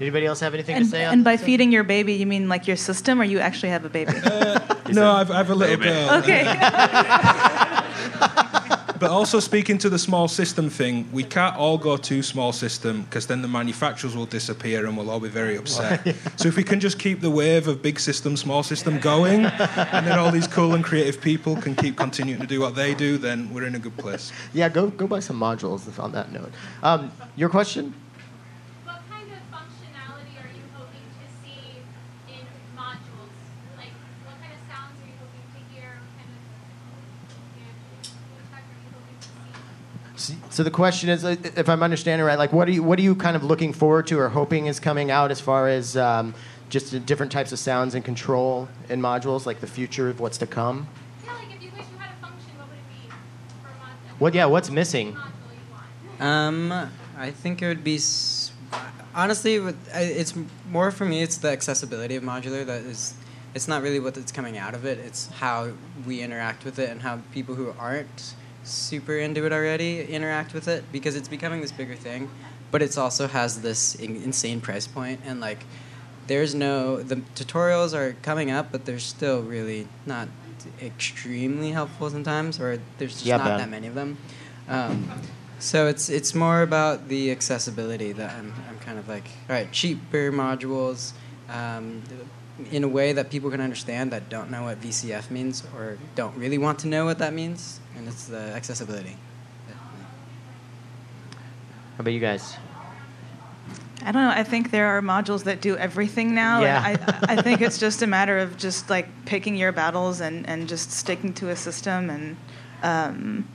anybody 0.00 0.24
else 0.26 0.40
have 0.40 0.54
anything 0.54 0.76
And, 0.76 0.84
to 0.86 0.90
say? 0.90 1.04
on 1.04 1.12
and 1.12 1.22
by 1.24 1.36
this? 1.36 1.44
feeding 1.44 1.70
your 1.70 1.84
baby, 1.84 2.14
you 2.14 2.24
mean 2.26 2.48
like 2.48 2.66
your 2.66 2.76
system, 2.78 3.20
or 3.20 3.24
you 3.24 3.38
actually 3.38 3.68
have 3.68 3.84
a 3.84 3.90
baby? 3.90 4.12
Uh, 4.16 4.58
no, 4.92 5.12
I've, 5.12 5.30
I've 5.30 5.50
a 5.50 5.54
little 5.54 5.76
girl. 5.76 6.10
okay. 6.22 6.44
But 9.00 9.10
also 9.10 9.40
speaking 9.40 9.78
to 9.78 9.88
the 9.88 9.98
small 9.98 10.28
system 10.28 10.70
thing, 10.70 11.08
we 11.12 11.22
can't 11.24 11.56
all 11.56 11.78
go 11.78 11.96
to 11.96 12.22
small 12.22 12.52
system 12.52 13.02
because 13.02 13.26
then 13.26 13.42
the 13.42 13.48
manufacturers 13.48 14.16
will 14.16 14.26
disappear 14.26 14.86
and 14.86 14.96
we'll 14.96 15.10
all 15.10 15.20
be 15.20 15.28
very 15.28 15.56
upset. 15.56 16.16
so 16.36 16.48
if 16.48 16.56
we 16.56 16.64
can 16.64 16.80
just 16.80 16.98
keep 16.98 17.20
the 17.20 17.30
wave 17.30 17.68
of 17.68 17.82
big 17.82 18.00
system, 18.00 18.36
small 18.36 18.62
system 18.62 18.98
going, 18.98 19.44
and 19.46 20.06
then 20.06 20.18
all 20.18 20.30
these 20.30 20.46
cool 20.48 20.74
and 20.74 20.84
creative 20.84 21.20
people 21.20 21.56
can 21.56 21.74
keep 21.74 21.96
continuing 21.96 22.40
to 22.40 22.46
do 22.46 22.60
what 22.60 22.74
they 22.74 22.94
do, 22.94 23.18
then 23.18 23.52
we're 23.52 23.64
in 23.64 23.74
a 23.74 23.78
good 23.78 23.96
place. 23.96 24.32
Yeah, 24.52 24.68
go 24.68 24.88
go 24.88 25.06
buy 25.06 25.20
some 25.20 25.38
modules. 25.38 25.86
On 25.98 26.12
that 26.12 26.32
note, 26.32 26.52
um, 26.82 27.10
your 27.36 27.48
question. 27.48 27.94
What 28.84 29.00
kind 29.10 29.28
of 29.30 29.38
functionality 29.50 30.34
are 30.42 30.52
you 30.54 30.64
hoping 30.76 31.06
to 31.18 31.26
see 31.42 31.82
in 32.28 32.44
modules? 32.76 33.34
Like, 33.76 33.94
what 34.24 34.36
kind 34.40 34.52
of 34.52 34.60
sounds 34.70 34.94
are 35.00 35.08
you 35.08 35.16
hoping 35.18 35.44
to 35.54 35.60
hear? 35.74 35.90
What 35.98 36.12
kind 36.18 36.30
of, 36.30 36.40
yeah, 37.58 37.72
what 38.32 38.44
tech 38.52 38.64
are 38.64 38.80
you 38.84 38.90
hoping 38.94 39.18
to 40.14 40.20
see? 40.20 40.36
So 40.58 40.64
the 40.64 40.72
question 40.72 41.08
is, 41.08 41.24
uh, 41.24 41.36
if 41.54 41.68
I'm 41.68 41.84
understanding 41.84 42.26
right, 42.26 42.36
like 42.36 42.52
what 42.52 42.66
are 42.66 42.72
you 42.72 42.82
what 42.82 42.98
are 42.98 43.02
you 43.02 43.14
kind 43.14 43.36
of 43.36 43.44
looking 43.44 43.72
forward 43.72 44.08
to 44.08 44.18
or 44.18 44.28
hoping 44.28 44.66
is 44.66 44.80
coming 44.80 45.08
out 45.08 45.30
as 45.30 45.40
far 45.40 45.68
as 45.68 45.96
um, 45.96 46.34
just 46.68 47.06
different 47.06 47.30
types 47.30 47.52
of 47.52 47.60
sounds 47.60 47.94
and 47.94 48.04
control 48.04 48.68
in 48.88 49.00
modules, 49.00 49.46
like 49.46 49.60
the 49.60 49.68
future 49.68 50.08
of 50.08 50.18
what's 50.18 50.36
to 50.38 50.48
come? 50.48 50.88
Yeah, 51.24 51.32
like 51.34 51.42
if 51.54 51.62
you 51.62 51.70
wish 51.76 51.84
you 51.92 51.98
had 51.98 52.10
a 52.10 52.20
function, 52.20 52.50
what 52.58 52.66
would 52.70 52.76
it 52.76 53.04
be 53.04 53.08
for 53.08 53.68
a 53.68 53.70
module? 53.70 54.18
What? 54.18 54.34
Yeah, 54.34 54.46
what's 54.46 54.68
missing? 54.68 55.12
module 55.12 55.26
you 55.52 56.18
want? 56.18 56.28
Um, 56.28 56.90
I 57.16 57.30
think 57.30 57.62
it 57.62 57.68
would 57.68 57.84
be. 57.84 57.94
s- 57.94 58.50
Honestly, 59.14 59.60
with, 59.60 59.76
it's 59.94 60.34
more 60.72 60.90
for 60.90 61.04
me. 61.04 61.22
It's 61.22 61.36
the 61.36 61.50
accessibility 61.52 62.16
of 62.16 62.24
modular 62.24 62.66
that 62.66 62.82
is. 62.82 63.14
It's 63.54 63.68
not 63.68 63.80
really 63.82 64.00
what 64.00 64.14
that's 64.14 64.32
coming 64.32 64.58
out 64.58 64.74
of 64.74 64.84
it. 64.84 64.98
It's 64.98 65.28
how 65.28 65.70
we 66.04 66.20
interact 66.20 66.64
with 66.64 66.80
it 66.80 66.90
and 66.90 67.00
how 67.02 67.20
people 67.30 67.54
who 67.54 67.72
aren't 67.78 68.34
super 68.68 69.16
into 69.16 69.44
it 69.46 69.52
already 69.52 70.02
interact 70.04 70.54
with 70.54 70.68
it 70.68 70.84
because 70.92 71.16
it's 71.16 71.28
becoming 71.28 71.60
this 71.60 71.72
bigger 71.72 71.96
thing. 71.96 72.30
But 72.70 72.82
it 72.82 72.96
also 72.98 73.26
has 73.28 73.62
this 73.62 73.94
in- 73.94 74.22
insane 74.22 74.60
price 74.60 74.86
point 74.86 75.20
and 75.24 75.40
like. 75.40 75.64
There's 76.26 76.54
no 76.54 77.02
the 77.02 77.16
tutorials 77.34 77.94
are 77.94 78.14
coming 78.20 78.50
up, 78.50 78.70
but 78.70 78.84
they're 78.84 78.98
still 78.98 79.40
really 79.40 79.88
not 80.04 80.28
extremely 80.82 81.70
helpful 81.70 82.10
sometimes, 82.10 82.60
or 82.60 82.78
there's 82.98 83.14
just 83.14 83.24
Yeah, 83.24 83.38
not 83.38 83.46
Ben. 83.46 83.58
that 83.58 83.70
many 83.70 83.86
of 83.86 83.94
them. 83.94 84.18
Um, 84.68 85.10
so 85.58 85.86
it's 85.86 86.10
it's 86.10 86.34
more 86.34 86.60
about 86.60 87.08
the 87.08 87.30
accessibility 87.30 88.12
that 88.12 88.30
I'm, 88.36 88.52
I'm 88.68 88.78
kind 88.80 88.98
of 88.98 89.08
like, 89.08 89.24
all 89.48 89.56
right, 89.56 89.72
cheaper 89.72 90.30
modules 90.30 91.12
um, 91.48 92.02
in 92.70 92.84
a 92.84 92.88
way 92.88 93.12
that 93.12 93.30
people 93.30 93.50
can 93.50 93.60
understand 93.60 94.10
that 94.12 94.28
don't 94.28 94.50
know 94.50 94.64
what 94.64 94.80
VCF 94.80 95.30
means 95.30 95.62
or 95.74 95.98
don't 96.14 96.36
really 96.36 96.58
want 96.58 96.78
to 96.80 96.88
know 96.88 97.04
what 97.04 97.18
that 97.18 97.32
means, 97.32 97.80
and 97.96 98.08
it's 98.08 98.26
the 98.26 98.38
accessibility. 98.38 99.16
How 101.96 102.02
about 102.02 102.12
you 102.12 102.20
guys? 102.20 102.56
I 104.02 104.12
don't 104.12 104.22
know. 104.22 104.30
I 104.30 104.44
think 104.44 104.70
there 104.70 104.86
are 104.86 105.02
modules 105.02 105.44
that 105.44 105.60
do 105.60 105.76
everything 105.76 106.34
now. 106.34 106.62
Yeah. 106.62 106.80
I, 106.80 107.32
I 107.34 107.42
think 107.42 107.60
it's 107.60 107.78
just 107.78 108.02
a 108.02 108.06
matter 108.06 108.38
of 108.38 108.56
just 108.56 108.88
like 108.88 109.08
picking 109.26 109.56
your 109.56 109.72
battles 109.72 110.20
and, 110.20 110.48
and 110.48 110.68
just 110.68 110.92
sticking 110.92 111.34
to 111.34 111.48
a 111.50 111.56
system 111.56 112.08
and 112.08 112.36
um, 112.84 113.48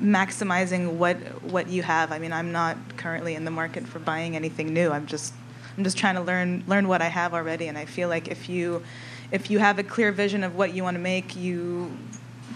maximizing 0.00 0.94
what 0.94 1.16
what 1.44 1.68
you 1.68 1.82
have. 1.82 2.10
I 2.10 2.18
mean, 2.18 2.32
I'm 2.32 2.50
not 2.50 2.76
currently 2.96 3.34
in 3.36 3.44
the 3.44 3.50
market 3.50 3.86
for 3.86 4.00
buying 4.00 4.34
anything 4.34 4.74
new. 4.74 4.90
I'm 4.90 5.06
just 5.06 5.32
I'm 5.76 5.84
just 5.84 5.98
trying 5.98 6.14
to 6.14 6.22
learn 6.22 6.64
learn 6.66 6.88
what 6.88 7.02
I 7.02 7.08
have 7.08 7.34
already. 7.34 7.68
And 7.68 7.76
I 7.76 7.84
feel 7.84 8.08
like 8.08 8.28
if 8.28 8.48
you 8.48 8.82
if 9.30 9.50
you 9.50 9.58
have 9.58 9.78
a 9.78 9.82
clear 9.82 10.12
vision 10.12 10.44
of 10.44 10.54
what 10.56 10.72
you 10.74 10.82
want 10.82 10.94
to 10.94 11.00
make, 11.00 11.36
you 11.36 11.96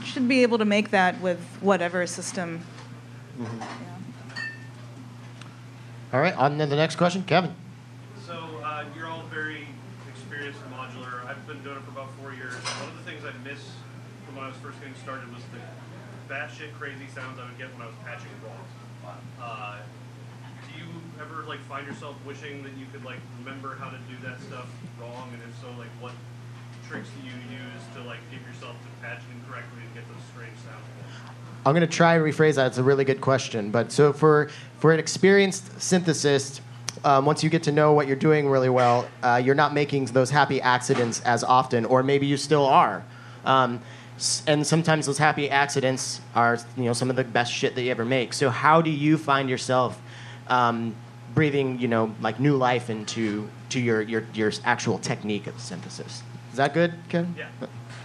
should 0.04 0.28
be 0.28 0.42
able 0.42 0.58
to 0.58 0.64
make 0.64 0.90
that 0.90 1.20
with 1.20 1.40
whatever 1.60 2.06
system. 2.06 2.60
Yeah. 3.38 3.48
All 6.12 6.20
right, 6.20 6.34
on 6.34 6.58
to 6.58 6.66
the 6.66 6.74
next 6.74 6.96
question, 6.96 7.22
Kevin. 7.22 7.54
So 8.26 8.34
uh, 8.64 8.84
you're 8.96 9.06
all 9.06 9.22
very 9.30 9.68
experienced 10.08 10.58
in 10.66 10.72
modular. 10.72 11.24
I've 11.24 11.46
been 11.46 11.62
doing 11.62 11.76
it 11.76 11.84
for 11.84 11.90
about 11.90 12.10
four 12.20 12.32
years. 12.32 12.54
One 12.54 12.88
of 12.90 12.96
the 12.98 13.08
things 13.08 13.22
I 13.24 13.30
miss 13.46 13.60
from 14.26 14.34
when 14.34 14.44
I 14.44 14.48
was 14.48 14.56
first 14.56 14.80
getting 14.80 14.96
started 14.96 15.32
was 15.32 15.42
the 15.54 15.62
batshit 16.32 16.72
crazy 16.74 17.06
sounds 17.14 17.38
I 17.38 17.46
would 17.46 17.58
get 17.58 17.72
when 17.74 17.82
I 17.82 17.86
was 17.86 17.94
patching 18.04 18.30
raw. 18.42 19.14
Uh, 19.40 19.76
do 20.66 20.78
you 20.78 20.86
ever 21.20 21.44
like 21.44 21.60
find 21.60 21.86
yourself 21.86 22.16
wishing 22.26 22.62
that 22.62 22.72
you 22.78 22.86
could 22.92 23.04
like 23.04 23.18
remember 23.38 23.76
how 23.76 23.90
to 23.90 23.98
do 24.08 24.16
that 24.26 24.40
stuff 24.40 24.66
wrong? 25.00 25.30
And 25.32 25.42
if 25.42 25.60
so, 25.60 25.68
like 25.78 25.90
what 26.00 26.12
tricks 26.88 27.08
do 27.20 27.26
you 27.26 27.34
use 27.34 27.82
to 27.94 28.02
like 28.02 28.18
get 28.30 28.40
yourself 28.46 28.74
to 28.74 29.06
patch 29.06 29.20
incorrectly 29.34 29.82
and 29.84 29.94
get 29.94 30.04
those 30.08 30.24
strange 30.32 30.56
sounds? 30.64 30.84
I'm 31.66 31.74
to 31.74 31.86
try 31.86 32.14
and 32.14 32.24
rephrase 32.24 32.54
that. 32.54 32.68
It's 32.68 32.78
a 32.78 32.82
really 32.82 33.04
good 33.04 33.20
question. 33.20 33.70
But 33.70 33.92
so 33.92 34.12
for 34.12 34.50
for 34.78 34.92
an 34.92 34.98
experienced 34.98 35.72
synthesist, 35.76 36.60
um, 37.04 37.26
once 37.26 37.44
you 37.44 37.50
get 37.50 37.62
to 37.64 37.72
know 37.72 37.92
what 37.92 38.06
you're 38.06 38.16
doing 38.16 38.48
really 38.48 38.70
well, 38.70 39.06
uh, 39.22 39.40
you're 39.42 39.54
not 39.54 39.74
making 39.74 40.06
those 40.06 40.30
happy 40.30 40.60
accidents 40.60 41.20
as 41.20 41.44
often, 41.44 41.84
or 41.84 42.02
maybe 42.02 42.26
you 42.26 42.36
still 42.36 42.64
are. 42.64 43.04
Um, 43.44 43.82
and 44.46 44.66
sometimes 44.66 45.06
those 45.06 45.16
happy 45.16 45.48
accidents 45.48 46.20
are, 46.34 46.58
you 46.76 46.84
know, 46.84 46.92
some 46.92 47.08
of 47.08 47.16
the 47.16 47.24
best 47.24 47.52
shit 47.52 47.74
that 47.74 47.82
you 47.82 47.90
ever 47.90 48.04
make. 48.04 48.34
So 48.34 48.50
how 48.50 48.82
do 48.82 48.90
you 48.90 49.16
find 49.16 49.48
yourself 49.48 50.00
um, 50.48 50.94
breathing, 51.34 51.78
you 51.78 51.88
know, 51.88 52.14
like 52.20 52.40
new 52.40 52.56
life 52.56 52.90
into 52.90 53.48
to 53.70 53.80
your, 53.80 54.02
your 54.02 54.24
your 54.34 54.52
actual 54.64 54.98
technique 54.98 55.46
of 55.46 55.58
synthesis? 55.60 56.22
Is 56.50 56.56
that 56.56 56.74
good, 56.74 56.94
Ken? 57.08 57.34
Yeah. 57.38 57.48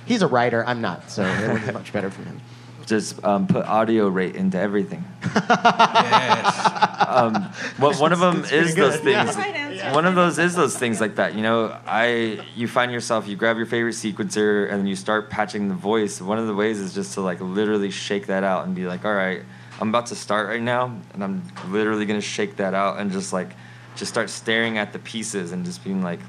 He's 0.05 0.21
a 0.21 0.27
writer. 0.27 0.63
I'm 0.65 0.81
not, 0.81 1.09
so 1.09 1.23
it 1.23 1.51
would 1.51 1.65
be 1.65 1.71
much 1.71 1.91
better 1.91 2.11
from 2.11 2.25
him. 2.25 2.41
just 2.85 3.23
um, 3.23 3.47
put 3.47 3.65
audio 3.65 4.07
rate 4.07 4.35
into 4.35 4.59
everything. 4.59 5.03
yes. 5.35 6.71
um, 7.07 7.51
well, 7.79 7.93
one 7.99 8.13
of 8.13 8.19
them 8.19 8.41
pretty 8.41 8.57
is 8.57 8.75
those 8.75 8.97
good. 8.97 9.11
Yeah. 9.11 9.25
things. 9.25 9.37
Right 9.37 9.55
answer. 9.55 9.95
One 9.95 10.05
of 10.05 10.15
those 10.15 10.39
is 10.39 10.55
those 10.55 10.77
things 10.77 11.01
like 11.01 11.15
that. 11.15 11.35
You 11.35 11.41
know, 11.41 11.77
I 11.85 12.45
you 12.55 12.67
find 12.67 12.91
yourself 12.91 13.27
you 13.27 13.35
grab 13.35 13.57
your 13.57 13.65
favorite 13.65 13.95
sequencer 13.95 14.71
and 14.71 14.87
you 14.87 14.95
start 14.95 15.29
patching 15.29 15.67
the 15.67 15.75
voice. 15.75 16.21
One 16.21 16.37
of 16.37 16.47
the 16.47 16.55
ways 16.55 16.79
is 16.79 16.93
just 16.93 17.13
to 17.15 17.21
like 17.21 17.41
literally 17.41 17.91
shake 17.91 18.27
that 18.27 18.43
out 18.43 18.65
and 18.65 18.75
be 18.75 18.85
like, 18.85 19.05
all 19.05 19.13
right, 19.13 19.43
I'm 19.79 19.89
about 19.89 20.07
to 20.07 20.15
start 20.15 20.47
right 20.47 20.61
now, 20.61 20.95
and 21.13 21.23
I'm 21.23 21.43
literally 21.69 22.05
gonna 22.05 22.21
shake 22.21 22.57
that 22.57 22.73
out 22.73 22.99
and 22.99 23.11
just 23.11 23.33
like 23.33 23.49
just 23.95 24.11
start 24.11 24.29
staring 24.29 24.77
at 24.77 24.93
the 24.93 24.99
pieces 24.99 25.51
and 25.51 25.65
just 25.65 25.83
being 25.83 26.01
like 26.01 26.19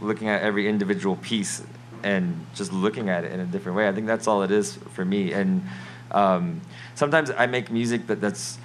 looking 0.00 0.28
at 0.28 0.42
every 0.42 0.68
individual 0.68 1.16
piece 1.16 1.62
and 2.02 2.46
just 2.54 2.72
looking 2.72 3.08
at 3.08 3.24
it 3.24 3.32
in 3.32 3.40
a 3.40 3.44
different 3.44 3.76
way. 3.76 3.88
I 3.88 3.92
think 3.92 4.06
that's 4.06 4.26
all 4.26 4.42
it 4.42 4.50
is 4.50 4.76
for 4.94 5.04
me. 5.04 5.32
And 5.32 5.62
um, 6.10 6.60
sometimes 6.94 7.30
I 7.30 7.46
make 7.46 7.70
music 7.70 8.06
that 8.06 8.20
that's 8.20 8.58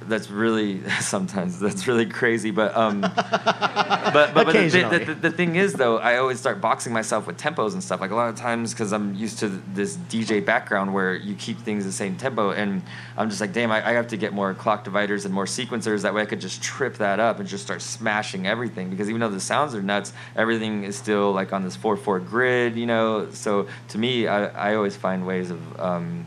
that's 0.00 0.30
really 0.30 0.88
sometimes 1.00 1.58
that's 1.58 1.86
really 1.86 2.06
crazy, 2.06 2.50
but 2.50 2.76
um, 2.76 3.00
but 3.00 4.12
but, 4.12 4.34
but 4.34 4.52
the, 4.52 4.68
the, 4.68 5.04
the, 5.04 5.14
the 5.14 5.30
thing 5.30 5.56
is 5.56 5.72
though, 5.72 5.98
I 5.98 6.18
always 6.18 6.38
start 6.38 6.60
boxing 6.60 6.92
myself 6.92 7.26
with 7.26 7.38
tempos 7.38 7.72
and 7.72 7.82
stuff. 7.82 8.00
Like 8.00 8.10
a 8.10 8.14
lot 8.14 8.28
of 8.28 8.36
times 8.36 8.72
because 8.72 8.92
I'm 8.92 9.14
used 9.14 9.38
to 9.40 9.48
this 9.48 9.96
DJ 9.96 10.44
background 10.44 10.92
where 10.92 11.14
you 11.14 11.34
keep 11.34 11.58
things 11.58 11.84
the 11.84 11.92
same 11.92 12.16
tempo, 12.16 12.50
and 12.50 12.82
I'm 13.16 13.28
just 13.28 13.40
like, 13.40 13.52
damn, 13.52 13.70
I, 13.70 13.88
I 13.88 13.92
have 13.92 14.08
to 14.08 14.16
get 14.16 14.32
more 14.32 14.54
clock 14.54 14.84
dividers 14.84 15.24
and 15.24 15.34
more 15.34 15.46
sequencers. 15.46 16.02
That 16.02 16.14
way, 16.14 16.22
I 16.22 16.26
could 16.26 16.40
just 16.40 16.62
trip 16.62 16.96
that 16.98 17.18
up 17.18 17.40
and 17.40 17.48
just 17.48 17.64
start 17.64 17.82
smashing 17.82 18.46
everything. 18.46 18.90
Because 18.90 19.08
even 19.08 19.20
though 19.20 19.30
the 19.30 19.40
sounds 19.40 19.74
are 19.74 19.82
nuts, 19.82 20.12
everything 20.36 20.84
is 20.84 20.96
still 20.96 21.32
like 21.32 21.52
on 21.52 21.64
this 21.64 21.76
four 21.76 21.96
four 21.96 22.20
grid, 22.20 22.76
you 22.76 22.86
know. 22.86 23.30
So 23.30 23.66
to 23.88 23.98
me, 23.98 24.26
I, 24.26 24.72
I 24.72 24.74
always 24.76 24.96
find 24.96 25.26
ways 25.26 25.50
of 25.50 25.80
um, 25.80 26.26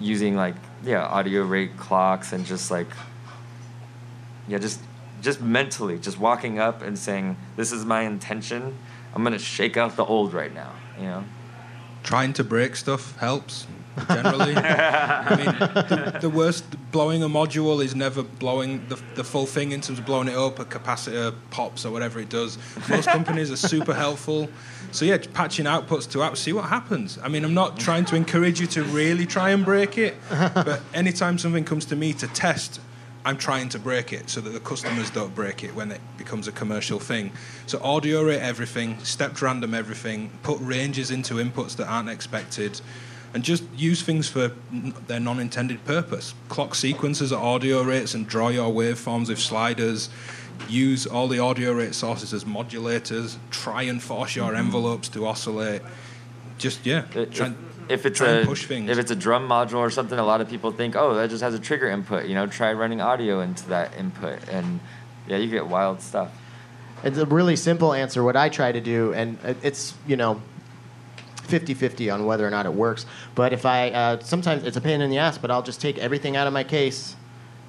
using 0.00 0.34
like 0.34 0.56
yeah 0.84 1.04
audio 1.04 1.42
rate 1.42 1.76
clocks 1.76 2.32
and 2.32 2.44
just 2.44 2.70
like 2.70 2.88
yeah 4.48 4.58
just 4.58 4.80
just 5.22 5.40
mentally 5.40 5.98
just 5.98 6.18
walking 6.18 6.58
up 6.58 6.82
and 6.82 6.98
saying 6.98 7.36
this 7.56 7.72
is 7.72 7.84
my 7.84 8.02
intention 8.02 8.76
i'm 9.14 9.22
gonna 9.24 9.38
shake 9.38 9.76
out 9.76 9.96
the 9.96 10.04
old 10.04 10.32
right 10.34 10.54
now 10.54 10.72
you 10.98 11.04
know 11.04 11.24
Trying 12.04 12.34
to 12.34 12.44
break 12.44 12.76
stuff 12.76 13.16
helps. 13.16 13.66
Generally, 14.08 14.56
I 14.56 15.36
mean, 15.36 15.46
the, 15.46 16.18
the 16.22 16.30
worst 16.30 16.64
blowing 16.90 17.22
a 17.22 17.28
module 17.28 17.84
is 17.84 17.94
never 17.94 18.22
blowing 18.22 18.86
the, 18.88 19.00
the 19.14 19.24
full 19.24 19.46
thing 19.46 19.72
in 19.72 19.80
terms 19.80 19.98
of 19.98 20.06
blowing 20.06 20.28
it 20.28 20.36
up, 20.36 20.58
a 20.58 20.64
capacitor 20.64 21.34
pops 21.50 21.84
or 21.84 21.90
whatever 21.90 22.20
it 22.20 22.28
does. 22.28 22.58
Most 22.88 23.08
companies 23.08 23.50
are 23.50 23.56
super 23.56 23.94
helpful. 23.94 24.48
So 24.92 25.04
yeah, 25.04 25.18
patching 25.32 25.66
outputs 25.66 26.10
to 26.12 26.22
out, 26.22 26.38
see 26.38 26.52
what 26.52 26.66
happens. 26.66 27.18
I 27.22 27.28
mean, 27.28 27.44
I'm 27.44 27.54
not 27.54 27.78
trying 27.78 28.04
to 28.06 28.16
encourage 28.16 28.60
you 28.60 28.66
to 28.68 28.84
really 28.84 29.26
try 29.26 29.50
and 29.50 29.64
break 29.64 29.98
it, 29.98 30.16
but 30.30 30.80
anytime 30.92 31.38
something 31.38 31.64
comes 31.64 31.84
to 31.86 31.96
me 31.96 32.12
to 32.14 32.28
test, 32.28 32.80
I'm 33.26 33.38
trying 33.38 33.70
to 33.70 33.78
break 33.78 34.12
it 34.12 34.28
so 34.28 34.42
that 34.42 34.50
the 34.50 34.60
customers 34.60 35.08
don't 35.10 35.34
break 35.34 35.64
it 35.64 35.74
when 35.74 35.90
it 35.90 36.00
becomes 36.18 36.46
a 36.46 36.52
commercial 36.52 36.98
thing. 36.98 37.32
So 37.66 37.80
audio 37.82 38.22
rate 38.22 38.40
everything, 38.40 38.98
stepped 39.02 39.40
random 39.40 39.72
everything, 39.72 40.30
put 40.42 40.58
ranges 40.60 41.10
into 41.10 41.34
inputs 41.34 41.74
that 41.76 41.88
aren't 41.88 42.10
expected, 42.10 42.80
and 43.34 43.42
just 43.42 43.64
use 43.76 44.00
things 44.00 44.28
for 44.28 44.52
their 45.08 45.18
non-intended 45.18 45.84
purpose. 45.84 46.34
Clock 46.48 46.74
sequences 46.76 47.32
at 47.32 47.38
audio 47.38 47.82
rates 47.82 48.14
and 48.14 48.28
draw 48.28 48.48
your 48.48 48.72
waveforms 48.72 49.28
with 49.28 49.40
sliders. 49.40 50.08
Use 50.68 51.04
all 51.04 51.26
the 51.26 51.40
audio 51.40 51.72
rate 51.72 51.96
sources 51.96 52.32
as 52.32 52.44
modulators. 52.44 53.36
Try 53.50 53.82
and 53.82 54.00
force 54.00 54.36
your 54.36 54.50
mm-hmm. 54.50 54.56
envelopes 54.56 55.08
to 55.10 55.26
oscillate. 55.26 55.82
Just 56.58 56.86
yeah, 56.86 57.06
If- 57.12 57.32
try, 57.32 57.52
if 57.88 58.06
it's 58.06 58.18
try 58.18 58.28
and 58.28 58.44
a 58.44 58.46
push 58.46 58.66
things. 58.66 58.88
if 58.88 58.98
it's 58.98 59.10
a 59.10 59.16
drum 59.16 59.48
module 59.48 59.78
or 59.78 59.90
something, 59.90 60.18
a 60.18 60.24
lot 60.24 60.40
of 60.40 60.48
people 60.48 60.70
think, 60.70 60.94
oh, 60.96 61.14
that 61.14 61.28
just 61.28 61.42
has 61.42 61.54
a 61.54 61.58
trigger 61.58 61.88
input. 61.88 62.26
You 62.26 62.34
know, 62.34 62.46
try 62.46 62.72
running 62.72 63.00
audio 63.00 63.40
into 63.40 63.68
that 63.68 63.96
input, 63.98 64.48
and 64.48 64.78
yeah, 65.26 65.38
you 65.38 65.50
get 65.50 65.66
wild 65.66 66.00
stuff. 66.00 66.30
It's 67.02 67.18
a 67.18 67.26
really 67.26 67.56
simple 67.56 67.92
answer. 67.92 68.22
What 68.22 68.36
I 68.36 68.48
try 68.48 68.72
to 68.72 68.80
do, 68.80 69.12
and 69.12 69.38
it's, 69.62 69.92
you 70.06 70.16
know, 70.16 70.40
50 71.44 71.74
50 71.74 72.10
on 72.10 72.26
whether 72.26 72.46
or 72.46 72.50
not 72.50 72.66
it 72.66 72.72
works. 72.72 73.06
But 73.34 73.52
if 73.52 73.64
I, 73.66 73.90
uh, 73.90 74.20
sometimes 74.20 74.64
it's 74.64 74.76
a 74.76 74.80
pain 74.80 75.00
in 75.00 75.10
the 75.10 75.18
ass, 75.18 75.38
but 75.38 75.50
I'll 75.50 75.62
just 75.62 75.80
take 75.80 75.98
everything 75.98 76.36
out 76.36 76.46
of 76.46 76.52
my 76.52 76.64
case 76.64 77.16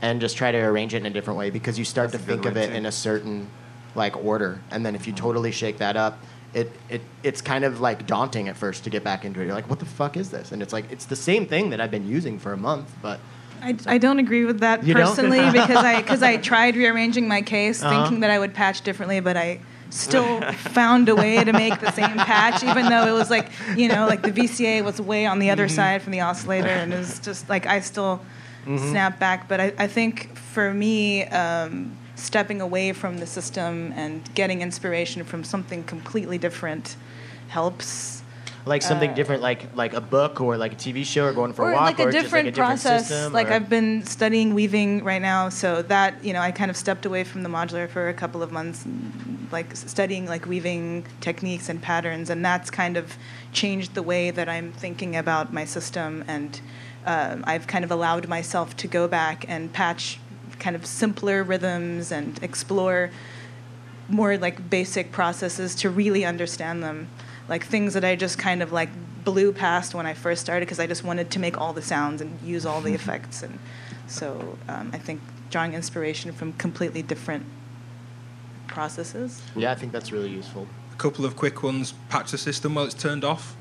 and 0.02 0.20
just 0.22 0.38
try 0.38 0.52
to 0.52 0.58
arrange 0.58 0.94
it 0.94 0.98
in 0.98 1.06
a 1.06 1.10
different 1.10 1.38
way 1.40 1.50
because 1.50 1.78
you 1.80 1.86
start 1.86 2.12
That's 2.12 2.24
to 2.24 2.30
think 2.30 2.46
of 2.46 2.58
it 2.58 2.68
too. 2.70 2.74
in 2.74 2.86
a 2.86 2.92
certain 2.92 3.48
like 3.96 4.16
order. 4.18 4.60
And 4.72 4.86
then 4.86 4.96
if 4.96 5.08
you 5.08 5.14
totally 5.14 5.52
shake 5.52 5.78
that 5.78 5.96
up, 5.96 6.20
it, 6.54 6.72
it, 6.90 7.02
it's 7.24 7.42
kind 7.42 7.64
of 7.66 7.82
like 7.82 8.08
daunting 8.08 8.48
at 8.48 8.56
first 8.58 8.84
to 8.86 8.90
get 8.90 9.04
back 9.04 9.26
into 9.26 9.42
it. 9.42 9.46
You're 9.46 9.56
like, 9.56 9.70
what 9.70 9.80
the 9.80 9.86
fuck 9.86 10.16
is 10.18 10.32
this? 10.32 10.52
And 10.52 10.62
it's 10.62 10.74
like, 10.74 10.90
it's 10.92 11.06
the 11.06 11.16
same 11.16 11.46
thing 11.46 11.70
that 11.72 11.82
I've 11.82 11.92
been 11.92 12.08
using 12.08 12.40
for 12.40 12.54
a 12.54 12.58
month, 12.58 12.94
but 13.02 13.20
I, 13.62 13.76
I 13.86 13.98
don't 13.98 14.20
agree 14.20 14.46
with 14.46 14.60
that 14.60 14.84
You 14.84 14.94
personally 14.94 15.50
because 15.52 15.84
I 15.84 16.02
because 16.02 16.22
I 16.22 16.38
tried 16.38 16.76
rearranging 16.76 17.28
my 17.28 17.42
case 17.42 17.82
Uh-huh. 17.82 17.90
thinking 18.04 18.20
that 18.22 18.30
I 18.32 18.38
would 18.40 18.54
patch 18.54 18.82
differently, 18.82 19.20
but 19.22 19.36
I 19.38 19.60
still 19.96 20.42
found 20.54 21.10
a 21.10 21.16
way 21.16 21.44
to 21.44 21.54
make 21.54 21.80
the 21.80 21.92
same 21.92 22.18
patch, 22.18 22.64
even 22.64 22.86
though 22.90 23.08
it 23.08 23.12
was 23.14 23.30
like 23.30 23.50
you 23.76 23.88
know 23.88 24.06
like 24.08 24.22
the 24.22 24.32
VCA 24.32 24.84
was 24.84 25.00
way 25.02 25.26
on 25.26 25.40
the 25.40 25.50
other 25.50 25.66
Mm-hmm. 25.66 25.76
side 25.76 26.02
from 26.02 26.12
the 26.12 26.22
oscillator, 26.22 26.68
and 26.68 26.94
it 26.94 26.98
was 26.98 27.20
just 27.20 27.50
like 27.50 27.66
I 27.66 27.80
still 27.82 28.22
Mm-hmm. 28.66 28.90
snap 28.92 29.20
back. 29.20 29.48
But 29.48 29.60
I, 29.62 29.74
I 29.78 29.88
think 29.88 30.36
for 30.38 30.74
me. 30.74 31.24
Um, 31.26 31.98
stepping 32.18 32.62
away 32.62 32.94
from 32.94 33.18
the 33.18 33.28
system 33.28 33.92
and 33.94 34.22
getting 34.36 34.62
inspiration 34.62 35.22
from 35.26 35.44
something 35.44 35.84
completely 35.84 36.38
different 36.38 36.96
helps 37.50 38.24
like 38.66 38.82
something 38.82 39.12
Uh, 39.12 39.14
different, 39.14 39.42
like 39.42 39.68
like 39.76 39.94
a 39.94 40.02
book 40.02 40.42
or 40.42 40.58
like 40.58 40.74
a 40.74 40.76
TV 40.76 41.06
show 41.06 41.26
or 41.26 41.34
going 41.34 41.54
for 41.54 41.66
or 41.66 41.72
a 41.72 41.74
walk 41.76 41.86
like 41.86 42.00
a 42.00 42.08
or 42.08 42.12
just 42.12 42.32
like 42.32 42.46
a 42.46 42.52
different 42.52 42.56
process. 42.56 43.08
system. 43.08 43.32
like 43.34 43.50
or- 43.50 43.54
I've 43.54 43.70
been 43.70 44.04
studying 44.06 44.54
weaving 44.54 45.04
right 45.04 45.22
now, 45.22 45.50
so 45.50 45.82
that 45.84 46.24
you 46.24 46.34
know 46.34 46.42
I 46.42 46.52
kind 46.52 46.72
of 46.72 46.78
stepped 46.78 47.06
away 47.06 47.24
from 47.24 47.44
the 47.44 47.50
modular 47.50 47.88
for 47.88 48.10
a 48.10 48.14
couple 48.14 48.42
of 48.42 48.52
months, 48.52 48.86
like 49.52 49.76
studying 49.76 50.26
like 50.26 50.46
weaving 50.48 51.06
techniques 51.22 51.70
and 51.70 51.82
patterns, 51.82 52.30
and 52.30 52.44
that's 52.44 52.70
kind 52.72 52.98
of 52.98 53.18
changed 53.54 53.94
the 53.94 54.04
way 54.04 54.32
that 54.32 54.50
I'm 54.50 54.72
thinking 54.72 55.16
about 55.16 55.54
my 55.54 55.66
system, 55.66 56.24
and 56.28 56.60
um, 57.06 57.44
I've 57.46 57.68
kind 57.68 57.86
of 57.86 57.92
allowed 57.92 58.28
myself 58.28 58.76
to 58.78 58.88
go 58.88 59.08
back 59.08 59.46
and 59.48 59.72
patch 59.72 60.20
kind 60.58 60.76
of 60.76 60.86
simpler 60.88 61.44
rhythms 61.44 62.12
and 62.12 62.42
explore 62.42 63.12
more 64.10 64.38
like 64.38 64.70
basic 64.70 65.12
processes 65.12 65.76
to 65.76 65.90
really 65.90 66.24
understand 66.26 66.82
them 66.84 67.08
like 67.50 67.66
things 67.66 67.94
that 67.94 68.04
i 68.04 68.16
just 68.16 68.38
kind 68.38 68.62
of 68.62 68.72
like 68.72 68.90
blew 69.24 69.52
past 69.52 69.94
when 69.96 70.06
i 70.06 70.14
first 70.14 70.42
started 70.42 70.66
because 70.66 70.80
i 70.80 70.88
just 70.88 71.04
wanted 71.04 71.30
to 71.32 71.40
make 71.40 71.60
all 71.60 71.74
the 71.74 71.82
sounds 71.82 72.22
and 72.22 72.40
use 72.42 72.66
all 72.66 72.82
the 72.82 72.94
effects 73.00 73.44
and 73.44 73.60
so 74.08 74.58
um, 74.68 74.90
i 74.94 74.98
think 74.98 75.20
drawing 75.50 75.74
inspiration 75.74 76.32
from 76.32 76.54
completely 76.54 77.02
different 77.02 77.46
processes 78.68 79.42
yeah, 79.56 79.72
I 79.72 79.76
think 79.76 79.92
that's 79.92 80.12
really 80.12 80.30
useful. 80.30 80.68
a 80.92 80.96
couple 80.98 81.26
of 81.26 81.36
quick 81.36 81.64
ones. 81.64 81.94
Patch 82.10 82.32
the 82.32 82.38
system 82.38 82.76
while 82.76 82.86
it's 82.86 82.94
turned 82.94 83.24
off. 83.24 83.56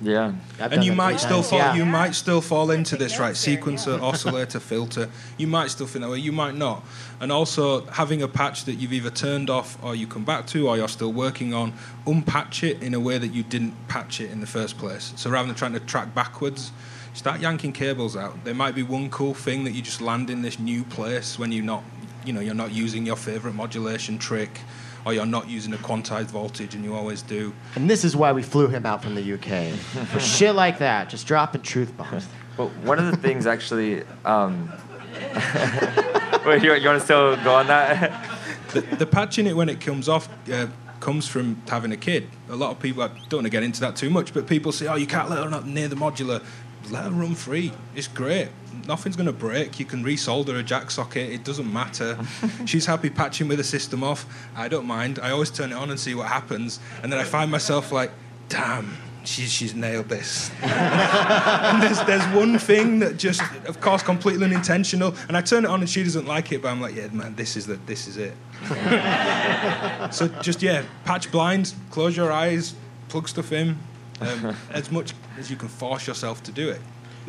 Yeah. 0.00 0.32
I've 0.58 0.72
and 0.72 0.82
you 0.82 0.92
might 0.92 1.20
still 1.20 1.38
times, 1.38 1.50
fall. 1.50 1.58
yeah. 1.58 1.74
You 1.74 1.84
might 1.84 2.14
still 2.14 2.40
fall 2.40 2.70
into 2.70 2.96
this, 2.96 3.18
right? 3.18 3.34
Sequencer, 3.34 4.00
oscillator, 4.00 4.60
filter. 4.60 5.10
You 5.36 5.46
might 5.46 5.70
still 5.70 5.86
think 5.86 6.04
that 6.04 6.10
way. 6.10 6.18
You 6.18 6.32
might 6.32 6.54
not. 6.54 6.84
And 7.20 7.30
also 7.30 7.84
having 7.86 8.22
a 8.22 8.28
patch 8.28 8.64
that 8.64 8.74
you've 8.74 8.92
either 8.92 9.10
turned 9.10 9.50
off 9.50 9.82
or 9.82 9.94
you 9.94 10.06
come 10.06 10.24
back 10.24 10.46
to, 10.48 10.68
or 10.68 10.76
you're 10.76 10.88
still 10.88 11.12
working 11.12 11.52
on, 11.52 11.74
unpatch 12.06 12.62
it 12.62 12.82
in 12.82 12.94
a 12.94 13.00
way 13.00 13.18
that 13.18 13.28
you 13.28 13.42
didn't 13.42 13.74
patch 13.88 14.20
it 14.20 14.30
in 14.30 14.40
the 14.40 14.46
first 14.46 14.78
place. 14.78 15.12
So 15.16 15.30
rather 15.30 15.46
than 15.46 15.56
trying 15.56 15.74
to 15.74 15.80
track 15.80 16.14
backwards, 16.14 16.72
start 17.12 17.40
yanking 17.40 17.72
cables 17.72 18.16
out. 18.16 18.44
There 18.44 18.54
might 18.54 18.74
be 18.74 18.82
one 18.82 19.10
cool 19.10 19.34
thing 19.34 19.64
that 19.64 19.72
you 19.72 19.82
just 19.82 20.00
land 20.00 20.30
in 20.30 20.42
this 20.42 20.58
new 20.58 20.84
place 20.84 21.38
when 21.38 21.52
you're 21.52 21.64
not, 21.64 21.84
you 22.24 22.32
know, 22.32 22.40
you're 22.40 22.54
not 22.54 22.72
using 22.72 23.04
your 23.04 23.16
favorite 23.16 23.54
modulation 23.54 24.16
trick. 24.18 24.60
Or 25.04 25.14
you're 25.14 25.26
not 25.26 25.48
using 25.48 25.72
a 25.72 25.78
quantized 25.78 26.26
voltage, 26.26 26.74
and 26.74 26.84
you 26.84 26.94
always 26.94 27.22
do. 27.22 27.54
And 27.74 27.88
this 27.88 28.04
is 28.04 28.14
why 28.14 28.32
we 28.32 28.42
flew 28.42 28.68
him 28.68 28.84
out 28.84 29.02
from 29.02 29.14
the 29.14 29.32
UK. 29.34 29.74
For 30.08 30.20
shit 30.36 30.54
like 30.54 30.78
that, 30.78 31.08
just 31.08 31.26
dropping 31.26 31.62
truth 31.62 31.96
bombs. 31.96 32.28
But 32.56 32.68
one 32.78 32.98
of 32.98 33.10
the 33.10 33.16
things 33.16 33.46
actually. 33.46 34.02
Um, 34.24 34.70
wait, 36.44 36.62
you, 36.62 36.74
you 36.74 36.86
want 36.88 36.98
to 36.98 37.00
still 37.00 37.36
go 37.36 37.54
on 37.54 37.68
that? 37.68 38.28
the, 38.72 38.80
the 38.96 39.06
patching 39.06 39.46
it 39.46 39.56
when 39.56 39.68
it 39.68 39.80
comes 39.80 40.08
off 40.08 40.28
uh, 40.52 40.66
comes 41.00 41.26
from 41.26 41.60
having 41.68 41.92
a 41.92 41.96
kid. 41.96 42.28
A 42.48 42.56
lot 42.56 42.70
of 42.70 42.80
people, 42.80 43.02
I 43.02 43.08
don't 43.08 43.38
want 43.38 43.44
to 43.46 43.50
get 43.50 43.62
into 43.62 43.80
that 43.80 43.96
too 43.96 44.10
much, 44.10 44.32
but 44.34 44.46
people 44.46 44.72
say, 44.72 44.86
oh, 44.86 44.96
you 44.96 45.06
can't 45.06 45.30
let 45.30 45.42
her 45.42 45.54
up 45.54 45.64
near 45.64 45.88
the 45.88 45.96
modular. 45.96 46.44
Let 46.90 47.04
her 47.04 47.10
run 47.10 47.34
free. 47.34 47.72
It's 47.94 48.08
great. 48.08 48.48
Nothing's 48.86 49.16
going 49.16 49.26
to 49.26 49.32
break. 49.32 49.78
You 49.78 49.84
can 49.84 50.04
resolder 50.04 50.58
a 50.58 50.62
jack 50.62 50.90
socket. 50.90 51.30
It 51.30 51.44
doesn't 51.44 51.70
matter. 51.72 52.18
She's 52.66 52.86
happy 52.86 53.10
patching 53.10 53.48
with 53.48 53.58
the 53.58 53.64
system 53.64 54.02
off. 54.02 54.26
I 54.56 54.68
don't 54.68 54.86
mind. 54.86 55.18
I 55.22 55.30
always 55.30 55.50
turn 55.50 55.72
it 55.72 55.76
on 55.76 55.90
and 55.90 55.98
see 55.98 56.14
what 56.14 56.26
happens. 56.26 56.80
And 57.02 57.12
then 57.12 57.18
I 57.18 57.24
find 57.24 57.50
myself 57.50 57.92
like, 57.92 58.10
damn, 58.48 58.96
she's, 59.24 59.52
she's 59.52 59.74
nailed 59.74 60.08
this. 60.08 60.50
and 60.62 61.82
there's, 61.82 62.02
there's 62.04 62.24
one 62.34 62.58
thing 62.58 62.98
that 63.00 63.16
just, 63.16 63.42
of 63.66 63.80
course, 63.80 64.02
completely 64.02 64.44
unintentional. 64.44 65.14
And 65.28 65.36
I 65.36 65.40
turn 65.42 65.64
it 65.64 65.68
on 65.70 65.80
and 65.80 65.88
she 65.88 66.02
doesn't 66.02 66.26
like 66.26 66.52
it, 66.52 66.62
but 66.62 66.68
I'm 66.68 66.80
like, 66.80 66.94
yeah, 66.94 67.08
man, 67.08 67.34
this 67.34 67.56
is, 67.56 67.66
the, 67.66 67.76
this 67.86 68.08
is 68.08 68.16
it. 68.16 68.34
so 70.12 70.28
just, 70.42 70.62
yeah, 70.62 70.84
patch 71.04 71.30
blinds, 71.30 71.74
close 71.90 72.16
your 72.16 72.32
eyes, 72.32 72.74
plug 73.08 73.28
stuff 73.28 73.52
in, 73.52 73.78
um, 74.20 74.56
as 74.70 74.90
much 74.90 75.14
as 75.38 75.50
you 75.50 75.56
can 75.56 75.68
force 75.68 76.06
yourself 76.06 76.42
to 76.44 76.52
do 76.52 76.68
it. 76.68 76.80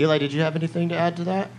Eli, 0.01 0.17
did 0.17 0.33
you 0.33 0.41
have 0.41 0.55
anything 0.55 0.89
to 0.89 0.95
add 0.95 1.15
to 1.17 1.23
that? 1.25 1.51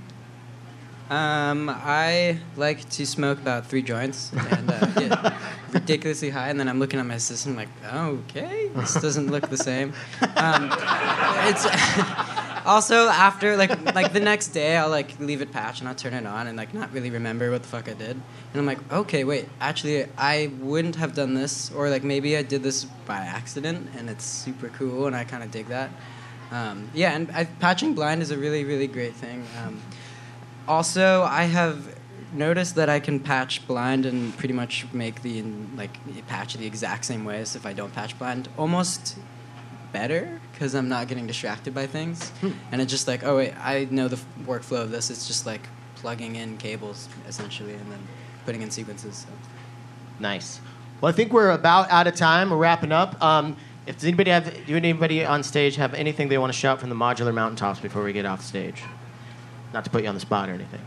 Um, 1.09 1.71
I 1.71 2.41
like 2.57 2.89
to 2.91 3.07
smoke 3.07 3.39
about 3.39 3.67
three 3.67 3.83
joints 3.83 4.33
and 4.33 4.69
uh, 4.69 4.87
get 4.87 5.35
ridiculously 5.73 6.31
high, 6.31 6.49
and 6.49 6.59
then 6.59 6.69
I'm 6.69 6.81
looking 6.81 6.99
at 6.99 7.07
my 7.07 7.19
system 7.19 7.55
like, 7.55 7.69
okay, 7.95 8.69
this 8.75 8.95
doesn't 8.95 9.31
look 9.31 9.49
the 9.49 9.57
same. 9.57 9.93
Um, 10.35 10.73
it's 11.47 11.67
also 12.67 13.07
after 13.09 13.57
like 13.57 13.95
like 13.95 14.13
the 14.13 14.21
next 14.21 14.49
day, 14.49 14.77
I'll 14.77 14.91
like 14.91 15.21
leave 15.21 15.41
it 15.41 15.53
patch 15.53 15.79
and 15.79 15.89
I'll 15.89 15.95
turn 15.95 16.15
it 16.15 16.27
on 16.27 16.49
and 16.49 16.57
like 16.57 16.75
not 16.75 16.93
really 16.93 17.11
remember 17.11 17.49
what 17.53 17.63
the 17.63 17.69
fuck 17.69 17.89
I 17.89 17.95
did, 17.95 18.17
and 18.17 18.57
I'm 18.57 18.67
like, 18.67 18.81
okay, 18.93 19.23
wait, 19.23 19.49
actually, 19.61 20.07
I 20.19 20.51
wouldn't 20.59 20.97
have 20.97 21.15
done 21.15 21.35
this, 21.35 21.71
or 21.71 21.91
like 21.91 22.03
maybe 22.03 22.37
I 22.37 22.43
did 22.43 22.65
this 22.65 22.87
by 23.07 23.19
accident, 23.19 23.89
and 23.97 24.11
it's 24.11 24.25
super 24.25 24.69
cool, 24.71 25.07
and 25.07 25.15
I 25.15 25.23
kind 25.23 25.45
of 25.45 25.53
dig 25.53 25.69
that. 25.69 25.91
Um, 26.53 26.91
yeah, 26.95 27.17
and 27.17 27.31
I, 27.33 27.45
patching 27.45 27.95
blind 27.95 28.23
is 28.23 28.31
a 28.31 28.39
really 28.39 28.65
really 28.65 28.87
great 28.87 29.15
thing. 29.15 29.47
Um, 29.65 29.81
also, 30.69 31.23
I 31.23 31.45
have 31.45 31.99
noticed 32.33 32.77
that 32.77 32.89
I 32.89 33.01
can 33.01 33.21
patch 33.21 33.67
blind 33.67 34.07
and 34.07 34.37
pretty 34.37 34.55
much 34.55 34.87
make 34.93 35.23
the 35.23 35.43
like 35.77 35.99
patch 36.29 36.55
the 36.55 36.67
exact 36.67 37.05
same 37.05 37.25
way 37.25 37.41
as 37.41 37.57
if 37.57 37.67
I 37.67 37.73
don't 37.73 37.93
patch 37.93 38.19
blind, 38.19 38.49
almost 38.57 39.17
better 39.93 40.41
because 40.53 40.75
I'm 40.75 40.89
not 40.89 41.09
getting 41.09 41.27
distracted 41.27 41.75
by 41.75 41.87
things. 41.87 42.33
And 42.71 42.81
it's 42.81 42.91
just 42.91 43.07
like, 43.09 43.25
oh 43.25 43.37
wait, 43.37 43.55
I 43.59 43.87
know 43.91 44.09
the 44.09 44.17
f- 44.17 44.27
workflow 44.47 44.83
of 44.83 44.91
this. 44.91 45.11
It's 45.11 45.27
just 45.27 45.45
like 45.47 45.69
plugging 45.97 46.37
in 46.37 46.57
cables 46.57 47.09
essentially 47.29 47.75
and 47.75 47.93
then 47.93 48.01
putting 48.45 48.63
in 48.63 48.71
sequences. 48.71 49.27
So. 49.27 49.29
Nice. 50.19 50.61
Well, 51.01 51.11
I 51.11 51.13
think 51.13 51.33
we're 51.33 51.51
about 51.51 51.91
out 51.91 52.07
of 52.07 52.15
time. 52.15 52.51
We're 52.51 52.57
wrapping 52.57 52.93
up. 52.93 53.21
Um, 53.23 53.57
if 53.87 53.97
does 53.97 54.05
anybody 54.05 54.31
have, 54.31 54.67
do 54.67 54.77
anybody 54.77 55.25
on 55.25 55.43
stage 55.43 55.77
have 55.77 55.95
anything 55.95 56.29
they 56.29 56.39
want 56.39 56.53
to 56.53 56.59
shout 56.59 56.79
from 56.81 56.89
the 56.89 56.95
modular 56.95 57.35
mountaintops 57.35 57.81
before 57.81 58.05
we 58.05 58.13
get 58.13 58.25
off 58.25 58.43
stage? 58.45 58.83
Not 59.73 59.85
to 59.85 59.91
put 59.91 60.03
you 60.03 60.09
on 60.09 60.15
the 60.15 60.21
spot 60.21 60.49
or 60.49 60.53
anything. 60.53 60.81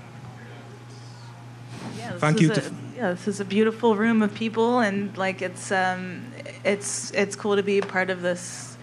Yeah, 1.97 2.11
Thank 2.13 2.39
you 2.39 2.51
A, 2.51 2.71
yeah, 2.95 3.09
this 3.11 3.27
is 3.27 3.39
a 3.39 3.45
beautiful 3.45 3.95
room 3.95 4.21
of 4.21 4.33
people, 4.33 4.79
and 4.79 5.15
like 5.17 5.41
it's 5.41 5.71
um, 5.71 6.23
it's 6.63 7.11
it's 7.11 7.35
cool 7.35 7.55
to 7.55 7.63
be 7.63 7.81
part 7.81 8.09
of 8.09 8.21
this 8.21 8.77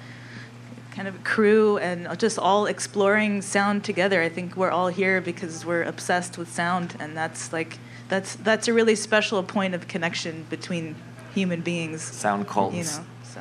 kind 0.91 1.09
of 1.09 1.25
crew 1.25 1.79
and 1.79 2.07
just 2.19 2.39
all 2.39 2.67
exploring 2.67 3.41
sound 3.41 3.85
together. 3.85 4.21
I 4.21 4.29
think 4.29 4.57
we're 4.57 4.71
all 4.71 4.89
here 4.89 5.21
because 5.21 5.65
we're 5.65 5.85
obsessed 5.85 6.37
with 6.37 6.53
sound, 6.53 6.97
and 7.01 7.17
that's 7.17 7.53
like 7.53 7.79
that's 8.09 8.35
that's 8.37 8.69
a 8.69 8.73
really 8.73 8.95
special 8.95 9.43
point 9.43 9.75
of 9.75 9.89
connection 9.89 10.45
between 10.51 10.97
human 11.35 11.63
beings. 11.63 12.03
Sound 12.03 12.47
cults. 12.47 12.77
you 12.77 12.85
know. 12.85 13.07
So 13.25 13.41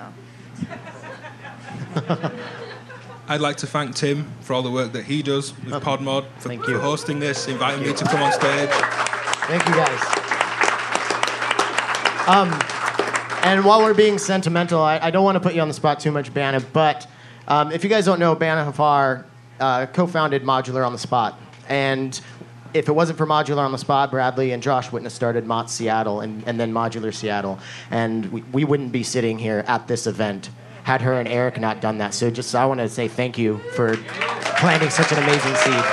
I'd 3.28 3.42
like 3.42 3.58
to 3.58 3.68
thank 3.68 3.96
Tim 3.96 4.32
for 4.42 4.54
all 4.54 4.62
the 4.62 4.72
work 4.72 4.92
that 4.94 5.06
he 5.06 5.22
does 5.22 5.54
with 5.64 5.74
PodMod, 5.76 6.26
for, 6.40 6.50
Thank 6.50 6.66
for 6.66 6.80
hosting 6.80 7.20
this, 7.20 7.48
inviting 7.48 7.86
me 7.86 7.94
to 7.94 8.06
come 8.06 8.22
on 8.22 8.32
stage. 8.34 8.70
Thank 8.70 9.66
you 9.68 9.74
guys. 9.76 10.18
Um, 12.28 12.52
and 13.44 13.66
while 13.66 13.80
we're 13.80 13.94
being 13.94 14.18
sentimental, 14.18 14.82
I, 14.82 15.00
I 15.00 15.12
don't 15.12 15.24
want 15.24 15.36
to 15.36 15.40
put 15.40 15.54
you 15.54 15.62
on 15.62 15.68
the 15.68 15.74
spot 15.74 16.00
too 16.00 16.12
much, 16.12 16.34
Bana, 16.34 16.60
but 16.60 17.08
um, 17.48 17.72
if 17.72 17.84
you 17.84 17.90
guys 17.90 18.06
don't 18.06 18.20
know, 18.20 18.36
Bana 18.36 18.70
Haffar 18.72 19.26
uh, 19.60 19.86
co-founded 19.88 20.44
Modular 20.44 20.86
on 20.86 20.92
the 20.92 21.00
Spot. 21.00 21.40
And 21.70 22.20
if 22.74 22.88
it 22.88 22.94
wasn't 22.94 23.18
for 23.18 23.26
Modular 23.26 23.60
on 23.60 23.72
the 23.72 23.78
Spot, 23.78 24.10
Bradley 24.10 24.52
and 24.52 24.62
Josh 24.64 24.92
wouldn't 24.92 25.06
have 25.06 25.14
started 25.14 25.46
Mott 25.46 25.70
Seattle 25.70 26.22
and, 26.22 26.44
and 26.48 26.60
then 26.60 26.72
Modular 26.72 27.14
Seattle. 27.14 27.60
And 27.90 28.32
we, 28.32 28.42
we 28.54 28.66
wouldn't 28.66 28.92
be 28.92 29.04
sitting 29.04 29.38
here 29.38 29.64
at 29.68 29.88
this 29.88 30.08
event 30.08 30.50
had 30.84 31.02
her 31.02 31.14
and 31.14 31.28
Eric 31.28 31.60
not 31.60 31.82
done 31.82 32.00
that. 32.00 32.14
So 32.14 32.30
just 32.30 32.56
I 32.56 32.66
want 32.66 32.80
to 32.80 32.90
say 32.90 33.08
thank 33.08 33.38
you 33.38 33.60
for 33.76 33.98
planting 34.58 34.90
such 34.90 35.12
an 35.12 35.20
amazing 35.20 35.56
seed. 35.56 35.84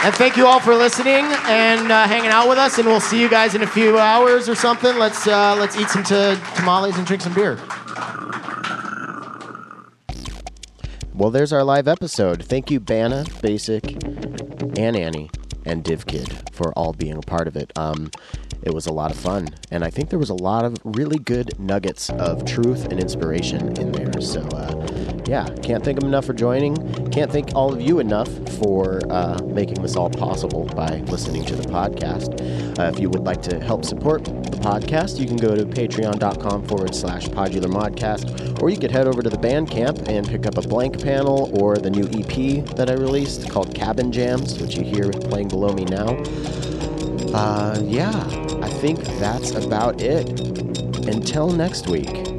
And 0.00 0.14
thank 0.14 0.36
you 0.36 0.46
all 0.46 0.60
for 0.60 0.74
listening 0.74 1.24
and 1.46 1.90
uh, 1.90 2.06
hanging 2.06 2.30
out 2.30 2.48
with 2.48 2.58
us. 2.58 2.78
And 2.78 2.86
we'll 2.86 3.00
see 3.00 3.20
you 3.20 3.28
guys 3.28 3.54
in 3.54 3.62
a 3.62 3.66
few 3.66 3.98
hours 3.98 4.48
or 4.48 4.54
something. 4.54 4.96
Let's 4.96 5.26
uh, 5.26 5.56
let's 5.56 5.76
eat 5.76 5.88
some 5.88 6.04
t- 6.04 6.36
tamales 6.54 6.96
and 6.96 7.06
drink 7.06 7.22
some 7.22 7.34
beer. 7.34 7.58
Well, 11.18 11.32
there's 11.32 11.52
our 11.52 11.64
live 11.64 11.88
episode. 11.88 12.44
Thank 12.44 12.70
you, 12.70 12.78
Bana, 12.78 13.24
Baseck, 13.42 13.90
and 14.78 14.96
Annie, 14.96 15.28
and 15.64 15.82
DivKid 15.82 16.54
for 16.54 16.72
all 16.74 16.92
being 16.92 17.16
a 17.16 17.22
part 17.22 17.48
of 17.48 17.56
it. 17.56 17.72
Um, 17.76 18.12
it 18.62 18.74
was 18.74 18.86
a 18.86 18.92
lot 18.92 19.10
of 19.10 19.16
fun, 19.16 19.48
and 19.70 19.84
I 19.84 19.90
think 19.90 20.10
there 20.10 20.18
was 20.18 20.30
a 20.30 20.34
lot 20.34 20.64
of 20.64 20.76
really 20.84 21.18
good 21.18 21.58
nuggets 21.58 22.10
of 22.10 22.44
truth 22.44 22.86
and 22.86 23.00
inspiration 23.00 23.76
in 23.78 23.92
there. 23.92 24.20
So, 24.20 24.42
uh, 24.42 24.86
yeah, 25.26 25.46
can't 25.62 25.84
thank 25.84 26.00
them 26.00 26.08
enough 26.08 26.24
for 26.24 26.32
joining. 26.32 26.74
Can't 27.10 27.30
thank 27.30 27.54
all 27.54 27.72
of 27.72 27.80
you 27.80 27.98
enough 28.00 28.28
for 28.58 29.00
uh, 29.10 29.38
making 29.44 29.82
this 29.82 29.94
all 29.94 30.10
possible 30.10 30.64
by 30.74 31.00
listening 31.08 31.44
to 31.44 31.56
the 31.56 31.68
podcast. 31.68 32.78
Uh, 32.78 32.90
if 32.94 32.98
you 32.98 33.10
would 33.10 33.24
like 33.24 33.42
to 33.42 33.60
help 33.60 33.84
support 33.84 34.24
the 34.24 34.58
podcast, 34.58 35.20
you 35.20 35.26
can 35.26 35.36
go 35.36 35.54
to 35.54 35.64
patreon.com 35.64 36.66
forward 36.66 36.94
slash 36.94 37.26
podular 37.26 37.70
modcast, 37.70 38.62
or 38.62 38.70
you 38.70 38.78
could 38.78 38.90
head 38.90 39.06
over 39.06 39.22
to 39.22 39.28
the 39.30 39.36
Bandcamp 39.36 40.08
and 40.08 40.26
pick 40.26 40.46
up 40.46 40.56
a 40.56 40.62
blank 40.62 41.02
panel 41.02 41.50
or 41.60 41.76
the 41.76 41.90
new 41.90 42.04
EP 42.04 42.64
that 42.76 42.88
I 42.90 42.94
released 42.94 43.50
called 43.50 43.74
Cabin 43.74 44.10
Jams, 44.10 44.58
which 44.60 44.76
you 44.76 44.84
hear 44.84 45.10
playing 45.10 45.48
below 45.48 45.72
me 45.72 45.84
now. 45.84 46.77
Uh, 47.34 47.80
yeah, 47.84 48.12
I 48.62 48.68
think 48.68 48.98
that's 49.20 49.50
about 49.52 50.00
it. 50.00 50.28
Until 51.06 51.50
next 51.50 51.88
week. 51.88 52.37